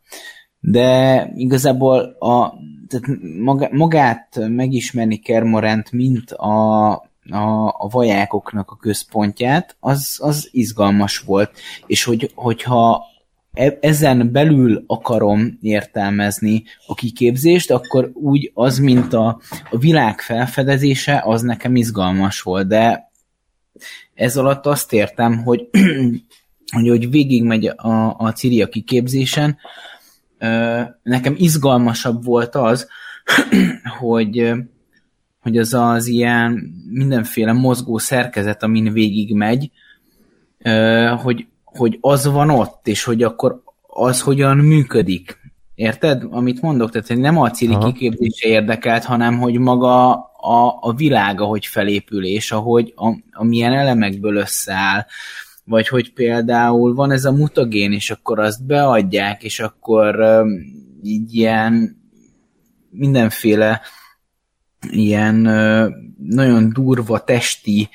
De 0.60 1.30
igazából 1.36 2.00
a, 2.20 2.54
tehát 2.88 3.72
magát 3.72 4.40
megismerni 4.48 5.18
Kermorent, 5.18 5.92
mint 5.92 6.32
a, 6.32 6.94
a, 7.30 7.68
a 7.68 7.88
vajákoknak 7.92 8.72
a 8.72 8.76
központját, 8.76 9.76
az, 9.80 10.18
az 10.22 10.50
izgalmas 10.52 11.20
volt. 11.20 11.52
És 11.86 12.04
hogy, 12.04 12.32
hogyha 12.36 13.04
e, 13.54 13.78
ezen 13.82 14.32
belül 14.32 14.84
akarom 14.88 15.58
értelmezni 15.62 16.64
a 16.88 16.94
kiképzést, 16.94 17.72
akkor 17.72 18.12
úgy 18.14 18.52
az, 18.54 18.78
mint 18.78 19.14
a, 19.14 19.40
a 19.70 19.78
világ 19.78 20.22
felfedezése, 20.22 21.22
az 21.26 21.42
nekem 21.42 21.76
izgalmas 21.76 22.42
volt, 22.42 22.68
de 22.68 23.12
ez 24.14 24.38
alatt 24.38 24.66
azt 24.66 24.94
értem, 24.94 25.44
hogy, 25.44 25.70
hogy, 26.76 26.88
hogy 26.88 27.10
végigmegy 27.10 27.66
a, 27.66 28.16
a 28.18 28.32
Ciri 28.32 28.62
a 28.62 28.70
kiképzésen, 28.70 29.58
nekem 31.04 31.36
izgalmasabb 31.38 32.24
volt 32.24 32.56
az, 32.56 32.88
hogy, 34.00 34.54
hogy 35.42 35.58
az 35.58 35.74
az 35.74 36.08
ilyen 36.08 36.74
mindenféle 36.90 37.52
mozgó 37.52 37.98
szerkezet, 37.98 38.64
amin 38.64 38.94
végig 38.94 39.34
megy, 39.34 39.72
hogy, 41.22 41.48
hogy 41.64 41.98
az 42.02 42.26
van 42.26 42.50
ott, 42.50 42.88
és 42.88 43.04
hogy 43.04 43.24
akkor 43.24 43.62
az 43.88 44.22
hogyan 44.22 44.58
működik. 44.58 45.40
Érted, 45.76 46.24
amit 46.30 46.62
mondok? 46.62 46.92
Tehát 46.92 47.22
nem 47.22 47.38
a 47.38 47.50
Ciri 47.50 47.78
kiképzése 47.78 48.48
érdekelt, 48.48 49.04
hanem 49.04 49.40
hogy 49.40 49.58
maga 49.58 50.10
a, 50.42 50.78
a 50.82 50.94
világa, 50.94 51.46
hogy 51.46 51.66
felépül, 51.66 52.26
és 52.26 52.52
ahogy 52.52 52.94
a, 52.96 53.08
a 53.32 53.44
milyen 53.44 53.74
elemekből 53.74 54.36
összeáll 54.36 55.06
vagy 55.66 55.88
hogy 55.88 56.14
például 56.14 56.94
van 56.94 57.12
ez 57.12 57.26
a 57.26 57.32
mutagén, 57.32 57.92
és 57.92 58.12
akkor 58.12 58.40
azt 58.40 58.66
beadják, 58.66 59.44
és 59.44 59.60
akkor 59.60 60.44
így 61.04 61.36
ilyen 61.36 62.02
mindenféle 62.90 63.82
ilyen 64.90 65.36
nagyon 66.18 66.70
durva 66.74 67.24
testi 67.24 67.90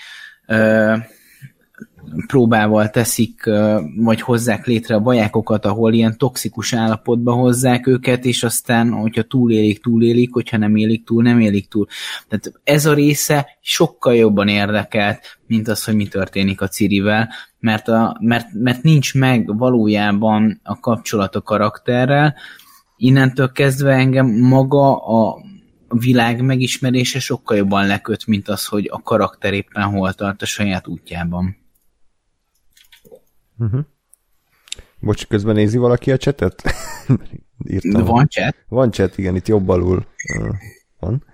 próbával 2.27 2.91
teszik, 2.91 3.51
vagy 3.97 4.21
hozzák 4.21 4.67
létre 4.67 4.95
a 4.95 5.01
bajákokat, 5.01 5.65
ahol 5.65 5.93
ilyen 5.93 6.19
toxikus 6.19 6.73
állapotba 6.73 7.33
hozzák 7.33 7.87
őket, 7.87 8.25
és 8.25 8.43
aztán, 8.43 8.91
hogyha 8.93 9.23
túlélik, 9.23 9.83
túlélik, 9.83 10.33
hogyha 10.33 10.57
nem 10.57 10.77
élik 10.77 11.05
túl, 11.05 11.23
nem 11.23 11.41
élik 11.41 11.69
túl. 11.69 11.87
Tehát 12.29 12.53
ez 12.65 12.87
a 12.87 12.95
része 12.95 13.47
sokkal 13.61 14.15
jobban 14.15 14.49
érdekelt, 14.49 15.39
mint 15.47 15.69
az, 15.69 15.85
hogy 15.85 15.95
mi 15.95 16.07
történik 16.07 16.61
a 16.61 16.69
Cirivel, 16.69 17.29
mert, 17.61 17.89
a, 17.89 18.17
mert, 18.21 18.47
mert 18.53 18.83
nincs 18.83 19.15
meg 19.15 19.57
valójában 19.57 20.61
a 20.63 20.81
kapcsolat 20.81 21.35
a 21.35 21.43
karakterrel, 21.43 22.35
innentől 22.97 23.53
kezdve 23.53 23.93
engem 23.93 24.27
maga 24.27 24.97
a 24.97 25.39
világ 25.89 26.43
megismerése 26.43 27.19
sokkal 27.19 27.57
jobban 27.57 27.87
leköt, 27.87 28.27
mint 28.27 28.49
az, 28.49 28.67
hogy 28.67 28.89
a 28.93 29.03
karakter 29.03 29.53
éppen 29.53 29.83
hol 29.83 30.13
tart 30.13 30.43
a 30.43 30.47
saját 30.47 30.87
útjában. 30.87 31.57
Uh-huh. 33.59 33.81
Bocs, 35.01 35.27
közben 35.27 35.55
nézi 35.55 35.79
valaki 35.79 36.13
a 36.13 36.17
csetet? 36.17 36.63
Írtam. 37.69 38.05
Van 38.05 38.29
chat? 38.29 38.57
Van 38.69 38.91
chat, 38.91 39.19
igen, 39.19 39.35
itt 39.35 39.49
jobb 39.49 39.69
alul 39.69 40.07
uh, 40.39 40.49
van. 41.01 41.25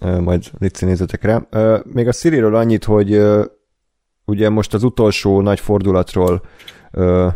Uh, 0.00 0.20
majd 0.20 0.50
Lici 0.58 0.84
nézzetek 0.84 1.22
rá. 1.22 1.46
Uh, 1.52 1.84
még 1.84 2.08
a 2.08 2.12
siri 2.12 2.40
annyit, 2.40 2.84
hogy 2.84 3.16
uh, 3.16 3.44
ugye 4.24 4.48
most 4.48 4.74
az 4.74 4.82
utolsó 4.82 5.40
nagy 5.40 5.60
fordulatról 5.60 6.42
uh, 6.92 7.32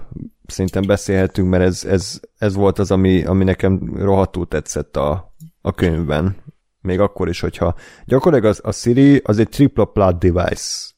szerintem 0.47 0.83
beszélhetünk, 0.87 1.49
mert 1.49 1.65
ez, 1.65 1.85
ez, 1.85 2.21
ez 2.39 2.55
volt 2.55 2.79
az, 2.79 2.91
ami, 2.91 3.25
ami 3.25 3.45
nekem 3.45 3.97
rohadtul 3.97 4.49
tetszett 4.49 4.97
a, 4.97 5.35
a 5.67 5.73
könyvben. 5.73 6.37
Még 6.81 7.01
akkor 7.01 7.29
is, 7.29 7.41
hogyha 7.41 7.75
gyakorlatilag 8.05 8.53
az, 8.53 8.61
a 8.63 8.73
Siri 8.73 9.21
az 9.25 9.39
egy 9.39 9.49
tripla 9.49 9.85
plat 9.85 10.19
device. 10.19 10.95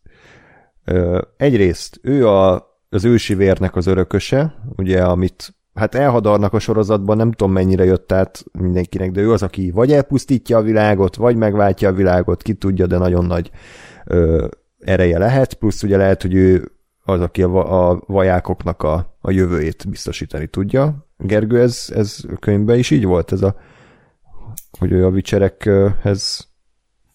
Egyrészt 1.37 1.99
ő 2.03 2.29
a, 2.29 2.67
az 2.89 3.05
ősi 3.05 3.35
vérnek 3.35 3.77
az 3.77 3.87
örököse, 3.87 4.55
ugye, 4.77 5.03
amit 5.03 5.55
hát 5.75 5.95
elhadarnak 5.95 6.53
a 6.53 6.59
sorozatban, 6.59 7.17
nem 7.17 7.33
tudom 7.33 7.53
mennyire 7.53 7.85
jött 7.85 8.13
át 8.13 8.45
mindenkinek, 8.59 9.11
de 9.11 9.21
ő 9.21 9.33
az, 9.33 9.43
aki 9.43 9.71
vagy 9.71 9.93
elpusztítja 9.93 10.57
a 10.57 10.63
világot, 10.63 11.17
vagy 11.17 11.37
megváltja 11.37 11.89
a 11.89 11.93
világot, 11.93 12.43
ki 12.43 12.55
tudja, 12.55 12.87
de 12.87 12.99
nagyon 12.99 13.25
nagy 13.25 13.51
ö, 14.05 14.47
ereje 14.79 15.19
lehet, 15.19 15.55
plusz 15.55 15.83
ugye 15.83 15.97
lehet, 15.97 16.23
hogy 16.23 16.35
ő 16.35 16.73
az, 17.05 17.21
aki 17.21 17.43
a, 17.43 17.91
a 17.91 18.03
vajákoknak 18.07 18.83
a, 18.83 19.17
a 19.21 19.31
jövőjét 19.31 19.89
biztosítani 19.89 20.47
tudja. 20.47 21.07
Gergő, 21.17 21.61
ez, 21.61 21.93
ez 21.95 22.21
könyvben 22.41 22.79
is 22.79 22.91
így 22.91 23.05
volt, 23.05 23.33
ez 23.33 23.43
a, 23.43 23.57
hogy 24.79 24.93
ő 24.93 25.07
a 25.07 25.11
vicserekhez 25.11 26.49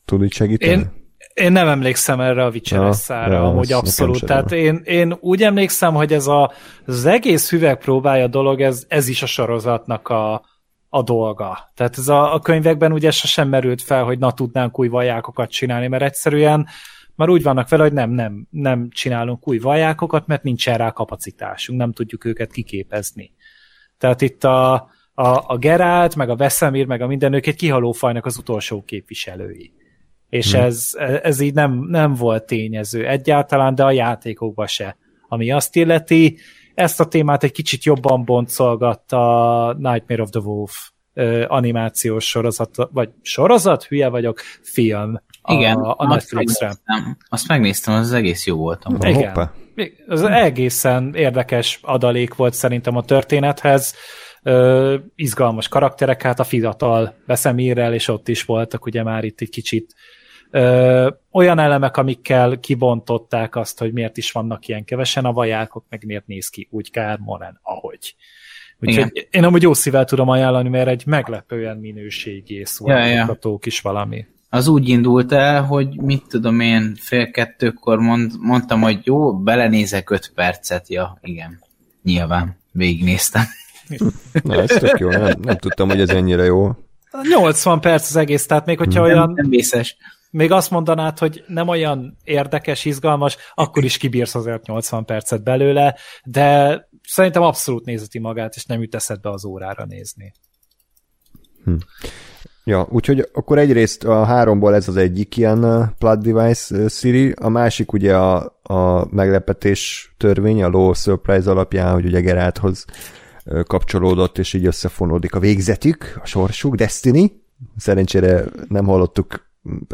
tud 0.06 0.24
így 0.24 0.34
segíteni? 0.34 0.72
Én, 0.72 0.92
én 1.34 1.52
nem 1.52 1.68
emlékszem 1.68 2.20
erre 2.20 2.44
a 2.44 2.50
vicseres 2.50 2.96
szára, 2.96 3.34
ja, 3.34 3.44
amúgy 3.44 3.72
abszolút. 3.72 4.26
Tehát 4.26 4.52
én, 4.52 4.82
én 4.84 5.18
úgy 5.20 5.44
emlékszem, 5.44 5.94
hogy 5.94 6.14
ez 6.14 6.28
a, 6.28 6.52
az 6.86 7.06
egész 7.06 7.50
hüvegpróbája 7.50 8.28
dolog, 8.28 8.62
ez, 8.62 8.86
ez 8.88 9.08
is 9.08 9.22
a 9.22 9.26
sorozatnak 9.26 10.08
a, 10.08 10.46
a 10.90 11.02
dolga. 11.02 11.72
Tehát 11.76 11.98
ez 11.98 12.08
a, 12.08 12.34
a 12.34 12.40
könyvekben 12.40 12.92
ugye 12.92 13.12
sosem 13.12 13.50
merült 13.50 13.82
fel, 13.82 14.04
hogy 14.04 14.20
na 14.20 14.32
tudnánk 14.32 14.80
új 14.80 14.88
vajákokat 14.88 15.50
csinálni, 15.50 15.88
mert 15.88 16.04
egyszerűen 16.04 16.68
már 17.16 17.30
úgy 17.30 17.44
vannak 17.44 17.70
vele, 17.70 17.84
hogy 17.84 17.94
nem, 17.94 18.10
nem, 18.10 18.48
nem 18.50 18.90
csinálunk 18.90 19.48
új 19.48 19.58
vajákokat, 19.58 20.28
mert 20.28 20.44
nincsen 20.44 20.78
rá 20.78 20.92
kapacitásunk, 20.92 21.80
nem 21.80 21.92
tudjuk 21.92 22.26
őket 22.26 22.52
kiképezni. 22.52 23.32
Tehát 23.98 24.22
itt 24.22 24.44
a, 24.44 24.90
a, 25.14 25.54
a 25.54 25.58
Gerált, 25.58 26.16
meg 26.16 26.30
a 26.30 26.36
Veszemír, 26.36 26.86
meg 26.86 27.02
a 27.02 27.08
minden 27.08 27.34
ők 27.34 27.46
egy 27.46 27.56
kihaló 27.56 27.92
fajnak 27.92 28.26
az 28.26 28.38
utolsó 28.38 28.84
képviselői 28.84 29.74
és 30.34 30.54
hmm. 30.54 30.62
ez, 30.62 30.92
ez 31.22 31.40
így 31.40 31.54
nem, 31.54 31.86
nem 31.88 32.14
volt 32.14 32.46
tényező 32.46 33.08
egyáltalán, 33.08 33.76
de 33.76 33.84
a 33.84 33.92
játékokban 33.92 34.68
se. 34.68 34.98
Ami 35.28 35.52
azt 35.52 35.76
illeti, 35.76 36.38
ezt 36.74 37.00
a 37.00 37.06
témát 37.06 37.44
egy 37.44 37.52
kicsit 37.52 37.84
jobban 37.84 38.26
boncolgatta 38.26 39.68
a 39.68 39.74
Nightmare 39.74 40.22
of 40.22 40.30
the 40.30 40.40
Wolf 40.40 40.92
animációs 41.48 42.26
sorozat, 42.26 42.76
vagy 42.92 43.10
sorozat, 43.22 43.84
hülye 43.84 44.08
vagyok, 44.08 44.40
film 44.62 45.22
Igen, 45.48 45.78
a, 45.78 45.96
a 45.98 46.08
Netflixre. 46.08 46.66
Megnéztem, 46.66 47.18
azt 47.30 47.48
megnéztem, 47.48 47.94
az 47.94 48.14
egész 48.14 48.46
jó 48.46 48.58
volt. 48.58 48.86
Igen. 49.00 49.52
Az 50.08 50.22
egészen 50.22 51.14
érdekes 51.16 51.80
adalék 51.82 52.36
volt 52.36 52.54
szerintem 52.54 52.96
a 52.96 53.04
történethez. 53.04 53.96
Ö, 54.44 54.96
izgalmas 55.16 55.68
karakterek, 55.68 56.22
hát 56.22 56.40
a 56.40 56.44
fiatal 56.44 57.16
Beszemírrel, 57.28 57.94
és 57.94 58.08
ott 58.08 58.28
is 58.28 58.44
voltak 58.44 58.86
ugye 58.86 59.04
már 59.04 59.24
itt 59.24 59.42
egy 59.42 59.50
kicsit 59.50 59.94
Ö, 60.56 61.10
olyan 61.32 61.60
elemek, 61.60 61.98
amikkel 61.98 62.60
kibontották 62.60 63.56
azt, 63.56 63.80
hogy 63.80 63.94
miért 63.94 64.18
is 64.18 64.32
vannak 64.32 64.68
ilyen 64.68 64.84
kevesen 64.84 65.26
a 65.26 65.34
vajákok, 65.34 65.86
meg 65.90 66.04
miért 66.06 66.28
néz 66.28 66.48
ki 66.48 66.68
úgy 66.72 66.92
Kármoren, 66.92 67.60
ahogy. 67.62 68.16
Úgyhogy 68.80 69.12
Igen. 69.14 69.28
én 69.32 69.44
amúgy 69.44 69.62
jó 69.62 69.74
szívvel 69.74 70.06
tudom 70.06 70.30
ajánlani, 70.30 70.70
mert 70.70 70.88
egy 70.88 71.06
meglepően 71.06 71.78
minőségi 71.78 72.66
szórakoztató 72.66 73.50
ja, 73.50 73.58
ja. 73.62 73.68
is 73.68 73.82
valami. 73.82 74.26
Az 74.50 74.68
úgy 74.68 74.90
indult 74.90 75.32
el, 75.32 75.64
hogy 75.64 76.02
mit 76.02 76.24
tudom 76.28 76.60
én, 76.60 76.96
fél 77.00 77.32
kettőkor 77.32 78.00
mond, 78.00 78.32
mondtam, 78.40 78.82
hogy 78.82 79.00
jó, 79.04 79.38
belenézek 79.38 80.10
öt 80.10 80.32
percet, 80.36 80.90
ja, 80.90 81.18
igen, 81.22 81.60
nyilván, 82.04 82.58
végignéztem. 82.72 83.44
Na, 84.44 84.62
ez 84.62 84.70
tök 84.70 85.00
jó, 85.00 85.10
nem, 85.10 85.40
nem 85.42 85.58
tudtam, 85.58 85.90
hogy 85.90 86.02
ez 86.02 86.10
ennyire 86.10 86.44
jó. 86.44 86.72
80 87.30 87.82
perc 87.82 88.10
az 88.10 88.16
egész, 88.16 88.46
tehát 88.46 88.66
még 88.66 88.78
hogyha 88.78 89.02
olyan... 89.02 89.32
Nem 89.36 89.50
vészes 89.50 89.98
még 90.34 90.52
azt 90.52 90.72
mondanád, 90.72 91.18
hogy 91.20 91.44
nem 91.48 91.68
olyan 91.68 92.18
érdekes, 92.24 92.86
izgalmas, 92.86 93.38
akkor 93.54 93.84
is 93.84 93.98
kibírsz 93.98 94.36
azért 94.36 94.68
80 94.68 95.06
percet 95.06 95.44
belőle, 95.44 95.96
de 96.24 96.80
szerintem 97.04 97.42
abszolút 97.42 97.86
nézeti 97.86 98.20
magát, 98.20 98.56
és 98.56 98.66
nem 98.66 98.82
jut 98.82 98.96
eszedbe 98.96 99.30
az 99.30 99.46
órára 99.46 99.86
nézni. 99.86 100.34
Hm. 101.64 101.76
Ja, 102.64 102.88
úgyhogy 102.90 103.30
akkor 103.34 103.58
egyrészt 103.58 104.04
a 104.04 104.24
háromból 104.24 104.76
ez 104.76 104.88
az 104.88 104.96
egyik 104.96 105.38
ilyen 105.38 105.64
uh, 105.64 105.84
plat 105.98 106.22
device 106.22 106.76
uh, 106.78 106.90
Siri, 106.90 107.32
a 107.32 107.50
másik 107.50 107.94
ugye 107.94 108.16
a, 108.16 108.60
a 108.64 109.08
meglepetés 109.10 110.14
törvény, 110.18 110.64
a 110.64 110.68
low 110.68 110.94
surprise 110.94 111.52
alapján, 111.52 111.94
hogy 111.94 112.06
ugye 112.06 112.20
Gerálthoz 112.20 112.86
kapcsolódott, 113.64 114.38
és 114.38 114.54
így 114.54 114.66
összefonódik 114.66 115.36
a 115.36 115.40
végzetük, 115.40 116.20
a 116.22 116.26
sorsuk, 116.26 116.76
Destiny. 116.76 117.42
Szerencsére 117.78 118.46
nem 118.68 118.86
hallottuk 118.86 119.52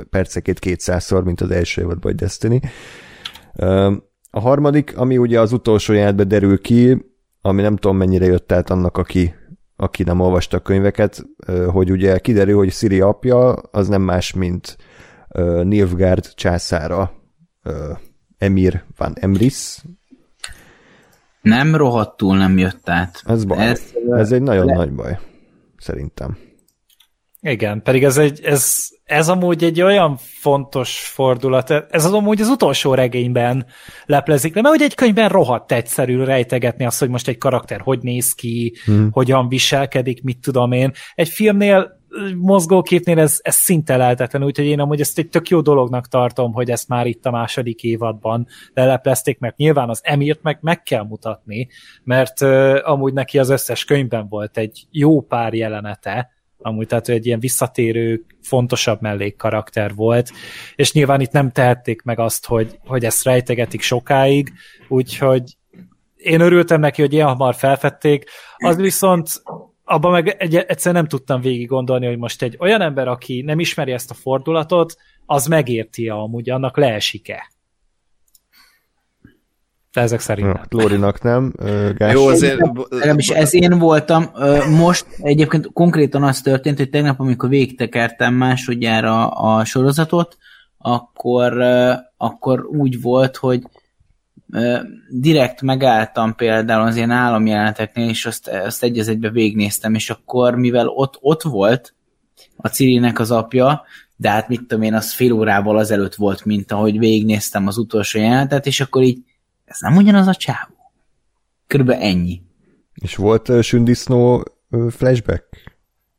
percekét 0.09 0.59
kétszázszor, 0.59 1.23
mint 1.23 1.41
az 1.41 1.51
első 1.51 1.81
évadban 1.81 2.01
vagy 2.01 2.15
Destiny. 2.15 2.59
A 4.31 4.39
harmadik, 4.39 4.97
ami 4.97 5.17
ugye 5.17 5.39
az 5.39 5.51
utolsó 5.51 5.93
jelentben 5.93 6.27
derül 6.27 6.61
ki, 6.61 7.05
ami 7.41 7.61
nem 7.61 7.75
tudom 7.75 7.97
mennyire 7.97 8.25
jött 8.25 8.51
át 8.51 8.69
annak, 8.69 8.97
aki, 8.97 9.33
aki 9.75 10.03
nem 10.03 10.19
olvasta 10.19 10.57
a 10.57 10.61
könyveket, 10.61 11.25
hogy 11.67 11.91
ugye 11.91 12.19
kiderül, 12.19 12.55
hogy 12.55 12.71
Siri 12.71 13.01
apja 13.01 13.53
az 13.53 13.87
nem 13.87 14.01
más, 14.01 14.33
mint 14.33 14.77
Nilfgaard 15.63 16.33
császára, 16.33 17.11
Emir 18.37 18.83
van 18.97 19.13
Emrys. 19.19 19.83
Nem 21.41 21.75
rohadtul 21.75 22.37
nem 22.37 22.57
jött 22.57 22.89
át. 22.89 23.21
Ez 23.25 23.45
baj. 23.45 23.67
Ez, 23.67 23.93
ez 24.11 24.31
egy 24.31 24.41
nagyon 24.41 24.65
le... 24.65 24.73
nagy 24.73 24.91
baj, 24.91 25.17
szerintem. 25.77 26.37
Igen, 27.41 27.81
pedig 27.81 28.03
ez, 28.03 28.17
egy, 28.17 28.39
ez, 28.43 28.87
ez 29.03 29.29
amúgy 29.29 29.63
egy 29.63 29.81
olyan 29.81 30.17
fontos 30.17 30.99
fordulat, 30.99 31.71
ez 31.71 32.05
az 32.05 32.13
amúgy 32.13 32.41
az 32.41 32.47
utolsó 32.47 32.93
regényben 32.93 33.65
leplezik 34.05 34.55
le, 34.55 34.61
mert 34.61 34.75
hogy 34.75 34.85
egy 34.85 34.95
könyvben 34.95 35.29
rohadt 35.29 35.71
egyszerű 35.71 36.23
rejtegetni 36.23 36.85
azt, 36.85 36.99
hogy 36.99 37.09
most 37.09 37.27
egy 37.27 37.37
karakter 37.37 37.81
hogy 37.81 37.99
néz 38.01 38.33
ki, 38.33 38.75
hmm. 38.85 39.09
hogyan 39.11 39.47
viselkedik, 39.47 40.23
mit 40.23 40.41
tudom 40.41 40.71
én. 40.71 40.91
Egy 41.15 41.29
filmnél 41.29 41.98
mozgóképnél 42.37 43.19
ez, 43.19 43.39
ez 43.41 43.55
szinte 43.55 43.97
lehetetlen, 43.97 44.43
úgyhogy 44.43 44.65
én 44.65 44.79
amúgy 44.79 44.99
ezt 44.99 45.17
egy 45.17 45.29
tök 45.29 45.49
jó 45.49 45.61
dolognak 45.61 46.07
tartom, 46.07 46.53
hogy 46.53 46.71
ezt 46.71 46.87
már 46.87 47.05
itt 47.05 47.25
a 47.25 47.31
második 47.31 47.83
évadban 47.83 48.47
leleplezték, 48.73 49.39
mert 49.39 49.57
nyilván 49.57 49.89
az 49.89 50.01
Emirt 50.03 50.41
meg 50.41 50.57
meg 50.61 50.83
kell 50.83 51.03
mutatni, 51.03 51.67
mert 52.03 52.41
uh, 52.41 52.77
amúgy 52.83 53.13
neki 53.13 53.39
az 53.39 53.49
összes 53.49 53.85
könyvben 53.85 54.27
volt 54.27 54.57
egy 54.57 54.87
jó 54.91 55.21
pár 55.21 55.53
jelenete, 55.53 56.29
amúgy, 56.61 56.87
tehát 56.87 57.07
ő 57.07 57.13
egy 57.13 57.25
ilyen 57.25 57.39
visszatérő, 57.39 58.25
fontosabb 58.41 59.01
mellékkarakter 59.01 59.95
volt, 59.95 60.31
és 60.75 60.93
nyilván 60.93 61.21
itt 61.21 61.31
nem 61.31 61.51
tehették 61.51 62.01
meg 62.01 62.19
azt, 62.19 62.45
hogy, 62.45 62.79
hogy 62.85 63.05
ezt 63.05 63.23
rejtegetik 63.23 63.81
sokáig, 63.81 64.51
úgyhogy 64.87 65.57
én 66.15 66.41
örültem 66.41 66.79
neki, 66.79 67.01
hogy 67.01 67.13
ilyen 67.13 67.27
hamar 67.27 67.55
felfedték, 67.55 68.29
az 68.57 68.75
viszont 68.75 69.41
abban 69.89 70.11
meg 70.11 70.27
egy, 70.27 70.55
egyszer 70.55 70.93
nem 70.93 71.07
tudtam 71.07 71.41
végig 71.41 71.67
gondolni, 71.67 72.05
hogy 72.05 72.17
most 72.17 72.41
egy 72.41 72.55
olyan 72.59 72.81
ember, 72.81 73.07
aki 73.07 73.41
nem 73.41 73.59
ismeri 73.59 73.91
ezt 73.91 74.11
a 74.11 74.13
fordulatot, 74.13 74.97
az 75.25 75.45
megérti 75.45 76.09
amúgy, 76.09 76.49
annak 76.49 76.77
leesik-e. 76.77 77.51
De 79.93 80.01
ezek 80.01 80.19
szerint 80.19 80.53
nem. 80.53 80.63
Lórinak 80.69 81.21
nem. 81.21 81.53
Gás. 81.95 82.13
Jó, 82.13 82.27
azért... 82.27 82.59
Legalábbis 82.89 83.29
ez 83.29 83.53
én 83.53 83.79
voltam. 83.79 84.25
Most 84.77 85.05
egyébként 85.17 85.69
konkrétan 85.73 86.23
az 86.23 86.41
történt, 86.41 86.77
hogy 86.77 86.89
tegnap, 86.89 87.19
amikor 87.19 87.49
végtekertem 87.49 88.33
másodjára 88.33 89.27
a 89.27 89.65
sorozatot, 89.65 90.37
akkor, 90.77 91.61
akkor 92.17 92.65
úgy 92.65 93.01
volt, 93.01 93.37
hogy 93.37 93.63
direkt 95.09 95.61
megálltam 95.61 96.35
például 96.35 96.87
az 96.87 96.95
ilyen 96.95 97.11
államjeleneteknél, 97.11 98.09
és 98.09 98.25
azt, 98.25 98.47
azt 98.47 98.83
egy 98.83 98.99
az 98.99 99.07
egybe 99.07 99.29
végnéztem, 99.29 99.93
és 99.93 100.09
akkor, 100.09 100.55
mivel 100.55 100.87
ott, 100.87 101.17
ott 101.21 101.41
volt 101.41 101.93
a 102.57 102.67
Cirinek 102.67 103.19
az 103.19 103.31
apja, 103.31 103.83
de 104.15 104.29
hát 104.29 104.47
mit 104.47 104.59
tudom 104.59 104.81
én, 104.81 104.93
az 104.93 105.13
fél 105.13 105.31
órával 105.31 105.77
azelőtt 105.77 106.15
volt, 106.15 106.45
mint 106.45 106.71
ahogy 106.71 106.99
végignéztem 106.99 107.67
az 107.67 107.77
utolsó 107.77 108.19
jelenetet, 108.19 108.65
és 108.65 108.79
akkor 108.79 109.01
így 109.01 109.19
ez 109.65 109.77
nem 109.79 109.95
ugyanaz 109.95 110.27
a 110.27 110.35
csávó. 110.35 110.73
Körülbelül 111.67 112.03
ennyi. 112.03 112.41
És 112.93 113.15
volt 113.15 113.49
uh, 113.49 113.61
sündisznó 113.61 114.43
uh, 114.69 114.89
flashback? 114.89 115.45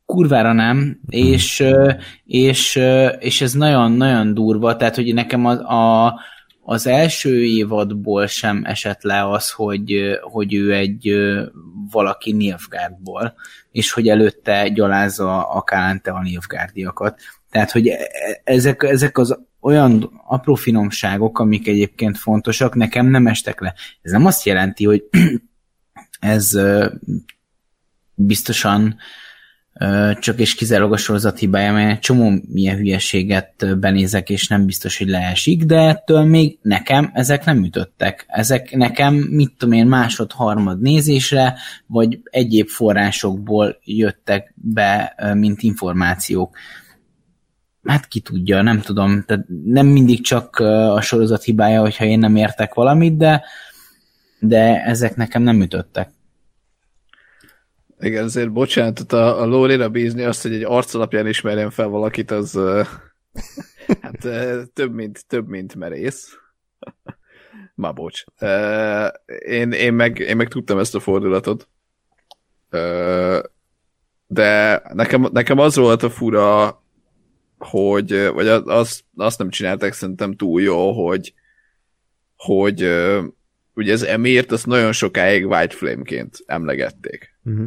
Kurvára 0.06 0.52
nem, 0.52 0.76
hmm. 0.78 0.98
és, 1.08 1.64
és, 2.24 2.80
és 3.18 3.40
ez 3.40 3.52
nagyon-nagyon 3.52 4.34
durva, 4.34 4.76
tehát 4.76 4.94
hogy 4.94 5.14
nekem 5.14 5.44
a, 5.44 5.52
a, 5.52 6.14
az 6.62 6.86
első 6.86 7.44
évadból 7.44 8.26
sem 8.26 8.62
esett 8.64 9.02
le 9.02 9.30
az, 9.30 9.50
hogy, 9.50 10.18
hogy 10.20 10.54
ő 10.54 10.74
egy 10.74 11.14
valaki 11.90 12.32
Nilfgaardból, 12.32 13.34
és 13.72 13.92
hogy 13.92 14.08
előtte 14.08 14.68
gyalázza 14.68 15.48
a 15.48 15.62
Kálente 15.62 16.10
a 16.10 16.22
Nilfgaardiakat. 16.22 17.20
Tehát, 17.50 17.70
hogy 17.70 17.88
e, 17.88 17.94
e, 17.94 18.40
ezek, 18.44 18.82
ezek 18.82 19.18
az 19.18 19.38
olyan 19.60 20.22
apró 20.26 20.54
finomságok, 20.54 21.38
amik 21.38 21.68
egyébként 21.68 22.18
fontosak, 22.18 22.74
nekem 22.74 23.06
nem 23.06 23.26
estek 23.26 23.60
le. 23.60 23.74
Ez 24.02 24.12
nem 24.12 24.26
azt 24.26 24.44
jelenti, 24.44 24.84
hogy 24.84 25.04
ez 26.20 26.58
biztosan 28.14 28.96
csak 30.18 30.38
és 30.38 30.54
kizárólag 30.54 30.92
a 30.92 30.96
sorozat 30.96 31.38
hibája, 31.38 31.72
mert 31.72 31.90
egy 31.90 31.98
csomó 31.98 32.32
milyen 32.48 32.76
hülyeséget 32.76 33.78
benézek, 33.78 34.30
és 34.30 34.48
nem 34.48 34.66
biztos, 34.66 34.98
hogy 34.98 35.08
leesik, 35.08 35.64
de 35.64 35.76
ettől 35.76 36.24
még 36.24 36.58
nekem 36.62 37.10
ezek 37.14 37.44
nem 37.44 37.64
ütöttek. 37.64 38.24
Ezek 38.28 38.70
nekem, 38.70 39.14
mit 39.14 39.52
tudom 39.58 39.74
én, 39.74 39.86
másod-harmad 39.86 40.80
nézésre, 40.80 41.54
vagy 41.86 42.20
egyéb 42.24 42.68
forrásokból 42.68 43.78
jöttek 43.84 44.54
be, 44.56 45.14
mint 45.34 45.62
információk 45.62 46.56
hát 47.84 48.06
ki 48.06 48.20
tudja, 48.20 48.62
nem 48.62 48.80
tudom, 48.80 49.22
tehát 49.22 49.44
nem 49.64 49.86
mindig 49.86 50.22
csak 50.22 50.56
a 50.94 51.00
sorozat 51.00 51.42
hibája, 51.42 51.80
hogyha 51.80 52.04
én 52.04 52.18
nem 52.18 52.36
értek 52.36 52.74
valamit, 52.74 53.16
de, 53.16 53.42
de 54.40 54.82
ezek 54.84 55.16
nekem 55.16 55.42
nem 55.42 55.62
ütöttek. 55.62 56.10
Igen, 58.00 58.24
azért 58.24 58.52
bocsánatot 58.52 59.12
a, 59.12 59.40
a 59.40 59.46
Lórira 59.46 59.88
bízni 59.88 60.22
azt, 60.22 60.42
hogy 60.42 60.52
egy 60.52 60.64
arc 60.64 60.94
alapján 60.94 61.26
ismerjen 61.26 61.70
fel 61.70 61.88
valakit, 61.88 62.30
az 62.30 62.58
hát 64.02 64.28
több, 64.72 64.94
mint, 64.94 65.26
több, 65.26 65.48
mint 65.48 65.74
merész. 65.74 66.38
Ma 67.74 67.92
bocs. 67.92 68.24
Én, 69.38 69.72
én, 69.72 69.92
meg, 69.92 70.18
én 70.18 70.36
meg 70.36 70.48
tudtam 70.48 70.78
ezt 70.78 70.94
a 70.94 71.00
fordulatot. 71.00 71.68
De 74.26 74.82
nekem, 74.92 75.28
nekem 75.32 75.58
az 75.58 75.76
volt 75.76 76.02
a 76.02 76.10
fura 76.10 76.78
hogy, 77.58 78.30
vagy 78.32 78.48
azt, 78.48 79.04
azt 79.16 79.38
nem 79.38 79.50
csinálták 79.50 79.92
szerintem 79.92 80.36
túl 80.36 80.62
jó, 80.62 81.06
hogy, 81.06 81.34
hogy 82.36 82.80
ugye 83.74 83.92
az 83.92 84.02
emért 84.02 84.52
azt 84.52 84.66
nagyon 84.66 84.92
sokáig 84.92 85.46
White 85.46 85.76
Flame-ként 85.76 86.38
emlegették. 86.46 87.38
Uh-huh. 87.44 87.66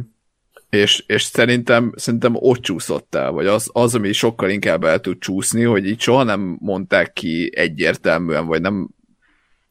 És, 0.74 1.04
és 1.06 1.22
szerintem, 1.22 1.92
szerintem 1.96 2.34
ott 2.34 2.60
csúszott 2.60 3.14
el, 3.14 3.30
vagy 3.30 3.46
az, 3.46 3.70
az, 3.72 3.94
ami 3.94 4.12
sokkal 4.12 4.50
inkább 4.50 4.84
el 4.84 5.00
tud 5.00 5.18
csúszni, 5.18 5.62
hogy 5.62 5.86
így 5.86 6.00
soha 6.00 6.22
nem 6.22 6.56
mondták 6.60 7.12
ki 7.12 7.50
egyértelműen, 7.54 8.46
vagy 8.46 8.60
nem, 8.60 8.88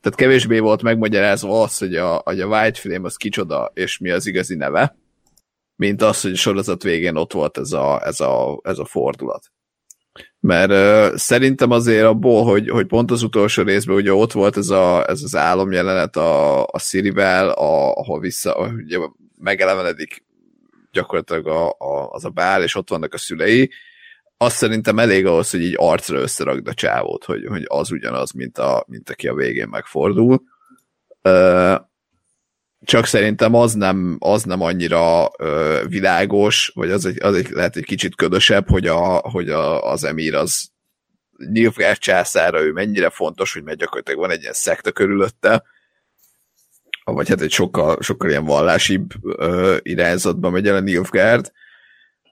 tehát 0.01 0.17
kevésbé 0.17 0.59
volt 0.59 0.81
megmagyarázva 0.81 1.61
az, 1.61 1.77
hogy 1.77 1.95
a, 1.95 2.21
hogy 2.23 2.41
a 2.41 2.47
White 2.47 2.79
Flame 2.79 3.05
az 3.05 3.15
kicsoda, 3.15 3.71
és 3.73 3.97
mi 3.97 4.09
az 4.09 4.27
igazi 4.27 4.55
neve, 4.55 4.97
mint 5.75 6.01
az, 6.01 6.21
hogy 6.21 6.31
a 6.31 6.35
sorozat 6.35 6.83
végén 6.83 7.15
ott 7.15 7.33
volt 7.33 7.57
ez 7.57 7.71
a, 7.71 8.05
ez 8.05 8.19
a, 8.19 8.59
ez 8.63 8.77
a 8.77 8.85
fordulat. 8.85 9.51
Mert 10.39 10.71
uh, 10.71 11.17
szerintem 11.17 11.71
azért 11.71 12.05
abból, 12.05 12.43
hogy, 12.43 12.69
hogy 12.69 12.85
pont 12.85 13.11
az 13.11 13.23
utolsó 13.23 13.63
részben 13.63 13.95
ugye 13.95 14.13
ott 14.13 14.31
volt 14.31 14.57
ez, 14.57 14.69
a, 14.69 15.09
ez 15.09 15.21
az 15.23 15.35
álomjelenet 15.35 16.15
a, 16.15 16.63
a 16.65 16.79
Sirivel, 16.79 17.49
a, 17.49 17.93
ahol 17.93 18.19
vissza, 18.19 18.71
ugye 18.85 18.97
megelevenedik 19.39 20.22
gyakorlatilag 20.93 21.47
a, 21.47 21.69
a, 21.69 22.09
az 22.09 22.25
a 22.25 22.29
bál, 22.29 22.63
és 22.63 22.75
ott 22.75 22.89
vannak 22.89 23.13
a 23.13 23.17
szülei, 23.17 23.71
azt 24.37 24.55
szerintem 24.55 24.99
elég 24.99 25.25
ahhoz, 25.25 25.49
hogy 25.49 25.61
így 25.61 25.75
arcra 25.77 26.17
összerakd 26.17 26.67
a 26.67 26.73
csávót, 26.73 27.23
hogy, 27.23 27.45
hogy 27.47 27.63
az 27.67 27.91
ugyanaz, 27.91 28.31
mint, 28.31 28.57
a, 28.57 28.85
mint 28.87 29.09
aki 29.09 29.27
a 29.27 29.33
végén 29.33 29.67
megfordul. 29.67 30.43
Csak 32.85 33.05
szerintem 33.05 33.53
az 33.53 33.73
nem, 33.73 34.17
az 34.19 34.43
nem 34.43 34.61
annyira 34.61 35.31
világos, 35.87 36.71
vagy 36.73 36.91
az 36.91 37.05
egy, 37.05 37.21
az 37.21 37.35
egy, 37.35 37.49
lehet 37.49 37.75
egy 37.75 37.85
kicsit 37.85 38.15
ködösebb, 38.15 38.69
hogy, 38.69 38.87
a, 38.87 39.17
hogy 39.17 39.49
a, 39.49 39.91
az 39.91 40.03
emír 40.03 40.35
az 40.35 40.71
Nilfgaard 41.37 41.97
császára 41.97 42.61
ő 42.61 42.71
mennyire 42.71 43.09
fontos, 43.09 43.53
hogy 43.53 43.63
mert 43.63 43.77
gyakorlatilag 43.77 44.19
van 44.19 44.31
egy 44.31 44.41
ilyen 44.41 44.53
szekta 44.53 44.91
körülötte, 44.91 45.63
vagy 47.03 47.29
hát 47.29 47.41
egy 47.41 47.51
sokkal, 47.51 47.97
sokkal 48.01 48.29
ilyen 48.29 48.45
vallásibb 48.45 49.11
ö, 49.37 49.77
irányzatban 49.81 50.51
megy 50.51 50.67
el 50.67 50.75
a 50.75 50.79
Nilfgaard, 50.79 51.51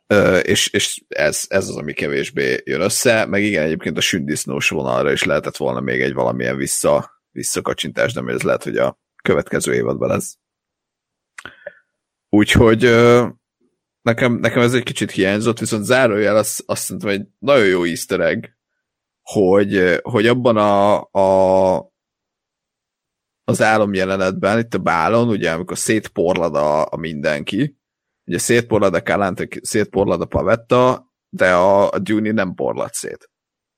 ö, 0.08 0.38
és, 0.38 0.68
és 0.68 1.04
ez, 1.08 1.46
ez 1.48 1.68
az, 1.68 1.76
ami 1.76 1.94
kevésbé 1.94 2.62
jön 2.64 2.82
össze, 2.82 3.26
meg 3.26 3.44
igen, 3.44 3.64
egyébként 3.64 3.98
a 3.98 4.02
sündisznós 4.02 4.70
vonalra 4.70 5.12
is 5.12 5.24
lehetett 5.24 5.58
volna 5.58 5.80
még 5.80 6.02
egy 6.02 6.14
valamilyen 6.14 6.58
vissza, 6.58 7.22
visszakacsintás, 7.32 8.14
de 8.14 8.22
ez 8.28 8.42
lehet, 8.42 8.64
hogy 8.64 8.78
a 8.78 9.00
következő 9.24 9.74
évadban 9.74 10.10
lesz. 10.10 10.38
Úgyhogy 12.30 12.82
nekem, 14.02 14.34
nekem 14.34 14.62
ez 14.62 14.74
egy 14.74 14.84
kicsit 14.84 15.12
hiányzott, 15.12 15.60
viszont 15.60 15.86
zárójel 15.86 16.38
azt, 16.38 16.64
azt 16.66 16.84
szerintem 16.84 17.10
egy 17.10 17.28
nagyon 17.40 17.66
jó 17.66 17.84
easter 17.84 18.20
egg, 18.20 18.46
hogy, 19.22 20.00
hogy 20.02 20.28
abban 20.28 20.58
a, 20.58 21.02
a 21.12 21.91
az 23.44 23.62
álom 23.62 23.94
jelenetben, 23.94 24.60
itt 24.60 24.74
a 24.74 24.78
bálon, 24.78 25.28
ugye, 25.28 25.52
amikor 25.52 25.78
szétporlad 25.78 26.56
a, 26.56 26.86
a 26.92 26.98
mindenki, 26.98 27.78
ugye 28.26 28.38
szétporlad 28.38 28.94
a 28.94 29.04
Kalante, 29.04 29.48
szétporlad 29.62 30.22
a 30.22 30.26
Pavetta, 30.26 31.14
de 31.30 31.54
a, 31.54 31.92
a 31.92 32.00
Duni 32.00 32.32
nem 32.32 32.54
porlad 32.54 32.94
szét. 32.94 33.30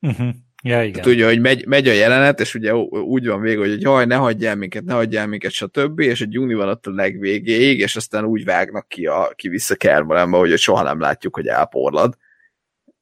Uh-huh. 0.02 0.30
Ja, 0.64 0.84
igen. 0.84 0.92
Tehát 0.92 1.08
ugye, 1.08 1.26
hogy 1.26 1.42
megy, 1.42 1.68
megy 1.68 1.88
a 1.88 1.92
jelenet, 1.92 2.40
és 2.40 2.56
ugye 2.56 2.76
úgy 2.76 3.28
van 3.28 3.42
vége, 3.42 3.60
hogy 3.60 3.82
jaj, 3.82 4.06
ne 4.06 4.16
hagyjál 4.16 4.56
minket, 4.56 4.84
ne 4.84 4.94
hagyjál 4.94 5.28
minket, 5.28 5.52
stb. 5.52 6.00
És 6.00 6.22
a 6.22 6.26
Juni 6.30 6.54
van 6.54 6.68
ott 6.68 6.88
a 6.88 6.92
legvégéig, 6.92 7.80
és 7.80 7.96
aztán 7.96 8.26
úgy 8.26 8.44
vágnak 8.44 8.88
ki, 8.88 9.06
a, 9.06 9.32
ki 9.36 9.50
vissza 9.50 9.76
Kermalembe, 9.76 10.38
hogy 10.38 10.58
soha 10.58 10.84
nem 10.84 11.00
látjuk, 11.00 11.36
hogy 11.36 11.48
elporlad. 11.48 12.18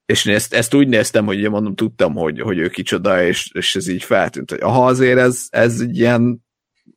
és 0.06 0.26
én 0.26 0.36
ezt, 0.36 0.54
ezt 0.54 0.74
úgy 0.74 0.88
néztem, 0.88 1.26
hogy 1.26 1.50
mondom, 1.50 1.76
tudtam, 1.76 2.14
hogy, 2.14 2.40
hogy 2.40 2.58
ő 2.58 2.70
kicsoda, 2.70 3.24
és, 3.24 3.52
és 3.54 3.76
ez 3.76 3.88
így 3.88 4.04
feltűnt, 4.04 4.50
hogy 4.50 4.62
aha, 4.62 4.86
azért 4.86 5.20
ez, 5.20 5.48
ez 5.50 5.80
egy 5.80 5.98
ilyen, 5.98 6.44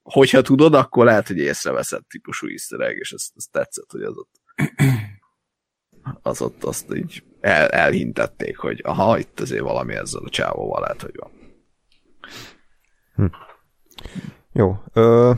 hogyha 0.05 0.43
tudod, 0.43 0.74
akkor 0.74 1.05
lehet, 1.05 1.26
hogy 1.26 1.39
észreveszed 1.39 2.02
típusú 2.09 2.48
easter 2.48 2.81
egg, 2.81 2.97
és 2.97 3.12
ezt, 3.12 3.32
ezt 3.36 3.51
tetszett, 3.51 3.90
hogy 3.90 4.02
az 4.02 4.16
ott 4.16 4.31
az 6.22 6.43
ott 6.43 6.64
azt 6.64 6.94
így 6.94 7.22
el, 7.40 7.68
elhintették, 7.68 8.56
hogy 8.56 8.81
aha, 8.85 9.18
itt 9.18 9.40
azért 9.40 9.62
valami 9.62 9.94
ezzel 9.94 10.22
a 10.24 10.28
csávóval 10.28 10.81
lehet, 10.81 11.02
hogy 11.02 11.14
van. 11.16 11.31
Hm. 13.14 13.24
Jó. 14.52 14.76
Ö, 14.93 15.32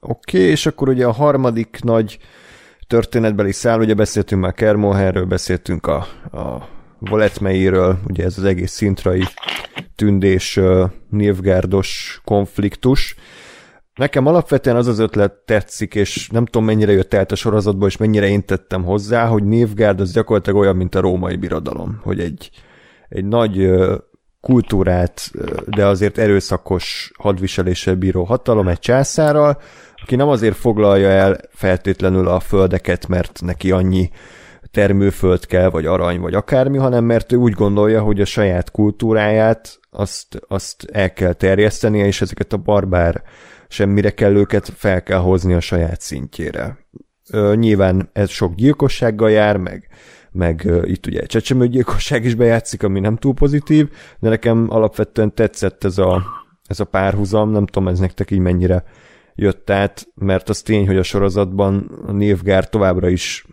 oké, 0.00 0.38
és 0.38 0.66
akkor 0.66 0.88
ugye 0.88 1.06
a 1.06 1.12
harmadik 1.12 1.78
nagy 1.82 2.18
történetbeli 2.86 3.52
szál, 3.52 3.80
ugye 3.80 3.94
beszéltünk 3.94 4.42
már 4.42 4.54
Kermoherről, 4.54 5.24
beszéltünk 5.24 5.86
a, 5.86 6.06
a 6.32 6.68
Voletmeiről, 6.98 7.98
ugye 8.06 8.24
ez 8.24 8.38
az 8.38 8.44
egész 8.44 8.72
szintrai 8.72 9.22
tündés 9.96 10.56
uh, 10.56 10.90
Nilfgárdos 11.10 12.20
konfliktus. 12.24 13.14
Nekem 14.02 14.26
alapvetően 14.26 14.76
az 14.76 14.86
az 14.86 14.98
ötlet 14.98 15.32
tetszik, 15.32 15.94
és 15.94 16.28
nem 16.28 16.44
tudom 16.44 16.64
mennyire 16.64 16.92
jött 16.92 17.14
el 17.14 17.26
a 17.28 17.34
sorozatból, 17.34 17.88
és 17.88 17.96
mennyire 17.96 18.28
én 18.28 18.44
tettem 18.44 18.84
hozzá, 18.84 19.26
hogy 19.26 19.44
Nilfgaard 19.44 20.00
az 20.00 20.12
gyakorlatilag 20.12 20.58
olyan, 20.58 20.76
mint 20.76 20.94
a 20.94 21.00
római 21.00 21.36
birodalom, 21.36 22.00
hogy 22.02 22.20
egy, 22.20 22.50
egy 23.08 23.24
nagy 23.24 23.70
kultúrát, 24.40 25.30
de 25.66 25.86
azért 25.86 26.18
erőszakos 26.18 27.12
hadviseléssel 27.18 27.94
bíró 27.94 28.24
hatalom 28.24 28.68
egy 28.68 28.78
császárral, 28.78 29.60
aki 30.02 30.16
nem 30.16 30.28
azért 30.28 30.56
foglalja 30.56 31.08
el 31.08 31.36
feltétlenül 31.50 32.28
a 32.28 32.40
földeket, 32.40 33.08
mert 33.08 33.40
neki 33.44 33.70
annyi 33.70 34.10
termőföld 34.70 35.46
kell, 35.46 35.70
vagy 35.70 35.86
arany, 35.86 36.20
vagy 36.20 36.34
akármi, 36.34 36.78
hanem 36.78 37.04
mert 37.04 37.32
ő 37.32 37.36
úgy 37.36 37.52
gondolja, 37.52 38.02
hogy 38.02 38.20
a 38.20 38.24
saját 38.24 38.70
kultúráját 38.70 39.78
azt, 39.90 40.40
azt 40.48 40.84
el 40.92 41.12
kell 41.12 41.32
terjesztenie, 41.32 42.06
és 42.06 42.20
ezeket 42.20 42.52
a 42.52 42.56
barbár 42.56 43.22
semmire 43.72 44.10
kell 44.10 44.34
őket 44.34 44.72
fel 44.76 45.02
kell 45.02 45.18
hozni 45.18 45.52
a 45.52 45.60
saját 45.60 46.00
szintjére. 46.00 46.78
Ö, 47.30 47.54
nyilván 47.56 48.10
ez 48.12 48.30
sok 48.30 48.54
gyilkossággal 48.54 49.30
jár, 49.30 49.56
meg, 49.56 49.88
meg 50.32 50.64
ö, 50.64 50.82
itt 50.84 51.06
ugye 51.06 51.26
csecsemőgyilkosság 51.26 52.24
is 52.24 52.34
bejátszik, 52.34 52.82
ami 52.82 53.00
nem 53.00 53.16
túl 53.16 53.34
pozitív, 53.34 53.88
de 54.18 54.28
nekem 54.28 54.66
alapvetően 54.70 55.34
tetszett 55.34 55.84
ez 55.84 55.98
a, 55.98 56.22
ez 56.66 56.80
a 56.80 56.84
párhuzam, 56.84 57.50
nem 57.50 57.66
tudom, 57.66 57.88
ez 57.88 57.98
nektek 57.98 58.30
így 58.30 58.38
mennyire 58.38 58.84
jött 59.34 59.70
át, 59.70 60.08
mert 60.14 60.48
az 60.48 60.62
tény, 60.62 60.86
hogy 60.86 60.96
a 60.96 61.02
sorozatban 61.02 62.02
a 62.06 62.12
Nilfgaard 62.12 62.68
továbbra 62.68 63.08
is 63.08 63.46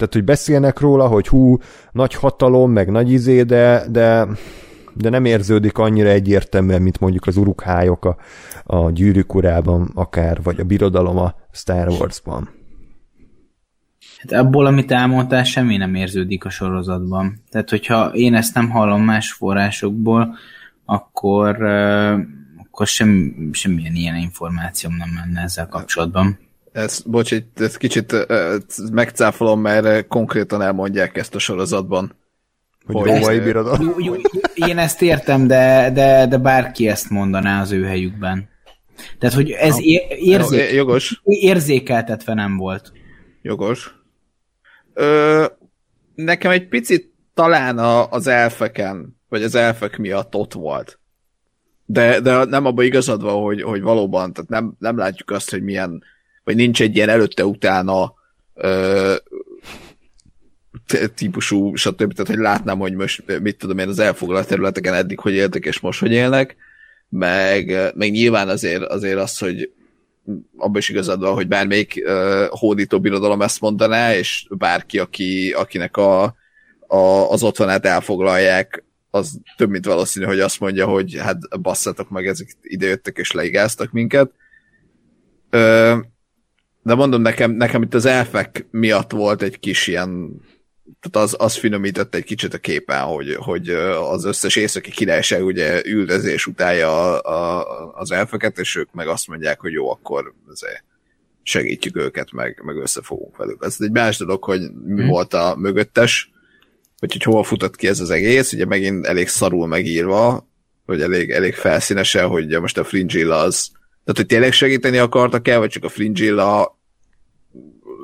tehát, 0.00 0.14
hogy 0.14 0.24
beszélnek 0.24 0.80
róla, 0.80 1.06
hogy 1.06 1.28
hú, 1.28 1.56
nagy 1.92 2.14
hatalom, 2.14 2.70
meg 2.70 2.90
nagy 2.90 3.12
izé, 3.12 3.42
de, 3.42 3.84
de, 3.90 4.28
de 5.00 5.08
nem 5.08 5.24
érződik 5.24 5.78
annyira 5.78 6.08
egyértelműen, 6.08 6.82
mint 6.82 7.00
mondjuk 7.00 7.26
az 7.26 7.36
urukhályok 7.36 8.04
a, 8.04 8.16
a 8.64 8.90
gyűrűk 8.90 9.34
urában, 9.34 9.90
akár, 9.94 10.42
vagy 10.42 10.60
a 10.60 10.64
birodalom 10.64 11.18
a 11.18 11.34
Star 11.52 11.88
Wars-ban. 11.88 12.48
Hát 14.18 14.40
abból, 14.40 14.66
amit 14.66 14.90
elmondtál, 14.90 15.44
semmi 15.44 15.76
nem 15.76 15.94
érződik 15.94 16.44
a 16.44 16.50
sorozatban. 16.50 17.42
Tehát, 17.50 17.70
hogyha 17.70 18.10
én 18.12 18.34
ezt 18.34 18.54
nem 18.54 18.70
hallom 18.70 19.02
más 19.02 19.32
forrásokból, 19.32 20.36
akkor, 20.84 21.62
akkor 22.56 22.86
sem, 22.86 23.34
semmilyen 23.52 23.94
ilyen 23.94 24.16
információm 24.16 24.96
nem 24.96 25.08
menne 25.08 25.40
ezzel 25.42 25.68
kapcsolatban. 25.68 26.38
Ez, 26.72 27.02
bocs, 27.06 27.32
egy 27.32 27.76
kicsit 27.76 28.12
uh, 28.12 28.54
megcáfolom, 28.92 29.60
mert 29.60 30.06
konkrétan 30.06 30.62
elmondják 30.62 31.16
ezt 31.16 31.34
a 31.34 31.38
sorozatban. 31.38 32.12
Hogy 32.92 33.10
római 33.10 33.40
birodalom. 33.40 33.80
Jó, 33.82 33.94
jó, 33.98 34.14
én 34.54 34.78
ezt 34.78 35.02
értem, 35.02 35.46
de, 35.46 35.90
de, 35.94 36.26
de 36.26 36.38
bárki 36.38 36.88
ezt 36.88 37.10
mondaná 37.10 37.60
az 37.60 37.72
ő 37.72 37.84
helyükben. 37.84 38.48
Tehát, 39.18 39.34
hogy 39.34 39.50
ez 39.50 39.76
érzé- 40.18 40.72
Jogos. 40.72 41.20
érzékeltetve 41.24 42.34
nem 42.34 42.56
volt. 42.56 42.92
Jogos. 43.42 43.94
Ö, 44.94 45.44
nekem 46.14 46.50
egy 46.50 46.68
picit 46.68 47.12
talán 47.34 47.78
a, 47.78 48.10
az 48.10 48.26
elfeken, 48.26 49.16
vagy 49.28 49.42
az 49.42 49.54
elfek 49.54 49.98
miatt 49.98 50.34
ott 50.34 50.52
volt. 50.52 50.98
De, 51.84 52.20
de 52.20 52.44
nem 52.44 52.64
abban 52.66 52.84
igazad 52.84 53.22
van, 53.22 53.42
hogy, 53.42 53.62
hogy 53.62 53.80
valóban, 53.80 54.32
tehát 54.32 54.50
nem, 54.50 54.74
nem 54.78 54.96
látjuk 54.98 55.30
azt, 55.30 55.50
hogy 55.50 55.62
milyen 55.62 56.02
vagy 56.44 56.56
nincs 56.56 56.82
egy 56.82 56.96
ilyen 56.96 57.08
előtte-utána 57.08 58.14
típusú, 61.14 61.74
stb. 61.74 62.12
Tehát, 62.12 62.26
hogy 62.26 62.38
látnám, 62.38 62.78
hogy 62.78 62.94
most 62.94 63.40
mit 63.42 63.56
tudom 63.56 63.78
én 63.78 63.88
az 63.88 63.98
elfoglalt 63.98 64.46
területeken 64.48 64.94
eddig 64.94 65.18
hogy 65.18 65.32
éltek, 65.32 65.64
és 65.64 65.80
most 65.80 66.00
hogy 66.00 66.12
élnek, 66.12 66.56
meg, 67.08 67.92
meg 67.94 68.10
nyilván 68.10 68.48
azért, 68.48 68.82
azért 68.82 69.18
az, 69.18 69.38
hogy 69.38 69.70
abban 70.56 70.76
is 70.76 70.88
igazad 70.88 71.20
van, 71.20 71.34
hogy 71.34 71.48
bármelyik 71.48 72.02
uh, 72.04 72.46
hódító 72.48 73.00
birodalom 73.00 73.42
ezt 73.42 73.60
mondaná, 73.60 74.14
és 74.14 74.46
bárki, 74.50 74.98
aki, 74.98 75.52
akinek 75.56 75.96
a, 75.96 76.22
a, 76.86 77.30
az 77.30 77.42
otthonát 77.42 77.86
elfoglalják, 77.86 78.84
az 79.10 79.38
több 79.56 79.70
mint 79.70 79.84
valószínű, 79.84 80.24
hogy 80.24 80.40
azt 80.40 80.60
mondja, 80.60 80.86
hogy 80.86 81.16
hát 81.18 81.60
basszatok 81.60 82.10
meg, 82.10 82.26
ezek 82.26 82.56
idejöttek 82.62 83.16
és 83.16 83.32
leigáztak 83.32 83.92
minket. 83.92 84.30
Uh, 85.52 85.98
de 86.82 86.94
mondom, 86.94 87.22
nekem, 87.22 87.50
nekem 87.50 87.82
itt 87.82 87.94
az 87.94 88.04
elfek 88.04 88.66
miatt 88.70 89.10
volt 89.10 89.42
egy 89.42 89.58
kis 89.58 89.86
ilyen, 89.86 90.40
tehát 91.00 91.28
az, 91.28 91.36
az 91.38 91.56
finomított 91.56 92.14
egy 92.14 92.24
kicsit 92.24 92.54
a 92.54 92.58
képen, 92.58 93.02
hogy, 93.02 93.34
hogy 93.34 93.68
az 94.10 94.24
összes 94.24 94.56
északi 94.56 94.90
királyság 94.90 95.44
ugye 95.44 95.82
üldözés 95.84 96.46
utálja 96.46 97.20
a, 97.20 97.60
a, 97.60 97.92
az 97.94 98.10
elfeket, 98.10 98.58
és 98.58 98.76
ők 98.76 98.92
meg 98.92 99.08
azt 99.08 99.28
mondják, 99.28 99.60
hogy 99.60 99.72
jó, 99.72 99.90
akkor 99.90 100.34
azért 100.48 100.84
segítjük 101.42 101.96
őket, 101.96 102.32
meg, 102.32 102.62
meg 102.64 102.76
összefogunk 102.76 103.36
velük. 103.36 103.64
Ez 103.64 103.76
egy 103.78 103.90
más 103.90 104.16
dolog, 104.16 104.44
hogy 104.44 104.60
mi 104.84 105.00
hmm. 105.00 105.08
volt 105.08 105.34
a 105.34 105.54
mögöttes, 105.58 106.30
hogy, 106.98 107.12
hogy 107.12 107.22
hova 107.22 107.42
futott 107.42 107.76
ki 107.76 107.86
ez 107.86 108.00
az 108.00 108.10
egész, 108.10 108.52
ugye 108.52 108.64
megint 108.64 109.06
elég 109.06 109.28
szarul 109.28 109.66
megírva, 109.66 110.48
hogy 110.86 111.02
elég, 111.02 111.30
elég 111.30 111.54
felszínesen, 111.54 112.28
hogy 112.28 112.60
most 112.60 112.78
a 112.78 112.84
Fringilla 112.84 113.36
az 113.36 113.70
tehát, 114.04 114.16
hogy 114.16 114.26
tényleg 114.26 114.52
segíteni 114.52 114.98
akartak 114.98 115.48
el, 115.48 115.58
vagy 115.58 115.70
csak 115.70 115.84
a 115.84 115.88
Fringilla 115.88 116.78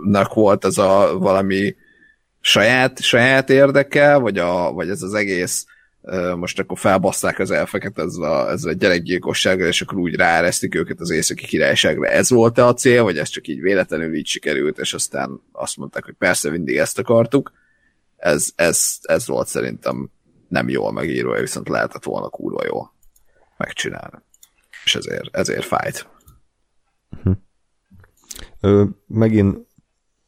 nak 0.05 0.35
volt 0.35 0.65
ez 0.65 0.79
a 0.79 1.17
valami 1.19 1.75
saját, 2.47 3.03
saját 3.03 3.51
érdeke, 3.51 4.17
vagy, 4.17 4.39
a, 4.39 4.73
vagy 4.73 4.89
ez 4.89 5.03
az 5.03 5.15
egész 5.15 5.67
most 6.37 6.59
akkor 6.59 6.79
felbasszák 6.79 7.39
az 7.39 7.51
elfeket 7.51 7.99
ezzel 7.99 8.33
a, 8.33 8.51
ezzel 8.51 8.71
a 8.71 8.75
gyerekgyilkossággal, 8.75 9.67
és 9.67 9.81
akkor 9.81 9.99
úgy 9.99 10.15
ráeresztik 10.15 10.75
őket 10.75 11.01
az 11.01 11.11
északi 11.11 11.47
királyságra. 11.47 12.07
Ez 12.07 12.31
volt-e 12.31 12.67
a 12.67 12.75
cél, 12.75 13.03
vagy 13.03 13.19
ez 13.19 13.29
csak 13.29 13.49
így 13.49 13.61
véletlenül 13.61 14.15
így 14.15 14.27
sikerült, 14.27 14.79
és 14.79 14.95
aztán 14.95 15.41
azt 15.53 15.77
mondták, 15.77 16.05
hogy 16.05 16.15
persze 16.19 16.51
mindig 16.51 16.77
ezt 16.77 16.99
akartuk. 16.99 17.53
Ez, 18.17 18.51
ez, 18.55 18.99
ez 19.03 19.27
volt 19.27 19.49
szerintem 19.49 20.11
nem 20.49 20.69
jól 20.69 20.93
megírva, 20.93 21.41
viszont 21.41 21.69
lehetett 21.69 22.05
volna 22.05 22.29
kurva 22.29 22.65
jól 22.65 22.95
megcsinálni 23.57 24.25
és 24.85 24.95
ezért, 24.95 25.37
ezért 25.37 25.65
fájt. 25.65 26.09
Hm. 27.23 27.33
Ö, 28.61 28.85
megint, 29.07 29.66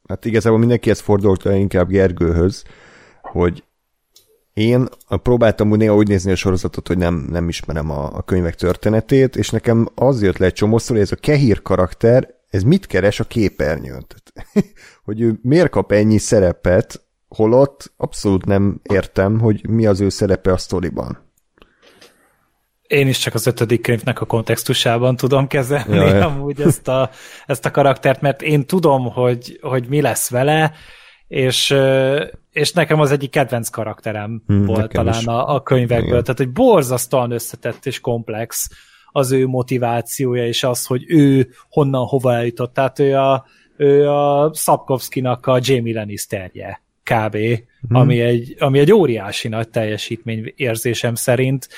hát 0.09 0.25
igazából 0.25 0.59
mindenkihez 0.59 1.01
fordult 1.01 1.45
inkább 1.45 1.89
Gergőhöz, 1.89 2.65
hogy 3.23 3.65
én 4.53 4.89
próbáltam 5.09 5.69
néha 5.69 5.95
úgy 5.95 6.09
nézni 6.09 6.31
a 6.31 6.37
sorozatot, 6.37 6.87
hogy 6.87 6.99
nem, 6.99 7.15
nem 7.15 7.49
ismerem 7.49 7.91
a, 7.91 8.17
a 8.17 8.23
könyvek 8.23 8.55
történetét, 8.55 9.37
és 9.37 9.51
nekem 9.51 9.89
az 9.95 10.23
jött 10.23 10.39
le 10.39 10.47
egy 10.47 10.53
csomószor, 10.53 10.97
hogy 10.97 11.05
ez 11.05 11.13
a 11.13 11.17
Kehír 11.17 11.63
karakter, 11.63 12.35
ez 12.51 12.63
mit 12.63 12.87
keres 12.87 13.21
a 13.21 13.25
képernyőn? 13.25 14.07
hogy 15.05 15.21
ő 15.21 15.39
miért 15.43 15.71
kap 15.71 15.93
ennyi 15.93 16.19
szerepet, 16.19 17.07
holott 17.29 17.93
abszolút 17.97 18.45
nem 18.45 18.81
értem, 18.83 19.39
hogy 19.39 19.69
mi 19.69 19.87
az 19.87 20.01
ő 20.01 20.09
szerepe 20.09 20.53
a 20.53 20.57
sztoriban 20.57 21.28
én 22.89 23.09
is 23.09 23.19
csak 23.19 23.35
az 23.35 23.47
ötödik 23.47 23.83
könyvnek 23.83 24.21
a 24.21 24.27
kontextusában 24.27 25.17
tudom 25.17 25.47
kezelni 25.47 25.97
Jaj. 25.97 26.21
amúgy 26.21 26.61
ezt 26.61 26.89
a, 26.89 27.11
ezt 27.47 27.65
a 27.65 27.71
karaktert, 27.71 28.21
mert 28.21 28.43
én 28.43 28.67
tudom, 28.67 29.13
hogy, 29.13 29.59
hogy 29.63 29.89
mi 29.89 30.01
lesz 30.01 30.31
vele, 30.31 30.73
és, 31.29 31.75
és 32.53 32.73
nekem 32.73 33.01
az 33.01 33.11
egyik 33.11 33.31
kedvenc 33.31 33.69
karakterem 33.69 34.43
hmm, 34.47 34.65
volt 34.65 34.93
talán 34.93 35.25
a, 35.25 35.55
a 35.55 35.63
könyvekből, 35.63 36.09
Igen. 36.09 36.23
tehát 36.23 36.39
hogy 36.39 36.53
borzasztóan 36.53 37.31
összetett 37.31 37.87
és 37.87 38.01
komplex 38.01 38.69
az 39.13 39.33
ő 39.33 39.47
motivációja, 39.47 40.47
és 40.47 40.65
az, 40.65 40.87
hogy 40.87 41.05
ő 41.07 41.49
honnan 41.69 42.07
hova 42.07 42.35
eljutott, 42.35 42.75
tehát 42.75 42.99
ő 42.99 43.17
a, 43.17 43.47
ő 43.77 44.09
a 44.09 44.51
Szapkovszkinak 44.53 45.47
a 45.47 45.59
Jamie 45.63 45.95
Lannisterje 45.95 46.83
kb., 47.09 47.37
hmm. 47.37 47.97
ami, 47.97 48.21
egy, 48.21 48.55
ami 48.59 48.79
egy 48.79 48.93
óriási 48.93 49.49
nagy 49.49 49.69
teljesítmény 49.69 50.53
érzésem 50.57 51.15
szerint, 51.15 51.69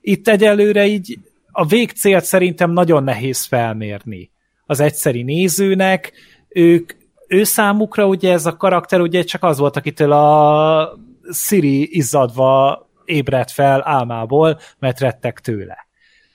itt 0.00 0.28
egyelőre 0.28 0.86
így 0.86 1.18
a 1.50 1.66
végcélt 1.66 2.24
szerintem 2.24 2.70
nagyon 2.70 3.04
nehéz 3.04 3.44
felmérni. 3.44 4.30
Az 4.66 4.80
egyszeri 4.80 5.22
nézőnek, 5.22 6.12
ők, 6.48 6.92
ő 7.28 7.44
számukra 7.44 8.06
ugye 8.06 8.32
ez 8.32 8.46
a 8.46 8.56
karakter 8.56 9.00
ugye 9.00 9.22
csak 9.22 9.42
az 9.42 9.58
volt, 9.58 9.76
akitől 9.76 10.12
a 10.12 10.98
Siri 11.32 11.96
izzadva 11.96 12.82
ébredt 13.04 13.50
fel 13.50 13.82
álmából, 13.84 14.58
mert 14.78 15.00
rettek 15.00 15.40
tőle. 15.40 15.86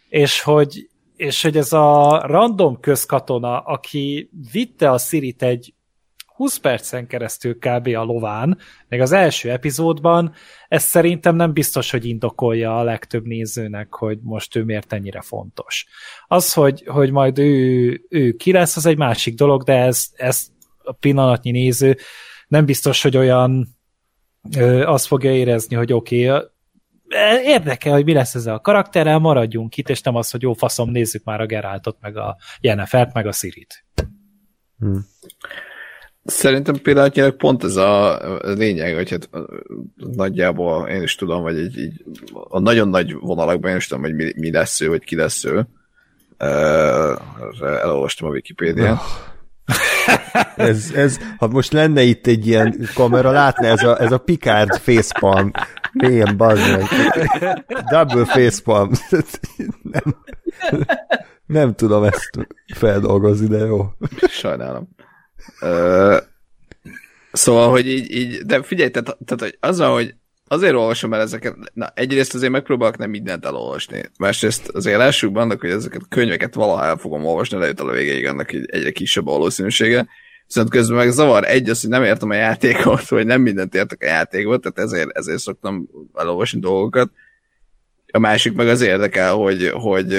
És 0.10 0.42
hogy, 0.42 0.90
és 1.16 1.42
hogy 1.42 1.58
ez 1.58 1.74
a 1.74 2.22
random 2.26 2.80
közkatona, 2.80 3.60
aki 3.60 4.30
vitte 4.52 4.90
a 4.92 4.98
Sirit 4.98 5.44
egy 5.44 5.74
20 6.40 6.57
percen 6.57 7.07
keresztül 7.07 7.57
kb. 7.57 7.88
a 7.88 8.03
lován, 8.03 8.57
meg 8.88 9.02
az 9.02 9.11
első 9.11 9.52
epizódban, 9.52 10.34
ez 10.68 10.84
szerintem 10.84 11.36
nem 11.36 11.53
biztos, 11.53 11.91
hogy 11.91 12.06
indokolja 12.06 12.78
a 12.78 12.84
legtöbb 12.84 13.26
nézőnek, 13.26 13.94
hogy 13.94 14.20
most 14.22 14.56
ő 14.56 14.64
miért 14.64 14.94
ennyire 14.94 15.22
fontos. 15.22 15.86
Az, 16.28 16.53
hogy, 16.53 16.84
hogy 16.86 17.11
majd 17.11 17.40
ő, 17.40 18.06
ő 18.10 18.32
ki 18.32 18.52
lesz, 18.52 18.76
az 18.76 18.86
egy 18.86 18.98
másik 18.98 19.36
dolog, 19.36 19.64
de 19.64 19.74
ez, 19.74 20.06
ez 20.16 20.48
a 20.84 20.91
pillanatnyi 20.91 21.52
néző 21.52 21.98
nem 22.48 22.66
biztos, 22.66 23.02
hogy 23.02 23.18
olyan 23.18 23.68
ö, 24.57 24.84
azt 24.86 25.07
fogja 25.07 25.32
érezni, 25.32 25.76
hogy 25.76 25.94
oké, 25.94 26.30
okay, 26.30 26.48
érdekel, 27.44 27.94
hogy 27.94 28.06
mi 28.06 28.14
lesz 28.14 28.36
ezzel 28.36 28.53
a 28.53 28.60
karakterrel, 28.60 29.20
maradjunk 29.20 29.78
itt, 29.78 29.90
és 29.90 30.02
nem 30.02 30.16
az, 30.16 30.32
hogy 30.32 30.41
jó 30.41 30.53
faszom, 30.53 30.90
nézzük 30.90 31.24
már 31.24 31.41
a 31.41 31.45
Geráltot, 31.45 31.98
meg 32.02 32.18
a 32.18 32.38
Jennefert, 32.60 33.14
meg 33.14 33.28
a 33.28 33.32
Sirit. 33.32 33.86
Hmm. 34.78 35.06
Szerintem 36.24 36.76
például 36.82 37.32
pont 37.32 37.64
ez 37.64 37.76
a 37.76 38.20
lényeg, 38.41 38.96
hogy 38.96 39.10
hát 39.10 39.30
nagyjából 39.96 40.88
én 40.88 41.02
is 41.02 41.16
tudom, 41.16 41.41
hogy 41.41 41.58
így, 41.58 41.78
így 41.78 42.04
a 42.32 42.60
nagyon 42.60 42.88
nagy 42.88 43.14
vonalakban 43.14 43.72
én 43.72 43.78
is 43.78 43.88
tudom, 43.88 44.04
hogy 44.04 44.14
mi, 44.14 44.34
mi 44.36 44.52
lesz 44.52 44.82
ő, 44.82 44.90
vagy 44.90 45.04
ki 45.04 45.16
lesz 45.16 45.44
ő. 45.44 45.68
Uh, 46.40 47.20
elolvastam 47.62 48.28
a 48.28 48.32
Wikipédiát. 48.32 48.91
Oh. 48.91 49.30
ez, 50.68 50.91
ez, 50.96 51.18
ha 51.38 51.48
most 51.48 51.72
lenne 51.72 52.02
itt 52.02 52.28
egy 52.28 52.48
ilyen 52.48 52.88
kamera, 52.94 53.32
látna 53.32 53.68
ez 53.68 53.84
a, 53.84 54.02
ez 54.02 54.12
a 54.12 54.18
Picard 54.18 54.78
facepalm. 54.78 55.52
Milyen 55.94 56.38
bazd 56.38 56.72
meg. 56.72 56.86
Double 57.91 58.26
facepalm. 58.26 58.91
nem, 59.82 60.16
nem 61.46 61.74
tudom 61.74 62.04
ezt 62.04 62.30
feldolgozni, 62.74 63.48
de 63.48 63.58
jó. 63.58 63.86
Sajnálom. 64.30 64.90
Szóval, 67.32 67.70
hogy 67.70 67.88
így, 67.88 68.12
így 68.12 68.38
de 68.46 68.64
figyelj, 68.64 68.90
tehát, 68.90 69.18
tehát 69.26 69.42
hogy 69.42 69.58
azzal, 69.60 69.94
hogy 69.94 70.16
azért 70.48 70.74
olvasom 70.74 71.14
el 71.14 71.22
ezeket, 71.22 71.56
na 71.74 71.92
egyrészt 71.94 72.34
azért 72.34 72.52
megpróbálok 72.52 72.98
nem 72.98 73.10
mindent 73.10 73.46
elolvasni, 73.46 74.04
másrészt 74.18 74.68
azért 74.68 75.00
elsőbb 75.00 75.36
annak, 75.36 75.60
hogy 75.60 75.70
ezeket 75.70 76.02
a 76.02 76.08
könyveket 76.10 76.54
valaha 76.54 76.86
el 76.86 76.98
fogom 76.98 77.26
olvasni, 77.26 77.58
lejött 77.58 77.80
a 77.80 77.92
végéig 77.92 78.26
annak 78.26 78.54
így 78.54 78.66
egyre 78.72 78.92
kisebb 78.92 79.28
a 79.28 79.32
valószínűsége, 79.32 80.08
viszont 80.46 80.70
közben 80.70 80.98
meg 80.98 81.12
zavar 81.12 81.46
egy 81.46 81.70
az, 81.70 81.82
hogy 81.82 81.90
nem 81.90 82.04
értem 82.04 82.30
a 82.30 82.34
játékot, 82.34 83.08
vagy 83.08 83.26
nem 83.26 83.42
mindent 83.42 83.76
értek 83.76 84.02
a 84.02 84.06
játékot, 84.06 84.62
tehát 84.62 84.92
ezért, 84.92 85.18
ezért 85.18 85.40
szoktam 85.40 85.90
elolvasni 86.16 86.60
dolgokat. 86.60 87.12
A 88.12 88.20
másik 88.20 88.54
meg 88.54 88.68
az 88.68 88.82
érdekel, 88.82 89.34
hogy, 89.34 89.70
hogy 89.74 90.18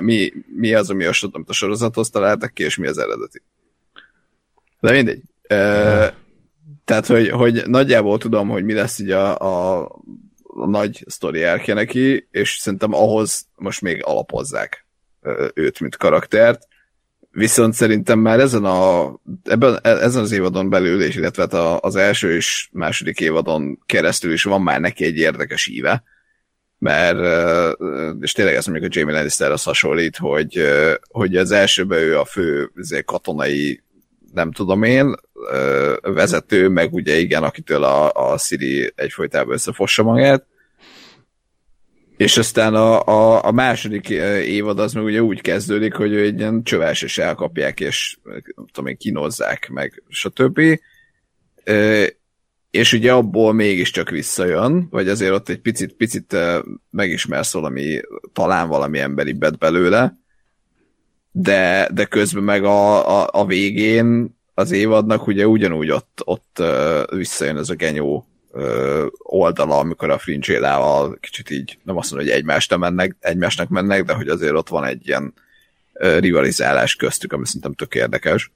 mi, 0.00 0.32
mi 0.56 0.74
az, 0.74 0.90
ami 0.90 1.04
a, 1.04 1.12
amit 1.32 1.48
a 1.48 1.52
sorozathoz 1.52 2.10
találtak 2.10 2.54
ki, 2.54 2.62
és 2.62 2.76
mi 2.76 2.86
az 2.86 2.98
eredeti. 2.98 3.42
De 4.86 4.92
mindegy. 4.92 5.22
Uh, 5.42 6.06
tehát, 6.84 7.06
hogy, 7.06 7.28
hogy 7.28 7.62
nagyjából 7.66 8.18
tudom, 8.18 8.48
hogy 8.48 8.64
mi 8.64 8.72
lesz 8.72 8.98
így 8.98 9.10
a, 9.10 9.38
a, 9.38 9.82
a 10.42 10.66
nagy 10.66 11.04
sztori 11.06 11.42
elke 11.42 11.74
neki, 11.74 12.28
és 12.30 12.50
szerintem 12.50 12.94
ahhoz 12.94 13.46
most 13.54 13.80
még 13.80 14.04
alapozzák 14.04 14.86
őt, 15.54 15.80
mint 15.80 15.96
karaktert. 15.96 16.66
Viszont 17.30 17.74
szerintem 17.74 18.18
már 18.18 18.40
ezen, 18.40 18.64
a, 18.64 19.14
ebben, 19.44 19.78
e, 19.82 19.90
ezen 19.90 20.22
az 20.22 20.32
évadon 20.32 20.70
belül, 20.70 21.02
és 21.02 21.16
illetve 21.16 21.42
hát 21.50 21.82
az 21.84 21.96
első 21.96 22.34
és 22.34 22.68
második 22.72 23.20
évadon 23.20 23.78
keresztül 23.86 24.32
is 24.32 24.42
van 24.42 24.62
már 24.62 24.80
neki 24.80 25.04
egy 25.04 25.16
érdekes 25.16 25.66
íve, 25.66 26.02
mert, 26.78 27.18
és 28.20 28.32
tényleg 28.32 28.54
ez 28.54 28.66
mondjuk 28.66 28.92
a 28.92 28.98
Jamie 28.98 29.14
Lannisterhez 29.14 29.62
hasonlít, 29.62 30.16
hogy, 30.16 30.62
hogy 31.10 31.36
az 31.36 31.50
elsőben 31.50 31.98
ő 31.98 32.18
a 32.18 32.24
fő 32.24 32.70
izé, 32.76 33.02
katonai 33.02 33.84
nem 34.36 34.52
tudom 34.52 34.82
én, 34.82 35.14
vezető, 36.02 36.68
meg 36.68 36.92
ugye 36.92 37.16
igen, 37.16 37.42
akitől 37.42 37.82
a, 37.82 38.12
a 38.12 38.38
Siri 38.38 38.92
egyfolytában 38.94 39.54
összefossa 39.54 40.02
magát. 40.02 40.46
És 42.16 42.36
aztán 42.36 42.74
a, 42.74 43.02
a, 43.06 43.44
a 43.44 43.52
második 43.52 44.08
évad 44.08 44.78
az 44.78 44.92
meg 44.92 45.04
ugye 45.04 45.22
úgy 45.22 45.40
kezdődik, 45.40 45.94
hogy 45.94 46.12
ő 46.12 46.20
egy 46.20 46.38
ilyen 46.38 46.62
csöves 46.62 47.02
és 47.02 47.18
elkapják, 47.18 47.80
és 47.80 48.16
nem 48.24 48.66
tudom 48.72 48.90
én, 48.90 48.96
kínozzák, 48.96 49.68
meg 49.68 50.02
stb. 50.08 50.60
És 52.70 52.92
ugye 52.92 53.12
abból 53.12 53.52
mégiscsak 53.52 54.10
visszajön, 54.10 54.86
vagy 54.90 55.08
azért 55.08 55.32
ott 55.32 55.48
egy 55.48 55.60
picit, 55.60 55.92
picit 55.92 56.36
megismersz 56.90 57.52
valami, 57.52 58.00
talán 58.32 58.68
valami 58.68 58.98
emberibbet 58.98 59.58
belőle, 59.58 60.16
de, 61.38 61.88
de 61.92 62.04
közben 62.04 62.42
meg 62.42 62.64
a, 62.64 63.20
a, 63.20 63.28
a 63.32 63.46
végén 63.46 64.38
az 64.54 64.70
évadnak 64.70 65.26
ugye 65.26 65.46
ugyanúgy 65.46 65.90
ott, 65.90 66.20
ott 66.24 66.62
visszajön 67.10 67.56
ez 67.56 67.68
a 67.68 67.74
genyó 67.74 68.26
oldala, 69.18 69.78
amikor 69.78 70.10
a 70.10 70.18
fringe 70.18 70.78
kicsit 71.20 71.50
így, 71.50 71.78
nem 71.82 71.96
azt 71.96 72.10
mondom, 72.10 72.28
hogy 72.28 72.38
egymást 72.38 72.76
mennek, 72.76 73.16
egymásnak 73.20 73.68
mennek, 73.68 74.04
de 74.04 74.12
hogy 74.12 74.28
azért 74.28 74.52
ott 74.52 74.68
van 74.68 74.84
egy 74.84 75.06
ilyen 75.06 75.34
rivalizálás 76.18 76.94
köztük, 76.96 77.32
ami 77.32 77.46
szerintem 77.46 77.74
tök 77.74 77.94
érdekes. 77.94 78.52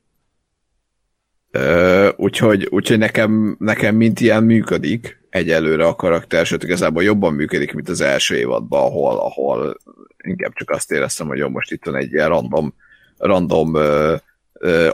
Úgyhogy, 2.16 2.66
úgyhogy 2.70 2.98
nekem, 2.98 3.56
nekem 3.58 3.96
mint 3.96 4.20
ilyen 4.20 4.44
működik 4.44 5.20
egyelőre 5.30 5.86
a 5.86 5.96
karakter, 5.96 6.46
sőt 6.46 6.62
igazából 6.62 7.02
jobban 7.02 7.34
működik, 7.34 7.72
mint 7.72 7.88
az 7.88 8.00
első 8.00 8.36
évadban, 8.36 8.82
ahol, 8.82 9.18
ahol 9.18 9.76
inkább 10.22 10.52
csak 10.52 10.70
azt 10.70 10.92
éreztem, 10.92 11.26
hogy 11.26 11.38
jó, 11.38 11.48
most 11.48 11.72
itt 11.72 11.84
van 11.84 11.96
egy 11.96 12.12
ilyen 12.12 12.28
random, 12.28 12.74
random 13.16 13.74
uh, 13.74 14.18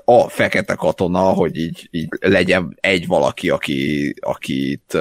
a 0.05 0.29
fekete 0.29 0.75
katona, 0.75 1.21
hogy 1.21 1.57
így, 1.57 1.89
így 1.91 2.09
legyen 2.21 2.77
egy 2.81 3.07
valaki, 3.07 3.51
aki, 3.51 4.15
akit 4.21 4.99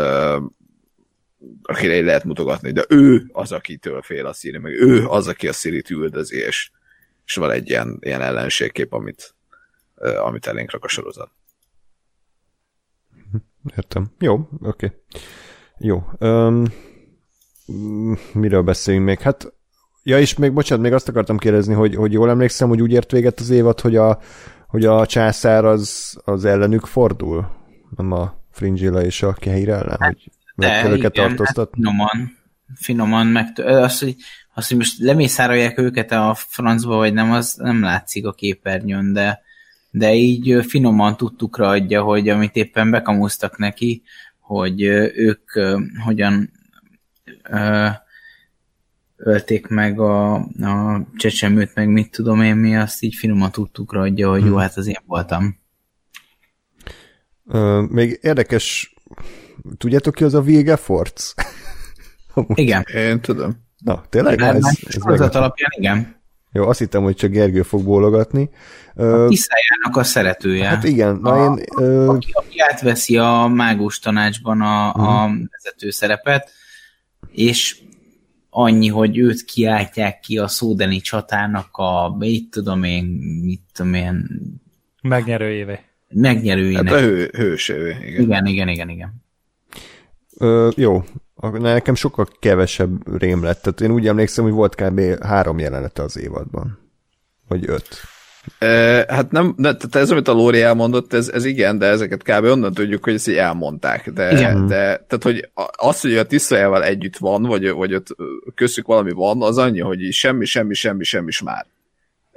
akire 1.61 2.02
lehet 2.02 2.23
mutogatni, 2.23 2.72
de 2.72 2.85
ő 2.89 3.30
az, 3.31 3.52
akitől 3.52 4.02
fél 4.02 4.26
a 4.26 4.34
szíri, 4.34 4.57
meg 4.57 4.73
ő 4.73 5.07
az, 5.07 5.27
aki 5.27 5.47
a 5.47 5.53
szírit 5.53 5.89
üldözi, 5.89 6.38
és, 6.38 6.72
és 7.26 7.35
van 7.35 7.52
egy 7.52 7.69
ilyen, 7.69 7.97
ilyen 8.02 8.22
ellenségkép, 8.22 8.93
amit, 8.93 9.35
amit 9.95 10.47
elénk 10.47 10.72
rak 10.72 10.84
a 10.84 10.88
sorozat. 10.88 11.31
Értem. 13.76 14.11
Jó, 14.19 14.34
oké. 14.61 14.85
Okay. 14.85 14.97
Jó. 15.77 16.03
Um, 16.19 16.65
miről 18.34 18.61
beszéljünk 18.61 19.06
még? 19.06 19.19
Hát 19.19 19.53
Ja, 20.07 20.19
és 20.19 20.36
még, 20.36 20.53
bocsánat, 20.53 20.84
még 20.84 20.94
azt 20.94 21.07
akartam 21.07 21.38
kérdezni, 21.38 21.73
hogy, 21.73 21.95
hogy 21.95 22.11
jól 22.11 22.30
emlékszem, 22.30 22.69
hogy 22.69 22.82
úgy 22.82 22.91
ért 22.91 23.11
véget 23.11 23.40
az 23.40 23.49
évad, 23.49 23.80
hogy 23.80 23.95
a, 23.95 24.19
hogy 24.68 24.86
a 24.86 25.06
császár 25.06 25.65
az, 25.65 26.15
az 26.26 26.45
ellenük 26.45 26.86
fordul, 26.86 27.52
nem 27.98 28.11
a 28.11 28.40
Fringilla 28.52 29.03
és 29.03 29.23
a 29.23 29.34
Keir 29.34 29.69
ellen, 29.69 29.98
hát, 29.99 30.07
hogy 30.07 30.32
meg 30.56 30.82
kell 30.82 30.91
őket 30.91 31.14
tartóztatni. 31.14 31.84
Hát 31.86 31.94
finoman, 31.94 32.38
finoman 32.76 33.27
meg, 33.27 33.60
az, 33.60 33.99
hogy, 33.99 34.15
az, 34.53 34.68
hogy 34.68 34.77
most 34.77 34.99
lemészárolják 34.99 35.77
őket 35.77 36.11
a 36.11 36.36
francba, 36.38 36.95
vagy 36.95 37.14
nem, 37.14 37.32
az 37.32 37.56
nem 37.57 37.82
látszik 37.82 38.26
a 38.26 38.34
képernyőn, 38.34 39.14
de, 39.14 39.41
de 39.91 40.14
így 40.14 40.65
finoman 40.65 41.18
tudtukra 41.18 41.68
adja, 41.68 42.03
hogy 42.03 42.30
amit 42.30 42.56
éppen 42.56 42.91
bekamusztak 42.91 43.57
neki, 43.57 44.02
hogy 44.40 44.82
ők 45.15 45.52
hogyan 46.03 46.52
ölték 49.15 49.67
meg 49.67 49.99
a, 49.99 50.33
a 50.35 51.01
csecsemőt, 51.15 51.75
meg 51.75 51.89
mit 51.89 52.11
tudom 52.11 52.41
én 52.41 52.55
mi, 52.55 52.75
azt 52.75 53.03
így 53.03 53.15
finoman 53.15 53.51
tudtuk 53.51 53.91
adja, 53.91 54.29
hogy 54.29 54.41
hmm. 54.41 54.49
jó, 54.49 54.55
hát 54.57 54.77
az 54.77 54.87
én 54.87 55.01
voltam. 55.05 55.57
Uh, 57.43 57.89
még 57.89 58.19
érdekes, 58.21 58.95
tudjátok 59.77 60.13
ki 60.13 60.23
az 60.23 60.33
a 60.33 60.41
Vilgefortz? 60.41 61.33
igen. 62.53 62.85
Én 62.93 63.21
tudom. 63.21 63.63
Na, 63.77 64.03
tényleg? 64.09 64.33
Igen, 64.33 64.55
ez, 64.55 64.79
ez 64.87 65.19
az 65.19 65.35
alapján 65.35 65.69
igen. 65.77 66.23
Jó, 66.51 66.67
azt 66.67 66.79
hittem, 66.79 67.03
hogy 67.03 67.15
csak 67.15 67.31
Gergő 67.31 67.61
fog 67.61 67.83
bólogatni. 67.83 68.49
A 68.95 69.27
Tiszájának 69.27 69.95
a 69.95 70.03
szeretője. 70.03 70.67
Hát 70.67 70.83
igen. 70.83 71.15
Na 71.15 71.31
a, 71.31 71.55
én, 71.55 71.65
ö... 71.77 72.07
aki, 72.07 72.31
aki 72.33 72.59
átveszi 72.59 73.17
a 73.17 73.47
mágus 73.47 73.99
tanácsban 73.99 74.61
a, 74.61 74.87
uh-huh. 74.87 75.07
a 75.07 75.27
mhm. 75.27 75.43
vezető 75.51 75.89
szerepet, 75.89 76.51
és 77.31 77.77
annyi, 78.57 78.88
hogy 78.88 79.18
őt 79.18 79.44
kiáltják 79.44 80.19
ki 80.19 80.38
a 80.38 80.48
szódeni 80.48 80.99
csatának 80.99 81.68
a, 81.72 82.15
mit 82.18 82.49
tudom 82.49 82.84
én, 82.84 83.06
mit 83.44 83.61
tudom 83.73 83.94
én... 83.94 84.27
Megnyerőjévé. 85.02 85.80
Megnyerőjének. 86.10 86.94
Hát 86.94 86.94
a 86.94 86.99
hő, 87.02 87.30
hőső, 87.34 87.90
igen. 87.90 88.22
Igen, 88.22 88.45
igen, 88.45 88.68
igen, 88.68 88.90
igen. 88.90 89.23
Ö, 90.38 90.69
jó, 90.76 91.03
nekem 91.52 91.95
sokkal 91.95 92.27
kevesebb 92.40 93.18
rém 93.18 93.44
lett. 93.44 93.61
Tehát 93.61 93.82
én 93.82 93.91
úgy 93.91 94.07
emlékszem, 94.07 94.44
hogy 94.44 94.53
volt 94.53 94.76
kb. 94.76 95.23
három 95.23 95.60
jelenete 95.60 96.03
az 96.03 96.18
évadban. 96.18 96.80
Vagy 97.48 97.69
öt. 97.69 97.88
Hát 99.07 99.31
nem, 99.31 99.53
ne, 99.57 99.76
tehát 99.76 99.95
ez, 99.95 100.11
amit 100.11 100.27
a 100.27 100.34
Lóri 100.34 100.61
elmondott, 100.61 101.13
ez, 101.13 101.30
ez 101.30 101.45
igen, 101.45 101.77
de 101.77 101.85
ezeket 101.85 102.23
kb. 102.23 102.45
onnan 102.45 102.73
tudjuk, 102.73 103.03
hogy 103.03 103.13
ezt 103.13 103.27
így 103.27 103.35
elmondták. 103.35 104.09
De, 104.09 104.31
igen. 104.31 104.67
de 104.67 104.76
tehát, 105.07 105.23
hogy 105.23 105.49
az, 105.76 106.01
hogy 106.01 106.17
a 106.17 106.26
Tisztajával 106.26 106.84
együtt 106.84 107.17
van, 107.17 107.43
vagy, 107.43 107.69
vagy 107.69 107.93
ott 107.93 108.07
köztük 108.55 108.88
valami 108.88 109.11
van, 109.11 109.41
az 109.41 109.57
annyi, 109.57 109.80
hogy 109.80 110.11
semmi, 110.11 110.45
semmi, 110.45 110.73
semmi, 110.73 111.03
semmi 111.03 111.31
már. 111.43 111.65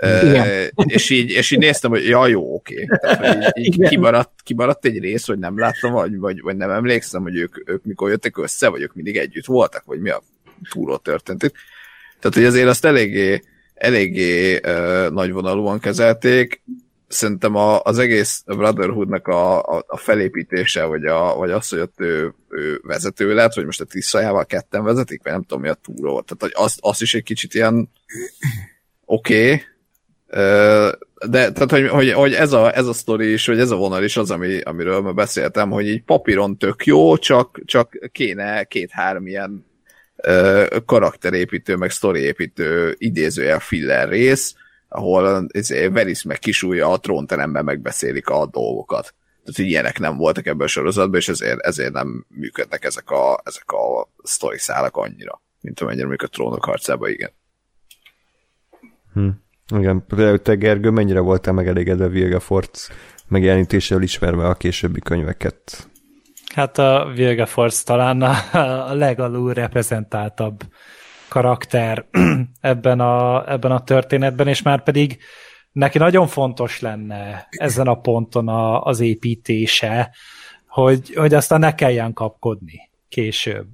Igen. 0.03 0.71
Uh, 0.75 0.85
és, 0.87 1.11
így, 1.11 1.31
és 1.31 1.51
így 1.51 1.59
néztem, 1.59 1.91
hogy 1.91 2.07
ja, 2.07 2.27
jó, 2.27 2.55
oké. 2.55 2.89
Okay. 2.91 3.37
így, 3.55 3.81
így 3.81 3.89
kimaradt, 3.89 4.33
kimaradt 4.43 4.85
egy 4.85 4.99
rész, 4.99 5.27
hogy 5.27 5.39
nem 5.39 5.59
láttam, 5.59 5.93
vagy, 5.93 6.19
vagy, 6.19 6.41
vagy 6.41 6.57
nem 6.57 6.71
emlékszem, 6.71 7.23
hogy 7.23 7.37
ők, 7.37 7.71
ők 7.71 7.85
mikor 7.85 8.11
jöttek 8.11 8.39
össze, 8.39 8.69
vagy 8.69 8.83
ők 8.83 8.95
mindig 8.95 9.17
együtt 9.17 9.47
voltak, 9.47 9.85
vagy 9.85 10.01
mi 10.01 10.11
a 10.11 10.23
túró 10.71 10.97
történt 10.97 11.43
itt. 11.43 11.55
Tehát, 12.21 12.37
hogy 12.37 12.45
azért 12.45 12.69
azt 12.69 12.85
eléggé, 12.85 13.43
eléggé 13.79 14.55
uh, 14.55 15.11
nagyvonalúan 15.11 15.79
kezelték. 15.79 16.63
Szerintem 17.09 17.55
a, 17.55 17.81
az 17.81 17.99
egész 17.99 18.43
Brotherhoodnak 18.47 19.27
a, 19.27 19.63
a, 19.63 19.85
a 19.87 19.97
felépítése, 19.97 20.85
vagy, 20.85 21.05
a, 21.05 21.35
vagy 21.37 21.51
az, 21.51 21.69
hogy 21.69 21.79
ott 21.79 22.01
ő, 22.01 22.35
ő 22.49 22.81
vezető 22.83 23.35
lett, 23.35 23.55
vagy 23.55 23.65
most 23.65 23.81
a 23.81 23.85
tisztajával 23.85 24.45
ketten 24.45 24.85
vezetik, 24.85 25.23
vagy 25.23 25.33
nem 25.33 25.43
tudom 25.43 25.63
mi 25.63 25.69
a 25.69 25.75
túró. 25.75 26.21
Tehát, 26.21 26.37
hogy 26.39 26.53
azt, 26.55 26.79
azt 26.81 27.03
is 27.03 27.15
egy 27.15 27.23
kicsit 27.23 27.55
ilyen 27.55 27.91
oké, 29.05 29.53
okay, 29.53 29.63
de 31.27 31.53
tehát, 31.53 31.71
hogy, 31.71 31.89
hogy, 31.89 32.13
hogy 32.13 32.33
ez, 32.33 32.53
a, 32.53 32.77
ez 32.77 32.87
a 32.87 32.93
sztori 32.93 33.33
is, 33.33 33.47
vagy 33.47 33.61
ez 33.61 33.71
a 33.71 33.77
vonal 33.77 34.05
is 34.05 34.17
az, 34.17 34.31
ami, 34.31 34.61
amiről 34.61 35.01
ma 35.01 35.13
beszéltem, 35.13 35.71
hogy 35.71 35.89
így 35.89 36.03
papíron 36.03 36.57
tök 36.57 36.87
jó, 36.87 37.17
csak, 37.17 37.61
csak 37.65 38.11
kéne 38.13 38.65
két-három 38.65 39.27
ilyen 39.27 39.67
karakterépítő, 40.87 41.77
meg 41.77 41.91
sztoriépítő 41.91 42.95
idézőjel 42.99 43.61
filler 43.61 44.09
rész, 44.09 44.55
ahol 44.89 45.47
izé, 45.53 45.87
Veris 45.87 46.23
meg 46.23 46.39
kisúlja 46.39 46.89
a 46.89 47.01
trónteremben 47.01 47.65
megbeszélik 47.65 48.29
a 48.29 48.47
dolgokat. 48.47 49.15
Tehát, 49.41 49.57
hogy 49.57 49.65
ilyenek 49.65 49.99
nem 49.99 50.17
voltak 50.17 50.47
ebben 50.47 50.67
a 50.67 50.71
sorozatban, 50.71 51.21
és 51.21 51.29
ezért, 51.29 51.61
ezért 51.61 51.93
nem 51.93 52.27
működnek 52.29 52.85
ezek 52.85 53.11
a, 53.11 53.41
ezek 53.45 53.73
a 53.73 54.09
sztori 54.23 54.59
szálak 54.59 54.97
annyira, 54.97 55.43
mint 55.61 55.81
amennyire 55.81 56.07
mondjuk 56.07 56.31
a 56.31 56.35
trónok 56.35 56.65
harcában, 56.65 57.11
igen. 57.11 57.31
Hm. 59.13 59.29
Igen, 59.77 60.05
például 60.07 60.43
te 60.43 60.55
Gergő, 60.55 60.91
mennyire 60.91 61.21
voltál 61.21 61.55
megelégedve 61.55 62.09
Vilgefortz 62.09 62.91
megjelenítésével 63.29 64.03
ismerve 64.03 64.47
a 64.47 64.55
későbbi 64.55 65.01
könyveket? 65.01 65.89
Hát 66.59 66.79
a 66.79 67.11
Vilgefortz 67.15 67.83
talán 67.83 68.23
a, 68.23 68.35
a 68.89 68.95
legalul 68.95 69.53
reprezentáltabb 69.53 70.63
karakter 71.29 72.07
ebben 72.61 73.01
a, 73.01 73.51
ebben 73.53 73.71
a 73.71 73.85
történetben, 73.85 74.49
és 74.49 74.63
már 74.63 74.83
pedig 74.83 75.19
neki 75.73 75.99
nagyon 75.99 76.27
fontos 76.27 76.81
lenne 76.81 77.47
ezen 77.51 77.87
a 77.87 77.95
ponton 77.95 78.49
a, 78.49 78.83
az 78.83 79.01
építése, 79.01 80.15
hogy, 80.67 81.15
hogy 81.15 81.35
aztán 81.35 81.61
ne 81.61 81.75
kelljen 81.75 82.13
kapkodni 82.13 82.91
később. 83.09 83.69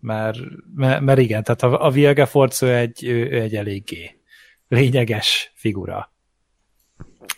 Mert, 0.00 0.38
mert, 0.74 1.00
mert 1.00 1.18
igen, 1.18 1.42
tehát 1.42 1.62
a, 1.62 1.86
a 1.86 1.90
Vilgefortz 1.90 2.62
ő 2.62 2.74
egy, 2.74 3.04
ő, 3.04 3.30
ő 3.30 3.40
egy 3.40 3.56
eléggé 3.56 4.20
lényeges 4.68 5.52
figura. 5.54 6.12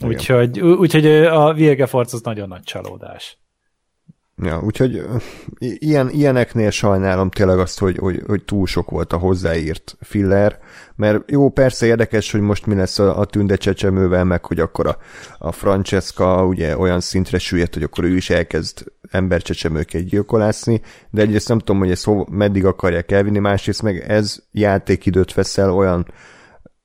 Úgyhogy, 0.00 0.60
úgyhogy 0.60 1.06
a 1.06 1.52
Vilgefortz 1.52 2.14
az 2.14 2.22
nagyon 2.22 2.48
nagy 2.48 2.62
csalódás. 2.62 3.38
Ja, 4.42 4.60
úgyhogy 4.64 5.02
ilyen, 5.58 6.10
ilyeneknél 6.10 6.70
sajnálom 6.70 7.30
tényleg 7.30 7.58
azt, 7.58 7.78
hogy, 7.78 7.96
hogy, 7.96 8.22
hogy 8.26 8.44
túl 8.44 8.66
sok 8.66 8.90
volt 8.90 9.12
a 9.12 9.16
hozzáírt 9.16 9.96
filler, 10.00 10.58
mert 10.96 11.30
jó, 11.30 11.50
persze 11.50 11.86
érdekes, 11.86 12.32
hogy 12.32 12.40
most 12.40 12.66
mi 12.66 12.74
lesz 12.74 12.98
a, 12.98 13.18
a 13.18 13.24
tünde 13.24 13.56
csecsemővel, 13.56 14.24
meg 14.24 14.44
hogy 14.44 14.60
akkor 14.60 14.86
a, 14.86 14.98
a 15.38 15.52
Francesca 15.52 16.44
ugye 16.44 16.78
olyan 16.78 17.00
szintre 17.00 17.38
süllyedt, 17.38 17.74
hogy 17.74 17.82
akkor 17.82 18.04
ő 18.04 18.16
is 18.16 18.30
elkezd 18.30 18.84
embercsecsemőket 19.10 20.04
gyilkolászni, 20.04 20.80
de 21.10 21.22
egyrészt 21.22 21.48
nem 21.48 21.58
tudom, 21.58 21.78
hogy 21.78 21.90
ezt 21.90 22.04
hov, 22.04 22.28
meddig 22.28 22.64
akarják 22.64 23.12
elvinni, 23.12 23.38
másrészt 23.38 23.82
meg 23.82 24.04
ez 24.08 24.36
játékidőt 24.50 25.34
veszel 25.34 25.72
olyan 25.72 26.06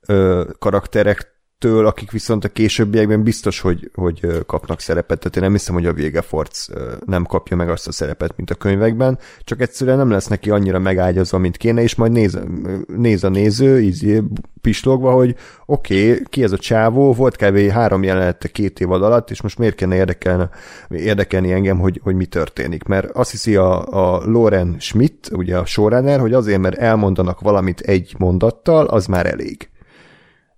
ö, 0.07 0.43
karakterektől, 1.59 1.85
akik 1.85 2.11
viszont 2.11 2.43
a 2.43 2.49
későbbiekben 2.49 3.23
biztos, 3.23 3.59
hogy, 3.59 3.91
hogy 3.93 4.45
kapnak 4.45 4.79
szerepet. 4.79 5.19
Tehát 5.19 5.35
én 5.35 5.43
nem 5.43 5.51
hiszem, 5.51 5.73
hogy 5.73 5.85
a 5.85 5.93
Végeforc 5.93 6.67
nem 7.05 7.25
kapja 7.25 7.55
meg 7.55 7.69
azt 7.69 7.87
a 7.87 7.91
szerepet, 7.91 8.33
mint 8.35 8.49
a 8.49 8.55
könyvekben, 8.55 9.19
csak 9.43 9.61
egyszerűen 9.61 9.97
nem 9.97 10.09
lesz 10.09 10.27
neki 10.27 10.49
annyira 10.49 10.79
megágyazva, 10.79 11.37
mint 11.37 11.57
kéne, 11.57 11.81
és 11.81 11.95
majd 11.95 12.11
néz, 12.11 12.39
néz 12.87 13.23
a 13.23 13.29
néző, 13.29 13.81
így 13.81 14.21
pislogva, 14.61 15.11
hogy 15.11 15.35
oké, 15.65 16.11
okay, 16.11 16.23
ki 16.29 16.43
ez 16.43 16.51
a 16.51 16.57
csávó, 16.57 17.13
volt 17.13 17.35
kb. 17.35 17.57
három 17.57 18.03
jelenete 18.03 18.47
két 18.47 18.79
évad 18.79 19.03
alatt, 19.03 19.29
és 19.29 19.41
most 19.41 19.57
miért 19.57 19.75
kéne 19.75 19.95
érdekelni, 19.95 20.49
érdekelni 20.89 21.51
engem, 21.51 21.79
hogy, 21.79 21.99
hogy 22.03 22.15
mi 22.15 22.25
történik. 22.25 22.83
Mert 22.83 23.09
azt 23.11 23.31
hiszi 23.31 23.55
a, 23.55 23.87
a 23.87 24.21
Loren 24.25 24.75
Schmidt, 24.79 25.29
ugye 25.31 25.57
a 25.57 25.65
showrunner, 25.65 26.19
hogy 26.19 26.33
azért, 26.33 26.59
mert 26.59 26.77
elmondanak 26.77 27.39
valamit 27.39 27.79
egy 27.79 28.15
mondattal, 28.17 28.85
az 28.85 29.05
már 29.05 29.25
elég 29.25 29.69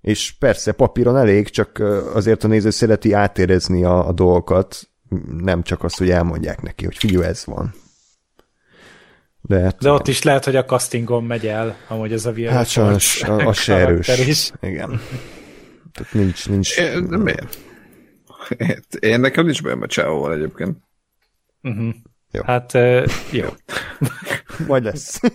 és 0.01 0.31
persze 0.39 0.71
papíron 0.71 1.17
elég, 1.17 1.49
csak 1.49 1.79
azért 2.13 2.43
a 2.43 2.47
néző 2.47 2.69
szereti 2.69 3.13
átérezni 3.13 3.83
a, 3.83 4.07
a 4.07 4.11
dolgokat, 4.11 4.89
nem 5.37 5.63
csak 5.63 5.83
azt, 5.83 5.97
hogy 5.97 6.09
elmondják 6.09 6.61
neki, 6.61 6.85
hogy 6.85 6.97
figyelj, 6.97 7.25
ez 7.25 7.45
van. 7.45 7.73
De, 9.41 9.59
hát, 9.59 9.77
De 9.77 9.91
ott 9.91 10.07
is 10.07 10.23
lehet, 10.23 10.45
hogy 10.45 10.55
a 10.55 10.65
castingon 10.65 11.23
megy 11.23 11.47
el, 11.47 11.75
amúgy 11.87 12.13
ez 12.13 12.25
a 12.25 12.31
világ. 12.31 12.53
Hát 12.53 12.67
sajnos, 12.67 13.23
az 13.23 13.57
se 13.57 13.75
erős. 13.75 14.17
Is. 14.17 14.51
Igen. 14.61 15.01
Tehát 15.91 16.13
nincs, 16.13 16.49
nincs... 16.49 16.77
É, 16.77 16.99
de 16.99 17.17
miért? 17.17 17.57
Én 18.99 19.19
nekem 19.19 19.45
nincs 19.45 19.63
bajom 19.63 19.81
a 19.81 19.87
Csávóval 19.87 20.33
egyébként. 20.33 20.77
Uh-huh. 21.61 21.93
Jó. 22.31 22.41
Hát 22.43 22.73
uh, 22.73 23.05
jó. 23.31 23.47
Majd 24.67 24.83
lesz. 24.83 25.19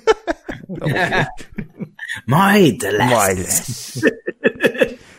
Majd 2.25 2.83
lesz. 2.83 3.11
Majd 3.11 3.39
lesz. 3.39 3.97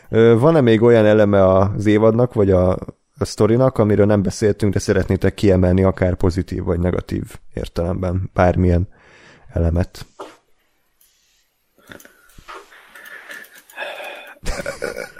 Van-e 0.40 0.62
még 0.62 0.82
olyan 0.82 1.06
eleme 1.06 1.48
az 1.48 1.86
évadnak, 1.86 2.34
vagy 2.34 2.52
a, 2.52 2.70
a 3.18 3.26
sztorinak, 3.26 3.78
amiről 3.78 4.06
nem 4.06 4.22
beszéltünk, 4.22 4.74
de 4.74 4.80
szeretnétek 4.80 5.34
kiemelni 5.34 5.84
akár 5.84 6.16
pozitív 6.16 6.64
vagy 6.64 6.80
negatív 6.80 7.24
értelemben 7.54 8.30
bármilyen 8.34 8.88
elemet? 9.54 10.06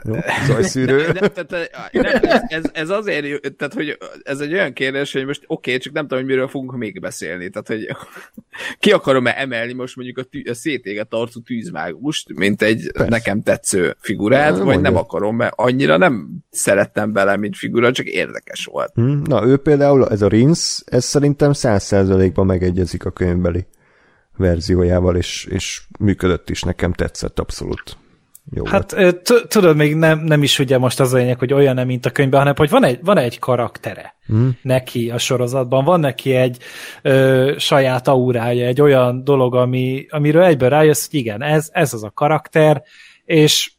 Zajszűrő. 0.48 0.98
Nem, 0.98 1.14
tehát, 1.14 1.70
nem, 1.92 2.06
ez, 2.22 2.42
ez, 2.48 2.64
ez 2.74 2.90
azért, 2.90 3.56
tehát, 3.56 3.74
hogy 3.74 3.98
ez 4.24 4.40
egy 4.40 4.54
olyan 4.54 4.74
kérdés, 4.74 5.14
hogy 5.14 5.26
most 5.26 5.44
oké, 5.48 5.70
okay, 5.70 5.82
csak 5.82 5.94
nem 5.94 6.04
tudom, 6.04 6.20
hogy 6.20 6.28
miről 6.28 6.48
fogunk 6.48 6.78
még 6.78 7.00
beszélni. 7.00 7.50
Tehát, 7.50 7.68
hogy 7.68 7.96
ki 8.80 8.92
akarom-e 8.92 9.34
emelni 9.38 9.74
most 9.74 9.96
mondjuk 9.96 10.18
a, 10.18 10.24
tű, 10.24 10.44
a 10.50 10.54
szétéget 10.54 11.14
arcú 11.14 11.42
tűzmágust, 11.42 12.34
mint 12.34 12.62
egy 12.62 12.92
Persze. 12.94 13.10
nekem 13.10 13.42
tetsző 13.42 13.96
figurát, 14.00 14.50
nem 14.50 14.56
vagy 14.56 14.66
mondja. 14.66 14.90
nem 14.90 15.00
akarom, 15.00 15.36
mert 15.36 15.54
annyira 15.56 15.98
nem 15.98 16.28
szerettem 16.50 17.14
bele, 17.14 17.38
mint 17.38 17.58
figura, 17.58 17.92
csak 17.92 18.06
érdekes 18.06 18.66
volt. 18.66 18.92
Hmm, 18.94 19.22
na, 19.26 19.46
ő 19.46 19.58
például, 19.58 20.10
ez 20.10 20.22
a 20.22 20.28
Rinsz, 20.28 20.84
ez 20.86 21.06
szerintem 21.06 21.54
száz 21.54 21.84
százalékban 21.84 22.46
megegyezik 22.46 23.06
a 23.06 23.12
könyvbeli 23.12 23.66
verziójával, 24.38 25.16
és, 25.16 25.48
és 25.52 25.82
működött 26.00 26.50
is, 26.50 26.62
nekem 26.62 26.94
tetszett 26.94 27.40
abszolút. 27.40 27.98
Jó 28.52 28.66
hát 28.66 28.96
tudod, 29.48 29.76
még 29.76 29.96
nem, 29.96 30.20
nem 30.20 30.44
is 30.44 30.60
ugye 30.60 30.78
most 30.78 31.00
az 31.00 31.14
a 31.14 31.18
lényeg, 31.18 31.40
hogy 31.40 31.54
olyan 31.54 31.76
nem, 31.76 31.88
mint 31.88 32.06
a 32.06 32.10
könyvben, 32.10 32.40
hanem 32.40 32.56
hogy 32.56 32.70
van 32.70 32.84
egy, 32.84 33.00
van 33.04 33.18
egy 33.18 33.40
karaktere 33.40 34.16
hmm. 34.26 34.58
neki 34.62 35.10
a 35.10 35.18
sorozatban, 35.18 35.86
van 35.86 36.00
neki 36.00 36.36
egy 36.36 36.58
ö, 37.02 37.54
saját 37.58 38.08
aurája, 38.08 38.66
egy 38.66 38.82
olyan 38.82 39.24
dolog, 39.24 39.56
ami, 39.56 40.06
amiről 40.10 40.44
egyből 40.44 40.70
rájössz, 40.70 41.10
hogy 41.10 41.20
igen, 41.20 41.42
ez, 41.42 41.70
ez 41.72 41.94
az 41.94 42.04
a 42.04 42.12
karakter, 42.12 42.84
és 43.26 43.72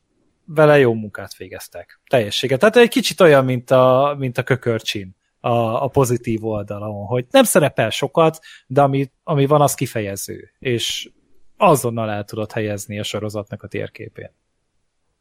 vele 0.44 0.78
jó 0.78 0.94
munkát 0.94 1.36
végeztek. 1.36 2.00
Teljességet. 2.06 2.58
Tehát 2.58 2.76
egy 2.76 2.88
kicsit 2.88 3.20
olyan, 3.20 3.44
mint 3.44 3.70
a, 3.70 4.14
mint 4.18 4.38
a 4.38 4.42
kökörcsin 4.42 5.16
a, 5.40 5.84
a 5.84 5.88
pozitív 5.88 6.44
oldalon, 6.44 7.06
hogy 7.06 7.26
nem 7.30 7.44
szerepel 7.44 7.90
sokat, 7.90 8.38
de 8.66 8.82
ami, 8.82 9.10
ami 9.24 9.46
van, 9.46 9.60
az 9.60 9.74
kifejező, 9.74 10.50
és 10.58 11.10
azonnal 11.56 12.10
el 12.10 12.24
tudod 12.24 12.52
helyezni 12.52 12.98
a 12.98 13.02
sorozatnak 13.02 13.62
a 13.62 13.68
térképén. 13.68 14.30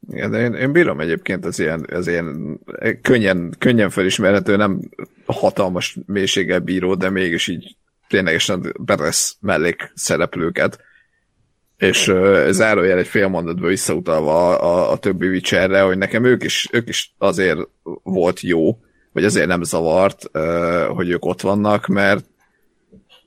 Igen, 0.09 0.31
de 0.31 0.39
én, 0.39 0.53
én 0.53 0.71
bírom 0.71 0.99
egyébként 0.99 1.45
az 1.45 1.59
ilyen, 1.59 1.85
az 1.91 2.07
ilyen 2.07 2.59
könnyen, 3.01 3.53
könnyen 3.57 3.89
felismerhető, 3.89 4.55
nem 4.55 4.79
hatalmas 5.25 5.97
mélységgel 6.05 6.59
bíró, 6.59 6.95
de 6.95 7.09
mégis 7.09 7.47
így 7.47 7.75
ténylegesen 8.07 8.73
betesz 8.79 9.37
mellék 9.39 9.91
szereplőket. 9.95 10.79
És 11.77 12.07
uh, 12.07 12.49
zárójel 12.49 12.97
egy 12.97 13.07
fél 13.07 13.27
mondatban 13.27 13.69
visszautalva 13.69 14.49
a, 14.49 14.63
a, 14.63 14.91
a 14.91 14.97
többi 14.97 15.27
Witcherre, 15.27 15.81
hogy 15.81 15.97
nekem 15.97 16.23
ők 16.23 16.43
is, 16.43 16.67
ők 16.71 16.89
is 16.89 17.15
azért 17.17 17.59
volt 18.03 18.41
jó, 18.41 18.79
vagy 19.11 19.25
azért 19.25 19.47
nem 19.47 19.63
zavart, 19.63 20.29
hogy 20.87 21.09
ők 21.09 21.25
ott 21.25 21.41
vannak, 21.41 21.87
mert 21.87 22.25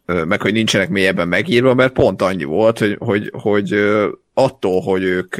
meg 0.07 0.41
hogy 0.43 0.53
nincsenek 0.53 0.89
mélyebben 0.89 1.29
megírva, 1.29 1.75
mert 1.75 1.93
pont 1.93 2.23
annyi 2.23 2.45
volt, 2.45 2.79
hogy, 2.79 2.97
hogy, 2.99 3.31
hogy 3.33 3.75
attól, 4.35 4.81
hogy 4.81 5.03
ők 5.03 5.37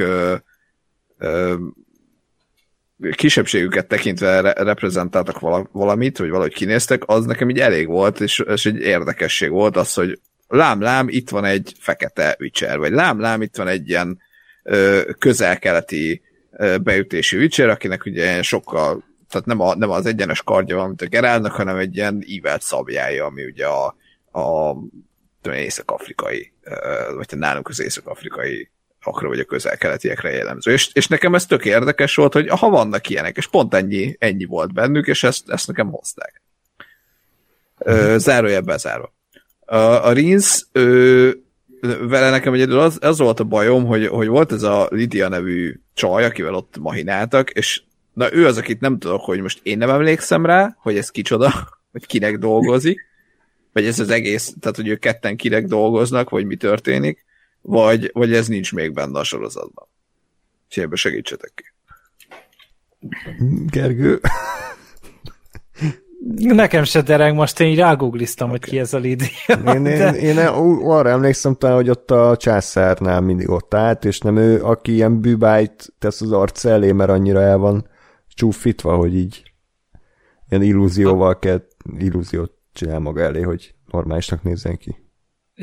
kisebbségüket 3.15 3.87
tekintve 3.87 4.41
re- 4.41 4.63
reprezentáltak 4.63 5.39
vala- 5.39 5.69
valamit, 5.71 6.17
vagy 6.17 6.29
valahogy 6.29 6.53
kinéztek, 6.53 7.03
az 7.05 7.25
nekem 7.25 7.49
így 7.49 7.59
elég 7.59 7.87
volt, 7.87 8.19
és, 8.19 8.39
és 8.39 8.65
egy 8.65 8.79
érdekesség 8.79 9.49
volt 9.49 9.77
az, 9.77 9.93
hogy 9.93 10.19
lám-lám, 10.47 11.07
itt 11.09 11.29
van 11.29 11.45
egy 11.45 11.73
fekete 11.79 12.35
Witcher, 12.39 12.77
vagy 12.77 12.91
lám-lám, 12.91 13.41
itt 13.41 13.55
van 13.55 13.67
egy 13.67 13.89
ilyen 13.89 14.19
ö, 14.63 15.01
közel-keleti 15.19 16.21
ö, 16.51 16.77
beütési 16.77 17.37
Witcher, 17.37 17.69
akinek 17.69 18.05
ugye 18.05 18.41
sokkal, 18.41 19.03
tehát 19.29 19.45
nem, 19.45 19.59
a, 19.59 19.75
nem 19.75 19.89
az 19.89 20.05
egyenes 20.05 20.41
kardja 20.41 20.75
van, 20.75 20.87
mint 20.87 21.01
a 21.01 21.05
Gerálnak, 21.05 21.51
hanem 21.51 21.77
egy 21.77 21.95
ilyen 21.95 22.23
ívelt 22.25 22.61
szabjája, 22.61 23.25
ami 23.25 23.43
ugye 23.43 23.65
a, 23.65 23.95
a 24.39 24.75
észak-afrikai, 25.53 26.53
ö, 26.61 26.73
vagy 27.15 27.37
nálunk 27.37 27.67
az 27.67 27.81
észak-afrikai 27.81 28.69
akra 29.03 29.27
vagy 29.27 29.39
a 29.39 29.43
közel-keletiekre 29.43 30.29
jellemző. 30.29 30.71
És, 30.71 30.89
és 30.93 31.07
nekem 31.07 31.35
ez 31.35 31.45
tök 31.45 31.65
érdekes 31.65 32.15
volt, 32.15 32.33
hogy 32.33 32.49
ha 32.49 32.69
vannak 32.69 33.09
ilyenek, 33.09 33.37
és 33.37 33.47
pont 33.47 33.73
ennyi, 33.73 34.15
ennyi 34.19 34.45
volt 34.45 34.73
bennük, 34.73 35.07
és 35.07 35.23
ezt, 35.23 35.49
ezt 35.49 35.67
nekem 35.67 35.91
hozták. 35.91 36.41
Ö, 37.77 38.15
zárójel 38.17 38.61
bezárva. 38.61 39.13
A, 39.65 39.75
a 39.75 40.11
Rins, 40.11 40.65
ő, 40.71 41.43
vele 41.81 42.29
nekem 42.29 42.53
egyedül 42.53 42.79
az, 42.79 42.97
az 43.01 43.17
volt 43.17 43.39
a 43.39 43.43
bajom, 43.43 43.85
hogy, 43.85 44.07
hogy 44.07 44.27
volt 44.27 44.51
ez 44.51 44.63
a 44.63 44.89
Lydia 44.91 45.27
nevű 45.27 45.79
csaj, 45.93 46.25
akivel 46.25 46.53
ott 46.53 46.77
mahináltak, 46.77 47.49
és 47.49 47.81
na 48.13 48.33
ő 48.33 48.45
az, 48.45 48.57
akit 48.57 48.79
nem 48.79 48.99
tudok, 48.99 49.21
hogy 49.21 49.41
most 49.41 49.59
én 49.63 49.77
nem 49.77 49.89
emlékszem 49.89 50.45
rá, 50.45 50.75
hogy 50.79 50.97
ez 50.97 51.09
kicsoda, 51.09 51.53
hogy 51.91 52.05
kinek 52.05 52.37
dolgozik, 52.37 52.99
vagy 53.73 53.85
ez 53.85 53.99
az 53.99 54.09
egész, 54.09 54.53
tehát 54.59 54.75
hogy 54.75 54.87
ők 54.87 54.99
ketten 54.99 55.35
kinek 55.35 55.65
dolgoznak, 55.65 56.29
vagy 56.29 56.45
mi 56.45 56.55
történik, 56.55 57.25
vagy, 57.61 58.09
vagy 58.13 58.33
ez 58.33 58.47
nincs 58.47 58.73
még 58.73 58.93
benne 58.93 59.19
a 59.19 59.23
sorozatban. 59.23 59.87
És 60.69 60.77
ebbe 60.77 60.95
segítsetek 60.95 61.53
ki. 61.55 61.63
Gergő. 63.67 64.19
Nekem 66.35 66.83
se 66.83 67.01
dereng, 67.01 67.35
most 67.35 67.59
én 67.59 67.67
így 67.67 67.77
rágoogliztam, 67.77 68.47
okay. 68.47 68.59
hogy 68.59 68.69
ki 68.69 68.79
ez 68.79 68.93
a 68.93 68.97
Lidia. 68.97 69.27
Én, 69.65 69.85
én, 69.85 70.13
én 70.13 70.37
arra 70.37 71.09
emlékszem 71.09 71.55
talán, 71.55 71.75
hogy 71.75 71.89
ott 71.89 72.11
a 72.11 72.37
császárnál 72.37 73.21
mindig 73.21 73.49
ott 73.49 73.73
állt, 73.73 74.05
és 74.05 74.19
nem 74.19 74.37
ő, 74.37 74.63
aki 74.63 74.93
ilyen 74.93 75.21
bűbájt 75.21 75.93
tesz 75.99 76.21
az 76.21 76.31
arc 76.31 76.65
elé, 76.65 76.91
mert 76.91 77.09
annyira 77.09 77.41
el 77.41 77.57
van 77.57 77.87
csúfítva, 78.27 78.95
hogy 78.95 79.15
így 79.15 79.43
ilyen 80.49 80.63
illúzióval 80.63 81.39
kell, 81.39 81.67
illúziót 81.97 82.51
csinál 82.73 82.99
maga 82.99 83.21
elé, 83.21 83.41
hogy 83.41 83.75
normálisnak 83.91 84.43
nézzen 84.43 84.77
ki. 84.77 85.00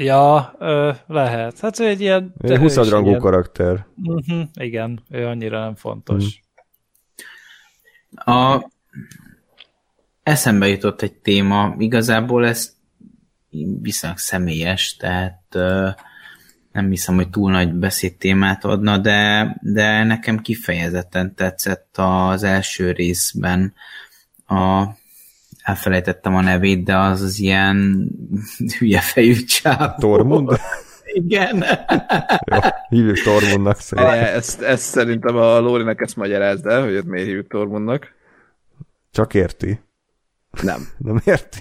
Ja, 0.01 0.55
ö, 0.59 0.93
lehet. 1.07 1.61
Hát 1.61 1.79
ő 1.79 1.87
egy 1.87 2.01
ilyen... 2.01 2.35
Egy 2.41 2.57
20 2.57 2.89
rangú 2.89 3.09
ilyen... 3.09 3.21
karakter. 3.21 3.87
Uh-huh, 4.05 4.49
igen, 4.55 5.03
ő 5.11 5.27
annyira 5.27 5.61
nem 5.61 5.75
fontos. 5.75 6.43
Hmm. 8.25 8.35
A... 8.35 8.71
Eszembe 10.23 10.69
jutott 10.69 11.03
egy 11.03 11.13
téma, 11.13 11.75
igazából 11.79 12.47
ez 12.47 12.77
viszonylag 13.81 14.19
személyes, 14.19 14.97
tehát 14.97 15.43
ö, 15.51 15.89
nem 16.73 16.91
hiszem, 16.91 17.15
hogy 17.15 17.31
túl 17.31 17.51
nagy 17.51 17.73
beszédtémát 17.73 18.65
adna, 18.65 18.99
de, 18.99 19.57
de 19.61 20.05
nekem 20.05 20.39
kifejezetten 20.39 21.35
tetszett 21.35 21.97
az 21.97 22.43
első 22.43 22.93
részben 22.93 23.75
a 24.47 24.87
elfelejtettem 25.69 26.35
a 26.35 26.41
nevét, 26.41 26.85
de 26.85 26.97
az 26.97 27.23
az 27.23 27.39
ilyen 27.39 28.09
hülye 28.79 29.01
fejű 29.01 29.35
csáv. 29.35 29.95
Tormund? 29.99 30.61
Igen. 31.13 31.65
Jó, 32.45 32.59
hívjuk 32.89 33.19
Tormundnak 33.19 33.77
szerintem. 33.77 34.25
Ezt, 34.25 34.63
ezt 34.63 34.83
szerintem 34.83 35.37
a 35.37 35.59
Lórinak 35.59 36.01
ezt 36.01 36.17
magyarázd 36.17 36.67
el, 36.67 36.83
hogy 36.83 37.05
miért 37.05 37.27
hívjuk 37.27 37.47
Tormundnak. 37.49 38.13
Csak 39.11 39.35
érti. 39.35 39.81
Nem. 40.63 40.89
Nem 40.99 41.21
érti? 41.25 41.59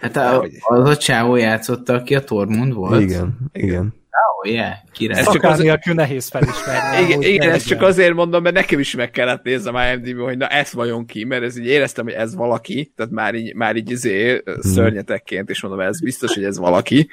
Hát 0.00 0.16
a, 0.16 0.46
az 0.60 0.88
a 0.88 0.96
csávó 0.96 1.36
játszotta, 1.36 1.94
aki 1.94 2.14
a 2.14 2.24
Tormund 2.24 2.72
volt. 2.72 3.00
Igen, 3.00 3.38
igen. 3.52 3.94
Oh, 4.42 4.50
yeah, 4.50 4.72
király. 4.92 5.20
Ez 5.20 5.32
csak 5.32 5.42
az... 5.42 5.58
nélkül 5.58 5.94
nehéz 5.94 6.28
felismerni. 6.28 7.04
igen, 7.04 7.22
igen 7.22 7.50
ezt 7.50 7.66
csak 7.66 7.82
azért 7.82 8.14
mondom, 8.14 8.42
mert 8.42 8.54
nekem 8.54 8.78
is 8.78 8.94
meg 8.94 9.10
kellett 9.10 9.42
néznem 9.42 9.74
a 9.74 9.92
imdb 9.92 10.20
hogy 10.20 10.38
na 10.38 10.46
ez 10.46 10.72
vajon 10.72 11.06
ki, 11.06 11.24
mert 11.24 11.42
ez 11.42 11.58
így 11.58 11.66
éreztem, 11.66 12.04
hogy 12.04 12.14
ez 12.14 12.34
valaki, 12.34 12.92
tehát 12.96 13.12
már 13.12 13.34
így, 13.34 13.54
már 13.54 13.76
így 13.76 13.90
izé, 13.90 14.42
hmm. 14.44 14.60
szörnyetekként, 14.60 15.50
és 15.50 15.62
mondom, 15.62 15.80
ez 15.80 16.00
biztos, 16.02 16.34
hogy 16.34 16.44
ez 16.44 16.58
valaki, 16.58 17.08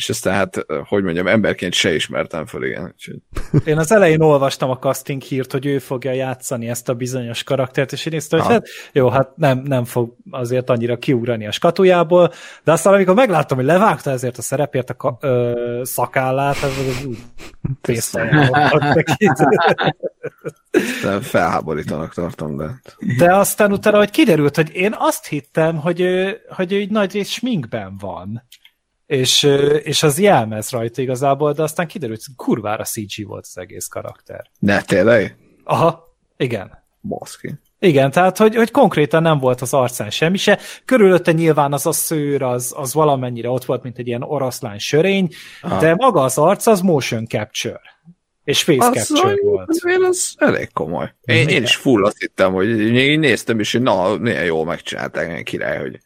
és 0.00 0.08
ezt 0.08 0.22
tehát, 0.22 0.66
hogy 0.84 1.02
mondjam, 1.02 1.26
emberként 1.26 1.72
se 1.72 1.94
ismertem 1.94 2.46
fel, 2.46 2.62
igen. 2.62 2.94
Én 3.64 3.78
az 3.78 3.92
elején 3.92 4.20
olvastam 4.20 4.70
a 4.70 4.78
casting 4.78 5.22
hírt, 5.22 5.52
hogy 5.52 5.66
ő 5.66 5.78
fogja 5.78 6.12
játszani 6.12 6.68
ezt 6.68 6.88
a 6.88 6.94
bizonyos 6.94 7.42
karaktert, 7.42 7.92
és 7.92 8.06
én 8.06 8.12
néztem, 8.12 8.40
hogy 8.40 8.52
hát 8.52 8.66
jó, 8.92 9.08
hát 9.08 9.36
nem, 9.36 9.58
nem 9.58 9.84
fog 9.84 10.16
azért 10.30 10.70
annyira 10.70 10.96
kiugrani 10.96 11.46
a 11.46 11.50
skatujából, 11.50 12.32
de 12.64 12.72
aztán 12.72 12.94
amikor 12.94 13.14
megláttam, 13.14 13.56
hogy 13.56 13.66
levágta 13.66 14.10
ezért 14.10 14.38
a 14.38 14.42
szerepért 14.42 14.90
a 14.90 14.94
ka- 14.94 15.24
ö, 15.24 15.80
szakállát, 15.84 16.56
ez 16.56 16.78
az 16.78 17.04
úgy 17.04 17.18
Felháborítanak 21.20 22.14
tartom, 22.14 22.56
de... 22.56 22.80
De 23.18 23.34
aztán 23.34 23.72
utána, 23.72 23.98
hogy 23.98 24.10
kiderült, 24.10 24.56
hogy 24.56 24.74
én 24.74 24.94
azt 24.98 25.26
hittem, 25.26 25.76
hogy 25.76 26.00
ő, 26.00 26.40
hogy 26.48 26.72
ő 26.72 26.76
egy 26.76 26.90
nagy 26.90 27.12
rész 27.12 27.28
sminkben 27.28 27.96
van 27.98 28.42
és, 29.10 29.42
és 29.82 30.02
az 30.02 30.18
jelmez 30.18 30.70
rajta 30.70 31.02
igazából, 31.02 31.52
de 31.52 31.62
aztán 31.62 31.86
kiderült, 31.86 32.22
hogy 32.26 32.46
kurvára 32.46 32.84
CG 32.84 33.26
volt 33.26 33.44
az 33.48 33.58
egész 33.58 33.86
karakter. 33.86 34.50
Ne, 34.58 34.82
tényleg? 34.82 35.36
Aha, 35.64 36.16
igen. 36.36 36.82
Baszki. 37.02 37.54
Igen, 37.78 38.10
tehát, 38.10 38.38
hogy, 38.38 38.54
hogy 38.54 38.70
konkrétan 38.70 39.22
nem 39.22 39.38
volt 39.38 39.60
az 39.60 39.74
arcán 39.74 40.10
semmi 40.10 40.36
se. 40.36 40.58
Körülötte 40.84 41.32
nyilván 41.32 41.72
az 41.72 41.86
a 41.86 41.92
szőr, 41.92 42.42
az, 42.42 42.72
az 42.76 42.94
valamennyire 42.94 43.48
ott 43.50 43.64
volt, 43.64 43.82
mint 43.82 43.98
egy 43.98 44.06
ilyen 44.06 44.22
oroszlán 44.22 44.78
sörény, 44.78 45.28
Aha. 45.60 45.80
de 45.80 45.94
maga 45.94 46.22
az 46.22 46.38
arc 46.38 46.66
az 46.66 46.80
motion 46.80 47.26
capture. 47.26 47.80
És 48.44 48.62
face 48.62 48.86
az 48.86 49.06
capture 49.06 49.32
az, 49.32 49.40
volt. 49.42 49.68
Az, 49.68 49.84
az 50.08 50.34
elég 50.38 50.72
komoly. 50.72 51.14
Én, 51.24 51.48
én 51.48 51.62
is 51.62 51.76
full 51.76 52.04
azt 52.04 52.18
hittem, 52.18 52.52
hogy 52.52 52.76
még 52.76 53.18
néztem 53.18 53.60
is, 53.60 53.72
hogy 53.72 53.82
na, 53.82 54.16
milyen 54.16 54.44
jól 54.44 54.64
megcsinálták, 54.64 55.26
milyen 55.26 55.44
király, 55.44 55.78
hogy 55.78 55.98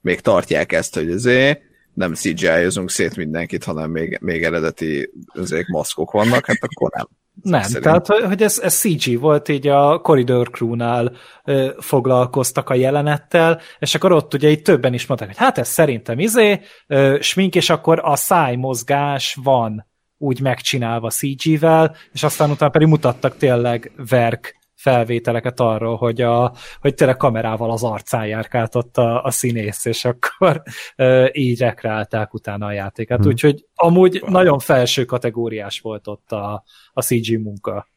még 0.00 0.20
tartják 0.20 0.72
ezt, 0.72 0.94
hogy 0.94 1.10
azért 1.10 1.65
nem 1.96 2.14
CGI-ozunk 2.14 2.90
szét 2.90 3.16
mindenkit, 3.16 3.64
hanem 3.64 3.90
még, 3.90 4.18
még 4.20 4.42
eredeti 4.42 5.10
azért 5.26 5.68
maszkok 5.68 6.10
vannak, 6.10 6.46
hát 6.46 6.58
akkor 6.60 6.90
nem. 6.94 7.08
Nem, 7.42 7.62
Szerint. 7.62 7.82
tehát 7.82 8.06
hogy 8.06 8.42
ez, 8.42 8.58
ez 8.58 8.78
CG 8.78 9.20
volt, 9.20 9.48
így 9.48 9.66
a 9.66 10.00
Corridor 10.00 10.50
Crew-nál 10.50 11.12
ö, 11.44 11.70
foglalkoztak 11.78 12.70
a 12.70 12.74
jelenettel, 12.74 13.60
és 13.78 13.94
akkor 13.94 14.12
ott 14.12 14.34
ugye 14.34 14.50
így 14.50 14.62
többen 14.62 14.94
is 14.94 15.06
mondták, 15.06 15.28
hogy 15.28 15.38
hát 15.38 15.58
ez 15.58 15.68
szerintem 15.68 16.18
izé, 16.18 16.60
ö, 16.86 17.16
smink, 17.20 17.54
és 17.54 17.70
akkor 17.70 18.00
a 18.02 18.16
szájmozgás 18.16 19.38
van 19.42 19.86
úgy 20.18 20.40
megcsinálva 20.40 21.10
CG-vel, 21.10 21.96
és 22.12 22.22
aztán 22.22 22.50
utána 22.50 22.70
pedig 22.70 22.88
mutattak 22.88 23.36
tényleg 23.36 23.92
verk 24.08 24.56
felvételeket 24.86 25.60
arról, 25.60 25.96
hogy, 25.96 26.20
a, 26.20 26.52
hogy 26.80 26.94
tényleg 26.94 27.16
kamerával 27.16 27.70
az 27.70 27.82
arcán 27.82 28.26
járkáltott 28.26 28.96
a, 28.96 29.22
a 29.22 29.30
színész, 29.30 29.84
és 29.84 30.04
akkor 30.04 30.62
e, 30.96 31.30
így 31.32 31.58
rekreálták 31.58 32.34
utána 32.34 32.66
a 32.66 32.72
játékát. 32.72 33.18
Hmm. 33.18 33.28
Úgyhogy 33.28 33.66
amúgy 33.74 34.18
wow. 34.22 34.30
nagyon 34.30 34.58
felső 34.58 35.04
kategóriás 35.04 35.80
volt 35.80 36.06
ott 36.06 36.32
a, 36.32 36.64
a 36.92 37.02
CG 37.02 37.42
munka. 37.42 37.88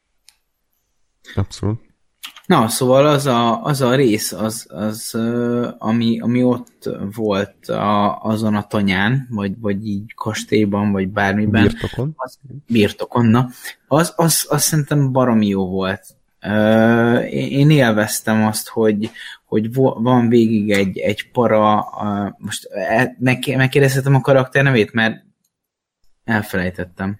Abszolút. 1.36 1.80
Na, 2.46 2.68
szóval 2.68 3.08
az 3.08 3.26
a, 3.26 3.64
az 3.64 3.82
a 3.82 3.96
rész, 3.96 4.32
az, 4.32 4.68
az 4.70 5.18
ami, 5.78 6.20
ami 6.20 6.44
ott 6.44 6.90
volt 7.16 7.68
a, 7.68 8.20
azon 8.22 8.56
a 8.56 8.68
tanyán, 8.68 9.28
vagy, 9.30 9.60
vagy 9.60 9.88
így 9.88 10.14
kastélyban, 10.14 10.92
vagy 10.92 11.08
bármiben. 11.08 11.64
Birtokon. 11.64 12.14
Az, 12.16 12.40
birtokon, 12.68 13.26
na. 13.26 13.50
Az, 13.88 14.14
az, 14.16 14.46
az 14.50 14.62
szerintem 14.62 15.12
baromi 15.12 15.48
jó 15.48 15.68
volt 15.68 16.19
én 17.30 17.70
élveztem 17.70 18.46
azt, 18.46 18.68
hogy, 18.68 19.12
hogy 19.46 19.74
van 19.74 20.30
végig 20.30 20.72
egy, 20.72 20.98
egy 20.98 21.32
para, 21.32 21.86
most 22.38 22.66
e, 22.66 23.16
megkérdezhetem 23.20 24.16
a 24.16 24.22
karakter 24.22 24.64
nevét, 24.64 24.92
mert 24.92 25.24
elfelejtettem. 26.24 27.20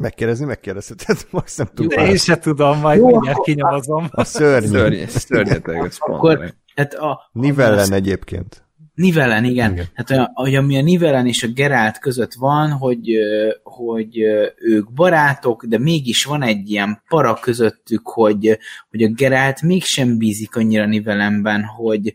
Megkérdezni, 0.00 0.44
megkérdezheted, 0.44 1.26
most 1.30 1.56
nem 1.56 1.68
tudom. 1.74 2.06
Én 2.06 2.16
se 2.16 2.38
tudom, 2.38 2.80
majd 2.80 2.98
Jó, 2.98 3.06
mindjárt 3.06 3.42
kinyomozom. 3.42 4.08
A 4.10 4.24
szörny. 4.24 4.66
Szörny, 4.66 5.04
szörnyeteg, 5.06 5.92
Akkor, 5.98 6.54
hát 6.74 6.94
a, 6.94 7.30
Nivellen 7.32 7.92
egyébként. 7.92 8.67
Nivellen, 8.98 9.44
igen. 9.44 9.72
igen. 9.72 9.86
Hát 9.94 10.30
hogy 10.32 10.54
ami 10.54 10.78
a 10.78 10.82
Nivellen 10.82 11.26
és 11.26 11.42
a 11.42 11.48
Gerált 11.48 11.98
között 11.98 12.34
van, 12.34 12.70
hogy, 12.70 13.18
hogy 13.62 14.18
ők 14.56 14.92
barátok, 14.92 15.64
de 15.64 15.78
mégis 15.78 16.24
van 16.24 16.42
egy 16.42 16.70
ilyen 16.70 17.02
para 17.08 17.34
közöttük, 17.34 18.08
hogy, 18.08 18.58
hogy 18.90 19.02
a 19.02 19.08
Gerált 19.08 19.62
mégsem 19.62 20.18
bízik 20.18 20.56
annyira 20.56 20.86
Nivellenben, 20.86 21.64
hogy, 21.64 22.14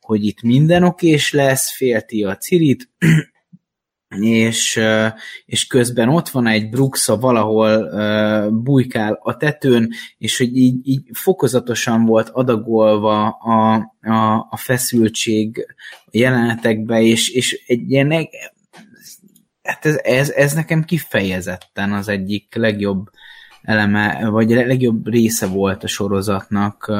hogy 0.00 0.24
itt 0.24 0.42
minden 0.42 0.82
okés 0.82 1.32
lesz, 1.32 1.76
félti 1.76 2.24
a 2.24 2.36
Cirit, 2.36 2.90
és, 4.22 4.80
és 5.46 5.66
közben 5.66 6.08
ott 6.08 6.28
van 6.28 6.46
egy 6.46 6.70
Bruxa 6.70 7.16
valahol 7.16 7.90
bujkál 8.50 9.18
a 9.22 9.36
tetőn, 9.36 9.90
és 10.18 10.38
hogy 10.38 10.56
így, 10.56 10.88
így 10.88 11.02
fokozatosan 11.12 12.04
volt 12.04 12.28
adagolva 12.28 13.28
a, 13.28 13.74
a, 14.00 14.46
a 14.50 14.56
feszültség 14.56 15.66
a 15.90 16.10
jelenetekbe, 16.10 17.02
és, 17.02 17.28
és 17.28 17.62
egy 17.66 17.90
ilyen 17.90 18.28
hát 19.62 19.86
ez, 19.86 19.98
ez, 20.02 20.30
ez 20.30 20.52
nekem 20.52 20.84
kifejezetten 20.84 21.92
az 21.92 22.08
egyik 22.08 22.54
legjobb 22.54 23.10
eleme, 23.62 24.28
vagy 24.30 24.50
legjobb 24.50 25.08
része 25.08 25.46
volt 25.46 25.84
a 25.84 25.86
sorozatnak, 25.86 26.92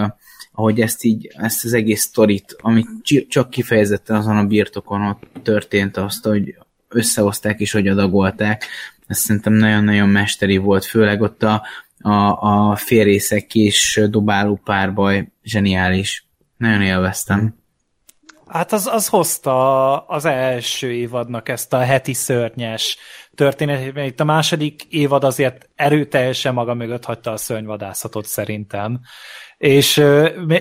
ahogy 0.53 0.81
ezt 0.81 1.05
így, 1.05 1.31
ezt 1.37 1.65
az 1.65 1.73
egész 1.73 2.03
sztorit, 2.03 2.57
amit 2.61 2.89
csak 3.29 3.51
kifejezetten 3.51 4.17
azon 4.17 4.37
a 4.37 4.47
birtokon 4.47 5.03
ott 5.03 5.23
történt 5.43 5.97
azt, 5.97 6.25
hogy 6.25 6.55
összehozták 6.95 7.61
és 7.61 7.73
hogy 7.73 7.89
adagolták, 7.89 8.67
ez 9.07 9.19
szerintem 9.19 9.53
nagyon-nagyon 9.53 10.09
mesteri 10.09 10.57
volt, 10.57 10.85
főleg 10.85 11.21
ott 11.21 11.43
a, 11.43 11.63
a, 12.01 12.13
a 12.71 12.77
félrészek 12.77 13.55
és 13.55 14.01
dobáló 14.11 14.61
párbaj 14.65 15.29
zseniális. 15.43 16.27
Nagyon 16.57 16.83
élveztem. 16.83 17.63
Hát 18.47 18.73
az, 18.73 18.87
az 18.87 19.09
hozta 19.09 19.99
az 19.99 20.25
első 20.25 20.93
évadnak 20.93 21.49
ezt 21.49 21.73
a 21.73 21.79
heti 21.79 22.13
szörnyes 22.13 22.97
történetet. 23.35 24.07
Itt 24.07 24.21
a 24.21 24.25
második 24.25 24.85
évad 24.85 25.25
azért 25.25 25.69
erőteljesen 25.75 26.55
maga 26.55 26.75
mögött 26.75 27.05
hagyta 27.05 27.31
a 27.31 27.37
szörnyvadászatot 27.37 28.27
szerintem. 28.27 29.01
És 29.65 29.99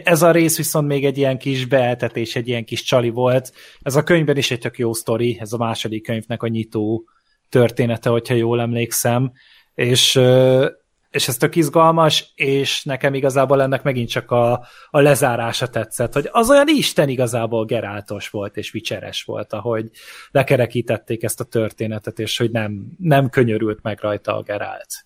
ez 0.04 0.22
a 0.22 0.32
rész 0.32 0.58
viszont 0.58 0.88
még 0.88 1.06
egy 1.06 1.18
ilyen 1.18 1.38
kis 1.38 1.66
beeltetés, 1.66 2.36
egy 2.36 2.48
ilyen 2.48 2.66
kis 2.66 2.84
csali 2.84 3.10
volt. 3.10 3.54
Ez 3.82 3.96
a 3.96 4.04
könyvben 4.04 4.38
is 4.38 4.52
egy 4.52 4.60
tök 4.60 4.78
jó 4.78 4.94
sztori, 4.94 5.38
ez 5.40 5.54
a 5.54 5.58
második 5.58 6.04
könyvnek 6.04 6.44
a 6.44 6.48
nyitó 6.48 7.04
története, 7.50 8.10
hogyha 8.10 8.34
jól 8.34 8.62
emlékszem. 8.62 9.32
És 9.76 10.22
és 11.10 11.28
ez 11.28 11.38
tök 11.38 11.56
izgalmas, 11.56 12.32
és 12.36 12.84
nekem 12.84 13.14
igazából 13.14 13.62
ennek 13.62 13.84
megint 13.84 14.10
csak 14.10 14.32
a, 14.32 14.68
a 14.90 15.00
lezárása 15.00 15.68
tetszett, 15.68 16.14
hogy 16.14 16.30
az 16.32 16.50
olyan 16.50 16.68
Isten 16.68 17.10
igazából 17.10 17.66
geráltos 17.66 18.30
volt, 18.30 18.58
és 18.58 18.72
vicseres 18.72 19.24
volt, 19.24 19.54
ahogy 19.54 19.90
lekerekítették 20.32 21.24
ezt 21.24 21.40
a 21.40 21.44
történetet, 21.44 22.20
és 22.20 22.38
hogy 22.38 22.52
nem, 22.52 22.86
nem 22.98 23.30
könyörült 23.30 23.80
meg 23.82 24.00
rajta 24.02 24.38
a 24.38 24.42
Gerált. 24.42 25.06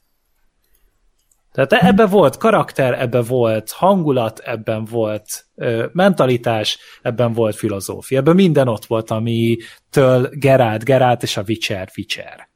Tehát 1.66 1.86
ebben 1.86 2.10
volt 2.10 2.38
karakter, 2.38 3.02
ebben 3.02 3.24
volt 3.24 3.72
hangulat, 3.72 4.40
ebben 4.40 4.86
volt 4.86 5.46
ö, 5.56 5.86
mentalitás, 5.92 6.78
ebben 7.02 7.34
volt 7.34 7.56
filozófia, 7.56 8.20
ebben 8.20 8.36
minden 8.36 8.68
ott 8.68 8.86
volt, 8.86 9.12
amitől 9.12 10.30
Gerált, 10.32 10.84
Gerált 10.84 11.24
és 11.24 11.38
a 11.38 11.44
Witcher, 11.48 11.90
Witcher. 11.98 12.50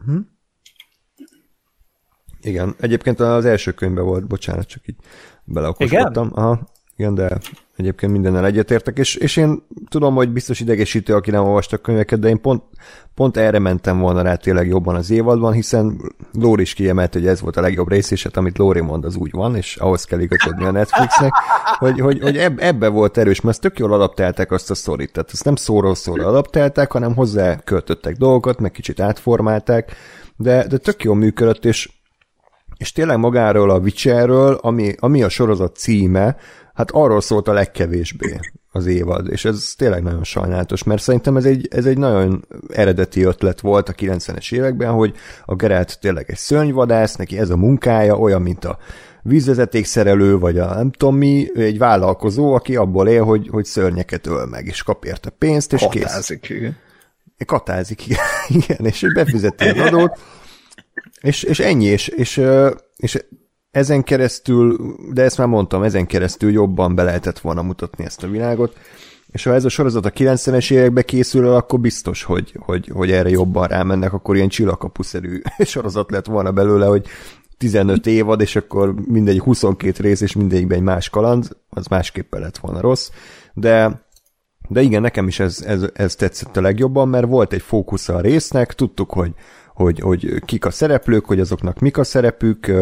Uh-huh. 0.00 0.20
Igen, 2.40 2.74
egyébként 2.80 3.20
az 3.20 3.44
első 3.44 3.72
könyvben 3.72 4.04
volt, 4.04 4.26
bocsánat, 4.26 4.66
csak 4.66 4.88
így 4.88 4.96
beleokosodtam. 5.44 6.26
Igen? 6.26 6.44
Aha, 6.44 6.68
igen, 6.96 7.14
de 7.14 7.38
egyébként 7.78 8.12
mindennel 8.12 8.46
egyetértek, 8.46 8.98
és, 8.98 9.14
és 9.14 9.36
én 9.36 9.62
tudom, 9.88 10.14
hogy 10.14 10.30
biztos 10.30 10.60
idegesítő, 10.60 11.14
aki 11.14 11.30
nem 11.30 11.44
olvasta 11.44 11.76
a 11.76 11.78
könyveket, 11.78 12.18
de 12.18 12.28
én 12.28 12.40
pont, 12.40 12.62
pont 13.14 13.36
erre 13.36 13.58
mentem 13.58 13.98
volna 13.98 14.22
rá 14.22 14.34
tényleg 14.34 14.66
jobban 14.66 14.94
az 14.94 15.10
évadban, 15.10 15.52
hiszen 15.52 16.00
Lóri 16.32 16.62
is 16.62 16.74
kiemelt, 16.74 17.12
hogy 17.12 17.26
ez 17.26 17.40
volt 17.40 17.56
a 17.56 17.60
legjobb 17.60 17.88
rész, 17.88 18.10
és 18.10 18.22
hát 18.22 18.36
amit 18.36 18.58
Lóri 18.58 18.80
mond, 18.80 19.04
az 19.04 19.16
úgy 19.16 19.30
van, 19.30 19.56
és 19.56 19.76
ahhoz 19.76 20.04
kell 20.04 20.20
igazodni 20.20 20.64
a 20.64 20.70
Netflixnek, 20.70 21.32
hogy, 21.78 22.00
hogy, 22.00 22.22
hogy 22.22 22.36
eb, 22.36 22.58
ebbe 22.60 22.88
volt 22.88 23.16
erős, 23.16 23.40
mert 23.40 23.54
ezt 23.54 23.60
tök 23.60 23.78
jól 23.78 23.92
adaptálták 23.92 24.52
azt 24.52 24.70
a 24.70 24.74
sztorit, 24.74 25.12
tehát 25.12 25.30
ezt 25.32 25.44
nem 25.44 25.56
szóról 25.56 25.94
szóra 25.94 26.26
adaptálták, 26.26 26.92
hanem 26.92 27.14
hozzá 27.14 27.56
költöttek 27.56 28.16
dolgokat, 28.16 28.60
meg 28.60 28.70
kicsit 28.70 29.00
átformálták, 29.00 29.92
de, 30.36 30.66
de 30.66 30.76
tök 30.76 31.02
jól 31.02 31.14
működött, 31.14 31.64
és 31.64 31.96
és 32.78 32.92
tényleg 32.92 33.18
magáról 33.18 33.70
a 33.70 33.78
Witcherről, 33.78 34.58
ami, 34.62 34.94
ami 34.98 35.22
a 35.22 35.28
sorozat 35.28 35.76
címe, 35.76 36.36
hát 36.78 36.90
arról 36.90 37.20
szólt 37.20 37.48
a 37.48 37.52
legkevésbé 37.52 38.38
az 38.72 38.86
évad, 38.86 39.28
és 39.30 39.44
ez 39.44 39.74
tényleg 39.76 40.02
nagyon 40.02 40.24
sajnálatos, 40.24 40.82
mert 40.82 41.02
szerintem 41.02 41.36
ez 41.36 41.44
egy, 41.44 41.68
ez 41.70 41.86
egy 41.86 41.98
nagyon 41.98 42.46
eredeti 42.68 43.22
ötlet 43.22 43.60
volt 43.60 43.88
a 43.88 43.92
90-es 43.92 44.52
években, 44.52 44.92
hogy 44.92 45.14
a 45.44 45.54
Geralt 45.54 45.98
tényleg 46.00 46.24
egy 46.30 46.36
szörnyvadász, 46.36 47.16
neki 47.16 47.38
ez 47.38 47.50
a 47.50 47.56
munkája, 47.56 48.16
olyan, 48.18 48.42
mint 48.42 48.64
a 48.64 48.78
vízvezetékszerelő, 49.22 50.38
vagy 50.38 50.58
a 50.58 50.74
nem 50.74 50.90
tudom 50.90 51.16
mi, 51.16 51.48
egy 51.54 51.78
vállalkozó, 51.78 52.54
aki 52.54 52.76
abból 52.76 53.08
él, 53.08 53.24
hogy, 53.24 53.48
hogy 53.50 53.64
szörnyeket 53.64 54.26
öl 54.26 54.46
meg, 54.46 54.66
és 54.66 54.82
kap 54.82 55.04
érte 55.04 55.30
pénzt, 55.30 55.72
és 55.72 55.80
Katázik, 55.80 56.40
kész. 56.40 56.56
igen. 56.56 56.76
Katázik, 57.46 58.06
igen, 58.06 58.24
igen 58.62 58.86
és 58.86 59.06
befizeti 59.14 59.68
az 59.68 59.78
adót, 59.78 60.18
és, 61.20 61.42
és 61.42 61.58
ennyi, 61.58 61.86
és, 61.86 62.08
és, 62.08 62.42
és 62.96 63.24
ezen 63.78 64.02
keresztül, 64.02 64.94
de 65.12 65.22
ezt 65.22 65.38
már 65.38 65.46
mondtam, 65.46 65.82
ezen 65.82 66.06
keresztül 66.06 66.50
jobban 66.50 66.94
be 66.94 67.02
lehetett 67.02 67.38
volna 67.38 67.62
mutatni 67.62 68.04
ezt 68.04 68.22
a 68.22 68.28
világot, 68.28 68.76
és 69.30 69.44
ha 69.44 69.54
ez 69.54 69.64
a 69.64 69.68
sorozat 69.68 70.06
a 70.06 70.10
90-es 70.10 70.72
évekbe 70.72 71.02
készül 71.02 71.46
el, 71.46 71.54
akkor 71.54 71.80
biztos, 71.80 72.22
hogy, 72.22 72.54
hogy, 72.58 72.90
hogy 72.92 73.10
erre 73.10 73.28
jobban 73.28 73.66
rámennek, 73.66 74.12
akkor 74.12 74.36
ilyen 74.36 74.48
csillagkapuszerű 74.48 75.40
sorozat 75.58 76.10
lett 76.10 76.26
volna 76.26 76.52
belőle, 76.52 76.86
hogy 76.86 77.06
15 77.58 78.06
évad, 78.06 78.40
és 78.40 78.56
akkor 78.56 78.94
mindegy 79.06 79.38
22 79.38 80.02
rész, 80.02 80.20
és 80.20 80.34
mindegyikben 80.34 80.78
egy 80.78 80.84
más 80.84 81.08
kaland, 81.08 81.56
az 81.68 81.86
másképp 81.86 82.34
lett 82.34 82.58
volna 82.58 82.80
rossz, 82.80 83.10
de 83.54 84.06
de 84.68 84.82
igen, 84.82 85.00
nekem 85.00 85.26
is 85.28 85.40
ez, 85.40 85.62
ez, 85.66 85.84
ez 85.94 86.14
tetszett 86.14 86.56
a 86.56 86.60
legjobban, 86.60 87.08
mert 87.08 87.26
volt 87.26 87.52
egy 87.52 87.62
fókusz 87.62 88.08
a 88.08 88.20
résznek, 88.20 88.74
tudtuk, 88.74 89.12
hogy 89.12 89.34
hogy, 89.78 90.00
hogy 90.00 90.42
kik 90.44 90.64
a 90.64 90.70
szereplők, 90.70 91.24
hogy 91.24 91.40
azoknak 91.40 91.78
mik 91.78 91.98
a 91.98 92.04
szerepük, 92.04 92.72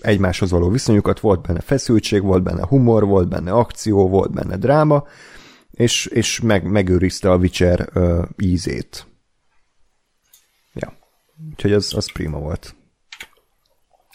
egymáshoz 0.00 0.50
való 0.50 0.68
viszonyukat, 0.68 1.20
volt 1.20 1.42
benne 1.42 1.60
feszültség, 1.60 2.22
volt 2.22 2.42
benne 2.42 2.66
humor, 2.66 3.06
volt 3.06 3.28
benne 3.28 3.52
akció, 3.52 4.08
volt 4.08 4.32
benne 4.32 4.56
dráma, 4.56 5.06
és, 5.70 6.06
és 6.06 6.40
meg, 6.40 6.64
megőrizte 6.64 7.30
a 7.30 7.36
Witcher 7.36 7.88
ízét. 8.42 9.06
Ja. 10.72 10.92
Úgyhogy 11.50 11.72
az, 11.72 11.94
az 11.94 12.12
prima 12.12 12.38
volt. 12.38 12.74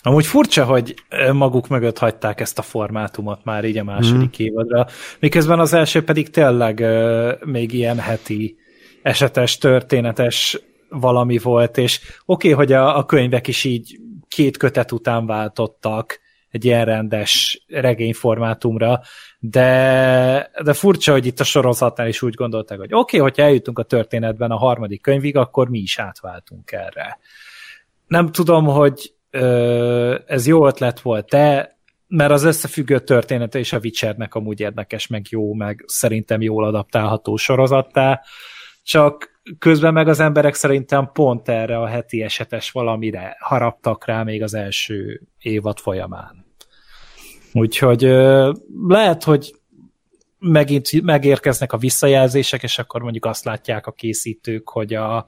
Amúgy 0.01 0.25
furcsa, 0.25 0.65
hogy 0.65 0.95
maguk 1.33 1.67
mögött 1.67 1.97
hagyták 1.97 2.39
ezt 2.39 2.59
a 2.59 2.61
formátumot 2.61 3.43
már 3.43 3.63
így 3.63 3.77
a 3.77 3.83
második 3.83 4.41
mm. 4.41 4.45
évadra, 4.45 4.87
miközben 5.19 5.59
az 5.59 5.73
első 5.73 6.03
pedig 6.03 6.29
tényleg 6.29 6.79
uh, 6.79 7.45
még 7.45 7.73
ilyen 7.73 7.99
heti 7.99 8.57
esetes, 9.01 9.57
történetes 9.57 10.59
valami 10.99 11.37
volt, 11.37 11.77
és 11.77 11.99
oké, 12.25 12.51
okay, 12.51 12.65
hogy 12.65 12.73
a, 12.73 12.97
a 12.97 13.05
könyvek 13.05 13.47
is 13.47 13.63
így 13.63 13.99
két 14.27 14.57
kötet 14.57 14.91
után 14.91 15.25
váltottak 15.25 16.19
egy 16.49 16.65
ilyen 16.65 16.85
rendes 16.85 17.63
regényformátumra, 17.67 19.01
de, 19.39 20.51
de 20.63 20.73
furcsa, 20.73 21.11
hogy 21.11 21.25
itt 21.25 21.39
a 21.39 21.43
sorozatnál 21.43 22.07
is 22.07 22.21
úgy 22.21 22.33
gondolták, 22.33 22.77
hogy 22.77 22.93
oké, 22.93 23.17
okay, 23.17 23.19
hogyha 23.19 23.43
eljutunk 23.43 23.79
a 23.79 23.83
történetben 23.83 24.51
a 24.51 24.57
harmadik 24.57 25.01
könyvig, 25.01 25.37
akkor 25.37 25.69
mi 25.69 25.79
is 25.79 25.99
átváltunk 25.99 26.71
erre. 26.71 27.19
Nem 28.07 28.31
tudom, 28.31 28.65
hogy 28.65 29.13
ö, 29.29 30.17
ez 30.25 30.47
jó 30.47 30.67
ötlet 30.67 30.99
volt-e, 30.99 31.77
mert 32.07 32.31
az 32.31 32.43
összefüggő 32.43 32.99
története 32.99 33.59
és 33.59 33.73
a 33.73 33.79
Witchernek 33.83 34.35
amúgy 34.35 34.59
érdekes, 34.59 35.07
meg 35.07 35.25
jó, 35.29 35.53
meg 35.53 35.83
szerintem 35.87 36.41
jól 36.41 36.65
adaptálható 36.65 37.35
sorozattá, 37.35 38.21
csak 38.83 39.34
közben 39.59 39.93
meg 39.93 40.07
az 40.07 40.19
emberek 40.19 40.53
szerintem 40.53 41.09
pont 41.13 41.49
erre 41.49 41.77
a 41.77 41.87
heti 41.87 42.21
esetes 42.21 42.71
valamire 42.71 43.37
haraptak 43.39 44.05
rá 44.05 44.23
még 44.23 44.43
az 44.43 44.53
első 44.53 45.21
évad 45.39 45.79
folyamán. 45.79 46.45
Úgyhogy 47.53 48.01
lehet, 48.87 49.23
hogy 49.23 49.55
megint 50.39 51.01
megérkeznek 51.01 51.73
a 51.73 51.77
visszajelzések, 51.77 52.63
és 52.63 52.77
akkor 52.77 53.01
mondjuk 53.01 53.25
azt 53.25 53.45
látják 53.45 53.87
a 53.87 53.91
készítők, 53.91 54.69
hogy 54.69 54.93
a, 54.93 55.25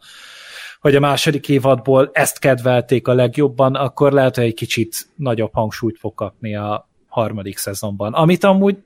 hogy 0.80 0.96
a 0.96 1.00
második 1.00 1.50
évadból 1.50 2.10
ezt 2.14 2.40
kedvelték 2.40 3.08
a 3.08 3.14
legjobban, 3.14 3.76
akkor 3.76 4.12
lehet, 4.12 4.36
hogy 4.36 4.46
egy 4.46 4.54
kicsit 4.54 4.96
nagyobb 5.16 5.54
hangsúlyt 5.54 6.00
fog 6.00 6.14
kapni 6.14 6.56
a 6.56 6.90
harmadik 7.08 7.58
szezonban. 7.58 8.14
Amit 8.14 8.44
amúgy 8.44 8.78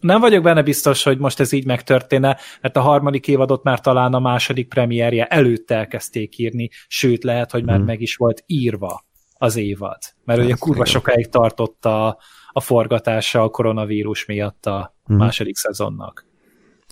nem 0.00 0.20
vagyok 0.20 0.42
benne 0.42 0.62
biztos, 0.62 1.02
hogy 1.02 1.18
most 1.18 1.40
ez 1.40 1.52
így 1.52 1.66
megtörténne, 1.66 2.36
mert 2.60 2.76
a 2.76 2.80
harmadik 2.80 3.28
évadot 3.28 3.62
már 3.62 3.80
talán 3.80 4.14
a 4.14 4.18
második 4.18 4.68
premierje 4.68 5.26
előtt 5.26 5.70
elkezdték 5.70 6.38
írni, 6.38 6.70
sőt 6.88 7.24
lehet, 7.24 7.50
hogy 7.50 7.64
már 7.64 7.76
hmm. 7.76 7.84
meg 7.84 8.00
is 8.00 8.16
volt 8.16 8.42
írva 8.46 9.04
az 9.38 9.56
évad. 9.56 9.98
Mert 10.24 10.42
ugye 10.42 10.54
kurva 10.58 10.80
igen. 10.80 10.92
sokáig 10.92 11.28
tartott 11.28 11.84
a, 11.84 12.18
a 12.52 12.60
forgatása 12.60 13.42
a 13.42 13.48
koronavírus 13.48 14.24
miatt 14.24 14.66
a 14.66 14.94
hmm. 15.04 15.16
második 15.16 15.56
szezonnak. 15.56 16.26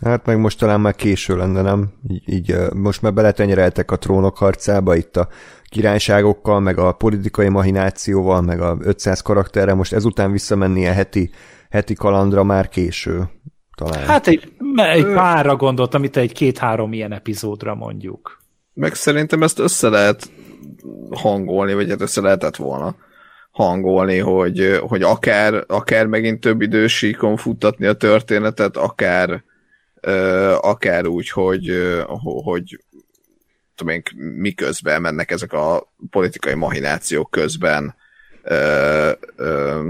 Hát 0.02 0.26
meg 0.26 0.39
most 0.39 0.59
talán 0.59 0.81
már 0.81 0.94
késő 0.94 1.36
lenne, 1.36 1.62
nem? 1.62 1.93
Így, 2.09 2.22
így 2.32 2.55
most 2.74 3.02
már 3.02 3.14
beletenyereltek 3.14 3.90
a 3.90 3.98
trónok 3.98 4.39
harcába 4.39 4.97
itt 4.97 5.16
a 5.16 5.28
királyságokkal, 5.64 6.60
meg 6.60 6.78
a 6.78 6.93
politikai 6.93 7.48
mahinációval, 7.48 8.40
meg 8.40 8.60
a 8.60 8.76
500 8.81 9.20
karakterre, 9.20 9.74
most 9.74 9.93
ezután 9.93 10.32
visszamennie 10.32 10.93
heti 10.93 11.31
heti 11.74 11.94
kalandra 11.94 12.44
már 12.44 12.68
késő. 12.68 13.30
talán. 13.76 14.06
Hát 14.06 14.26
egy, 14.26 14.52
egy 14.76 15.05
párra 15.05 15.56
gondoltam, 15.56 16.05
itt 16.05 16.16
egy 16.16 16.32
két-három 16.32 16.92
ilyen 16.92 17.12
epizódra 17.12 17.74
mondjuk. 17.74 18.42
Meg 18.74 18.94
szerintem 18.94 19.42
ezt 19.42 19.59
össze 19.59 19.88
lehet 19.88 20.30
hangolni, 21.10 21.74
vagy 21.74 21.90
hát 21.90 22.01
össze 22.01 22.20
lehetett 22.20 22.56
volna 22.56 22.96
hangolni, 23.51 24.18
hogy, 24.18 24.78
hogy 24.80 25.02
akár, 25.02 25.64
akár 25.66 26.06
megint 26.06 26.40
több 26.40 26.60
idősíkon 26.60 27.36
futtatni 27.36 27.86
a 27.86 27.92
történetet, 27.92 28.76
akár, 28.76 29.44
akár 30.60 31.06
úgy, 31.06 31.30
hogy, 31.30 31.72
hogy 32.44 32.78
tudom 33.74 33.94
én, 33.94 34.02
miközben 34.36 35.01
mennek 35.01 35.30
ezek 35.30 35.52
a 35.52 35.92
politikai 36.10 36.55
mahinációk 36.55 37.30
közben, 37.30 37.94
ö, 38.44 39.10
ö, 39.36 39.80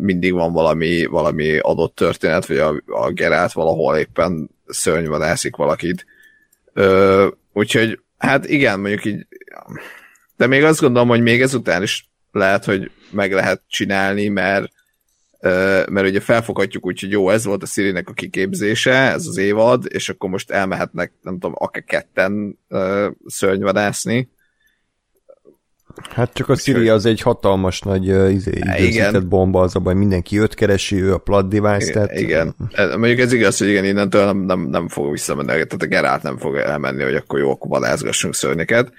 mindig 0.00 0.32
van 0.32 0.52
valami, 0.52 1.04
valami 1.04 1.58
adott 1.58 1.94
történet, 1.94 2.46
vagy 2.46 2.56
a, 2.56 2.82
a 2.86 3.10
Gerált 3.10 3.52
valahol 3.52 3.96
éppen 3.96 4.50
szörnyvadászik 4.66 5.56
valakit. 5.56 6.06
Ö, 6.72 7.28
úgyhogy, 7.52 8.00
hát 8.18 8.48
igen, 8.48 8.80
mondjuk 8.80 9.04
így, 9.04 9.26
de 10.36 10.46
még 10.46 10.64
azt 10.64 10.80
gondolom, 10.80 11.08
hogy 11.08 11.22
még 11.22 11.42
ezután 11.42 11.82
is 11.82 12.08
lehet, 12.32 12.64
hogy 12.64 12.90
meg 13.10 13.32
lehet 13.32 13.62
csinálni, 13.68 14.28
mert 14.28 14.72
mert 15.88 16.06
ugye 16.06 16.20
felfoghatjuk 16.20 16.86
úgy, 16.86 17.00
hogy 17.00 17.10
jó, 17.10 17.30
ez 17.30 17.44
volt 17.44 17.62
a 17.62 17.66
Szirinek 17.66 18.08
a 18.08 18.12
kiképzése, 18.12 18.92
ez 18.92 19.26
az 19.26 19.36
évad, 19.36 19.84
és 19.88 20.08
akkor 20.08 20.30
most 20.30 20.50
elmehetnek, 20.50 21.12
nem 21.22 21.32
tudom, 21.32 21.52
akár 21.58 21.84
ketten 21.84 22.58
szörnyvadászni. 23.26 24.28
Hát 26.10 26.32
csak 26.32 26.48
a 26.48 26.56
Siri 26.56 26.88
az 26.88 27.06
egy 27.06 27.20
hatalmas 27.20 27.80
nagy 27.80 28.06
izé, 28.32 28.50
időzített 28.76 29.26
bomba, 29.26 29.60
az 29.60 29.76
a 29.76 29.80
baj, 29.80 29.94
mindenki 29.94 30.40
őt 30.40 30.54
keresi, 30.54 31.02
ő 31.02 31.12
a 31.12 31.18
plat 31.18 31.48
device, 31.48 31.92
tehát... 31.92 32.18
Igen, 32.18 32.54
mondjuk 32.76 33.18
ez 33.18 33.32
igaz, 33.32 33.58
hogy 33.58 33.68
igen, 33.68 33.84
innentől 33.84 34.24
nem, 34.24 34.38
nem, 34.38 34.60
nem 34.60 34.88
fog 34.88 35.10
visszamenni, 35.10 35.46
tehát 35.46 35.72
a 35.72 35.86
Geralt 35.86 36.22
nem 36.22 36.38
fog 36.38 36.56
elmenni, 36.56 37.02
hogy 37.02 37.14
akkor 37.14 37.38
jó, 37.38 37.50
akkor 37.50 37.70
vadázgassunk 37.70 38.34
szörnyeket. 38.34 38.92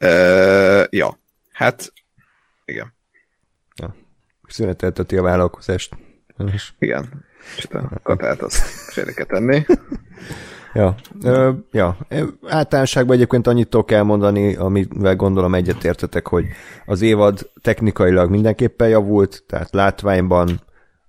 Uh, 0.00 0.84
ja, 0.90 1.18
hát 1.52 1.92
igen 2.64 2.92
szünetelteti 4.50 5.16
a 5.16 5.22
vállalkozást. 5.22 5.96
Igen, 6.78 7.24
és 7.56 7.66
a 7.70 8.00
katát 8.02 8.42
azt 8.42 8.56
félre 8.92 9.12
kell 9.12 9.26
tenni. 9.26 9.64
Ja, 10.72 10.94
ö, 11.22 11.50
ja. 11.72 11.96
Általánosságban 12.48 13.16
egyébként 13.16 13.46
annyit 13.46 13.68
tudok 13.68 13.90
elmondani, 13.90 14.54
amivel 14.56 15.16
gondolom 15.16 15.54
egyetértetek, 15.54 16.26
hogy 16.26 16.46
az 16.86 17.02
évad 17.02 17.50
technikailag 17.62 18.30
mindenképpen 18.30 18.88
javult, 18.88 19.44
tehát 19.46 19.72
látványban, 19.72 20.60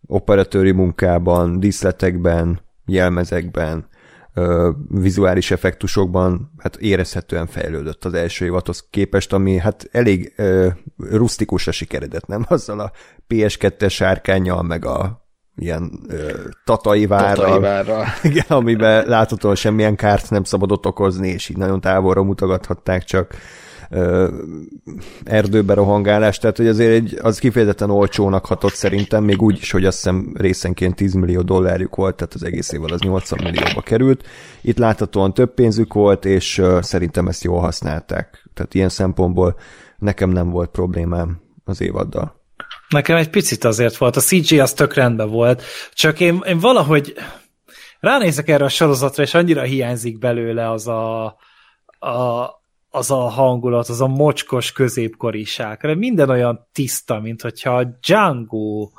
operatőri 0.07 0.71
munkában, 0.71 1.59
díszletekben, 1.59 2.59
jelmezekben, 2.85 3.87
ö, 4.33 4.69
vizuális 4.89 5.51
effektusokban 5.51 6.51
hát 6.57 6.75
érezhetően 6.75 7.47
fejlődött 7.47 8.05
az 8.05 8.13
első 8.13 8.45
évadhoz 8.45 8.87
képest, 8.89 9.33
ami 9.33 9.57
hát 9.57 9.89
elég 9.91 10.33
ö, 10.35 10.67
rustikusra 10.97 11.71
sikeredett, 11.71 12.25
nem? 12.27 12.45
Azzal 12.47 12.79
a 12.79 12.91
PS2-es 13.29 13.91
sárkányjal, 13.91 14.63
meg 14.63 14.85
a 14.85 15.20
ilyen 15.55 15.99
ö, 16.07 16.31
tatai 16.65 17.05
várral, 17.07 17.45
tatai 17.45 17.59
várral. 17.59 18.05
Igen, 18.23 18.45
amiben 18.47 19.07
láthatóan 19.07 19.55
semmilyen 19.55 19.95
kárt 19.95 20.29
nem 20.29 20.43
szabadott 20.43 20.85
okozni, 20.85 21.27
és 21.27 21.49
így 21.49 21.57
nagyon 21.57 21.81
távolra 21.81 22.23
mutogathatták 22.23 23.03
csak 23.03 23.35
erdőbe 25.23 25.73
rohangálás, 25.73 26.37
tehát 26.37 26.57
hogy 26.57 26.67
azért 26.67 26.91
egy, 26.91 27.19
az 27.21 27.39
kifejezetten 27.39 27.89
olcsónak 27.89 28.45
hatott 28.45 28.73
szerintem, 28.73 29.23
még 29.23 29.41
úgy 29.41 29.57
is, 29.57 29.71
hogy 29.71 29.85
azt 29.85 29.95
hiszem 29.95 30.31
részenként 30.37 30.95
10 30.95 31.13
millió 31.13 31.41
dollárjuk 31.41 31.95
volt, 31.95 32.15
tehát 32.15 32.33
az 32.33 32.43
egész 32.43 32.71
évvel 32.71 32.93
az 32.93 32.99
80 32.99 33.39
millióba 33.43 33.81
került. 33.81 34.27
Itt 34.61 34.77
láthatóan 34.77 35.33
több 35.33 35.53
pénzük 35.53 35.93
volt, 35.93 36.25
és 36.25 36.61
szerintem 36.79 37.27
ezt 37.27 37.43
jól 37.43 37.59
használták. 37.59 38.49
Tehát 38.53 38.73
ilyen 38.73 38.89
szempontból 38.89 39.55
nekem 39.97 40.29
nem 40.29 40.49
volt 40.49 40.69
problémám 40.69 41.41
az 41.63 41.81
évaddal. 41.81 42.40
Nekem 42.91 43.17
egy 43.17 43.29
picit 43.29 43.63
azért 43.63 43.97
volt, 43.97 44.15
a 44.15 44.19
CG 44.21 44.59
az 44.59 44.73
tök 44.73 44.93
rendben 44.93 45.29
volt, 45.29 45.63
csak 45.93 46.19
én, 46.19 46.41
én 46.47 46.59
valahogy 46.59 47.13
ránézek 47.99 48.49
erre 48.49 48.65
a 48.65 48.69
sorozatra, 48.69 49.23
és 49.23 49.33
annyira 49.33 49.61
hiányzik 49.61 50.17
belőle 50.17 50.69
az 50.71 50.87
a, 50.87 51.25
a 51.99 52.59
az 52.93 53.11
a 53.11 53.15
hangulat, 53.15 53.89
az 53.89 54.01
a 54.01 54.07
mocskos 54.07 54.71
középkoriság. 54.71 55.97
Minden 55.97 56.29
olyan 56.29 56.67
tiszta, 56.71 57.19
mint 57.19 57.41
hogyha 57.41 57.77
a 57.77 57.83
Django 57.83 58.89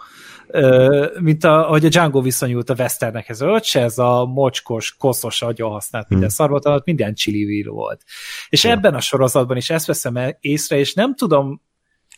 mint 1.20 1.44
a, 1.44 1.66
ahogy 1.66 1.84
a 1.84 1.88
Django 1.88 2.20
viszonyult 2.20 2.70
a 2.70 2.74
Westernekhez, 2.78 3.42
ott 3.42 3.64
se 3.64 3.80
ez 3.80 3.98
a 3.98 4.24
mocskos, 4.24 4.96
koszos 4.96 5.42
agyon 5.42 5.70
használt 5.70 6.08
minden 6.08 6.28
hmm. 6.28 6.36
szarvat, 6.36 6.64
alatt 6.64 6.84
minden 6.84 7.14
chili 7.14 7.62
volt. 7.62 8.02
És 8.48 8.64
ja. 8.64 8.70
ebben 8.70 8.94
a 8.94 9.00
sorozatban 9.00 9.56
is 9.56 9.70
ezt 9.70 9.86
veszem 9.86 10.36
észre, 10.40 10.78
és 10.78 10.94
nem 10.94 11.14
tudom, 11.14 11.62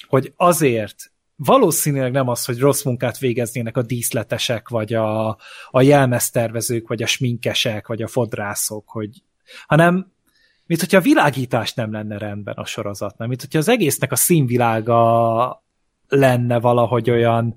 hogy 0.08 0.32
azért 0.36 0.96
valószínűleg 1.36 2.12
nem 2.12 2.28
az, 2.28 2.44
hogy 2.44 2.58
rossz 2.58 2.82
munkát 2.82 3.18
végeznének 3.18 3.76
a 3.76 3.82
díszletesek, 3.82 4.68
vagy 4.68 4.94
a, 4.94 5.28
a 5.70 5.82
jelmeztervezők, 5.82 6.88
vagy 6.88 7.02
a 7.02 7.06
sminkesek, 7.06 7.86
vagy 7.86 8.02
a 8.02 8.06
fodrászok, 8.08 8.88
hogy, 8.88 9.22
hanem 9.66 10.12
mint 10.66 10.80
hogyha 10.80 10.98
a 10.98 11.02
világítás 11.02 11.74
nem 11.74 11.92
lenne 11.92 12.18
rendben 12.18 12.54
a 12.54 12.64
sorozatnál, 12.64 13.28
mint 13.28 13.40
hogyha 13.40 13.58
az 13.58 13.68
egésznek 13.68 14.12
a 14.12 14.16
színvilága 14.16 15.64
lenne 16.08 16.60
valahogy 16.60 17.10
olyan 17.10 17.56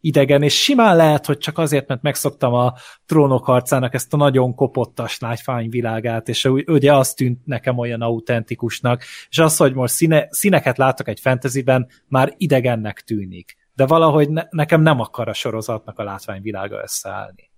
idegen, 0.00 0.42
és 0.42 0.62
simán 0.62 0.96
lehet, 0.96 1.26
hogy 1.26 1.38
csak 1.38 1.58
azért, 1.58 1.88
mert 1.88 2.02
megszoktam 2.02 2.54
a 2.54 2.74
trónok 3.06 3.44
harcának 3.44 3.94
ezt 3.94 4.14
a 4.14 4.16
nagyon 4.16 4.54
kopottas 4.54 5.18
lágyfány 5.18 5.70
világát, 5.70 6.28
és 6.28 6.44
ugye 6.66 6.94
az 6.94 7.12
tűnt 7.12 7.46
nekem 7.46 7.78
olyan 7.78 8.02
autentikusnak, 8.02 9.02
és 9.28 9.38
az, 9.38 9.56
hogy 9.56 9.74
most 9.74 9.94
színe, 9.94 10.26
színeket 10.30 10.78
látok 10.78 11.08
egy 11.08 11.20
fantasyben, 11.20 11.88
már 12.08 12.34
idegennek 12.36 13.00
tűnik. 13.00 13.56
De 13.74 13.86
valahogy 13.86 14.30
ne, 14.30 14.42
nekem 14.50 14.80
nem 14.80 15.00
akar 15.00 15.28
a 15.28 15.32
sorozatnak 15.32 15.98
a 15.98 16.02
látványvilága 16.02 16.82
összeállni. 16.82 17.50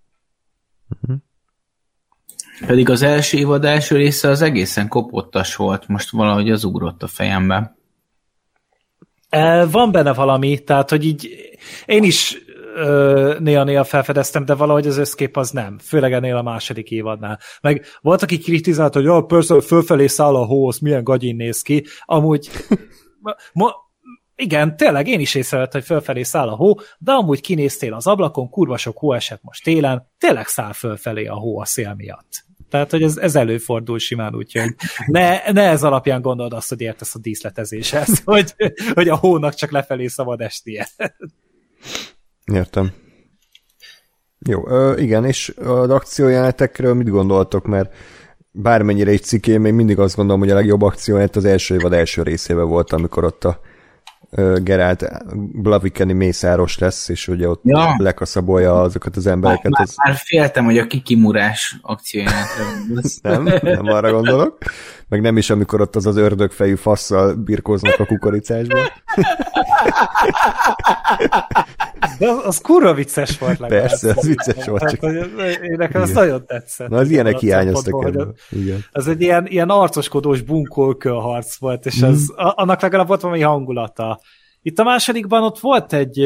Uh-huh. 0.89 1.17
Pedig 2.67 2.91
az 2.91 3.03
első 3.03 3.39
évad 3.39 3.65
első 3.65 3.97
része 3.97 4.29
az 4.29 4.43
egészen 4.43 4.89
kopottas 4.89 5.57
volt, 5.57 5.89
most 5.89 6.11
valahogy 6.11 6.51
az 6.51 6.65
ugrott 6.65 7.03
a 7.03 7.07
fejembe. 7.07 7.79
Van 9.71 9.93
benne 9.93 10.13
valami, 10.13 10.59
tehát 10.59 10.91
hogy 10.91 11.05
így 11.05 11.51
én 11.87 12.03
is 12.03 12.39
néha-néha 13.39 13.85
felfedeztem, 13.85 14.45
de 14.45 14.55
valahogy 14.55 14.87
az 14.87 14.97
összkép 14.97 15.37
az 15.37 15.51
nem. 15.51 15.79
Főleg 15.79 16.13
ennél 16.13 16.37
a 16.37 16.43
második 16.43 16.91
évadnál. 16.91 17.39
Meg 17.61 17.85
volt, 18.01 18.23
aki 18.23 18.39
kritizált, 18.39 18.95
hogy 18.95 19.09
oh, 19.09 19.27
persze 19.27 19.61
fölfelé 19.61 20.07
száll 20.07 20.35
a 20.35 20.45
hó, 20.45 20.71
milyen 20.81 21.05
gagyin 21.05 21.37
néz 21.37 21.63
ki. 21.63 21.85
Amúgy 22.05 22.51
ma, 23.53 23.75
igen, 24.35 24.77
tényleg 24.77 25.09
én 25.09 25.21
is 25.21 25.35
észrevettem, 25.35 25.81
hogy 25.81 25.89
fölfelé 25.89 26.23
száll 26.23 26.49
a 26.49 26.55
hó, 26.55 26.75
de 26.99 27.13
amúgy 27.13 27.41
kinéztél 27.41 27.95
az 27.95 28.07
ablakon, 28.07 28.51
kurva 28.51 28.77
sok 28.77 28.99
hó 28.99 29.13
esett 29.13 29.43
most 29.43 29.65
télen, 29.65 30.11
tényleg 30.19 30.47
száll 30.47 30.73
fölfelé 30.73 31.27
a 31.27 31.35
hó 31.35 31.61
a 31.61 31.65
szél 31.65 31.95
miatt. 31.95 32.45
Tehát, 32.71 32.91
hogy 32.91 33.03
ez, 33.03 33.17
ez 33.17 33.37
előfordul 33.37 33.99
simán, 33.99 34.35
úgyhogy 34.35 34.75
ne, 35.07 35.53
ne 35.53 35.63
ez 35.63 35.83
alapján 35.83 36.23
gondold 36.23 36.53
azt, 36.53 36.69
hogy 36.69 36.81
értesz 36.81 37.15
a 37.15 37.19
díszletezéshez, 37.19 38.23
hogy, 38.25 38.55
hogy 38.95 39.09
a 39.09 39.17
hónak 39.17 39.55
csak 39.55 39.71
lefelé 39.71 40.07
szabad 40.07 40.41
estie. 40.41 40.89
Értem. 42.53 42.93
Jó, 44.49 44.69
ö, 44.69 44.97
igen, 44.97 45.25
és 45.25 45.55
az 45.57 45.91
akciójelenetekről 45.91 46.95
mit 46.95 47.09
gondoltok, 47.09 47.67
mert 47.67 47.95
bármennyire 48.51 49.11
egy 49.11 49.23
cikkén, 49.23 49.61
még 49.61 49.73
mindig 49.73 49.99
azt 49.99 50.17
gondolom, 50.17 50.41
hogy 50.41 50.51
a 50.51 50.55
legjobb 50.55 50.83
akciójelenet 50.83 51.37
az 51.37 51.45
első 51.45 51.75
évad 51.75 51.93
első 51.93 52.23
részében 52.23 52.69
volt, 52.69 52.93
amikor 52.93 53.25
ott 53.25 53.45
a 53.45 53.61
Gerált 54.63 55.05
Blavikeni 55.53 56.13
mészáros 56.13 56.79
lesz, 56.79 57.09
és 57.09 57.29
ugye 57.29 57.49
ott 57.49 57.61
ja. 57.65 57.95
lekaszabolja 57.99 58.81
azokat 58.81 59.17
az 59.17 59.27
embereket. 59.27 59.71
Már, 59.71 59.83
az... 59.83 59.95
már 60.05 60.17
féltem, 60.17 60.65
hogy 60.65 60.79
a 60.79 60.87
kikimurás 60.87 61.79
akciójátra 61.83 62.65
Nem, 63.23 63.43
nem 63.63 63.87
arra 63.87 64.13
gondolok. 64.13 64.59
Meg 65.09 65.21
nem 65.21 65.37
is, 65.37 65.51
amikor 65.51 65.81
ott 65.81 65.97
az 65.97 66.07
az 66.07 66.17
ördögfejű 66.17 66.75
fasszal 66.75 67.35
birkóznak 67.35 67.99
a 67.99 68.07
kukoricásban. 68.07 68.81
De 72.19 72.29
az, 72.29 72.45
az 72.45 72.59
kurva 72.59 72.95
vicces 72.95 73.39
volt 73.39 73.59
legalább. 73.59 73.87
Persze, 73.89 74.13
az 74.17 74.27
vicces 74.27 74.67
volt. 74.67 74.91
Csak... 74.91 75.03
Én 75.63 75.75
nekem 75.77 76.03
az 76.03 76.11
nagyon 76.11 76.47
tetszett. 76.47 76.89
Na, 76.89 76.97
az 76.97 77.11
ilyenek 77.11 77.39
hiányoztak 77.39 78.05
ebből. 78.07 78.35
Ez 78.93 79.07
egy 79.07 79.21
ilyen, 79.21 79.47
ilyen 79.47 79.69
arcoskodós 79.69 80.41
bunkókő 80.41 81.11
harc 81.11 81.57
volt, 81.57 81.87
és 81.87 82.05
mm. 82.05 82.09
az, 82.09 82.33
annak 82.37 82.81
legalább 82.81 83.07
volt 83.07 83.21
valami 83.21 83.41
hangulata. 83.41 84.21
Itt 84.63 84.79
a 84.79 84.85
másodikban 84.85 85.43
ott 85.43 85.59
volt 85.59 85.93
egy 85.93 86.21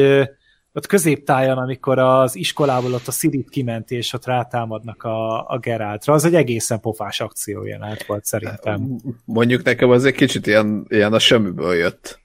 ott 0.73 0.85
középtájon, 0.85 1.57
amikor 1.57 1.99
az 1.99 2.35
iskolából 2.35 2.93
ott 2.93 3.07
a 3.07 3.11
Szirit 3.11 3.49
kiment, 3.49 3.91
és 3.91 4.13
ott 4.13 4.25
rátámadnak 4.25 5.03
a, 5.03 5.47
a 5.47 5.57
Geráltra, 5.57 6.13
az 6.13 6.25
egy 6.25 6.35
egészen 6.35 6.79
pofás 6.79 7.19
akció 7.19 7.65
jelent 7.65 8.05
volt 8.05 8.25
szerintem. 8.25 8.95
Mondjuk 9.25 9.63
nekem 9.63 9.89
az 9.89 10.05
egy 10.05 10.13
kicsit 10.13 10.47
ilyen, 10.47 10.85
ilyen 10.87 11.13
a 11.13 11.19
semmiből 11.19 11.73
jött. 11.73 12.19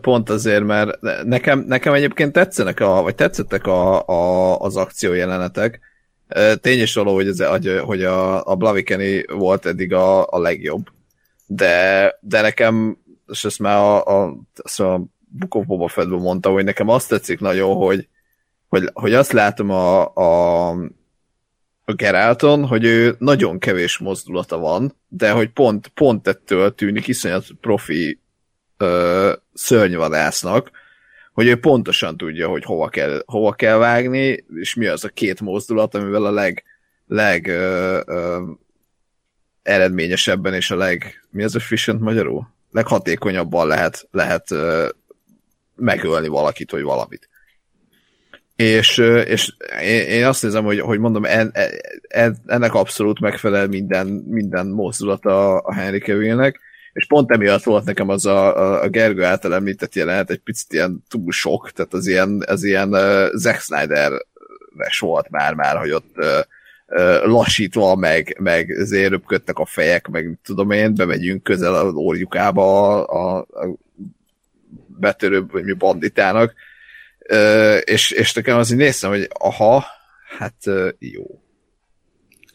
Pont 0.00 0.30
azért, 0.30 0.64
mert 0.64 0.98
nekem, 1.24 1.64
nekem 1.66 1.92
egyébként 1.92 2.32
tetszenek, 2.32 2.80
a, 2.80 3.02
vagy 3.02 3.14
tetszettek 3.14 3.66
a, 3.66 4.06
a, 4.06 4.58
az 4.58 4.76
akciójelenetek, 4.76 5.80
Tény 6.60 6.80
is 6.80 6.94
való, 6.94 7.14
hogy, 7.14 7.28
ez, 7.28 7.44
hogy, 7.80 8.04
a, 8.04 8.46
a 8.46 8.54
Blavikeni 8.54 9.24
volt 9.26 9.66
eddig 9.66 9.92
a, 9.92 10.26
a 10.26 10.38
legjobb, 10.38 10.86
de, 11.46 12.14
de 12.20 12.40
nekem, 12.40 12.98
és 13.26 13.44
ezt 13.44 13.58
már 13.58 13.76
a, 13.76 14.04
a, 14.04 14.36
azt 14.56 14.80
a 14.80 15.04
Book 15.30 15.54
of 15.54 15.66
Boba 15.66 16.06
mondta, 16.06 16.50
hogy 16.50 16.64
nekem 16.64 16.88
azt 16.88 17.08
tetszik 17.08 17.40
nagyon, 17.40 17.76
hogy, 17.76 18.08
hogy, 18.68 18.90
hogy 18.92 19.14
azt 19.14 19.32
látom 19.32 19.70
a, 19.70 20.14
a, 20.14 20.68
a 21.84 21.92
Geralton, 21.96 22.66
hogy 22.66 22.84
ő 22.84 23.16
nagyon 23.18 23.58
kevés 23.58 23.98
mozdulata 23.98 24.58
van, 24.58 24.96
de 25.08 25.30
hogy 25.30 25.50
pont, 25.50 25.88
pont 25.88 26.28
ettől 26.28 26.74
tűnik 26.74 27.08
iszonyat 27.08 27.46
profi 27.60 28.20
ö, 28.78 29.32
szörnyvadásznak, 29.54 30.70
hogy 31.32 31.46
ő 31.46 31.56
pontosan 31.56 32.16
tudja, 32.16 32.48
hogy 32.48 32.64
hova 32.64 32.88
kell, 32.88 33.22
hova 33.26 33.52
kell 33.52 33.76
vágni, 33.76 34.44
és 34.54 34.74
mi 34.74 34.86
az 34.86 35.04
a 35.04 35.08
két 35.08 35.40
mozdulat, 35.40 35.94
amivel 35.94 36.24
a 36.24 36.30
leg, 36.30 36.64
leg 37.06 37.46
ö, 37.46 38.00
ö, 38.06 38.42
eredményesebben 39.62 40.54
és 40.54 40.70
a 40.70 40.76
leg, 40.76 41.26
mi 41.30 41.42
az 41.42 41.56
efficient 41.56 42.00
magyarul? 42.00 42.48
Leghatékonyabban 42.70 43.66
lehet, 43.66 44.08
lehet 44.10 44.50
ö, 44.50 44.88
megölni 45.76 46.28
valakit, 46.28 46.70
vagy 46.70 46.82
valamit. 46.82 47.28
És, 48.56 48.98
és 49.24 49.52
én 50.08 50.24
azt 50.24 50.42
nézem, 50.42 50.64
hogy, 50.64 50.80
hogy 50.80 50.98
mondom, 50.98 51.24
en, 51.24 51.54
en, 52.08 52.36
ennek 52.46 52.74
abszolút 52.74 53.20
megfelel 53.20 53.66
minden, 53.66 54.06
minden 54.06 54.66
mozdulata 54.66 55.58
a 55.58 55.74
Henry 55.74 55.98
Cavillnek, 55.98 56.60
és 56.98 57.06
pont 57.06 57.30
emiatt 57.30 57.62
volt 57.62 57.84
nekem 57.84 58.08
az 58.08 58.26
a, 58.26 58.82
a, 58.82 58.88
Gergő 58.88 59.24
által 59.24 59.54
említett 59.54 59.94
jelenet 59.94 60.30
egy 60.30 60.38
picit 60.38 60.72
ilyen 60.72 61.04
túl 61.08 61.32
sok, 61.32 61.70
tehát 61.70 61.92
az 61.92 62.06
ilyen, 62.06 62.42
az 62.46 62.64
ilyen 62.64 62.94
uh, 62.94 63.34
Zack 63.34 63.60
Snyder-es 63.60 64.98
volt 64.98 65.30
már, 65.30 65.54
már, 65.54 65.76
hogy 65.76 65.90
ott 65.90 66.12
uh, 66.16 66.26
uh, 66.86 67.26
lassítva, 67.26 67.94
meg, 67.94 68.36
meg 68.40 68.70
azért 68.70 69.10
röpködtek 69.10 69.58
a 69.58 69.66
fejek, 69.66 70.08
meg 70.08 70.38
tudom 70.44 70.70
én, 70.70 70.94
bemegyünk 70.94 71.42
közel 71.42 71.74
az 71.74 71.94
orjukába 71.94 73.04
a, 73.06 73.36
a, 73.36 73.38
a 73.38 73.76
betörő, 74.86 75.46
vagy 75.46 75.64
mi 75.64 75.72
banditának, 75.72 76.54
uh, 77.30 77.78
és, 77.84 78.10
és 78.10 78.32
nekem 78.32 78.58
az 78.58 78.70
így 78.70 78.78
néztem, 78.78 79.10
hogy 79.10 79.28
aha, 79.38 79.84
hát 80.38 80.56
uh, 80.66 80.88
jó 80.98 81.40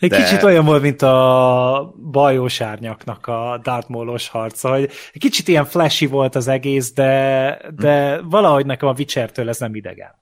egy 0.04 0.10
de... 0.10 0.24
kicsit 0.24 0.44
olyan 0.44 0.66
volt, 0.66 0.82
mint 0.82 1.02
a 1.02 1.94
bajós 2.12 2.62
árnyaknak 2.62 3.28
a 3.28 3.60
Darth 3.64 3.90
Maul-os 3.90 4.28
harca, 4.28 4.70
hogy 4.70 4.90
egy 5.14 5.22
kicsit 5.22 5.48
ilyen 5.48 5.66
flashy 5.66 6.06
volt 6.06 6.36
az 6.36 6.48
egész, 6.48 6.94
de, 6.94 7.62
de 7.76 8.18
hm. 8.18 8.30
valahogy 8.30 8.66
nekem 8.66 8.88
a 8.88 8.94
Witcher-től 8.98 9.50
ez 9.50 9.60
nem 9.60 9.76
idegen. 9.76 10.22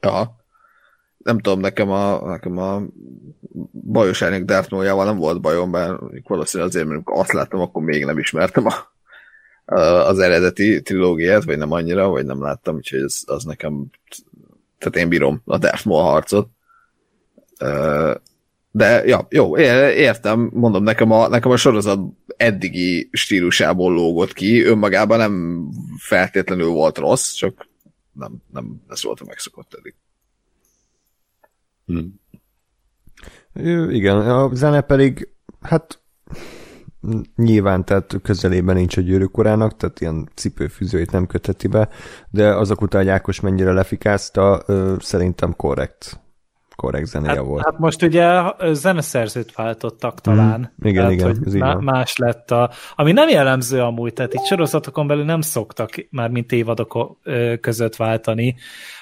Ja. 0.00 0.40
Nem 1.16 1.38
tudom, 1.38 1.60
nekem 1.60 1.90
a, 1.90 2.28
nekem 2.28 2.58
a 2.58 2.82
bajos 3.72 4.22
árnyak 4.22 4.42
Darth 4.42 4.70
Maul-jával 4.70 5.04
nem 5.04 5.16
volt 5.16 5.40
bajom, 5.40 5.70
mert 5.70 5.98
valószínűleg 6.24 6.72
azért, 6.72 6.86
mert 6.86 7.02
azt 7.04 7.32
láttam, 7.32 7.60
akkor 7.60 7.82
még 7.82 8.04
nem 8.04 8.18
ismertem 8.18 8.66
a, 8.66 8.74
a, 9.74 9.80
az 9.80 10.18
eredeti 10.18 10.82
trilógiát, 10.82 11.44
vagy 11.44 11.58
nem 11.58 11.72
annyira, 11.72 12.08
vagy 12.08 12.24
nem 12.24 12.42
láttam, 12.42 12.74
úgyhogy 12.74 13.02
ez, 13.02 13.20
az 13.26 13.44
nekem 13.44 13.90
tehát 14.78 14.96
én 14.96 15.08
bírom 15.08 15.42
a 15.44 15.58
Darth 15.58 15.86
Maul 15.86 16.02
harcot. 16.02 16.48
De 18.74 19.04
ja, 19.04 19.26
jó, 19.30 19.58
értem, 19.58 20.50
mondom, 20.52 20.82
nekem 20.82 21.10
a, 21.10 21.28
nekem 21.28 21.50
a 21.50 21.56
sorozat 21.56 22.00
eddigi 22.36 23.08
stílusából 23.12 23.92
lógott 23.92 24.32
ki, 24.32 24.62
önmagában 24.62 25.18
nem 25.18 25.66
feltétlenül 25.98 26.68
volt 26.68 26.98
rossz, 26.98 27.32
csak 27.32 27.68
nem, 28.12 28.42
nem 28.52 28.82
ez 28.88 29.02
volt 29.02 29.20
a 29.20 29.24
megszokott 29.26 29.74
eddig. 29.78 29.94
Hmm. 31.86 32.20
Igen, 33.90 34.16
a 34.16 34.54
zene 34.54 34.80
pedig, 34.80 35.28
hát 35.60 36.00
nyilván, 37.36 37.84
tehát 37.84 38.14
közelében 38.22 38.76
nincs 38.76 38.96
a 38.96 39.00
gyűrűkorának, 39.00 39.76
tehát 39.76 40.00
ilyen 40.00 40.28
cipőfűzőit 40.34 41.10
nem 41.10 41.26
köteti 41.26 41.66
be, 41.66 41.88
de 42.30 42.54
azok 42.54 42.80
után, 42.80 43.02
hogy 43.02 43.10
Ákos 43.10 43.40
mennyire 43.40 43.72
lefikázta, 43.72 44.64
szerintem 45.00 45.56
korrekt 45.56 46.21
korrekt 46.82 47.06
zenéje 47.06 47.34
hát, 47.34 47.44
volt. 47.44 47.64
Hát 47.64 47.78
most 47.78 48.02
ugye 48.02 48.42
zeneszerzőt 48.72 49.54
váltottak 49.54 50.20
talán. 50.20 50.60
Mm, 50.60 50.88
igen, 50.88 51.16
tehát, 51.16 51.36
igen. 51.36 51.42
Hogy 51.42 51.60
má- 51.60 51.80
más 51.80 52.16
lett 52.16 52.50
a... 52.50 52.70
Ami 52.94 53.12
nem 53.12 53.28
jellemző 53.28 53.80
amúgy, 53.80 54.12
tehát 54.12 54.34
itt 54.34 54.44
sorozatokon 54.44 55.06
belül 55.06 55.24
nem 55.24 55.40
szoktak 55.40 55.90
már 56.10 56.30
mint 56.30 56.52
évadok 56.52 57.18
között 57.60 57.96
váltani. 57.96 58.54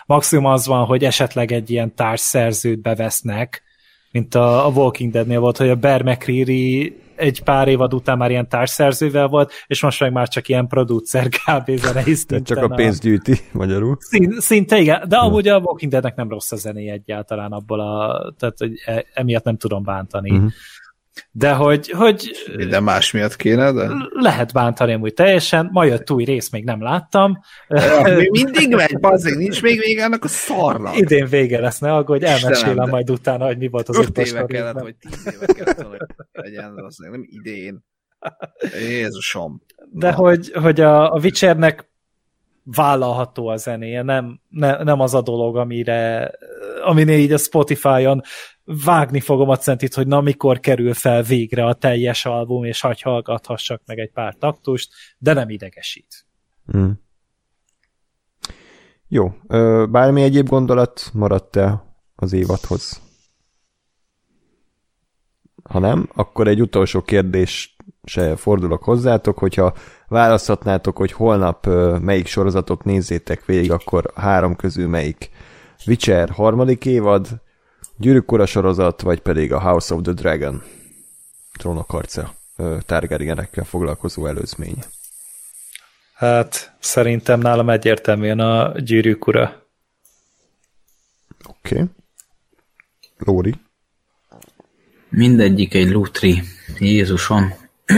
Maximum 0.06 0.44
az 0.44 0.66
van, 0.66 0.84
hogy 0.84 1.04
esetleg 1.04 1.52
egy 1.52 1.70
ilyen 1.70 1.94
társszerzőt 1.94 2.82
bevesznek, 2.82 3.62
mint 4.10 4.34
a, 4.34 4.66
a 4.66 4.68
Walking 4.68 5.12
Dead-nél 5.12 5.40
volt, 5.40 5.56
hogy 5.56 5.68
a 5.68 5.74
Bear 5.74 6.02
McCreary 6.02 6.96
egy 7.20 7.42
pár 7.42 7.68
évad 7.68 7.94
után 7.94 8.16
már 8.18 8.30
ilyen 8.30 8.48
társszerzővel 8.48 9.26
volt, 9.26 9.52
és 9.66 9.82
most 9.82 10.00
meg 10.00 10.12
már 10.12 10.28
csak 10.28 10.48
ilyen 10.48 10.66
producer 10.66 11.28
kb. 11.28 11.70
zenei 11.76 12.14
Csak 12.42 12.62
a 12.62 12.68
pénzt 12.68 13.00
gyűjti, 13.00 13.38
magyarul. 13.52 13.96
Szín, 13.98 14.34
szinte 14.38 14.78
igen, 14.78 15.08
de 15.08 15.16
amúgy 15.16 15.48
a 15.48 15.58
Walking 15.58 15.92
Deadnek 15.92 16.16
nem 16.16 16.28
rossz 16.28 16.52
a 16.52 16.56
zené 16.56 16.90
egyáltalán 16.90 17.52
abból 17.52 17.80
a, 17.80 18.32
tehát 18.38 18.58
hogy 18.58 18.72
e, 18.84 19.04
emiatt 19.14 19.44
nem 19.44 19.56
tudom 19.56 19.82
bántani. 19.82 20.30
Uh-huh. 20.30 20.50
De 21.30 21.52
hogy, 21.52 21.90
hogy... 21.90 22.30
Minden 22.56 22.82
más 22.82 23.10
miatt 23.10 23.36
kéne, 23.36 23.72
de... 23.72 23.88
Lehet 24.10 24.52
bántani 24.52 24.92
amúgy 24.92 25.14
teljesen. 25.14 25.68
Ma 25.72 25.84
jött 25.84 26.10
új 26.10 26.24
rész, 26.24 26.50
még 26.50 26.64
nem 26.64 26.82
láttam. 26.82 27.40
még 28.16 28.30
mindig 28.30 28.74
megy, 28.74 28.98
bazzeg, 28.98 29.36
nincs 29.36 29.62
még 29.62 29.78
vége 29.78 30.04
annak 30.04 30.24
a 30.24 30.28
szarnak. 30.28 30.96
Idén 30.96 31.26
vége 31.26 31.60
lesz, 31.60 31.78
ne 31.78 31.94
aggódj, 31.94 32.24
elmesélem 32.24 32.84
de... 32.84 32.90
majd 32.90 33.10
utána, 33.10 33.46
hogy 33.46 33.58
mi 33.58 33.68
volt 33.68 33.88
az 33.88 33.98
öt 33.98 34.18
éve 34.18 34.44
kellett, 34.44 34.80
vagy 34.80 34.96
tíz 34.96 35.34
éve 35.34 35.52
kellett, 35.52 35.82
hogy 35.82 35.98
legyen, 36.32 36.72
nem 36.96 37.26
idén. 37.26 37.84
Jézusom. 38.80 39.62
De 39.92 40.12
hogy, 40.12 40.52
hogy 40.52 40.80
a, 40.80 41.12
a 41.14 41.18
Witchernek 41.22 41.90
vállalható 42.64 43.48
a 43.48 43.56
zenéje, 43.56 44.02
nem, 44.02 44.40
ne, 44.48 44.82
nem 44.82 45.00
az 45.00 45.14
a 45.14 45.20
dolog, 45.20 45.56
amire, 45.56 46.30
aminél 46.82 47.18
így 47.18 47.32
a 47.32 47.38
Spotify-on 47.38 48.22
vágni 48.84 49.20
fogom 49.20 49.48
a 49.48 49.56
centit, 49.56 49.94
hogy 49.94 50.06
na 50.06 50.20
mikor 50.20 50.60
kerül 50.60 50.94
fel 50.94 51.22
végre 51.22 51.64
a 51.64 51.72
teljes 51.72 52.26
album, 52.26 52.64
és 52.64 52.80
hagy 52.80 53.00
hallgathassak 53.00 53.82
meg 53.86 53.98
egy 53.98 54.10
pár 54.10 54.34
taktust, 54.34 54.92
de 55.18 55.32
nem 55.32 55.48
idegesít. 55.48 56.26
Mm. 56.76 56.90
Jó, 59.08 59.32
bármi 59.90 60.22
egyéb 60.22 60.48
gondolat 60.48 61.10
maradt-e 61.12 61.84
az 62.16 62.32
évadhoz? 62.32 63.02
Ha 65.62 65.78
nem, 65.78 66.08
akkor 66.14 66.48
egy 66.48 66.60
utolsó 66.60 67.02
kérdés 67.02 67.76
se 68.04 68.36
fordulok 68.36 68.84
hozzátok, 68.84 69.38
hogyha 69.38 69.74
választhatnátok, 70.08 70.96
hogy 70.96 71.12
holnap 71.12 71.66
melyik 72.00 72.26
sorozatot 72.26 72.84
nézzétek 72.84 73.44
végig, 73.44 73.72
akkor 73.72 74.12
három 74.14 74.56
közül 74.56 74.88
melyik 74.88 75.30
Witcher 75.86 76.30
harmadik 76.30 76.84
évad, 76.84 77.40
Gyűrűk 78.00 78.32
Ura 78.32 78.46
sorozat, 78.46 79.00
vagy 79.00 79.20
pedig 79.20 79.52
a 79.52 79.60
House 79.60 79.94
of 79.94 80.02
the 80.02 80.12
Dragon 80.12 80.62
trónok 81.52 81.90
harca 81.90 82.34
Targaryenekkel 82.86 83.64
foglalkozó 83.64 84.26
előzmény. 84.26 84.76
Hát 86.14 86.76
szerintem 86.78 87.40
nálam 87.40 87.70
egyértelműen 87.70 88.40
a 88.40 88.78
Gyűrűk 88.78 89.26
Ura. 89.26 89.66
Oké. 91.48 91.74
Okay. 91.74 91.84
Lóri? 93.18 93.54
Mindegyik 95.08 95.74
egy 95.74 95.90
lutri. 95.90 96.42
Jézusom. 96.78 97.54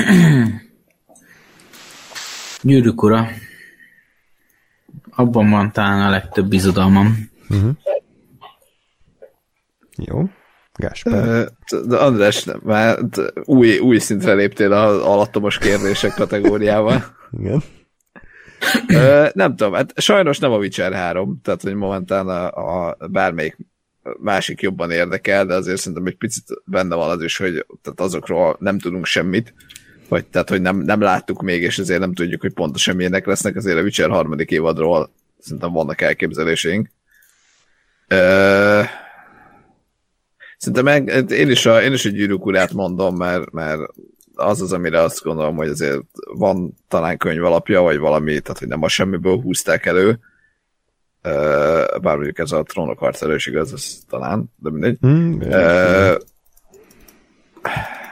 Gyűrűk 2.62 3.03
Ura. 3.03 3.29
Abban 5.11 5.51
van 5.51 5.73
talán 5.73 6.07
a 6.07 6.11
legtöbb 6.11 6.49
bizodalmam. 6.49 7.31
Uh-huh. 7.49 7.77
Jó. 10.07 10.31
Gáspár. 10.74 11.49
De 11.87 11.97
András, 11.97 12.47
már 12.62 12.99
új, 13.45 13.79
új 13.79 13.99
szintre 13.99 14.35
léptél 14.35 14.73
az 14.73 15.01
alattomos 15.03 15.59
kérdések 15.59 16.15
kategóriával. 16.15 17.05
Igen. 17.39 17.62
nem 19.33 19.57
tudom, 19.57 19.73
hát 19.73 19.93
sajnos 19.97 20.39
nem 20.39 20.53
a 20.53 20.57
Witcher 20.57 20.93
3, 20.93 21.41
tehát 21.43 21.62
hogy 21.62 21.74
momentán 21.74 22.29
a, 22.29 22.89
a 22.89 22.97
bármelyik 23.11 23.57
másik 24.19 24.61
jobban 24.61 24.91
érdekel, 24.91 25.47
de 25.47 25.55
azért 25.55 25.79
szerintem 25.79 26.07
egy 26.07 26.16
picit 26.16 26.45
benne 26.65 26.95
van 26.95 27.11
az 27.11 27.23
is, 27.23 27.37
hogy 27.37 27.66
tehát 27.83 28.01
azokról 28.01 28.57
nem 28.59 28.79
tudunk 28.79 29.07
semmit, 29.07 29.55
vagy 30.09 30.27
tehát, 30.27 30.49
hogy 30.49 30.61
nem, 30.61 30.77
nem 30.77 31.01
láttuk 31.01 31.43
még, 31.43 31.62
és 31.62 31.79
ezért 31.79 32.01
nem 32.01 32.15
tudjuk, 32.15 32.41
hogy 32.41 32.53
pontosan 32.53 32.97
milyenek 32.97 33.27
lesznek, 33.27 33.57
azért 33.57 33.79
a 33.79 33.83
Witcher 33.83 34.11
harmadik 34.11 34.51
évadról 34.51 35.11
szerintem 35.39 35.73
vannak 35.73 36.01
elképzeléseink. 36.01 36.89
Szerintem 40.62 40.84
meg, 40.84 41.30
én 41.30 41.51
is 41.51 41.66
a, 41.66 41.82
én 41.82 41.93
is 41.93 42.05
a 42.05 42.09
gyűrűk 42.09 42.47
urát 42.47 42.72
mondom, 42.72 43.16
mert, 43.16 43.51
mert 43.51 43.80
az 44.34 44.60
az, 44.62 44.72
amire 44.72 45.01
azt 45.01 45.22
gondolom, 45.22 45.56
hogy 45.56 45.68
azért 45.68 46.01
van 46.34 46.74
talán 46.89 47.16
könyv 47.16 47.44
alapja, 47.44 47.80
vagy 47.80 47.98
valami, 47.98 48.40
tehát 48.40 48.59
hogy 48.59 48.68
nem 48.68 48.82
a 48.82 48.89
semmiből 48.89 49.40
húzták 49.40 49.86
elő. 49.86 50.18
Bár 52.02 52.14
mondjuk 52.16 52.39
ez 52.39 52.52
a 52.52 52.62
trónok 52.62 52.98
harc 52.98 53.22
erős 53.22 53.47
igaz, 53.47 53.72
ez 53.72 53.98
talán, 54.09 54.52
de 54.56 54.70
mindegy. 54.70 54.97
Hmm, 55.01 55.40
Uh, 55.40 56.16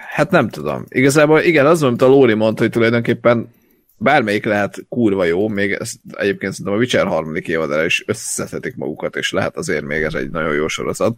hát 0.09 0.31
nem 0.31 0.49
tudom. 0.49 0.85
Igazából 0.89 1.41
igen, 1.41 1.67
az, 1.67 1.83
amit 1.83 2.03
a 2.03 2.07
Lóri 2.07 2.35
mondta, 2.35 2.63
hogy 2.63 2.71
tulajdonképpen 2.71 3.49
bármelyik 3.97 4.45
lehet 4.45 4.85
kurva 4.89 5.25
jó, 5.25 5.49
még 5.49 5.73
ezt 5.73 5.97
egyébként 6.13 6.53
szerintem 6.53 6.75
a 6.75 6.79
Witcher 6.81 7.07
harmadik 7.07 7.49
évadára 7.49 7.85
is 7.85 8.05
összetetik 8.07 8.77
magukat, 8.77 9.17
és 9.17 9.33
lehet 9.33 9.57
azért 9.57 9.85
még 9.85 10.03
ez 10.03 10.15
egy 10.15 10.31
nagyon 10.31 10.55
jó 10.55 10.69
sorozat. 10.69 11.15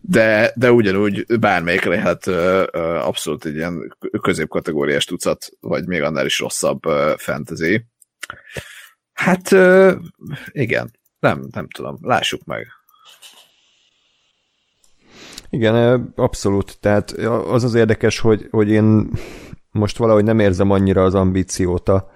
De, 0.00 0.52
de 0.54 0.72
ugyanúgy 0.72 1.38
bármelyik 1.40 1.84
lehet 1.84 2.26
abszolút 3.06 3.44
egy 3.44 3.54
ilyen 3.54 3.96
középkategóriás 4.20 5.04
tucat, 5.04 5.48
vagy 5.60 5.86
még 5.86 6.02
annál 6.02 6.26
is 6.26 6.38
rosszabb 6.38 6.80
fantasy. 7.16 7.84
Hát 9.12 9.50
igen, 10.52 10.90
nem, 11.18 11.48
nem 11.50 11.68
tudom, 11.68 11.98
lássuk 12.00 12.44
meg. 12.44 12.66
Igen, 15.50 16.12
abszolút. 16.16 16.80
Tehát 16.80 17.10
az 17.10 17.64
az 17.64 17.74
érdekes, 17.74 18.18
hogy, 18.18 18.48
hogy 18.50 18.68
én 18.68 19.10
most 19.70 19.96
valahogy 19.96 20.24
nem 20.24 20.38
érzem 20.38 20.70
annyira 20.70 21.04
az 21.04 21.14
ambíciót 21.14 21.88
a, 21.88 22.10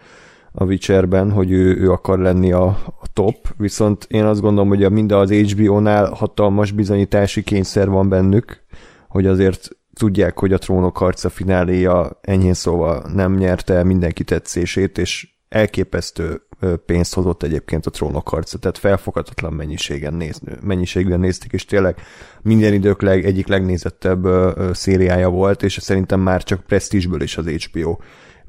a 0.53 0.65
Witcherben, 0.65 1.31
hogy 1.31 1.51
ő, 1.51 1.77
ő 1.77 1.91
akar 1.91 2.19
lenni 2.19 2.53
a, 2.53 2.67
a 3.01 3.13
top, 3.13 3.37
viszont 3.57 4.07
én 4.09 4.25
azt 4.25 4.41
gondolom, 4.41 4.69
hogy 4.69 4.91
mind 4.91 5.13
az 5.13 5.31
HBO-nál 5.31 6.11
hatalmas 6.11 6.71
bizonyítási 6.71 7.43
kényszer 7.43 7.89
van 7.89 8.09
bennük, 8.09 8.63
hogy 9.09 9.27
azért 9.27 9.69
tudják, 9.95 10.39
hogy 10.39 10.53
a 10.53 10.59
trónok 10.59 10.97
harca 10.97 11.29
fináléja 11.29 12.19
enyhén 12.21 12.55
szóval 12.55 13.11
nem 13.15 13.35
nyerte 13.35 13.85
mindenki 13.85 14.25
tetszését, 14.25 14.99
és 14.99 15.29
elképesztő 15.49 16.43
pénzt 16.87 17.15
hozott 17.15 17.43
egyébként 17.43 17.87
a 17.87 17.91
trónok 17.91 18.29
harca, 18.29 18.59
tehát 18.59 18.79
felfoghatatlan 18.79 19.53
mennyiségen 19.53 20.15
néz, 20.15 20.41
mennyiségben 20.63 21.21
nézték, 21.21 21.53
és 21.53 21.65
tényleg 21.65 22.01
minden 22.43 22.73
idők 22.73 23.03
leg, 23.03 23.25
egyik 23.25 23.47
legnézettebb 23.47 24.27
szériája 24.73 25.29
volt, 25.29 25.63
és 25.63 25.79
szerintem 25.81 26.21
már 26.21 26.43
csak 26.43 26.61
presztízsből 26.61 27.23
is 27.23 27.37
az 27.37 27.47
HBO 27.47 27.97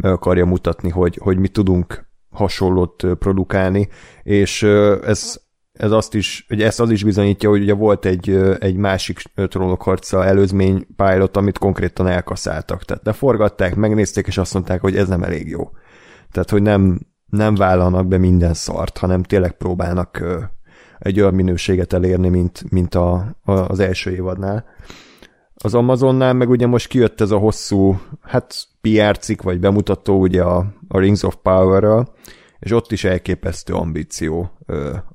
meg 0.01 0.11
akarja 0.11 0.45
mutatni, 0.45 0.89
hogy, 0.89 1.19
hogy 1.21 1.37
mi 1.37 1.47
tudunk 1.47 2.09
hasonlót 2.29 3.05
produkálni, 3.19 3.89
és 4.23 4.63
ez, 5.03 5.41
ez 5.71 5.91
azt 5.91 6.13
is, 6.13 6.45
hogy 6.47 6.61
ezt 6.61 6.79
az 6.79 6.89
is 6.89 7.03
bizonyítja, 7.03 7.49
hogy 7.49 7.61
ugye 7.61 7.73
volt 7.73 8.05
egy, 8.05 8.29
egy 8.59 8.75
másik 8.75 9.21
trónok 9.47 9.81
harca 9.81 10.25
előzmény 10.25 10.87
pilot, 10.95 11.37
amit 11.37 11.57
konkrétan 11.57 12.07
elkaszáltak. 12.07 12.83
Tehát 12.83 13.03
de 13.03 13.13
forgatták, 13.13 13.75
megnézték, 13.75 14.27
és 14.27 14.37
azt 14.37 14.53
mondták, 14.53 14.81
hogy 14.81 14.95
ez 14.95 15.07
nem 15.07 15.23
elég 15.23 15.47
jó. 15.47 15.69
Tehát, 16.31 16.49
hogy 16.49 16.61
nem, 16.61 16.99
nem 17.25 17.55
vállalnak 17.55 18.07
be 18.07 18.17
minden 18.17 18.53
szart, 18.53 18.97
hanem 18.97 19.23
tényleg 19.23 19.51
próbálnak 19.51 20.23
egy 20.99 21.19
olyan 21.19 21.33
minőséget 21.33 21.93
elérni, 21.93 22.29
mint, 22.29 22.71
mint 22.71 22.95
a, 22.95 23.35
a, 23.43 23.51
az 23.51 23.79
első 23.79 24.11
évadnál. 24.11 24.65
Az 25.55 25.73
Amazonnál 25.73 26.33
meg 26.33 26.49
ugye 26.49 26.67
most 26.67 26.87
kijött 26.87 27.21
ez 27.21 27.31
a 27.31 27.37
hosszú, 27.37 27.99
hát 28.21 28.67
PR 28.81 29.17
cikk, 29.17 29.41
vagy 29.41 29.59
bemutató 29.59 30.19
ugye 30.19 30.41
a, 30.41 30.65
a 30.87 30.99
Rings 30.99 31.23
of 31.23 31.35
Power-ral, 31.41 32.13
és 32.59 32.71
ott 32.71 32.91
is 32.91 33.03
elképesztő 33.03 33.73
ambíció 33.73 34.51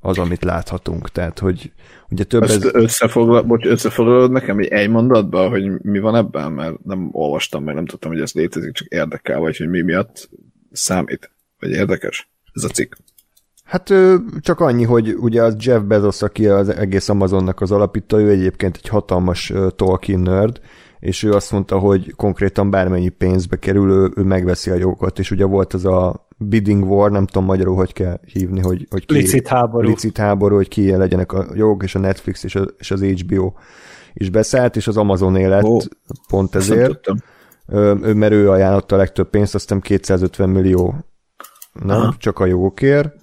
az, 0.01 0.19
amit 0.19 0.45
láthatunk. 0.45 1.09
Tehát, 1.09 1.39
hogy 1.39 1.73
ugye 2.11 2.25
több 2.25 2.43
Ezt 2.43 2.65
ez... 2.65 2.75
összefoglal, 2.75 3.43
bocs, 3.43 3.67
összefoglalod 3.67 4.31
nekem 4.31 4.59
egy, 4.59 4.67
egy 4.67 4.89
mondatban, 4.89 5.49
hogy 5.49 5.81
mi 5.83 5.99
van 5.99 6.15
ebben, 6.15 6.53
mert 6.53 6.85
nem 6.85 7.09
olvastam 7.13 7.65
meg, 7.65 7.75
nem 7.75 7.87
tudtam, 7.87 8.11
hogy 8.11 8.21
ez 8.21 8.33
létezik, 8.33 8.73
csak 8.73 8.89
érdekel, 8.89 9.39
vagy 9.39 9.57
hogy 9.57 9.69
mi 9.69 9.81
miatt 9.81 10.31
számít, 10.73 11.31
vagy 11.59 11.71
érdekes 11.71 12.31
ez 12.53 12.65
a 12.65 12.69
cikk. 12.69 12.95
Hát 13.65 13.93
csak 14.41 14.61
annyi, 14.61 14.85
hogy 14.85 15.15
ugye 15.15 15.43
az 15.43 15.57
Jeff 15.59 15.83
Bezos, 15.83 16.23
aki 16.23 16.47
az 16.47 16.69
egész 16.69 17.09
Amazonnak 17.09 17.61
az 17.61 17.73
alapító, 17.73 18.19
ő 18.19 18.31
egyébként 18.31 18.77
egy 18.77 18.89
hatalmas 18.89 19.53
Tolkien 19.77 20.21
nerd, 20.21 20.61
és 21.07 21.23
ő 21.23 21.33
azt 21.33 21.53
mondta, 21.53 21.79
hogy 21.79 22.15
konkrétan 22.17 22.71
bármennyi 22.71 23.09
pénzbe 23.09 23.57
kerül, 23.57 23.91
ő, 23.91 24.13
ő 24.17 24.23
megveszi 24.23 24.71
a 24.71 24.75
jogokat, 24.75 25.19
és 25.19 25.31
ugye 25.31 25.45
volt 25.45 25.75
az 25.75 25.85
a 25.85 26.27
bidding 26.37 26.91
war, 26.91 27.11
nem 27.11 27.27
tudom 27.27 27.45
magyarul, 27.45 27.75
hogy 27.75 27.93
kell 27.93 28.21
hívni, 28.33 28.61
hogy, 28.61 28.87
hogy 28.91 29.07
ki, 29.07 29.15
licit 29.15 29.49
háború. 29.49 29.89
Licit 29.89 30.19
háború, 30.19 30.55
hogy 30.55 30.69
ki 30.69 30.97
legyenek 30.97 31.33
a 31.33 31.47
jogok, 31.55 31.83
és 31.83 31.95
a 31.95 31.99
Netflix 31.99 32.45
és, 32.45 32.55
a, 32.55 32.67
és 32.79 32.91
az 32.91 33.03
HBO 33.03 33.53
is 34.13 34.31
beszállt, 34.31 34.77
és 34.77 34.87
az 34.87 34.97
Amazon 34.97 35.37
élet 35.37 35.63
oh, 35.65 35.83
pont 36.29 36.55
ezért. 36.55 37.01
Ő, 37.69 38.15
mert 38.15 38.33
ő 38.33 38.51
ajánlotta 38.51 38.95
a 38.95 38.99
legtöbb 38.99 39.31
pénzt, 39.31 39.55
aztán 39.55 39.81
250 39.81 40.49
millió 40.49 40.95
nem, 41.73 41.97
Aha. 41.97 42.15
csak 42.19 42.39
a 42.39 42.47
jogokért. 42.47 43.15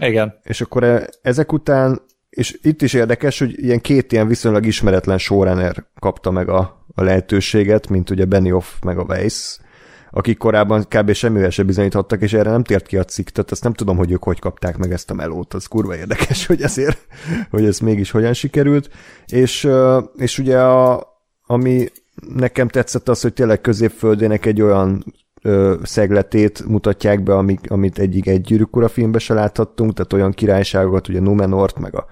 Igen. 0.00 0.34
És 0.42 0.60
akkor 0.60 0.84
e, 0.84 1.08
ezek 1.22 1.52
után, 1.52 2.00
és 2.30 2.58
itt 2.62 2.82
is 2.82 2.92
érdekes, 2.92 3.38
hogy 3.38 3.64
ilyen 3.64 3.80
két 3.80 4.12
ilyen 4.12 4.28
viszonylag 4.28 4.66
ismeretlen 4.66 5.18
showrunner 5.18 5.84
kapta 5.98 6.30
meg 6.30 6.48
a, 6.48 6.84
a 6.94 7.02
lehetőséget, 7.02 7.88
mint 7.88 8.10
ugye 8.10 8.24
Benioff 8.24 8.80
meg 8.82 8.98
a 8.98 9.02
Weiss, 9.02 9.58
akik 10.10 10.38
korábban 10.38 10.84
kb. 10.88 11.12
semmivel 11.12 11.50
se 11.50 11.62
bizonyíthattak, 11.62 12.22
és 12.22 12.32
erre 12.32 12.50
nem 12.50 12.62
tért 12.62 12.86
ki 12.86 12.96
a 12.96 13.04
cikk, 13.04 13.28
tehát 13.28 13.50
azt 13.50 13.62
nem 13.62 13.72
tudom, 13.72 13.96
hogy 13.96 14.10
ők 14.10 14.22
hogy 14.22 14.38
kapták 14.38 14.76
meg 14.76 14.92
ezt 14.92 15.10
a 15.10 15.14
melót, 15.14 15.54
az 15.54 15.66
kurva 15.66 15.96
érdekes, 15.96 16.46
hogy 16.46 16.62
ezért, 16.62 17.06
hogy 17.50 17.64
ez 17.64 17.78
mégis 17.78 18.10
hogyan 18.10 18.32
sikerült, 18.32 18.90
és, 19.26 19.68
és 20.16 20.38
ugye 20.38 20.60
a, 20.60 21.08
ami 21.46 21.88
nekem 22.34 22.68
tetszett 22.68 23.08
az, 23.08 23.20
hogy 23.20 23.32
tényleg 23.32 23.60
középföldének 23.60 24.46
egy 24.46 24.62
olyan 24.62 25.04
ö, 25.42 25.74
szegletét 25.82 26.66
mutatják 26.68 27.22
be, 27.22 27.34
amik, 27.34 27.70
amit 27.70 27.98
egyik 27.98 28.26
egy 28.26 28.40
gyűrűkura 28.40 28.88
filmbe 28.88 29.18
se 29.18 29.34
láthattunk, 29.34 29.92
tehát 29.92 30.12
olyan 30.12 30.32
királyságokat, 30.32 31.08
ugye 31.08 31.20
Numenort, 31.20 31.78
meg 31.78 31.94
a 31.94 32.06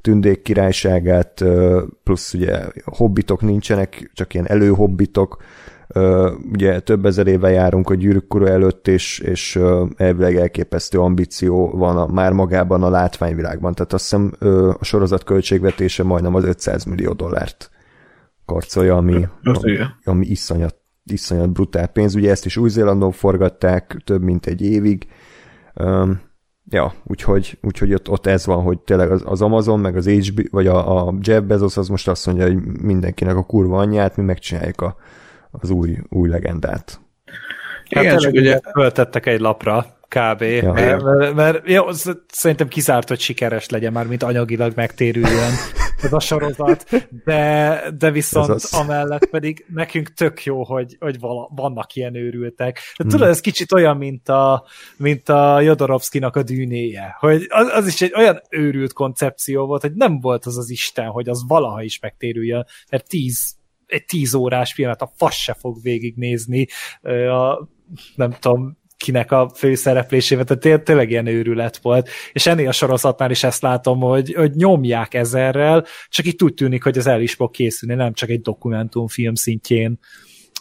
tündék 0.00 0.42
királyságát, 0.42 1.40
ö, 1.40 1.82
plusz 2.02 2.34
ugye 2.34 2.60
hobbitok 2.84 3.40
nincsenek, 3.40 4.10
csak 4.14 4.34
ilyen 4.34 4.48
előhobbitok, 4.48 5.42
ö, 5.88 6.32
ugye 6.52 6.80
több 6.80 7.06
ezer 7.06 7.26
éve 7.26 7.50
járunk 7.50 7.90
a 7.90 7.94
gyűrűkura 7.94 8.48
előtt, 8.48 8.88
és, 8.88 9.18
és 9.18 9.56
ö, 9.56 9.84
elvileg 9.96 10.36
elképesztő 10.36 11.00
ambíció 11.00 11.70
van 11.70 11.96
a, 11.96 12.06
már 12.06 12.32
magában 12.32 12.82
a 12.82 12.90
látványvilágban, 12.90 13.74
tehát 13.74 13.92
azt 13.92 14.02
hiszem 14.02 14.32
a 14.78 14.84
sorozat 14.84 15.24
költségvetése 15.24 16.02
majdnem 16.02 16.34
az 16.34 16.44
500 16.44 16.84
millió 16.84 17.12
dollárt 17.12 17.70
karcolja, 18.44 18.96
ami, 18.96 19.26
ami, 19.42 19.78
ami 20.04 20.26
iszonyat 20.26 20.83
iszonyat 21.04 21.52
brutál 21.52 21.86
pénz. 21.86 22.14
Ugye 22.14 22.30
ezt 22.30 22.46
is 22.46 22.56
Új-Zélandon 22.56 23.12
forgatták 23.12 23.96
több 24.04 24.22
mint 24.22 24.46
egy 24.46 24.62
évig. 24.62 25.06
Um, 25.74 26.20
ja, 26.70 26.94
úgyhogy, 27.04 27.58
úgyhogy 27.62 27.94
ott, 27.94 28.08
ott 28.08 28.26
ez 28.26 28.46
van, 28.46 28.62
hogy 28.62 28.78
tényleg 28.78 29.10
az, 29.10 29.22
az 29.26 29.42
Amazon, 29.42 29.80
meg 29.80 29.96
az 29.96 30.08
HB, 30.08 30.40
vagy 30.50 30.66
a, 30.66 31.06
a 31.06 31.14
Jeff 31.20 31.42
Bezos 31.42 31.76
az 31.76 31.88
most 31.88 32.08
azt 32.08 32.26
mondja, 32.26 32.44
hogy 32.44 32.56
mindenkinek 32.64 33.36
a 33.36 33.44
kurva 33.44 33.78
anyját, 33.78 34.16
mi 34.16 34.22
megcsináljuk 34.22 34.80
a, 34.80 34.96
az 35.50 35.70
új, 35.70 35.98
új 36.08 36.28
legendát. 36.28 37.00
Hát 37.90 38.04
Igen, 38.04 38.18
csak 38.18 38.32
ugye 38.32 38.60
föltettek 38.72 39.26
egy 39.26 39.40
lapra, 39.40 39.86
kb. 40.08 40.42
Ja. 40.42 40.72
Mert, 40.72 41.02
mert, 41.02 41.34
mert 41.34 41.68
jó, 41.68 41.84
szerintem 42.28 42.68
kizárt, 42.68 43.08
hogy 43.08 43.20
sikeres 43.20 43.68
legyen 43.68 43.92
már, 43.92 44.06
mint 44.06 44.22
anyagilag 44.22 44.72
megtérüljön 44.76 45.52
ez 46.04 46.12
a 46.12 46.20
sorozat, 46.20 46.84
de, 47.24 47.82
de 47.98 48.10
viszont 48.10 48.48
az... 48.48 48.72
amellett 48.72 49.26
pedig 49.26 49.66
nekünk 49.68 50.12
tök 50.12 50.44
jó, 50.44 50.64
hogy, 50.64 50.96
hogy 51.00 51.18
vala, 51.18 51.50
vannak 51.54 51.94
ilyen 51.94 52.14
őrültek. 52.14 52.80
De 52.96 53.04
tudod, 53.04 53.20
hmm. 53.20 53.30
ez 53.30 53.40
kicsit 53.40 53.72
olyan, 53.72 53.96
mint 53.96 54.28
a, 54.28 54.64
mint 54.96 55.28
a 55.28 55.60
Jodorowsky-nak 55.60 56.36
a 56.36 56.42
dűnéje, 56.42 57.16
hogy 57.18 57.46
az, 57.48 57.68
az 57.68 57.86
is 57.86 58.02
egy 58.02 58.12
olyan 58.16 58.42
őrült 58.50 58.92
koncepció 58.92 59.66
volt, 59.66 59.82
hogy 59.82 59.94
nem 59.94 60.20
volt 60.20 60.44
az 60.46 60.58
az 60.58 60.70
Isten, 60.70 61.06
hogy 61.06 61.28
az 61.28 61.44
valaha 61.46 61.82
is 61.82 61.98
megtérüljön, 61.98 62.66
mert 62.90 63.08
tíz 63.08 63.56
egy 63.86 64.04
tíz 64.04 64.34
órás 64.34 64.72
filmet 64.72 65.02
a 65.02 65.12
fasz 65.16 65.34
se 65.34 65.54
fog 65.54 65.82
végignézni, 65.82 66.66
a, 67.30 67.68
nem 68.14 68.30
tudom, 68.40 68.78
kinek 69.04 69.32
a 69.32 69.50
főszereplésével, 69.54 70.44
tehát 70.44 70.84
tényleg 70.84 71.10
ilyen 71.10 71.26
őrület 71.26 71.78
volt, 71.82 72.08
és 72.32 72.46
ennél 72.46 72.68
a 72.68 72.72
sorozatnál 72.72 73.30
is 73.30 73.44
ezt 73.44 73.62
látom, 73.62 74.00
hogy, 74.00 74.34
hogy 74.34 74.54
nyomják 74.54 75.14
ezerrel, 75.14 75.84
csak 76.08 76.26
itt 76.26 76.42
úgy 76.42 76.54
tűnik, 76.54 76.82
hogy 76.82 76.98
ez 76.98 77.06
el 77.06 77.20
is 77.20 77.34
fog 77.34 77.50
készülni, 77.50 77.94
nem 77.94 78.12
csak 78.12 78.28
egy 78.28 78.40
dokumentumfilm 78.40 79.34
szintjén 79.34 79.98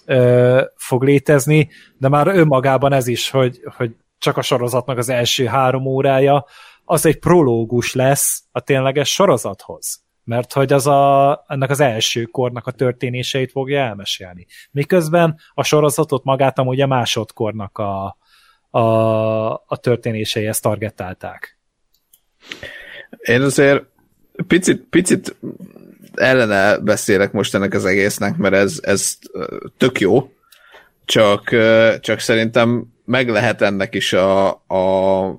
ö, 0.06 0.62
fog 0.76 1.04
létezni, 1.04 1.70
de 1.98 2.10
már 2.10 2.28
önmagában 2.28 2.94
ez 2.94 3.08
is, 3.08 3.30
hogy, 3.30 3.60
hogy 3.78 3.92
csak 4.18 4.38
a 4.38 4.42
sorozatnak 4.42 4.98
az 4.98 5.10
első 5.10 5.46
három 5.46 5.86
órája, 5.86 6.46
az 6.86 7.06
egy 7.06 7.20
prológus 7.20 7.94
lesz 7.94 8.44
a 8.52 8.60
tényleges 8.60 9.14
sorozathoz 9.14 10.02
mert 10.24 10.54
hogy 10.54 10.74
az 10.74 10.88
a, 10.88 11.44
ennek 11.48 11.70
az 11.70 11.80
első 11.80 12.24
kornak 12.24 12.68
a 12.68 12.72
történéseit 12.72 13.52
fogja 13.52 13.80
elmesélni. 13.80 14.46
Miközben 14.72 15.40
a 15.54 15.64
sorozatot 15.64 16.24
magát 16.24 16.60
amúgy 16.60 16.82
a 16.82 16.88
másodkornak 16.88 17.78
a, 17.78 18.18
a, 18.74 19.52
a 19.54 19.78
történéseihez 19.82 20.60
targetálták. 20.60 21.58
Én 23.18 23.42
azért 23.42 23.84
picit, 24.48 24.86
picit 24.90 25.36
ellene 26.14 26.78
beszélek 26.78 27.32
most 27.32 27.56
ennek 27.56 27.74
az 27.74 27.86
egésznek, 27.86 28.38
mert 28.38 28.54
ez, 28.54 28.80
ez 28.82 29.18
tök 29.78 30.00
jó, 30.00 30.34
csak, 31.06 31.56
csak 32.00 32.20
szerintem 32.20 32.94
meg 33.06 33.30
lehet 33.30 33.62
ennek 33.62 33.96
is 33.96 34.14
a, 34.14 34.50
a 34.50 35.38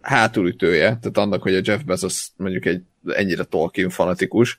hátulütője, 0.00 0.84
tehát 0.84 1.18
annak, 1.18 1.42
hogy 1.42 1.54
a 1.54 1.60
Jeff 1.62 1.80
Bezos 1.80 2.28
mondjuk 2.36 2.66
egy 2.66 2.82
ennyire 3.06 3.44
Tolkien 3.44 3.90
fanatikus, 3.90 4.58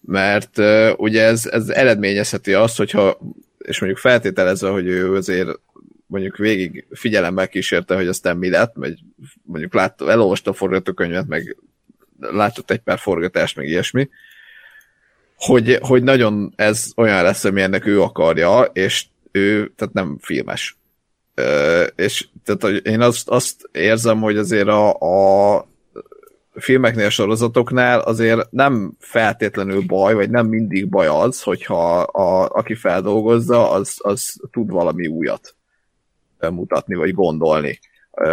mert 0.00 0.58
ugye 0.96 1.22
ez, 1.22 1.46
ez 1.46 1.68
eredményezheti 1.68 2.52
azt, 2.54 2.76
hogyha, 2.76 3.18
és 3.58 3.80
mondjuk 3.80 4.00
feltételezve, 4.00 4.68
hogy 4.68 4.86
ő 4.86 5.14
azért 5.14 5.48
mondjuk 6.10 6.36
végig 6.36 6.86
figyelemmel 6.90 7.48
kísérte, 7.48 7.94
hogy 7.94 8.08
aztán 8.08 8.36
mi 8.36 8.50
lett, 8.50 8.72
vagy 8.74 8.98
mondjuk 9.42 9.74
látta, 9.74 10.10
elolvasta 10.10 10.50
a 10.50 10.54
forgatókönyvet, 10.54 11.26
meg 11.26 11.56
látott 12.18 12.70
egy 12.70 12.80
pár 12.80 12.98
forgatást, 12.98 13.56
meg 13.56 13.66
ilyesmi, 13.66 14.08
hogy, 15.36 15.78
hogy 15.80 16.02
nagyon 16.02 16.52
ez 16.56 16.92
olyan 16.96 17.22
lesz, 17.22 17.44
ami 17.44 17.62
ennek 17.62 17.86
ő 17.86 18.02
akarja, 18.02 18.62
és 18.62 19.06
ő, 19.30 19.72
tehát 19.76 19.94
nem 19.94 20.18
filmes. 20.20 20.78
Uh, 21.36 21.86
és 21.96 22.28
tehát 22.44 22.86
én 22.86 23.00
azt, 23.00 23.28
azt 23.28 23.68
érzem, 23.72 24.20
hogy 24.20 24.36
azért 24.36 24.68
a, 24.68 24.92
a 24.92 25.68
filmeknél, 26.54 27.08
sorozatoknál 27.08 28.00
azért 28.00 28.50
nem 28.50 28.92
feltétlenül 28.98 29.82
baj, 29.86 30.14
vagy 30.14 30.30
nem 30.30 30.46
mindig 30.46 30.88
baj 30.88 31.06
az, 31.06 31.42
hogyha 31.42 32.00
a, 32.00 32.48
aki 32.48 32.74
feldolgozza, 32.74 33.70
az, 33.70 33.96
az 33.98 34.40
tud 34.50 34.70
valami 34.70 35.06
újat 35.06 35.54
mutatni, 36.50 36.94
vagy 36.94 37.12
gondolni 37.12 37.78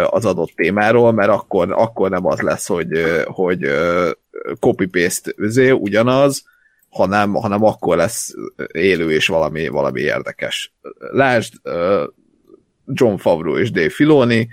az 0.06 0.24
adott 0.24 0.50
témáról, 0.54 1.12
mert 1.12 1.30
akkor, 1.30 1.72
akkor 1.72 2.10
nem 2.10 2.26
az 2.26 2.40
lesz, 2.40 2.66
hogy, 2.66 2.88
hogy 3.24 3.68
copy-paste 4.60 5.74
ugyanaz, 5.74 6.44
hanem, 6.88 7.34
hanem 7.34 7.64
akkor 7.64 7.96
lesz 7.96 8.34
élő 8.72 9.10
és 9.10 9.26
valami, 9.26 9.68
valami 9.68 10.00
érdekes. 10.00 10.74
Lásd 10.98 11.54
John 12.84 13.16
Favreau 13.16 13.58
és 13.58 13.70
Dave 13.70 13.90
Filoni, 13.90 14.48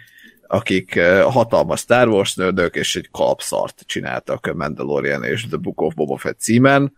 akik 0.48 1.00
hatalmas 1.24 1.80
Star 1.80 2.08
Wars 2.08 2.36
nördök, 2.36 2.76
és 2.76 2.96
egy 2.96 3.10
kalapszart 3.12 3.84
csináltak 3.86 4.54
Mandalorian 4.54 5.24
és 5.24 5.48
The 5.48 5.58
Book 5.58 5.82
of 5.82 5.94
Boba 5.94 6.18
Fett 6.18 6.40
címen, 6.40 6.94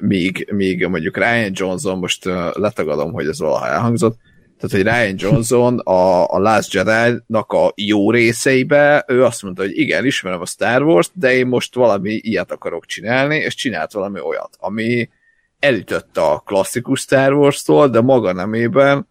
míg, 0.00 0.48
míg 0.52 0.86
mondjuk 0.86 1.16
Ryan 1.16 1.50
Johnson, 1.54 1.98
most 1.98 2.24
letagadom, 2.52 3.12
hogy 3.12 3.28
ez 3.28 3.38
valaha 3.38 3.66
elhangzott, 3.68 4.16
tehát, 4.60 4.76
hogy 4.76 4.82
Ryan 4.82 5.14
Johnson 5.18 5.78
a, 5.78 6.32
a 6.32 6.38
Last 6.38 6.72
Jedi-nak 6.72 7.52
a 7.52 7.72
jó 7.74 8.10
részeibe, 8.10 9.04
ő 9.08 9.24
azt 9.24 9.42
mondta, 9.42 9.62
hogy 9.62 9.78
igen, 9.78 10.04
ismerem 10.04 10.40
a 10.40 10.46
Star 10.46 10.82
Wars-t, 10.82 11.10
de 11.14 11.34
én 11.34 11.46
most 11.46 11.74
valami 11.74 12.10
ilyet 12.10 12.50
akarok 12.50 12.86
csinálni, 12.86 13.36
és 13.36 13.54
csinált 13.54 13.92
valami 13.92 14.20
olyat, 14.20 14.56
ami 14.58 15.08
elütötte 15.58 16.20
a 16.20 16.38
klasszikus 16.38 17.00
Star 17.00 17.32
Wars-tól, 17.32 17.88
de 17.88 18.00
maga 18.00 18.32
nemében 18.32 19.08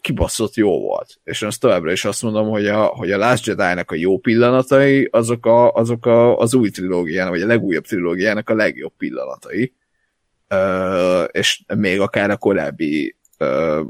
kibaszott 0.00 0.54
jó 0.54 0.80
volt. 0.80 1.20
És 1.24 1.42
azt 1.42 1.60
továbbra 1.60 1.92
is 1.92 2.04
azt 2.04 2.22
mondom, 2.22 2.48
hogy 2.48 2.66
a, 2.66 2.84
hogy 2.84 3.10
a 3.10 3.18
Last 3.18 3.46
Jedi-nak 3.46 3.90
a 3.90 3.94
jó 3.94 4.18
pillanatai, 4.18 5.08
azok, 5.10 5.46
a, 5.46 5.72
azok 5.72 6.06
a, 6.06 6.38
az 6.38 6.54
új 6.54 6.70
trilógiának, 6.70 7.32
vagy 7.32 7.42
a 7.42 7.46
legújabb 7.46 7.84
trilógiának 7.84 8.50
a 8.50 8.54
legjobb 8.54 8.92
pillanatai. 8.96 9.72
Uh, 10.50 11.24
és 11.30 11.62
még 11.76 12.00
akár 12.00 12.30
a 12.30 12.36
korábbi 12.36 13.16
uh, 13.38 13.86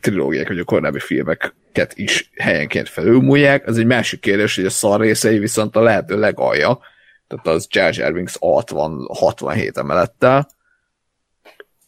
trilógiák, 0.00 0.48
vagy 0.48 0.58
a 0.58 0.64
korábbi 0.64 0.98
filmeket 0.98 1.92
is 1.94 2.30
helyenként 2.36 2.88
felülmúlják. 2.88 3.66
Az 3.66 3.78
egy 3.78 3.86
másik 3.86 4.20
kérdés, 4.20 4.56
hogy 4.56 4.64
a 4.64 4.70
szar 4.70 5.00
részei 5.00 5.38
viszont 5.38 5.76
a 5.76 5.82
lehető 5.82 6.18
legalja, 6.18 6.78
tehát 7.28 7.46
az 7.46 7.66
Jar 7.70 7.94
Jar 7.94 8.12
Binks 8.12 8.36
60, 8.40 9.06
67 9.12 9.78
emelettel, 9.78 10.48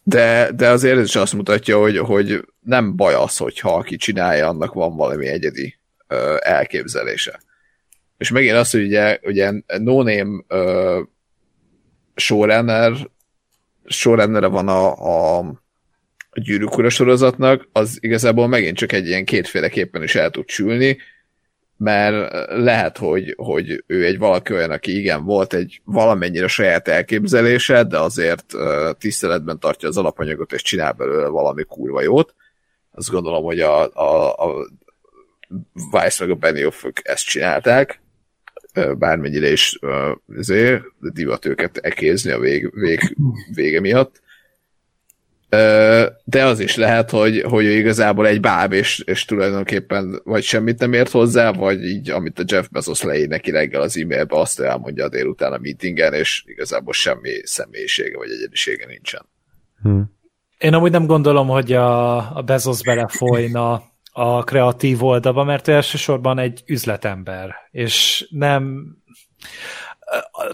de, 0.03 0.51
de 0.55 0.69
azért 0.69 0.97
ez 0.97 1.05
is 1.05 1.15
azt 1.15 1.33
mutatja, 1.33 1.79
hogy, 1.79 1.97
hogy 1.97 2.45
nem 2.59 2.95
baj 2.95 3.13
az, 3.13 3.37
hogyha 3.37 3.73
aki 3.75 3.95
csinálja, 3.95 4.47
annak 4.47 4.73
van 4.73 4.95
valami 4.95 5.27
egyedi 5.27 5.79
ö, 6.07 6.35
elképzelése. 6.39 7.39
És 8.17 8.31
megint 8.31 8.55
az, 8.55 8.71
hogy 8.71 8.83
ugye, 8.83 9.19
ugye 9.23 9.51
no 9.67 10.03
name 10.03 10.43
ö, 10.47 11.01
showrunner, 12.15 12.93
showrunner 13.85 14.49
van 14.49 14.67
a, 14.67 15.37
a 15.37 15.43
a 16.29 16.39
gyűrűk 16.39 16.89
sorozatnak, 16.89 17.67
az 17.71 17.97
igazából 17.99 18.47
megint 18.47 18.77
csak 18.77 18.91
egy 18.91 19.07
ilyen 19.07 19.25
kétféleképpen 19.25 20.03
is 20.03 20.15
el 20.15 20.29
tud 20.29 20.49
sülni, 20.49 20.97
mert 21.77 22.47
lehet, 22.49 22.97
hogy, 22.97 23.33
hogy 23.37 23.83
ő 23.87 24.05
egy 24.05 24.17
valaki 24.17 24.53
olyan, 24.53 24.71
aki 24.71 24.97
igen, 24.97 25.23
volt 25.23 25.53
egy 25.53 25.81
valamennyire 25.83 26.47
saját 26.47 26.87
elképzelése, 26.87 27.83
de 27.83 27.99
azért 27.99 28.53
tiszteletben 28.97 29.59
tartja 29.59 29.87
az 29.87 29.97
alapanyagot, 29.97 30.53
és 30.53 30.61
csinál 30.61 30.91
belőle 30.91 31.27
valami 31.27 31.63
kurva 31.63 32.01
jót. 32.01 32.33
Azt 32.91 33.09
gondolom, 33.09 33.43
hogy 33.43 33.59
a, 33.59 33.93
a, 33.93 34.33
a 34.33 34.69
Vice 35.91 36.25
meg 36.25 36.29
a 36.29 36.35
Benioff 36.35 36.85
ezt 37.03 37.25
csinálták, 37.25 38.01
bármennyire 38.97 39.51
is 39.51 39.79
azért, 40.37 40.83
divat 40.99 41.45
őket 41.45 41.77
ekézni 41.77 42.31
a 42.31 42.39
vég, 42.39 42.79
vég, 42.79 43.15
vége 43.53 43.79
miatt 43.79 44.21
de 46.23 46.45
az 46.45 46.59
is 46.59 46.75
lehet, 46.75 47.09
hogy, 47.09 47.41
hogy 47.41 47.65
ő 47.65 47.71
igazából 47.71 48.27
egy 48.27 48.39
báb, 48.39 48.73
és, 48.73 48.99
és 48.99 49.25
tulajdonképpen 49.25 50.21
vagy 50.23 50.43
semmit 50.43 50.79
nem 50.79 50.93
ért 50.93 51.11
hozzá, 51.11 51.51
vagy 51.51 51.83
így, 51.83 52.09
amit 52.09 52.39
a 52.39 52.43
Jeff 52.45 52.67
Bezos 52.71 53.01
leír 53.01 53.27
neki 53.27 53.51
reggel 53.51 53.81
az 53.81 53.97
e-mailbe, 53.97 54.39
azt 54.39 54.59
elmondja 54.59 55.05
a 55.05 55.09
délután 55.09 55.53
a 55.53 55.57
meetingen, 55.61 56.13
és 56.13 56.43
igazából 56.45 56.93
semmi 56.93 57.29
személyisége 57.43 58.17
vagy 58.17 58.29
egyedisége 58.31 58.85
nincsen. 58.85 59.25
Hmm. 59.81 60.17
Én 60.57 60.73
amúgy 60.73 60.91
nem 60.91 61.05
gondolom, 61.05 61.47
hogy 61.47 61.73
a, 61.73 62.15
a 62.37 62.41
Bezos 62.41 62.83
belefolyna 62.83 63.83
a 64.11 64.43
kreatív 64.43 65.03
oldalba, 65.03 65.43
mert 65.43 65.67
elsősorban 65.67 66.39
egy 66.39 66.63
üzletember, 66.65 67.55
és 67.71 68.27
nem... 68.29 68.93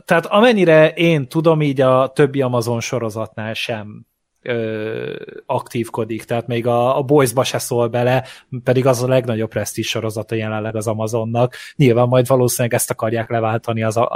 Tehát 0.06 0.26
amennyire 0.26 0.90
én 0.90 1.28
tudom, 1.28 1.62
így 1.62 1.82
a 1.82 2.12
többi 2.16 2.42
Amazon 2.42 2.80
sorozatnál 2.80 3.54
sem 3.54 4.06
ö, 4.48 5.16
aktívkodik, 5.46 6.24
tehát 6.24 6.48
még 6.48 6.68
a, 6.68 6.98
a 6.98 7.02
Boys-ba 7.02 7.44
se 7.44 7.58
szól 7.58 7.88
bele, 7.88 8.24
pedig 8.64 8.86
az 8.86 9.04
a 9.04 9.08
legnagyobb 9.08 9.50
presztízs 9.50 9.88
sorozata 9.88 10.36
jelenleg 10.36 10.76
az 10.76 10.88
Amazonnak. 10.88 11.56
Nyilván 11.76 12.08
majd 12.08 12.28
valószínűleg 12.28 12.74
ezt 12.74 12.92
akarják 12.92 13.30
leváltani 13.30 13.84
az 13.84 13.98
a, 13.98 14.10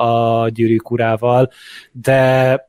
a 0.43 0.49
gyűrűk 0.49 0.91
urával, 0.91 1.49
de 1.91 2.67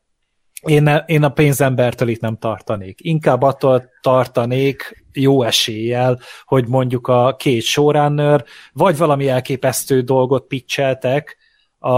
én, 0.60 1.02
én 1.06 1.22
a 1.22 1.28
pénzembertől 1.28 2.08
itt 2.08 2.20
nem 2.20 2.36
tartanék. 2.36 2.98
Inkább 3.02 3.42
attól 3.42 3.90
tartanék 4.00 5.04
jó 5.12 5.42
eséllyel, 5.42 6.18
hogy 6.44 6.68
mondjuk 6.68 7.08
a 7.08 7.36
két 7.38 7.62
showrunner 7.62 8.44
vagy 8.72 8.96
valami 8.96 9.28
elképesztő 9.28 10.00
dolgot 10.00 10.46
pitcheltek 10.46 11.36
a, 11.78 11.90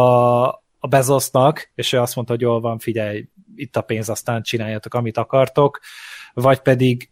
a 0.78 0.89
Bezosnak, 0.89 1.70
és 1.74 1.93
ő 1.93 2.01
azt 2.01 2.14
mondta, 2.14 2.32
hogy 2.32 2.43
jól 2.43 2.60
van, 2.60 2.78
figyelj, 2.78 3.28
itt 3.55 3.77
a 3.77 3.81
pénz, 3.81 4.09
aztán 4.09 4.43
csináljatok, 4.43 4.95
amit 4.95 5.16
akartok, 5.16 5.81
vagy 6.35 6.61
pedig 6.61 7.11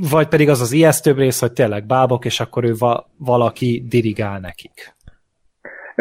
vagy 0.00 0.28
pedig 0.28 0.48
az 0.48 0.60
az 0.60 0.72
ijesztőbb 0.72 1.18
rész, 1.18 1.40
hogy 1.40 1.52
tényleg 1.52 1.86
bábok, 1.86 2.24
és 2.24 2.40
akkor 2.40 2.64
ő 2.64 2.74
va- 2.78 3.06
valaki 3.16 3.84
dirigál 3.88 4.40
nekik. 4.40 4.94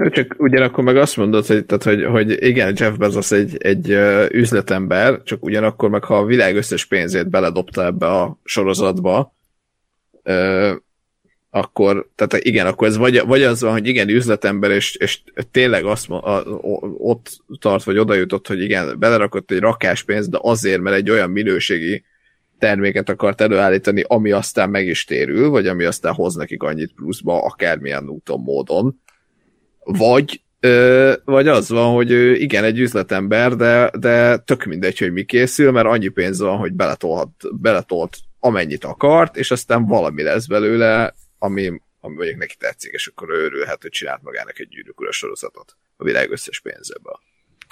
Csak 0.09 0.35
ugyanakkor 0.37 0.83
meg 0.83 0.97
azt 0.97 1.17
mondod, 1.17 1.45
hogy, 1.45 1.65
tehát, 1.65 1.83
hogy, 1.83 2.05
hogy 2.05 2.43
igen, 2.43 2.73
Jeff 2.77 2.95
Bezos 2.95 3.31
egy, 3.31 3.57
egy 3.57 3.89
üzletember, 4.31 5.23
csak 5.23 5.43
ugyanakkor 5.43 5.89
meg 5.89 6.03
ha 6.03 6.17
a 6.17 6.25
világ 6.25 6.55
összes 6.55 6.85
pénzét 6.85 7.29
beledobta 7.29 7.85
ebbe 7.85 8.07
a 8.07 8.37
sorozatba, 8.43 9.33
akkor, 11.49 12.09
tehát 12.15 12.45
igen, 12.45 12.67
akkor 12.67 12.87
ez 12.87 12.97
vagy, 12.97 13.21
vagy 13.25 13.43
az 13.43 13.61
van, 13.61 13.71
hogy 13.71 13.87
igen, 13.87 14.09
üzletember, 14.09 14.71
és, 14.71 14.95
és 14.95 15.21
tényleg 15.51 15.85
azt, 15.85 16.09
a, 16.09 16.43
ott 16.97 17.37
tart, 17.59 17.83
vagy 17.83 17.97
oda 17.97 18.13
jutott, 18.13 18.47
hogy 18.47 18.61
igen, 18.61 18.99
belerakott 18.99 19.51
egy 19.51 19.59
rakás 19.59 20.03
pénzt, 20.03 20.29
de 20.29 20.37
azért, 20.41 20.81
mert 20.81 20.95
egy 20.95 21.09
olyan 21.09 21.29
minőségi 21.29 22.03
terméket 22.59 23.09
akart 23.09 23.41
előállítani, 23.41 24.03
ami 24.07 24.31
aztán 24.31 24.69
meg 24.69 24.87
is 24.87 25.03
térül, 25.05 25.49
vagy 25.49 25.67
ami 25.67 25.83
aztán 25.83 26.13
hoz 26.13 26.35
nekik 26.35 26.63
annyit 26.63 26.93
pluszba, 26.93 27.43
akármilyen 27.43 28.09
úton, 28.09 28.39
módon. 28.39 29.01
Vagy, 29.83 30.41
ö, 30.59 31.13
vagy 31.25 31.47
az 31.47 31.69
van, 31.69 31.93
hogy 31.93 32.11
ő 32.11 32.35
igen, 32.35 32.63
egy 32.63 32.79
üzletember, 32.79 33.55
de, 33.55 33.91
de 33.99 34.37
tök 34.37 34.65
mindegy, 34.65 34.97
hogy 34.97 35.11
mi 35.11 35.23
készül, 35.23 35.71
mert 35.71 35.87
annyi 35.87 36.07
pénz 36.07 36.39
van, 36.39 36.57
hogy 36.57 36.73
beletolhat, 36.73 37.29
beletolt 37.51 38.17
amennyit 38.39 38.83
akart, 38.83 39.37
és 39.37 39.51
aztán 39.51 39.85
valami 39.85 40.23
lesz 40.23 40.45
belőle, 40.45 41.13
ami, 41.39 41.67
ami 41.99 42.15
mondjuk 42.15 42.37
neki 42.37 42.55
tetszik, 42.55 42.91
és 42.93 43.07
akkor 43.07 43.29
örülhet, 43.29 43.81
hogy 43.81 43.91
csinált 43.91 44.21
magának 44.21 44.59
egy 44.59 44.67
gyűrűk 44.67 45.11
sorozatot 45.11 45.77
a 45.97 46.03
világ 46.03 46.31
összes 46.31 46.59
pénzéből. 46.59 47.19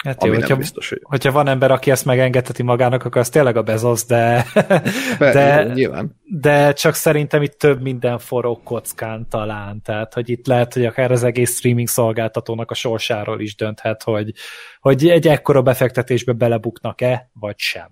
Hát 0.04 0.24
jó, 0.24 0.32
hogyha, 0.32 0.56
biztos, 0.56 0.88
hogy... 0.88 1.00
hogyha 1.02 1.32
van 1.32 1.48
ember, 1.48 1.70
aki 1.70 1.90
ezt 1.90 2.04
megengedheti 2.04 2.62
magának, 2.62 3.04
akkor 3.04 3.20
az 3.20 3.28
tényleg 3.28 3.56
a 3.56 3.62
Bezos, 3.62 4.04
de, 4.04 4.46
Be, 5.18 5.32
de, 5.32 5.62
nyilván. 5.74 6.16
de 6.24 6.72
csak 6.72 6.94
szerintem 6.94 7.42
itt 7.42 7.58
több 7.58 7.82
minden 7.82 8.18
forró 8.18 8.60
kockán 8.64 9.28
talán, 9.28 9.82
tehát 9.82 10.14
hogy 10.14 10.28
itt 10.28 10.46
lehet, 10.46 10.74
hogy 10.74 10.84
akár 10.84 11.10
az 11.10 11.22
egész 11.22 11.56
streaming 11.56 11.88
szolgáltatónak 11.88 12.70
a 12.70 12.74
sorsáról 12.74 13.40
is 13.40 13.54
dönthet, 13.56 14.02
hogy, 14.02 14.32
hogy 14.80 15.08
egy 15.08 15.28
ekkora 15.28 15.62
befektetésbe 15.62 16.32
belebuknak-e, 16.32 17.30
vagy 17.32 17.58
sem. 17.58 17.90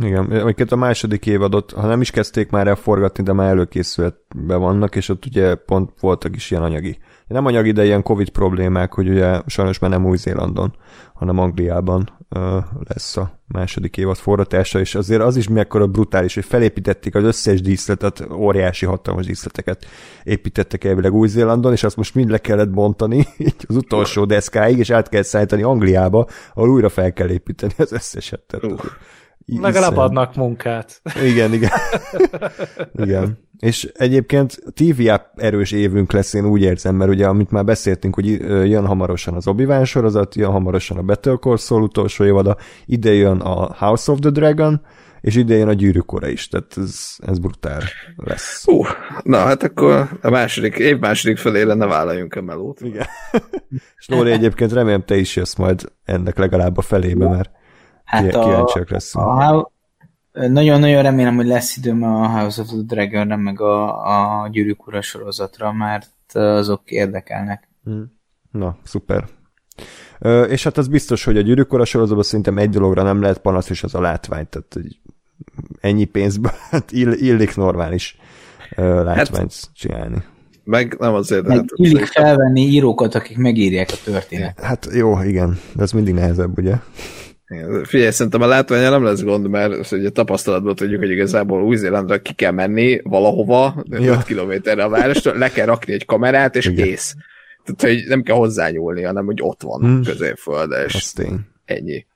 Igen, 0.00 0.24
amiket 0.24 0.72
a 0.72 0.76
második 0.76 1.26
évadot, 1.26 1.72
ha 1.72 1.86
nem 1.86 2.00
is 2.00 2.10
kezdték 2.10 2.50
már 2.50 2.66
el 2.66 2.74
forgatni, 2.74 3.22
de 3.22 3.32
már 3.32 3.48
előkészületben 3.48 4.60
vannak, 4.60 4.96
és 4.96 5.08
ott 5.08 5.26
ugye 5.26 5.54
pont 5.54 5.90
voltak 6.00 6.36
is 6.36 6.50
ilyen 6.50 6.62
anyagi. 6.62 6.98
Nem 7.26 7.46
anyagi, 7.46 7.72
de 7.72 7.84
ilyen 7.84 8.02
Covid 8.02 8.28
problémák, 8.28 8.94
hogy 8.94 9.08
ugye 9.08 9.40
sajnos 9.46 9.78
már 9.78 9.90
nem 9.90 10.06
Új-Zélandon, 10.06 10.76
hanem 11.14 11.38
Angliában 11.38 12.08
ö, 12.28 12.58
lesz 12.88 13.16
a 13.16 13.40
második 13.46 13.96
évad 13.96 14.16
forgatása, 14.16 14.78
és 14.80 14.94
azért 14.94 15.22
az 15.22 15.36
is 15.36 15.48
mekkora 15.48 15.86
brutális, 15.86 16.34
hogy 16.34 16.44
felépítették 16.44 17.14
az 17.14 17.24
összes 17.24 17.60
díszletet, 17.60 18.26
óriási 18.32 18.86
hatalmas 18.86 19.26
díszleteket 19.26 19.86
építettek 20.24 20.84
elvileg 20.84 21.14
Új-Zélandon, 21.14 21.72
és 21.72 21.84
azt 21.84 21.96
most 21.96 22.14
mind 22.14 22.30
le 22.30 22.38
kellett 22.38 22.70
bontani 22.70 23.16
így 23.38 23.64
az 23.68 23.76
utolsó 23.76 24.24
deszkáig, 24.24 24.78
és 24.78 24.90
át 24.90 25.08
kell 25.08 25.22
szállítani 25.22 25.62
Angliába, 25.62 26.26
ahol 26.54 26.70
újra 26.70 26.88
fel 26.88 27.12
kell 27.12 27.28
építeni 27.28 27.74
az 27.76 27.92
összeset. 27.92 28.40
Tehát, 28.40 28.80
Legalább 29.46 29.96
adnak 29.96 30.34
munkát. 30.34 31.00
Igen, 31.24 31.52
igen. 31.52 31.70
igen. 33.04 33.38
És 33.58 33.84
egyébként 33.94 34.58
TV 34.74 35.10
erős 35.34 35.72
évünk 35.72 36.12
lesz, 36.12 36.34
én 36.34 36.46
úgy 36.46 36.62
érzem, 36.62 36.94
mert 36.94 37.10
ugye, 37.10 37.26
amit 37.26 37.50
már 37.50 37.64
beszéltünk, 37.64 38.14
hogy 38.14 38.26
jön 38.68 38.86
hamarosan 38.86 39.34
az 39.34 39.46
obi 39.46 39.66
sorozat, 39.84 40.34
jön 40.34 40.50
hamarosan 40.50 40.96
a 40.96 41.02
Better 41.02 41.38
Call 41.38 41.56
Saul 41.56 41.82
utolsó 41.82 42.24
évada, 42.24 42.56
ide 42.86 43.12
jön 43.12 43.40
a 43.40 43.74
House 43.74 44.12
of 44.12 44.18
the 44.18 44.30
Dragon, 44.30 44.80
és 45.20 45.36
ide 45.36 45.54
jön 45.54 45.68
a 45.68 45.72
gyűrűkora 45.72 46.28
is, 46.28 46.48
tehát 46.48 46.74
ez, 46.76 47.00
ez 47.26 47.38
brutál 47.38 47.82
lesz. 48.16 48.66
Uh, 48.66 48.86
na 49.22 49.38
hát 49.38 49.62
akkor 49.62 50.08
a 50.22 50.30
második, 50.30 50.78
év 50.78 50.98
második 50.98 51.36
felére 51.36 51.74
ne 51.74 51.86
vállaljunk 51.86 52.34
a 52.34 52.42
melót. 52.42 52.80
Igen. 52.80 53.06
és 53.98 54.08
Lóri 54.08 54.30
egyébként 54.30 54.72
remélem 54.72 55.04
te 55.04 55.16
is 55.16 55.36
jössz 55.36 55.54
majd 55.54 55.92
ennek 56.04 56.38
legalább 56.38 56.76
a 56.76 56.82
felébe, 56.82 57.28
mert 57.28 57.50
Hát 58.06 58.28
kíváncsiak 58.28 58.90
leszünk. 58.90 59.24
Nagyon-nagyon 60.32 61.02
remélem, 61.02 61.36
hogy 61.36 61.46
lesz 61.46 61.76
időm 61.76 62.02
a 62.02 62.28
House 62.28 62.60
of 62.60 62.68
the 62.68 62.76
Dragon-re, 62.86 63.36
meg 63.36 63.60
a, 63.60 64.42
a 64.42 64.48
Gyűrűk 64.48 64.86
Ura 64.86 65.02
sorozatra, 65.02 65.72
mert 65.72 66.34
azok 66.34 66.90
érdekelnek. 66.90 67.68
Hmm. 67.84 68.14
Na, 68.50 68.76
szuper. 68.84 69.24
Ö, 70.18 70.42
és 70.42 70.64
hát 70.64 70.76
az 70.76 70.88
biztos, 70.88 71.24
hogy 71.24 71.36
a 71.36 71.40
Gyűrűk 71.40 71.72
Ura 71.72 71.84
sorozatban 71.84 72.24
szerintem 72.24 72.58
egy 72.58 72.70
dologra 72.70 73.02
nem 73.02 73.20
lehet 73.20 73.38
panasz, 73.38 73.70
és 73.70 73.82
az 73.82 73.94
a 73.94 74.00
látvány. 74.00 74.48
Tehát 74.48 74.72
hogy 74.72 74.98
ennyi 75.80 76.04
pénzből 76.04 76.52
hát 76.70 76.92
ill, 76.92 77.12
illik 77.12 77.56
normális 77.56 78.18
ö, 78.76 79.04
látványt 79.04 79.52
hát, 79.52 79.70
csinálni. 79.74 80.24
Meg 80.64 80.96
nem 80.98 81.14
azért. 81.14 81.46
Meg 81.46 81.56
hát, 81.56 81.66
illik 81.74 82.06
felvenni 82.06 82.60
írókat, 82.60 83.14
akik 83.14 83.36
megírják 83.36 83.88
a 83.92 83.96
történetet. 84.04 84.64
Hát 84.64 84.88
jó, 84.92 85.22
igen, 85.22 85.58
de 85.72 85.82
ez 85.82 85.92
mindig 85.92 86.14
nehezebb, 86.14 86.58
ugye? 86.58 86.74
Figyelj, 87.82 88.10
szerintem 88.10 88.42
a 88.42 88.46
látványa 88.46 88.90
nem 88.90 89.04
lesz 89.04 89.22
gond, 89.22 89.48
mert 89.48 89.92
ugye 89.92 90.10
tapasztalatból 90.10 90.74
tudjuk, 90.74 91.00
hogy 91.00 91.10
igazából 91.10 91.62
Új-Zélandra 91.62 92.22
ki 92.22 92.32
kell 92.32 92.50
menni 92.50 93.00
valahova, 93.02 93.84
ja. 93.90 94.12
5 94.12 94.22
kilométerre 94.24 94.84
a 94.84 94.88
várostól, 94.88 95.36
le 95.36 95.50
kell 95.50 95.66
rakni 95.66 95.92
egy 95.92 96.04
kamerát, 96.04 96.56
és 96.56 96.66
Igen. 96.66 96.84
kész. 96.84 97.14
Tehát, 97.64 97.94
hogy 97.94 98.08
nem 98.08 98.22
kell 98.22 98.36
hozzányúlni, 98.36 99.02
hanem 99.02 99.24
hogy 99.24 99.38
ott 99.42 99.62
van 99.62 99.80
hmm. 99.80 100.02
középföld, 100.02 100.74
és 100.86 101.12
ennyi. 101.64 102.06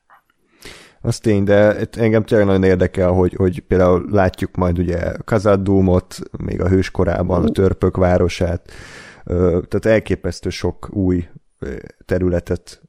Az 1.02 1.19
tény, 1.19 1.44
de 1.44 1.77
engem 1.97 2.24
tényleg 2.24 2.47
nagyon 2.47 2.65
érdekel, 2.65 3.11
hogy, 3.11 3.35
hogy 3.35 3.61
például 3.61 4.07
látjuk 4.11 4.57
majd 4.57 4.78
ugye 4.78 5.12
Kazadumot, 5.24 6.19
még 6.44 6.61
a 6.61 6.69
hőskorában, 6.69 7.44
a 7.44 7.51
törpök 7.51 7.97
városát, 7.97 8.73
tehát 9.69 9.86
elképesztő 9.86 10.48
sok 10.48 10.89
új 10.93 11.28
területet 12.05 12.82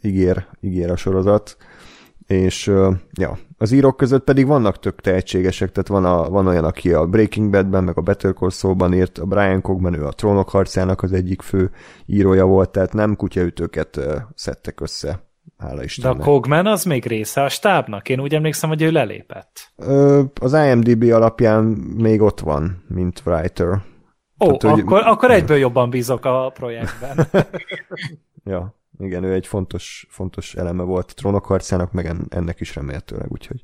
ígér, 0.00 0.46
ígér 0.60 0.90
a 0.90 0.96
sorozat, 0.96 1.56
és 2.26 2.72
ja, 3.12 3.38
az 3.58 3.72
írók 3.72 3.96
között 3.96 4.24
pedig 4.24 4.46
vannak 4.46 4.78
tök 4.78 5.00
tehetségesek, 5.00 5.72
tehát 5.72 5.88
van, 5.88 6.04
a, 6.04 6.28
van 6.30 6.46
olyan, 6.46 6.64
aki 6.64 6.92
a 6.92 7.06
Breaking 7.06 7.50
Badben, 7.50 7.84
meg 7.84 7.98
a 7.98 8.00
Better 8.00 8.34
Call 8.34 8.50
Saul-ban 8.50 8.94
írt, 8.94 9.18
a 9.18 9.24
Brian 9.24 9.60
Cogman, 9.60 9.94
ő 9.94 10.04
a 10.04 10.12
Trónok 10.12 10.48
harcának 10.48 11.02
az 11.02 11.12
egyik 11.12 11.42
fő 11.42 11.70
írója 12.06 12.44
volt, 12.44 12.70
tehát 12.70 12.92
nem 12.92 13.16
kutyaütőket 13.16 14.00
szedtek 14.34 14.80
össze. 14.80 15.26
Hála 15.58 15.82
Istennek. 15.82 16.16
De 16.16 16.22
a 16.22 16.24
Cogman 16.24 16.66
az 16.66 16.84
még 16.84 17.06
része 17.06 17.42
a 17.42 17.48
stábnak? 17.48 18.08
Én 18.08 18.20
úgy 18.20 18.34
emlékszem, 18.34 18.68
hogy 18.68 18.82
ő 18.82 18.90
lelépett. 18.90 19.72
Ö, 19.76 20.22
az 20.40 20.52
IMDB 20.52 21.02
alapján 21.02 21.64
még 21.96 22.20
ott 22.20 22.40
van, 22.40 22.84
mint 22.88 23.22
writer. 23.24 23.68
Ó, 24.40 24.56
Tehát, 24.56 24.78
akkor, 24.78 25.02
hogy... 25.02 25.12
akkor 25.12 25.30
egyből 25.30 25.56
jobban 25.56 25.90
bízok 25.90 26.24
a 26.24 26.50
projektben. 26.54 27.26
ja. 28.44 28.77
Igen, 28.98 29.24
ő 29.24 29.32
egy 29.32 29.46
fontos, 29.46 30.06
fontos 30.10 30.54
eleme 30.54 30.82
volt 30.82 31.10
a 31.10 31.14
trónok 31.14 31.44
harcának, 31.44 31.92
meg 31.92 32.14
ennek 32.28 32.60
is 32.60 32.74
remélhetőleg, 32.74 33.30
úgyhogy 33.30 33.60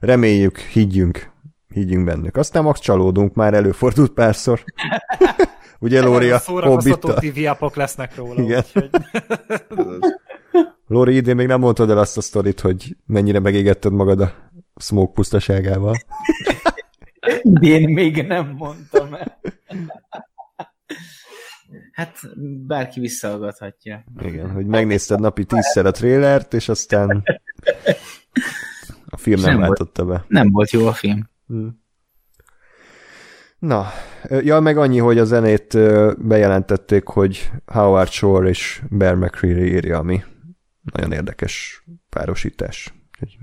reméljük, 0.00 0.58
higgyünk, 0.58 1.30
higgyünk 1.68 2.04
bennük. 2.04 2.36
Aztán 2.36 2.62
max 2.62 2.80
csalódunk, 2.80 3.34
már 3.34 3.54
előfordult 3.54 4.12
párszor. 4.12 4.64
Ugye, 5.78 6.02
Lóri, 6.02 6.30
a 6.30 6.38
Szórakoztató 6.38 7.12
TV 7.12 7.38
lesznek 7.74 8.16
róla. 8.16 8.42
Igen. 8.42 8.64
Úgyhogy... 8.74 8.90
Lóri, 10.88 11.16
idén 11.16 11.34
még 11.34 11.46
nem 11.46 11.60
mondtad 11.60 11.90
el 11.90 11.98
azt 11.98 12.16
a 12.16 12.20
sztorit, 12.20 12.60
hogy 12.60 12.96
mennyire 13.06 13.38
megégetted 13.38 13.92
magad 13.92 14.20
a 14.20 14.32
smoke 14.76 15.12
pusztaságával. 15.12 15.94
Idén 17.42 17.88
még 17.88 18.26
nem 18.26 18.54
mondtam 18.58 19.14
el. 19.14 19.40
Hát 21.96 22.18
bárki 22.66 23.00
visszahallgathatja. 23.00 24.04
Igen, 24.18 24.50
hogy 24.50 24.66
megnézted 24.66 25.20
napi 25.20 25.44
tízszer 25.44 25.86
a 25.86 25.90
trélert, 25.90 26.54
és 26.54 26.68
aztán 26.68 27.22
a 29.06 29.16
film 29.16 29.40
nem, 29.40 29.50
nem 29.50 29.60
váltotta 29.60 30.04
be. 30.04 30.24
Nem 30.28 30.50
volt 30.50 30.70
jó 30.70 30.86
a 30.86 30.92
film. 30.92 31.28
Hmm. 31.46 31.82
Na, 33.58 33.86
ja, 34.28 34.60
meg 34.60 34.76
annyi, 34.76 34.98
hogy 34.98 35.18
a 35.18 35.24
zenét 35.24 35.78
bejelentették, 36.18 37.06
hogy 37.06 37.50
Howard 37.66 38.10
Shore 38.10 38.48
és 38.48 38.82
Bear 38.90 39.14
McCreary 39.14 39.72
írja, 39.72 39.98
ami 39.98 40.22
nagyon 40.92 41.12
érdekes 41.12 41.84
párosítás. 42.08 42.94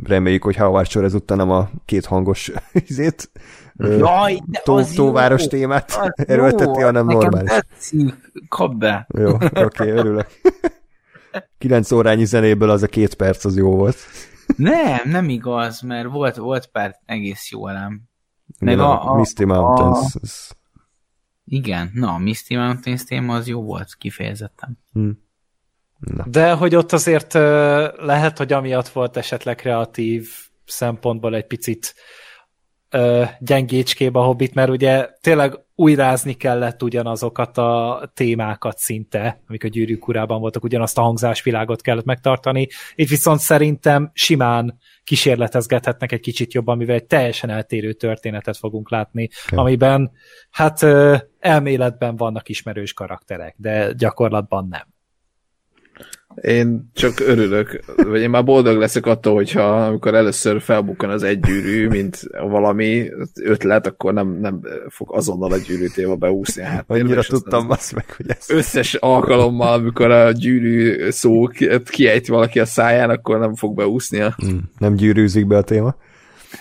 Reméljük, 0.03 0.43
hogy 0.43 0.55
Howard 0.55 0.89
Shore 0.89 1.05
ezúttal 1.05 1.37
nem 1.37 1.51
a 1.51 1.69
két 1.85 2.05
hangos 2.05 2.51
izét 2.87 3.31
Jaj, 3.77 4.39
de 4.45 4.61
tó, 4.63 4.75
az 4.75 4.91
tóváros 4.91 5.41
jó. 5.43 5.47
témát 5.47 6.13
erőlteti, 6.15 6.81
hanem 6.81 7.05
normális. 7.05 7.49
Tetszik, 7.49 8.31
kap 8.47 8.75
be. 8.75 9.07
Jó, 9.17 9.33
oké, 9.33 9.63
okay, 9.63 9.89
örülök. 9.89 10.27
Kilenc 11.57 11.91
órányi 11.91 12.25
zenéből 12.25 12.69
az 12.69 12.83
a 12.83 12.87
két 12.87 13.13
perc 13.13 13.45
az 13.45 13.57
jó 13.57 13.75
volt. 13.75 13.97
Nem, 14.55 15.09
nem 15.09 15.29
igaz, 15.29 15.81
mert 15.81 16.09
volt, 16.09 16.35
volt 16.35 16.65
pár 16.65 16.99
egész 17.05 17.51
jó 17.51 17.67
elem. 17.67 18.01
Meg 18.59 18.79
a, 18.79 19.11
a, 19.11 19.15
Misty 19.15 19.43
Mountains. 19.43 20.15
A... 20.15 20.55
Igen, 21.45 21.91
na, 21.93 22.13
a 22.13 22.17
Misty 22.17 22.55
Mountains 22.55 23.03
téma 23.03 23.35
az 23.35 23.47
jó 23.47 23.61
volt, 23.63 23.95
kifejezetten. 23.97 24.79
Hmm. 24.91 25.21
Na. 25.99 26.25
De 26.27 26.51
hogy 26.51 26.75
ott 26.75 26.91
azért 26.91 27.33
lehet, 27.97 28.37
hogy 28.37 28.53
amiatt 28.53 28.87
volt 28.87 29.17
esetleg 29.17 29.55
kreatív 29.55 30.29
szempontból 30.65 31.35
egy 31.35 31.47
picit 31.47 31.95
ö, 32.93 33.23
gyengécskébe 33.39 34.19
a 34.19 34.23
Hobbit, 34.23 34.53
mert 34.53 34.69
ugye 34.69 35.09
tényleg 35.21 35.59
újrázni 35.75 36.33
kellett 36.33 36.83
ugyanazokat 36.83 37.57
a 37.57 38.01
témákat 38.13 38.77
szinte, 38.77 39.41
amik 39.47 39.63
a 39.63 39.67
gyűrűk 39.67 40.07
urában 40.07 40.39
voltak, 40.39 40.63
ugyanazt 40.63 40.97
a 40.97 41.01
hangzásvilágot 41.01 41.81
kellett 41.81 42.05
megtartani. 42.05 42.67
Itt 42.95 43.09
viszont 43.09 43.39
szerintem 43.39 44.11
simán 44.13 44.77
kísérletezgethetnek 45.03 46.11
egy 46.11 46.19
kicsit 46.19 46.53
jobban, 46.53 46.77
mivel 46.77 46.95
egy 46.95 47.05
teljesen 47.05 47.49
eltérő 47.49 47.93
történetet 47.93 48.57
fogunk 48.57 48.89
látni, 48.89 49.29
okay. 49.45 49.65
amiben 49.65 50.11
hát 50.51 50.85
elméletben 51.39 52.15
vannak 52.15 52.49
ismerős 52.49 52.93
karakterek, 52.93 53.55
de 53.57 53.91
gyakorlatban 53.93 54.67
nem. 54.69 54.92
Én 56.41 56.89
csak 56.93 57.19
örülök, 57.19 57.79
vagy 57.95 58.21
én 58.21 58.29
már 58.29 58.43
boldog 58.43 58.77
leszek 58.77 59.05
attól, 59.05 59.33
hogyha 59.33 59.85
amikor 59.85 60.15
először 60.15 60.61
felbukkan 60.61 61.09
az 61.09 61.23
egy 61.23 61.39
gyűrű, 61.39 61.87
mint 61.87 62.21
valami 62.31 63.09
ötlet, 63.41 63.87
akkor 63.87 64.13
nem, 64.13 64.37
nem 64.41 64.59
fog 64.89 65.15
azonnal 65.15 65.51
a 65.51 65.57
gyűrű 65.57 65.87
téma 65.87 66.15
beúszni 66.15 66.61
a 66.61 66.65
háttérbe. 66.65 67.03
Annyira 67.03 67.21
tudtam 67.21 67.69
azt 67.69 67.95
meg, 67.95 68.13
hogy 68.17 68.25
ez... 68.29 68.49
Összes 68.49 68.93
alkalommal, 68.93 69.73
amikor 69.73 70.11
a 70.11 70.31
gyűrű 70.31 71.09
szó 71.09 71.47
kiejti 71.85 72.31
valaki 72.31 72.59
a 72.59 72.65
száján, 72.65 73.09
akkor 73.09 73.39
nem 73.39 73.55
fog 73.55 73.75
beúszni 73.75 74.19
a... 74.19 74.33
Hmm, 74.37 74.71
nem 74.77 74.95
gyűrűzik 74.95 75.47
be 75.47 75.57
a 75.57 75.63
téma. 75.63 75.95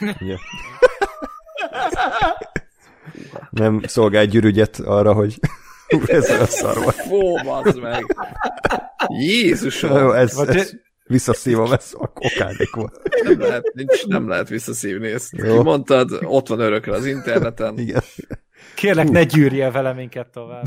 nem 3.51 3.81
szolgál 3.87 4.25
gyűrűgyet 4.27 4.81
arra, 4.85 5.13
hogy 5.13 5.39
ez 6.07 6.31
a 6.31 6.47
szar 6.47 6.83
volt. 6.83 6.95
Fó, 6.95 7.37
meg. 7.81 8.17
Jézusom! 9.09 9.99
Jó, 9.99 10.13
ez, 10.13 10.37
ez 10.37 10.73
visszaszívom, 11.05 11.73
ez 11.73 11.93
okádék 11.95 12.75
volt. 12.75 13.01
Nem 13.23 13.41
lehet, 13.41 13.73
nincs, 13.75 14.07
nem 14.07 14.29
lehet 14.29 14.49
visszaszívni 14.49 15.09
ezt. 15.09 15.37
Jó. 15.37 15.63
Mondtad, 15.63 16.19
ott 16.23 16.49
van 16.49 16.61
örökre 16.61 16.93
az 16.93 17.07
interneten. 17.07 17.79
Igen. 17.79 18.03
Kérlek, 18.75 19.11
ne 19.11 19.25
gyűrje 19.25 19.71
vele 19.71 19.93
minket 19.93 20.29
tovább. 20.29 20.65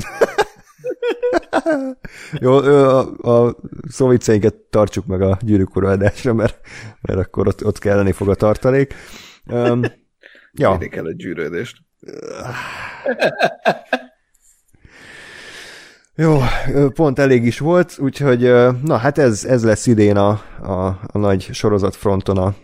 Jó, 2.40 2.56
a, 2.56 2.98
a 3.46 3.56
szóvicceinket 3.88 4.54
tartsuk 4.54 5.06
meg 5.06 5.22
a 5.22 5.38
gyűrűk 5.40 5.76
adásra, 5.76 6.34
mert, 6.34 6.60
mert 7.00 7.18
akkor 7.18 7.46
ott, 7.46 7.64
ott 7.64 7.78
kelleni 7.78 8.12
fog 8.12 8.28
a 8.28 8.34
tartalék. 8.34 8.94
Um, 9.46 9.82
ja. 10.52 10.70
Mindig 10.70 10.90
kell 10.90 11.06
a 11.06 11.12
gyűrődést. 11.12 11.76
Jó, 16.18 16.38
pont 16.94 17.18
elég 17.18 17.44
is 17.44 17.58
volt, 17.58 17.98
úgyhogy 17.98 18.40
na 18.82 18.96
hát 18.96 19.18
ez, 19.18 19.44
ez 19.44 19.64
lesz 19.64 19.86
idén 19.86 20.16
a, 20.16 20.28
a, 20.62 20.86
a 21.06 21.18
nagy 21.18 21.48
sorozatfronton 21.52 22.38
a, 22.38 22.54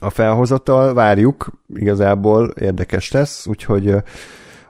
a 0.00 0.10
felhozattal, 0.10 0.94
várjuk, 0.94 1.50
igazából 1.74 2.48
érdekes 2.48 3.10
lesz, 3.10 3.46
úgyhogy 3.46 3.90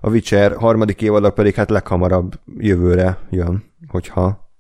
a 0.01 0.11
Witcher 0.11 0.57
harmadik 0.57 1.03
évada 1.03 1.31
pedig 1.31 1.55
hát 1.55 1.71
leghamarabb 1.71 2.41
jövőre 2.57 3.19
jön, 3.31 3.65
hogyha 3.89 4.51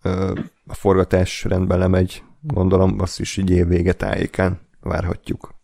a 0.67 0.75
forgatás 0.75 1.45
rendben 1.45 1.79
lemegy, 1.79 2.23
gondolom 2.41 2.97
azt 2.99 3.21
is 3.21 3.37
így 3.37 3.51
évvége 3.51 3.93
tájékán 3.93 4.61
várhatjuk. 4.81 5.55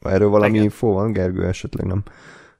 Erről 0.00 0.28
valami 0.28 0.52
Igen. 0.52 0.62
info 0.62 0.92
van, 0.92 1.12
Gergő, 1.12 1.46
esetleg 1.46 1.86
nem, 1.86 2.02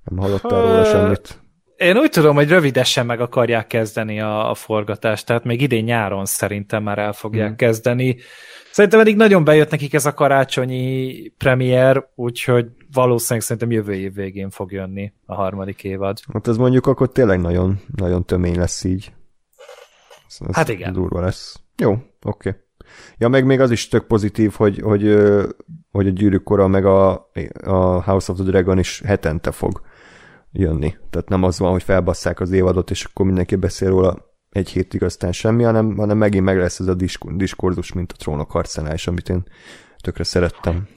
nem 0.05 0.19
hallottál 0.19 0.63
róla 0.63 0.85
semmit? 0.85 1.40
Én 1.81 1.97
úgy 1.97 2.11
tudom, 2.11 2.35
hogy 2.35 2.49
rövidesen 2.49 3.07
meg 3.07 3.21
akarják 3.21 3.67
kezdeni 3.67 4.21
a, 4.21 4.51
a 4.51 4.55
forgatást, 4.55 5.27
tehát 5.27 5.45
még 5.45 5.61
idén 5.61 5.85
nyáron 5.85 6.25
szerintem 6.25 6.83
már 6.83 6.99
el 6.99 7.13
fogják 7.13 7.47
hmm. 7.47 7.57
kezdeni. 7.57 8.17
Szerintem 8.73 9.01
eddig 9.01 9.17
nagyon 9.17 9.45
bejött 9.45 9.71
nekik 9.71 9.95
ez 9.95 10.07
a 10.07 10.15
karácsonyi 10.15 11.29
premier, 11.39 12.09
úgyhogy 12.15 12.67
valószínűleg 12.93 13.45
szerintem 13.47 13.71
jövő 13.71 13.95
év 13.95 14.15
végén 14.15 14.51
fog 14.51 14.73
jönni 14.73 15.13
a 15.27 15.35
harmadik 15.35 15.85
évad. 15.85 16.19
Hát 16.33 16.49
ez 16.49 16.57
mondjuk 16.57 16.87
akkor 16.87 17.13
tényleg 17.13 17.41
nagyon, 17.41 17.81
nagyon 17.97 18.25
tömény 18.25 18.57
lesz 18.57 18.85
így. 18.85 19.13
Ez, 20.29 20.37
ez 20.49 20.55
hát 20.55 20.69
igen. 20.69 20.93
Durva 20.93 21.21
lesz. 21.21 21.61
Jó, 21.77 21.91
oké. 21.93 22.03
Okay. 22.23 22.53
Ja, 23.19 23.29
meg 23.29 23.45
még 23.45 23.61
az 23.61 23.71
is 23.71 23.89
tök 23.89 24.07
pozitív, 24.07 24.53
hogy, 24.53 24.81
hogy, 24.81 25.17
hogy 25.91 26.07
a 26.07 26.11
gyűrűk 26.11 26.43
kora 26.43 26.69
meg 26.69 26.85
a, 26.85 27.31
a 27.65 28.03
House 28.03 28.33
of 28.33 28.39
the 28.39 28.47
Dragon 28.47 28.79
is 28.79 29.03
hetente 29.05 29.51
fog 29.51 29.81
jönni. 30.53 30.97
Tehát 31.11 31.29
nem 31.29 31.43
az 31.43 31.59
van, 31.59 31.71
hogy 31.71 31.83
felbasszák 31.83 32.41
az 32.41 32.51
évadot, 32.51 32.91
és 32.91 33.05
akkor 33.05 33.27
mindenki 33.27 33.57
beszél 33.57 33.89
róla 33.89 34.29
egy 34.51 34.69
hétig 34.69 35.03
aztán 35.03 35.33
semmi, 35.33 35.63
hanem, 35.63 35.97
hanem 35.97 36.19
megint 36.19 36.45
meg 36.45 36.59
lesz 36.59 36.81
ez 36.81 36.87
a 36.87 36.97
diskurzus, 37.37 37.93
mint 37.93 38.13
a 38.13 38.17
trónok 38.17 38.51
harcánál 38.51 38.95
is, 38.95 39.07
amit 39.07 39.29
én 39.29 39.45
tökre 40.03 40.25
szerettem. 40.25 40.89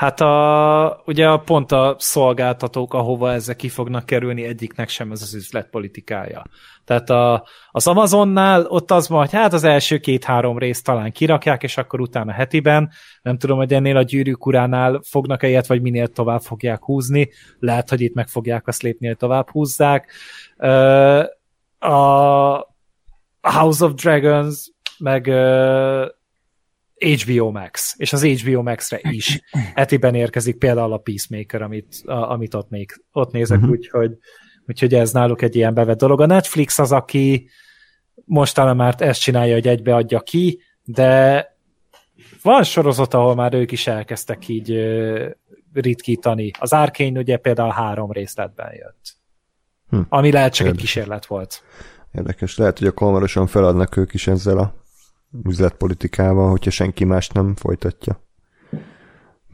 Hát 0.00 0.20
a, 0.20 1.02
ugye 1.06 1.36
pont 1.36 1.72
a 1.72 1.96
szolgáltatók, 1.98 2.94
ahova 2.94 3.32
ezek 3.32 3.56
ki 3.56 3.68
fognak 3.68 4.06
kerülni, 4.06 4.44
egyiknek 4.44 4.88
sem 4.88 5.12
ez 5.12 5.22
az 5.22 5.34
üzletpolitikája. 5.34 6.44
Tehát 6.84 7.10
a, 7.10 7.46
az 7.70 7.86
Amazonnál 7.86 8.66
ott 8.66 8.90
az 8.90 9.08
van, 9.08 9.18
hogy 9.18 9.32
hát 9.32 9.52
az 9.52 9.64
első 9.64 9.98
két-három 9.98 10.58
részt 10.58 10.84
talán 10.84 11.12
kirakják, 11.12 11.62
és 11.62 11.76
akkor 11.76 12.00
utána 12.00 12.32
hetiben, 12.32 12.90
nem 13.22 13.38
tudom, 13.38 13.56
hogy 13.56 13.72
ennél 13.72 13.96
a 13.96 14.02
gyűrűk 14.02 14.46
uránál 14.46 15.00
fognak-e 15.04 15.48
ilyet, 15.48 15.66
vagy 15.66 15.82
minél 15.82 16.08
tovább 16.08 16.40
fogják 16.40 16.84
húzni, 16.84 17.30
lehet, 17.58 17.88
hogy 17.88 18.00
itt 18.00 18.14
meg 18.14 18.28
fogják 18.28 18.66
azt 18.66 18.82
lépni, 18.82 19.14
tovább 19.14 19.50
húzzák. 19.50 20.12
A 21.78 21.94
House 23.40 23.84
of 23.84 23.92
Dragons, 23.94 24.70
meg 24.98 25.26
HBO 27.00 27.50
Max, 27.50 27.94
és 27.98 28.12
az 28.12 28.24
HBO 28.24 28.62
Max-re 28.62 28.98
is 29.02 29.40
etiben 29.74 30.14
érkezik 30.14 30.56
például 30.56 30.92
a 30.92 30.98
Peacemaker, 30.98 31.62
amit, 31.62 32.02
a, 32.04 32.30
amit 32.30 32.54
ott, 32.54 32.70
még, 32.70 33.02
ott 33.12 33.32
nézek, 33.32 33.58
uh-huh. 33.58 33.72
úgyhogy, 33.72 34.16
úgyhogy 34.66 34.94
ez 34.94 35.12
náluk 35.12 35.42
egy 35.42 35.56
ilyen 35.56 35.74
bevett 35.74 35.98
dolog. 35.98 36.20
A 36.20 36.26
Netflix 36.26 36.78
az, 36.78 36.92
aki 36.92 37.48
most 38.24 38.54
talán 38.54 38.76
már 38.76 38.94
ezt 38.98 39.20
csinálja, 39.20 39.54
hogy 39.54 39.68
egybeadja 39.68 40.20
ki, 40.20 40.60
de 40.84 41.44
van 42.42 42.62
sorozat, 42.62 43.14
ahol 43.14 43.34
már 43.34 43.54
ők 43.54 43.72
is 43.72 43.86
elkezdtek 43.86 44.48
így 44.48 44.96
ritkítani. 45.72 46.50
Az 46.58 46.72
Arkane 46.72 47.18
ugye 47.18 47.36
például 47.36 47.70
három 47.70 48.12
részletben 48.12 48.72
jött. 48.74 49.16
Hm. 49.88 50.00
Ami 50.08 50.32
lehet 50.32 50.54
csak 50.54 50.66
Érdekes. 50.66 50.84
egy 50.84 50.92
kísérlet 50.92 51.26
volt. 51.26 51.62
Érdekes. 52.12 52.56
Lehet, 52.56 52.78
hogy 52.78 52.86
akkor 52.86 53.06
hamarosan 53.06 53.46
feladnak 53.46 53.96
ők 53.96 54.14
is 54.14 54.26
ezzel 54.26 54.58
a 54.58 54.79
üzletpolitikával, 55.44 56.50
hogyha 56.50 56.70
senki 56.70 57.04
más 57.04 57.28
nem 57.28 57.54
folytatja. 57.54 58.24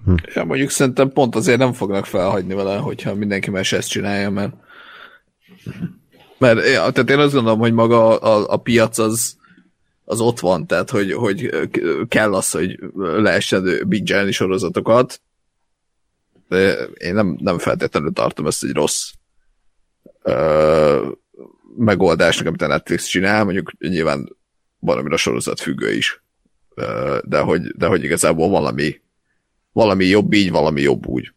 Hm. 0.04 0.14
Ja, 0.34 0.44
mondjuk 0.44 0.70
szerintem 0.70 1.12
pont 1.12 1.36
azért 1.36 1.58
nem 1.58 1.72
fognak 1.72 2.06
felhagyni 2.06 2.54
vele, 2.54 2.76
hogyha 2.76 3.14
mindenki 3.14 3.50
más 3.50 3.72
ezt 3.72 3.88
csinálja, 3.88 4.30
mert 4.30 4.54
mert 6.38 6.62
tehát 6.62 7.10
én 7.10 7.18
azt 7.18 7.32
gondolom, 7.32 7.58
hogy 7.58 7.72
maga 7.72 8.18
a, 8.18 8.52
a 8.52 8.56
piac 8.56 8.98
az, 8.98 9.36
az 10.04 10.20
ott 10.20 10.40
van, 10.40 10.66
tehát 10.66 10.90
hogy, 10.90 11.12
hogy 11.12 11.68
kell 12.08 12.34
az, 12.34 12.50
hogy 12.50 12.78
lehessen 12.94 13.84
bingelni 13.88 14.32
sorozatokat, 14.32 15.20
de 16.48 16.72
én 16.84 17.14
nem, 17.14 17.38
nem 17.40 17.58
feltétlenül 17.58 18.12
tartom 18.12 18.46
ezt 18.46 18.64
egy 18.64 18.72
rossz 18.72 19.10
ö, 20.22 21.08
megoldásnak, 21.76 22.46
amit 22.46 22.62
a 22.62 22.66
Netflix 22.66 23.06
csinál, 23.06 23.44
mondjuk 23.44 23.72
nyilván 23.78 24.36
valamire 24.86 25.16
sorozat 25.16 25.60
függő 25.60 25.92
is. 25.92 26.22
De 27.22 27.40
hogy, 27.40 27.62
de 27.62 27.86
hogy 27.86 28.04
igazából 28.04 28.48
valami, 28.48 29.00
valami 29.72 30.04
jobb 30.04 30.32
így, 30.32 30.50
valami 30.50 30.80
jobb 30.80 31.06
úgy. 31.06 31.32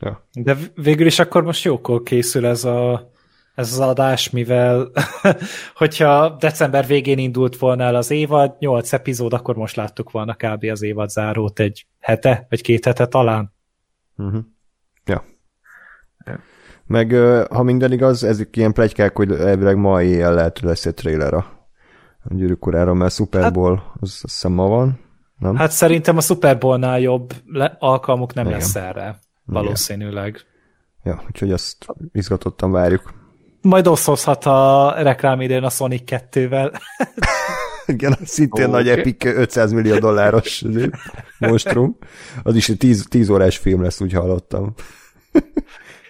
Ja. 0.00 0.28
De 0.32 0.56
végül 0.74 1.06
is 1.06 1.18
akkor 1.18 1.42
most 1.42 1.64
jókor 1.64 2.02
készül 2.02 2.46
ez 2.46 2.64
a 2.64 3.10
ez 3.54 3.72
az 3.72 3.78
adás, 3.78 4.30
mivel 4.30 4.90
hogyha 5.74 6.36
december 6.40 6.86
végén 6.86 7.18
indult 7.18 7.56
volna 7.56 7.84
el 7.84 7.94
az 7.94 8.10
évad, 8.10 8.56
8 8.58 8.92
epizód, 8.92 9.32
akkor 9.32 9.56
most 9.56 9.76
láttuk 9.76 10.10
volna 10.10 10.34
kb. 10.34 10.64
az 10.64 10.82
évad 10.82 11.10
zárót 11.10 11.60
egy 11.60 11.86
hete, 12.00 12.46
vagy 12.48 12.60
két 12.60 12.84
hete 12.84 13.06
talán. 13.06 13.52
Uh-huh. 14.16 14.44
Ja. 15.04 15.24
ja. 16.26 16.40
Meg 16.86 17.12
ha 17.50 17.62
minden 17.62 17.92
igaz, 17.92 18.24
ezek 18.24 18.56
ilyen 18.56 18.72
plegykák, 18.72 19.16
hogy 19.16 19.32
elvileg 19.32 19.76
ma 19.76 20.02
éjjel 20.02 20.34
lehet, 20.34 20.58
hogy 20.58 20.68
lesz 20.68 20.86
egy 20.86 20.94
trailer 20.94 21.34
a 21.34 21.61
a 22.24 22.34
gyűrűk 22.34 22.66
urára, 22.66 22.94
mert 22.94 23.14
Super 23.14 23.42
hát- 23.42 23.52
Bowl, 23.52 23.76
hát, 23.76 23.86
az 24.00 24.08
azt 24.08 24.20
hiszem 24.20 24.52
ma 24.52 24.68
van, 24.68 25.00
nem? 25.38 25.56
Hát 25.56 25.70
szerintem 25.70 26.16
a 26.16 26.20
Super 26.20 26.58
Bowl-nál 26.58 27.00
jobb 27.00 27.32
le- 27.46 27.76
alkalmuk 27.78 28.34
nem 28.34 28.46
Igen. 28.46 28.58
lesz 28.58 28.74
erre, 28.74 29.18
valószínűleg. 29.44 30.28
Igen. 30.28 30.50
Ja, 31.04 31.22
úgyhogy 31.26 31.52
azt 31.52 31.86
izgatottan 32.12 32.70
várjuk. 32.72 33.14
Majd 33.60 33.86
oszhozhat 33.86 34.44
a 34.46 34.92
reklám 34.96 35.40
idén 35.40 35.62
a 35.62 35.70
Sonic 35.70 36.02
2-vel. 36.06 36.72
Igen, 37.86 38.16
szintén 38.24 38.68
okay. 38.68 38.82
nagy 38.82 38.98
epic 38.98 39.24
500 39.24 39.72
millió 39.72 39.98
dolláros 39.98 40.64
monstrum. 41.38 41.96
Az 42.42 42.56
is 42.56 42.68
egy 42.68 42.76
10, 42.76 43.06
10 43.08 43.28
órás 43.28 43.56
film 43.58 43.82
lesz, 43.82 44.00
úgy 44.00 44.12
hallottam. 44.12 44.74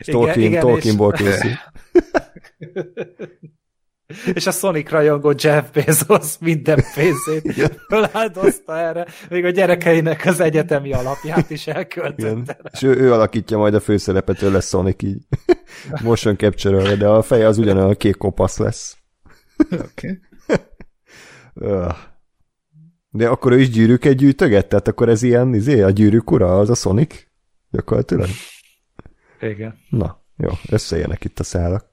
Tolkien, 0.04 0.60
Tolkienból 0.60 1.12
készül. 1.12 1.50
és 4.34 4.46
a 4.46 4.50
Sonic 4.50 4.90
rajongó 4.90 5.34
Jeff 5.38 5.70
Bezos 5.70 6.38
minden 6.40 6.84
pénzét 6.94 7.80
feláldozta 7.88 8.78
erre, 8.78 9.06
még 9.28 9.44
a 9.44 9.50
gyerekeinek 9.50 10.24
az 10.26 10.40
egyetemi 10.40 10.92
alapját 10.92 11.50
is 11.50 11.66
elköltötte. 11.66 12.58
És 12.72 12.82
ő, 12.82 12.96
ő 12.96 13.12
alakítja 13.12 13.58
majd 13.58 13.74
a 13.74 13.80
főszerepet, 13.80 14.42
ő 14.42 14.50
lesz 14.50 14.68
Sonic 14.68 15.02
így. 15.02 15.22
Motion 16.02 16.36
capture 16.36 16.96
de 16.96 17.06
a 17.06 17.22
feje 17.22 17.46
az 17.46 17.58
ugyanolyan 17.58 17.90
a 17.90 17.94
kék 17.94 18.16
kopasz 18.16 18.58
lesz. 18.58 18.96
Oké. 19.70 20.20
Okay. 20.46 20.56
De 23.14 23.28
akkor 23.28 23.52
ő 23.52 23.60
is 23.60 23.70
gyűrűket 23.70 24.14
gyűjtöget? 24.14 24.68
Tehát 24.68 24.88
akkor 24.88 25.08
ez 25.08 25.22
ilyen, 25.22 25.54
izé, 25.54 25.82
a 25.82 25.90
gyűrűk 25.90 26.30
ura, 26.30 26.58
az 26.58 26.70
a 26.70 26.74
Sonic? 26.74 27.26
Gyakorlatilag? 27.70 28.28
Igen. 29.40 29.74
Na, 29.88 30.24
jó, 30.36 30.48
összejönnek 30.68 31.24
itt 31.24 31.38
a 31.38 31.44
szálak. 31.44 31.84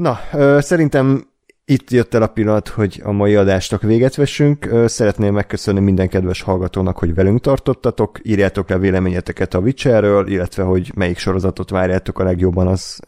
Na, 0.00 0.20
szerintem 0.60 1.24
itt 1.64 1.90
jött 1.90 2.14
el 2.14 2.22
a 2.22 2.26
pillanat, 2.26 2.68
hogy 2.68 3.00
a 3.04 3.12
mai 3.12 3.34
adásnak 3.34 3.82
véget 3.82 4.14
vessünk. 4.14 4.68
Szeretném 4.86 5.34
megköszönni 5.34 5.80
minden 5.80 6.08
kedves 6.08 6.42
hallgatónak, 6.42 6.98
hogy 6.98 7.14
velünk 7.14 7.40
tartottatok. 7.40 8.18
Írjátok 8.22 8.68
le 8.68 8.78
véleményeteket 8.78 9.54
a 9.54 9.58
Witcherről, 9.58 10.28
illetve 10.28 10.62
hogy 10.62 10.92
melyik 10.94 11.18
sorozatot 11.18 11.70
várjátok 11.70 12.18
a 12.18 12.24
legjobban 12.24 12.66
az 12.66 13.00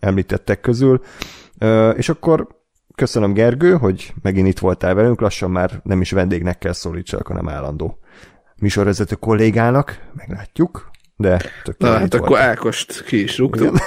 említettek 0.00 0.60
közül. 0.60 1.00
És 1.96 2.08
akkor 2.08 2.46
köszönöm 2.94 3.32
Gergő, 3.32 3.72
hogy 3.72 4.12
megint 4.22 4.48
itt 4.48 4.58
voltál 4.58 4.94
velünk, 4.94 5.20
lassan 5.20 5.50
már 5.50 5.80
nem 5.82 6.00
is 6.00 6.10
vendégnek 6.10 6.58
kell 6.58 6.72
szólítsak, 6.72 7.26
hanem 7.26 7.48
állandó 7.48 7.98
műsorvezető 8.60 9.14
kollégának, 9.14 10.08
meglátjuk, 10.14 10.90
de 11.16 11.40
tök 11.62 11.78
Na, 11.78 11.98
hát 11.98 12.14
akkor 12.14 12.38
Ákost 12.38 13.04
ki 13.04 13.22
is 13.22 13.38
rúgtuk. 13.38 13.76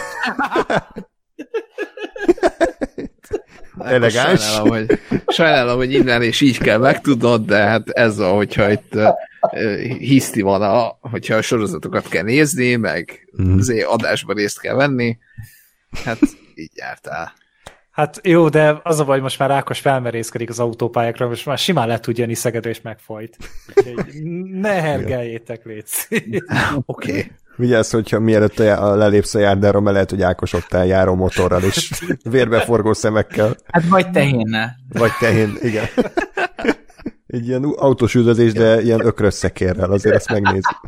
Elegáns. 3.80 4.42
Sajnálom 4.42 4.70
hogy, 4.70 5.00
sajnálom, 5.28 5.78
hogy 5.78 5.94
innen 5.94 6.22
és 6.22 6.42
így 6.42 6.58
kell 6.58 6.78
megtudnod, 6.78 7.46
de 7.46 7.58
hát 7.58 7.90
ez 7.90 8.20
a, 8.20 8.30
hogyha 8.30 8.72
itt 8.72 8.96
uh, 8.96 9.08
hiszti 9.98 10.42
van, 10.42 10.62
a, 10.62 10.98
hogyha 11.02 11.36
a 11.36 11.42
sorozatokat 11.42 12.08
kell 12.08 12.24
nézni, 12.24 12.76
meg 12.76 13.28
mm. 13.42 13.58
azért 13.58 13.88
adásban 13.88 14.36
részt 14.36 14.60
kell 14.60 14.76
venni, 14.76 15.18
hát 16.04 16.20
így 16.56 16.72
jártál. 16.76 17.34
Hát 17.92 18.20
jó, 18.24 18.50
de 18.50 18.80
az 18.84 19.00
a 19.00 19.06
baj, 19.06 19.20
most 19.20 19.40
már 19.40 19.52
Ákos 19.52 19.80
felmerészkedik 19.80 20.50
az 20.50 20.60
autópályákra, 20.60 21.28
most 21.28 21.46
már 21.46 21.58
simán 21.58 21.88
le 21.88 22.00
tud 22.00 22.18
jönni 22.18 22.34
Szegedre, 22.34 22.70
és 22.70 22.82
megfojt. 22.82 23.38
Úgyhogy 23.76 24.24
ne 24.62 24.82
hergeljétek, 24.82 25.66
légy 25.66 25.86
Oké. 26.86 27.10
Okay. 27.10 27.32
Vigyázz, 27.60 27.92
hogyha 27.92 28.20
mielőtt 28.20 28.60
a, 28.60 28.96
lelépsz 28.96 29.36
a 29.36 29.40
járdára, 29.40 29.80
mert 29.80 29.94
lehet, 29.94 30.10
hogy 30.10 30.22
Ákos 30.22 30.54
ott 30.54 30.74
eljáró 30.74 31.16
motorral 31.16 31.64
és 31.64 32.04
vérbeforgó 32.32 32.94
szemekkel. 32.94 33.56
Hát 33.66 33.86
vagy 33.86 34.12
tehénnel. 34.12 34.76
Vagy 34.90 35.12
tehén, 35.20 35.58
igen. 35.62 35.86
Egy 37.28 37.48
ilyen 37.48 37.64
autós 37.64 38.16
üldözés, 38.16 38.54
de 38.54 38.82
ilyen 38.82 39.06
ökrös 39.06 39.34
szekérrel, 39.34 39.92
azért 39.92 40.16
ezt 40.16 40.32
megnézzük. 40.32 40.80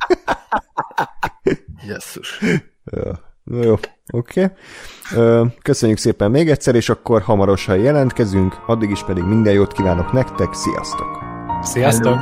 Jesszus. 1.87 2.39
Ja. 2.91 3.19
Jó, 3.61 3.73
oké. 4.13 4.51
Okay. 5.11 5.47
Köszönjük 5.61 5.97
szépen 5.97 6.31
még 6.31 6.49
egyszer, 6.49 6.75
és 6.75 6.89
akkor 6.89 7.21
hamarosan 7.21 7.77
jelentkezünk, 7.77 8.55
addig 8.67 8.89
is 8.89 9.03
pedig 9.03 9.23
minden 9.23 9.53
jót 9.53 9.73
kívánok 9.73 10.11
nektek, 10.11 10.53
sziasztok! 10.53 11.19
Sziasztok! 11.61 12.17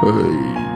Hello. 0.00 0.71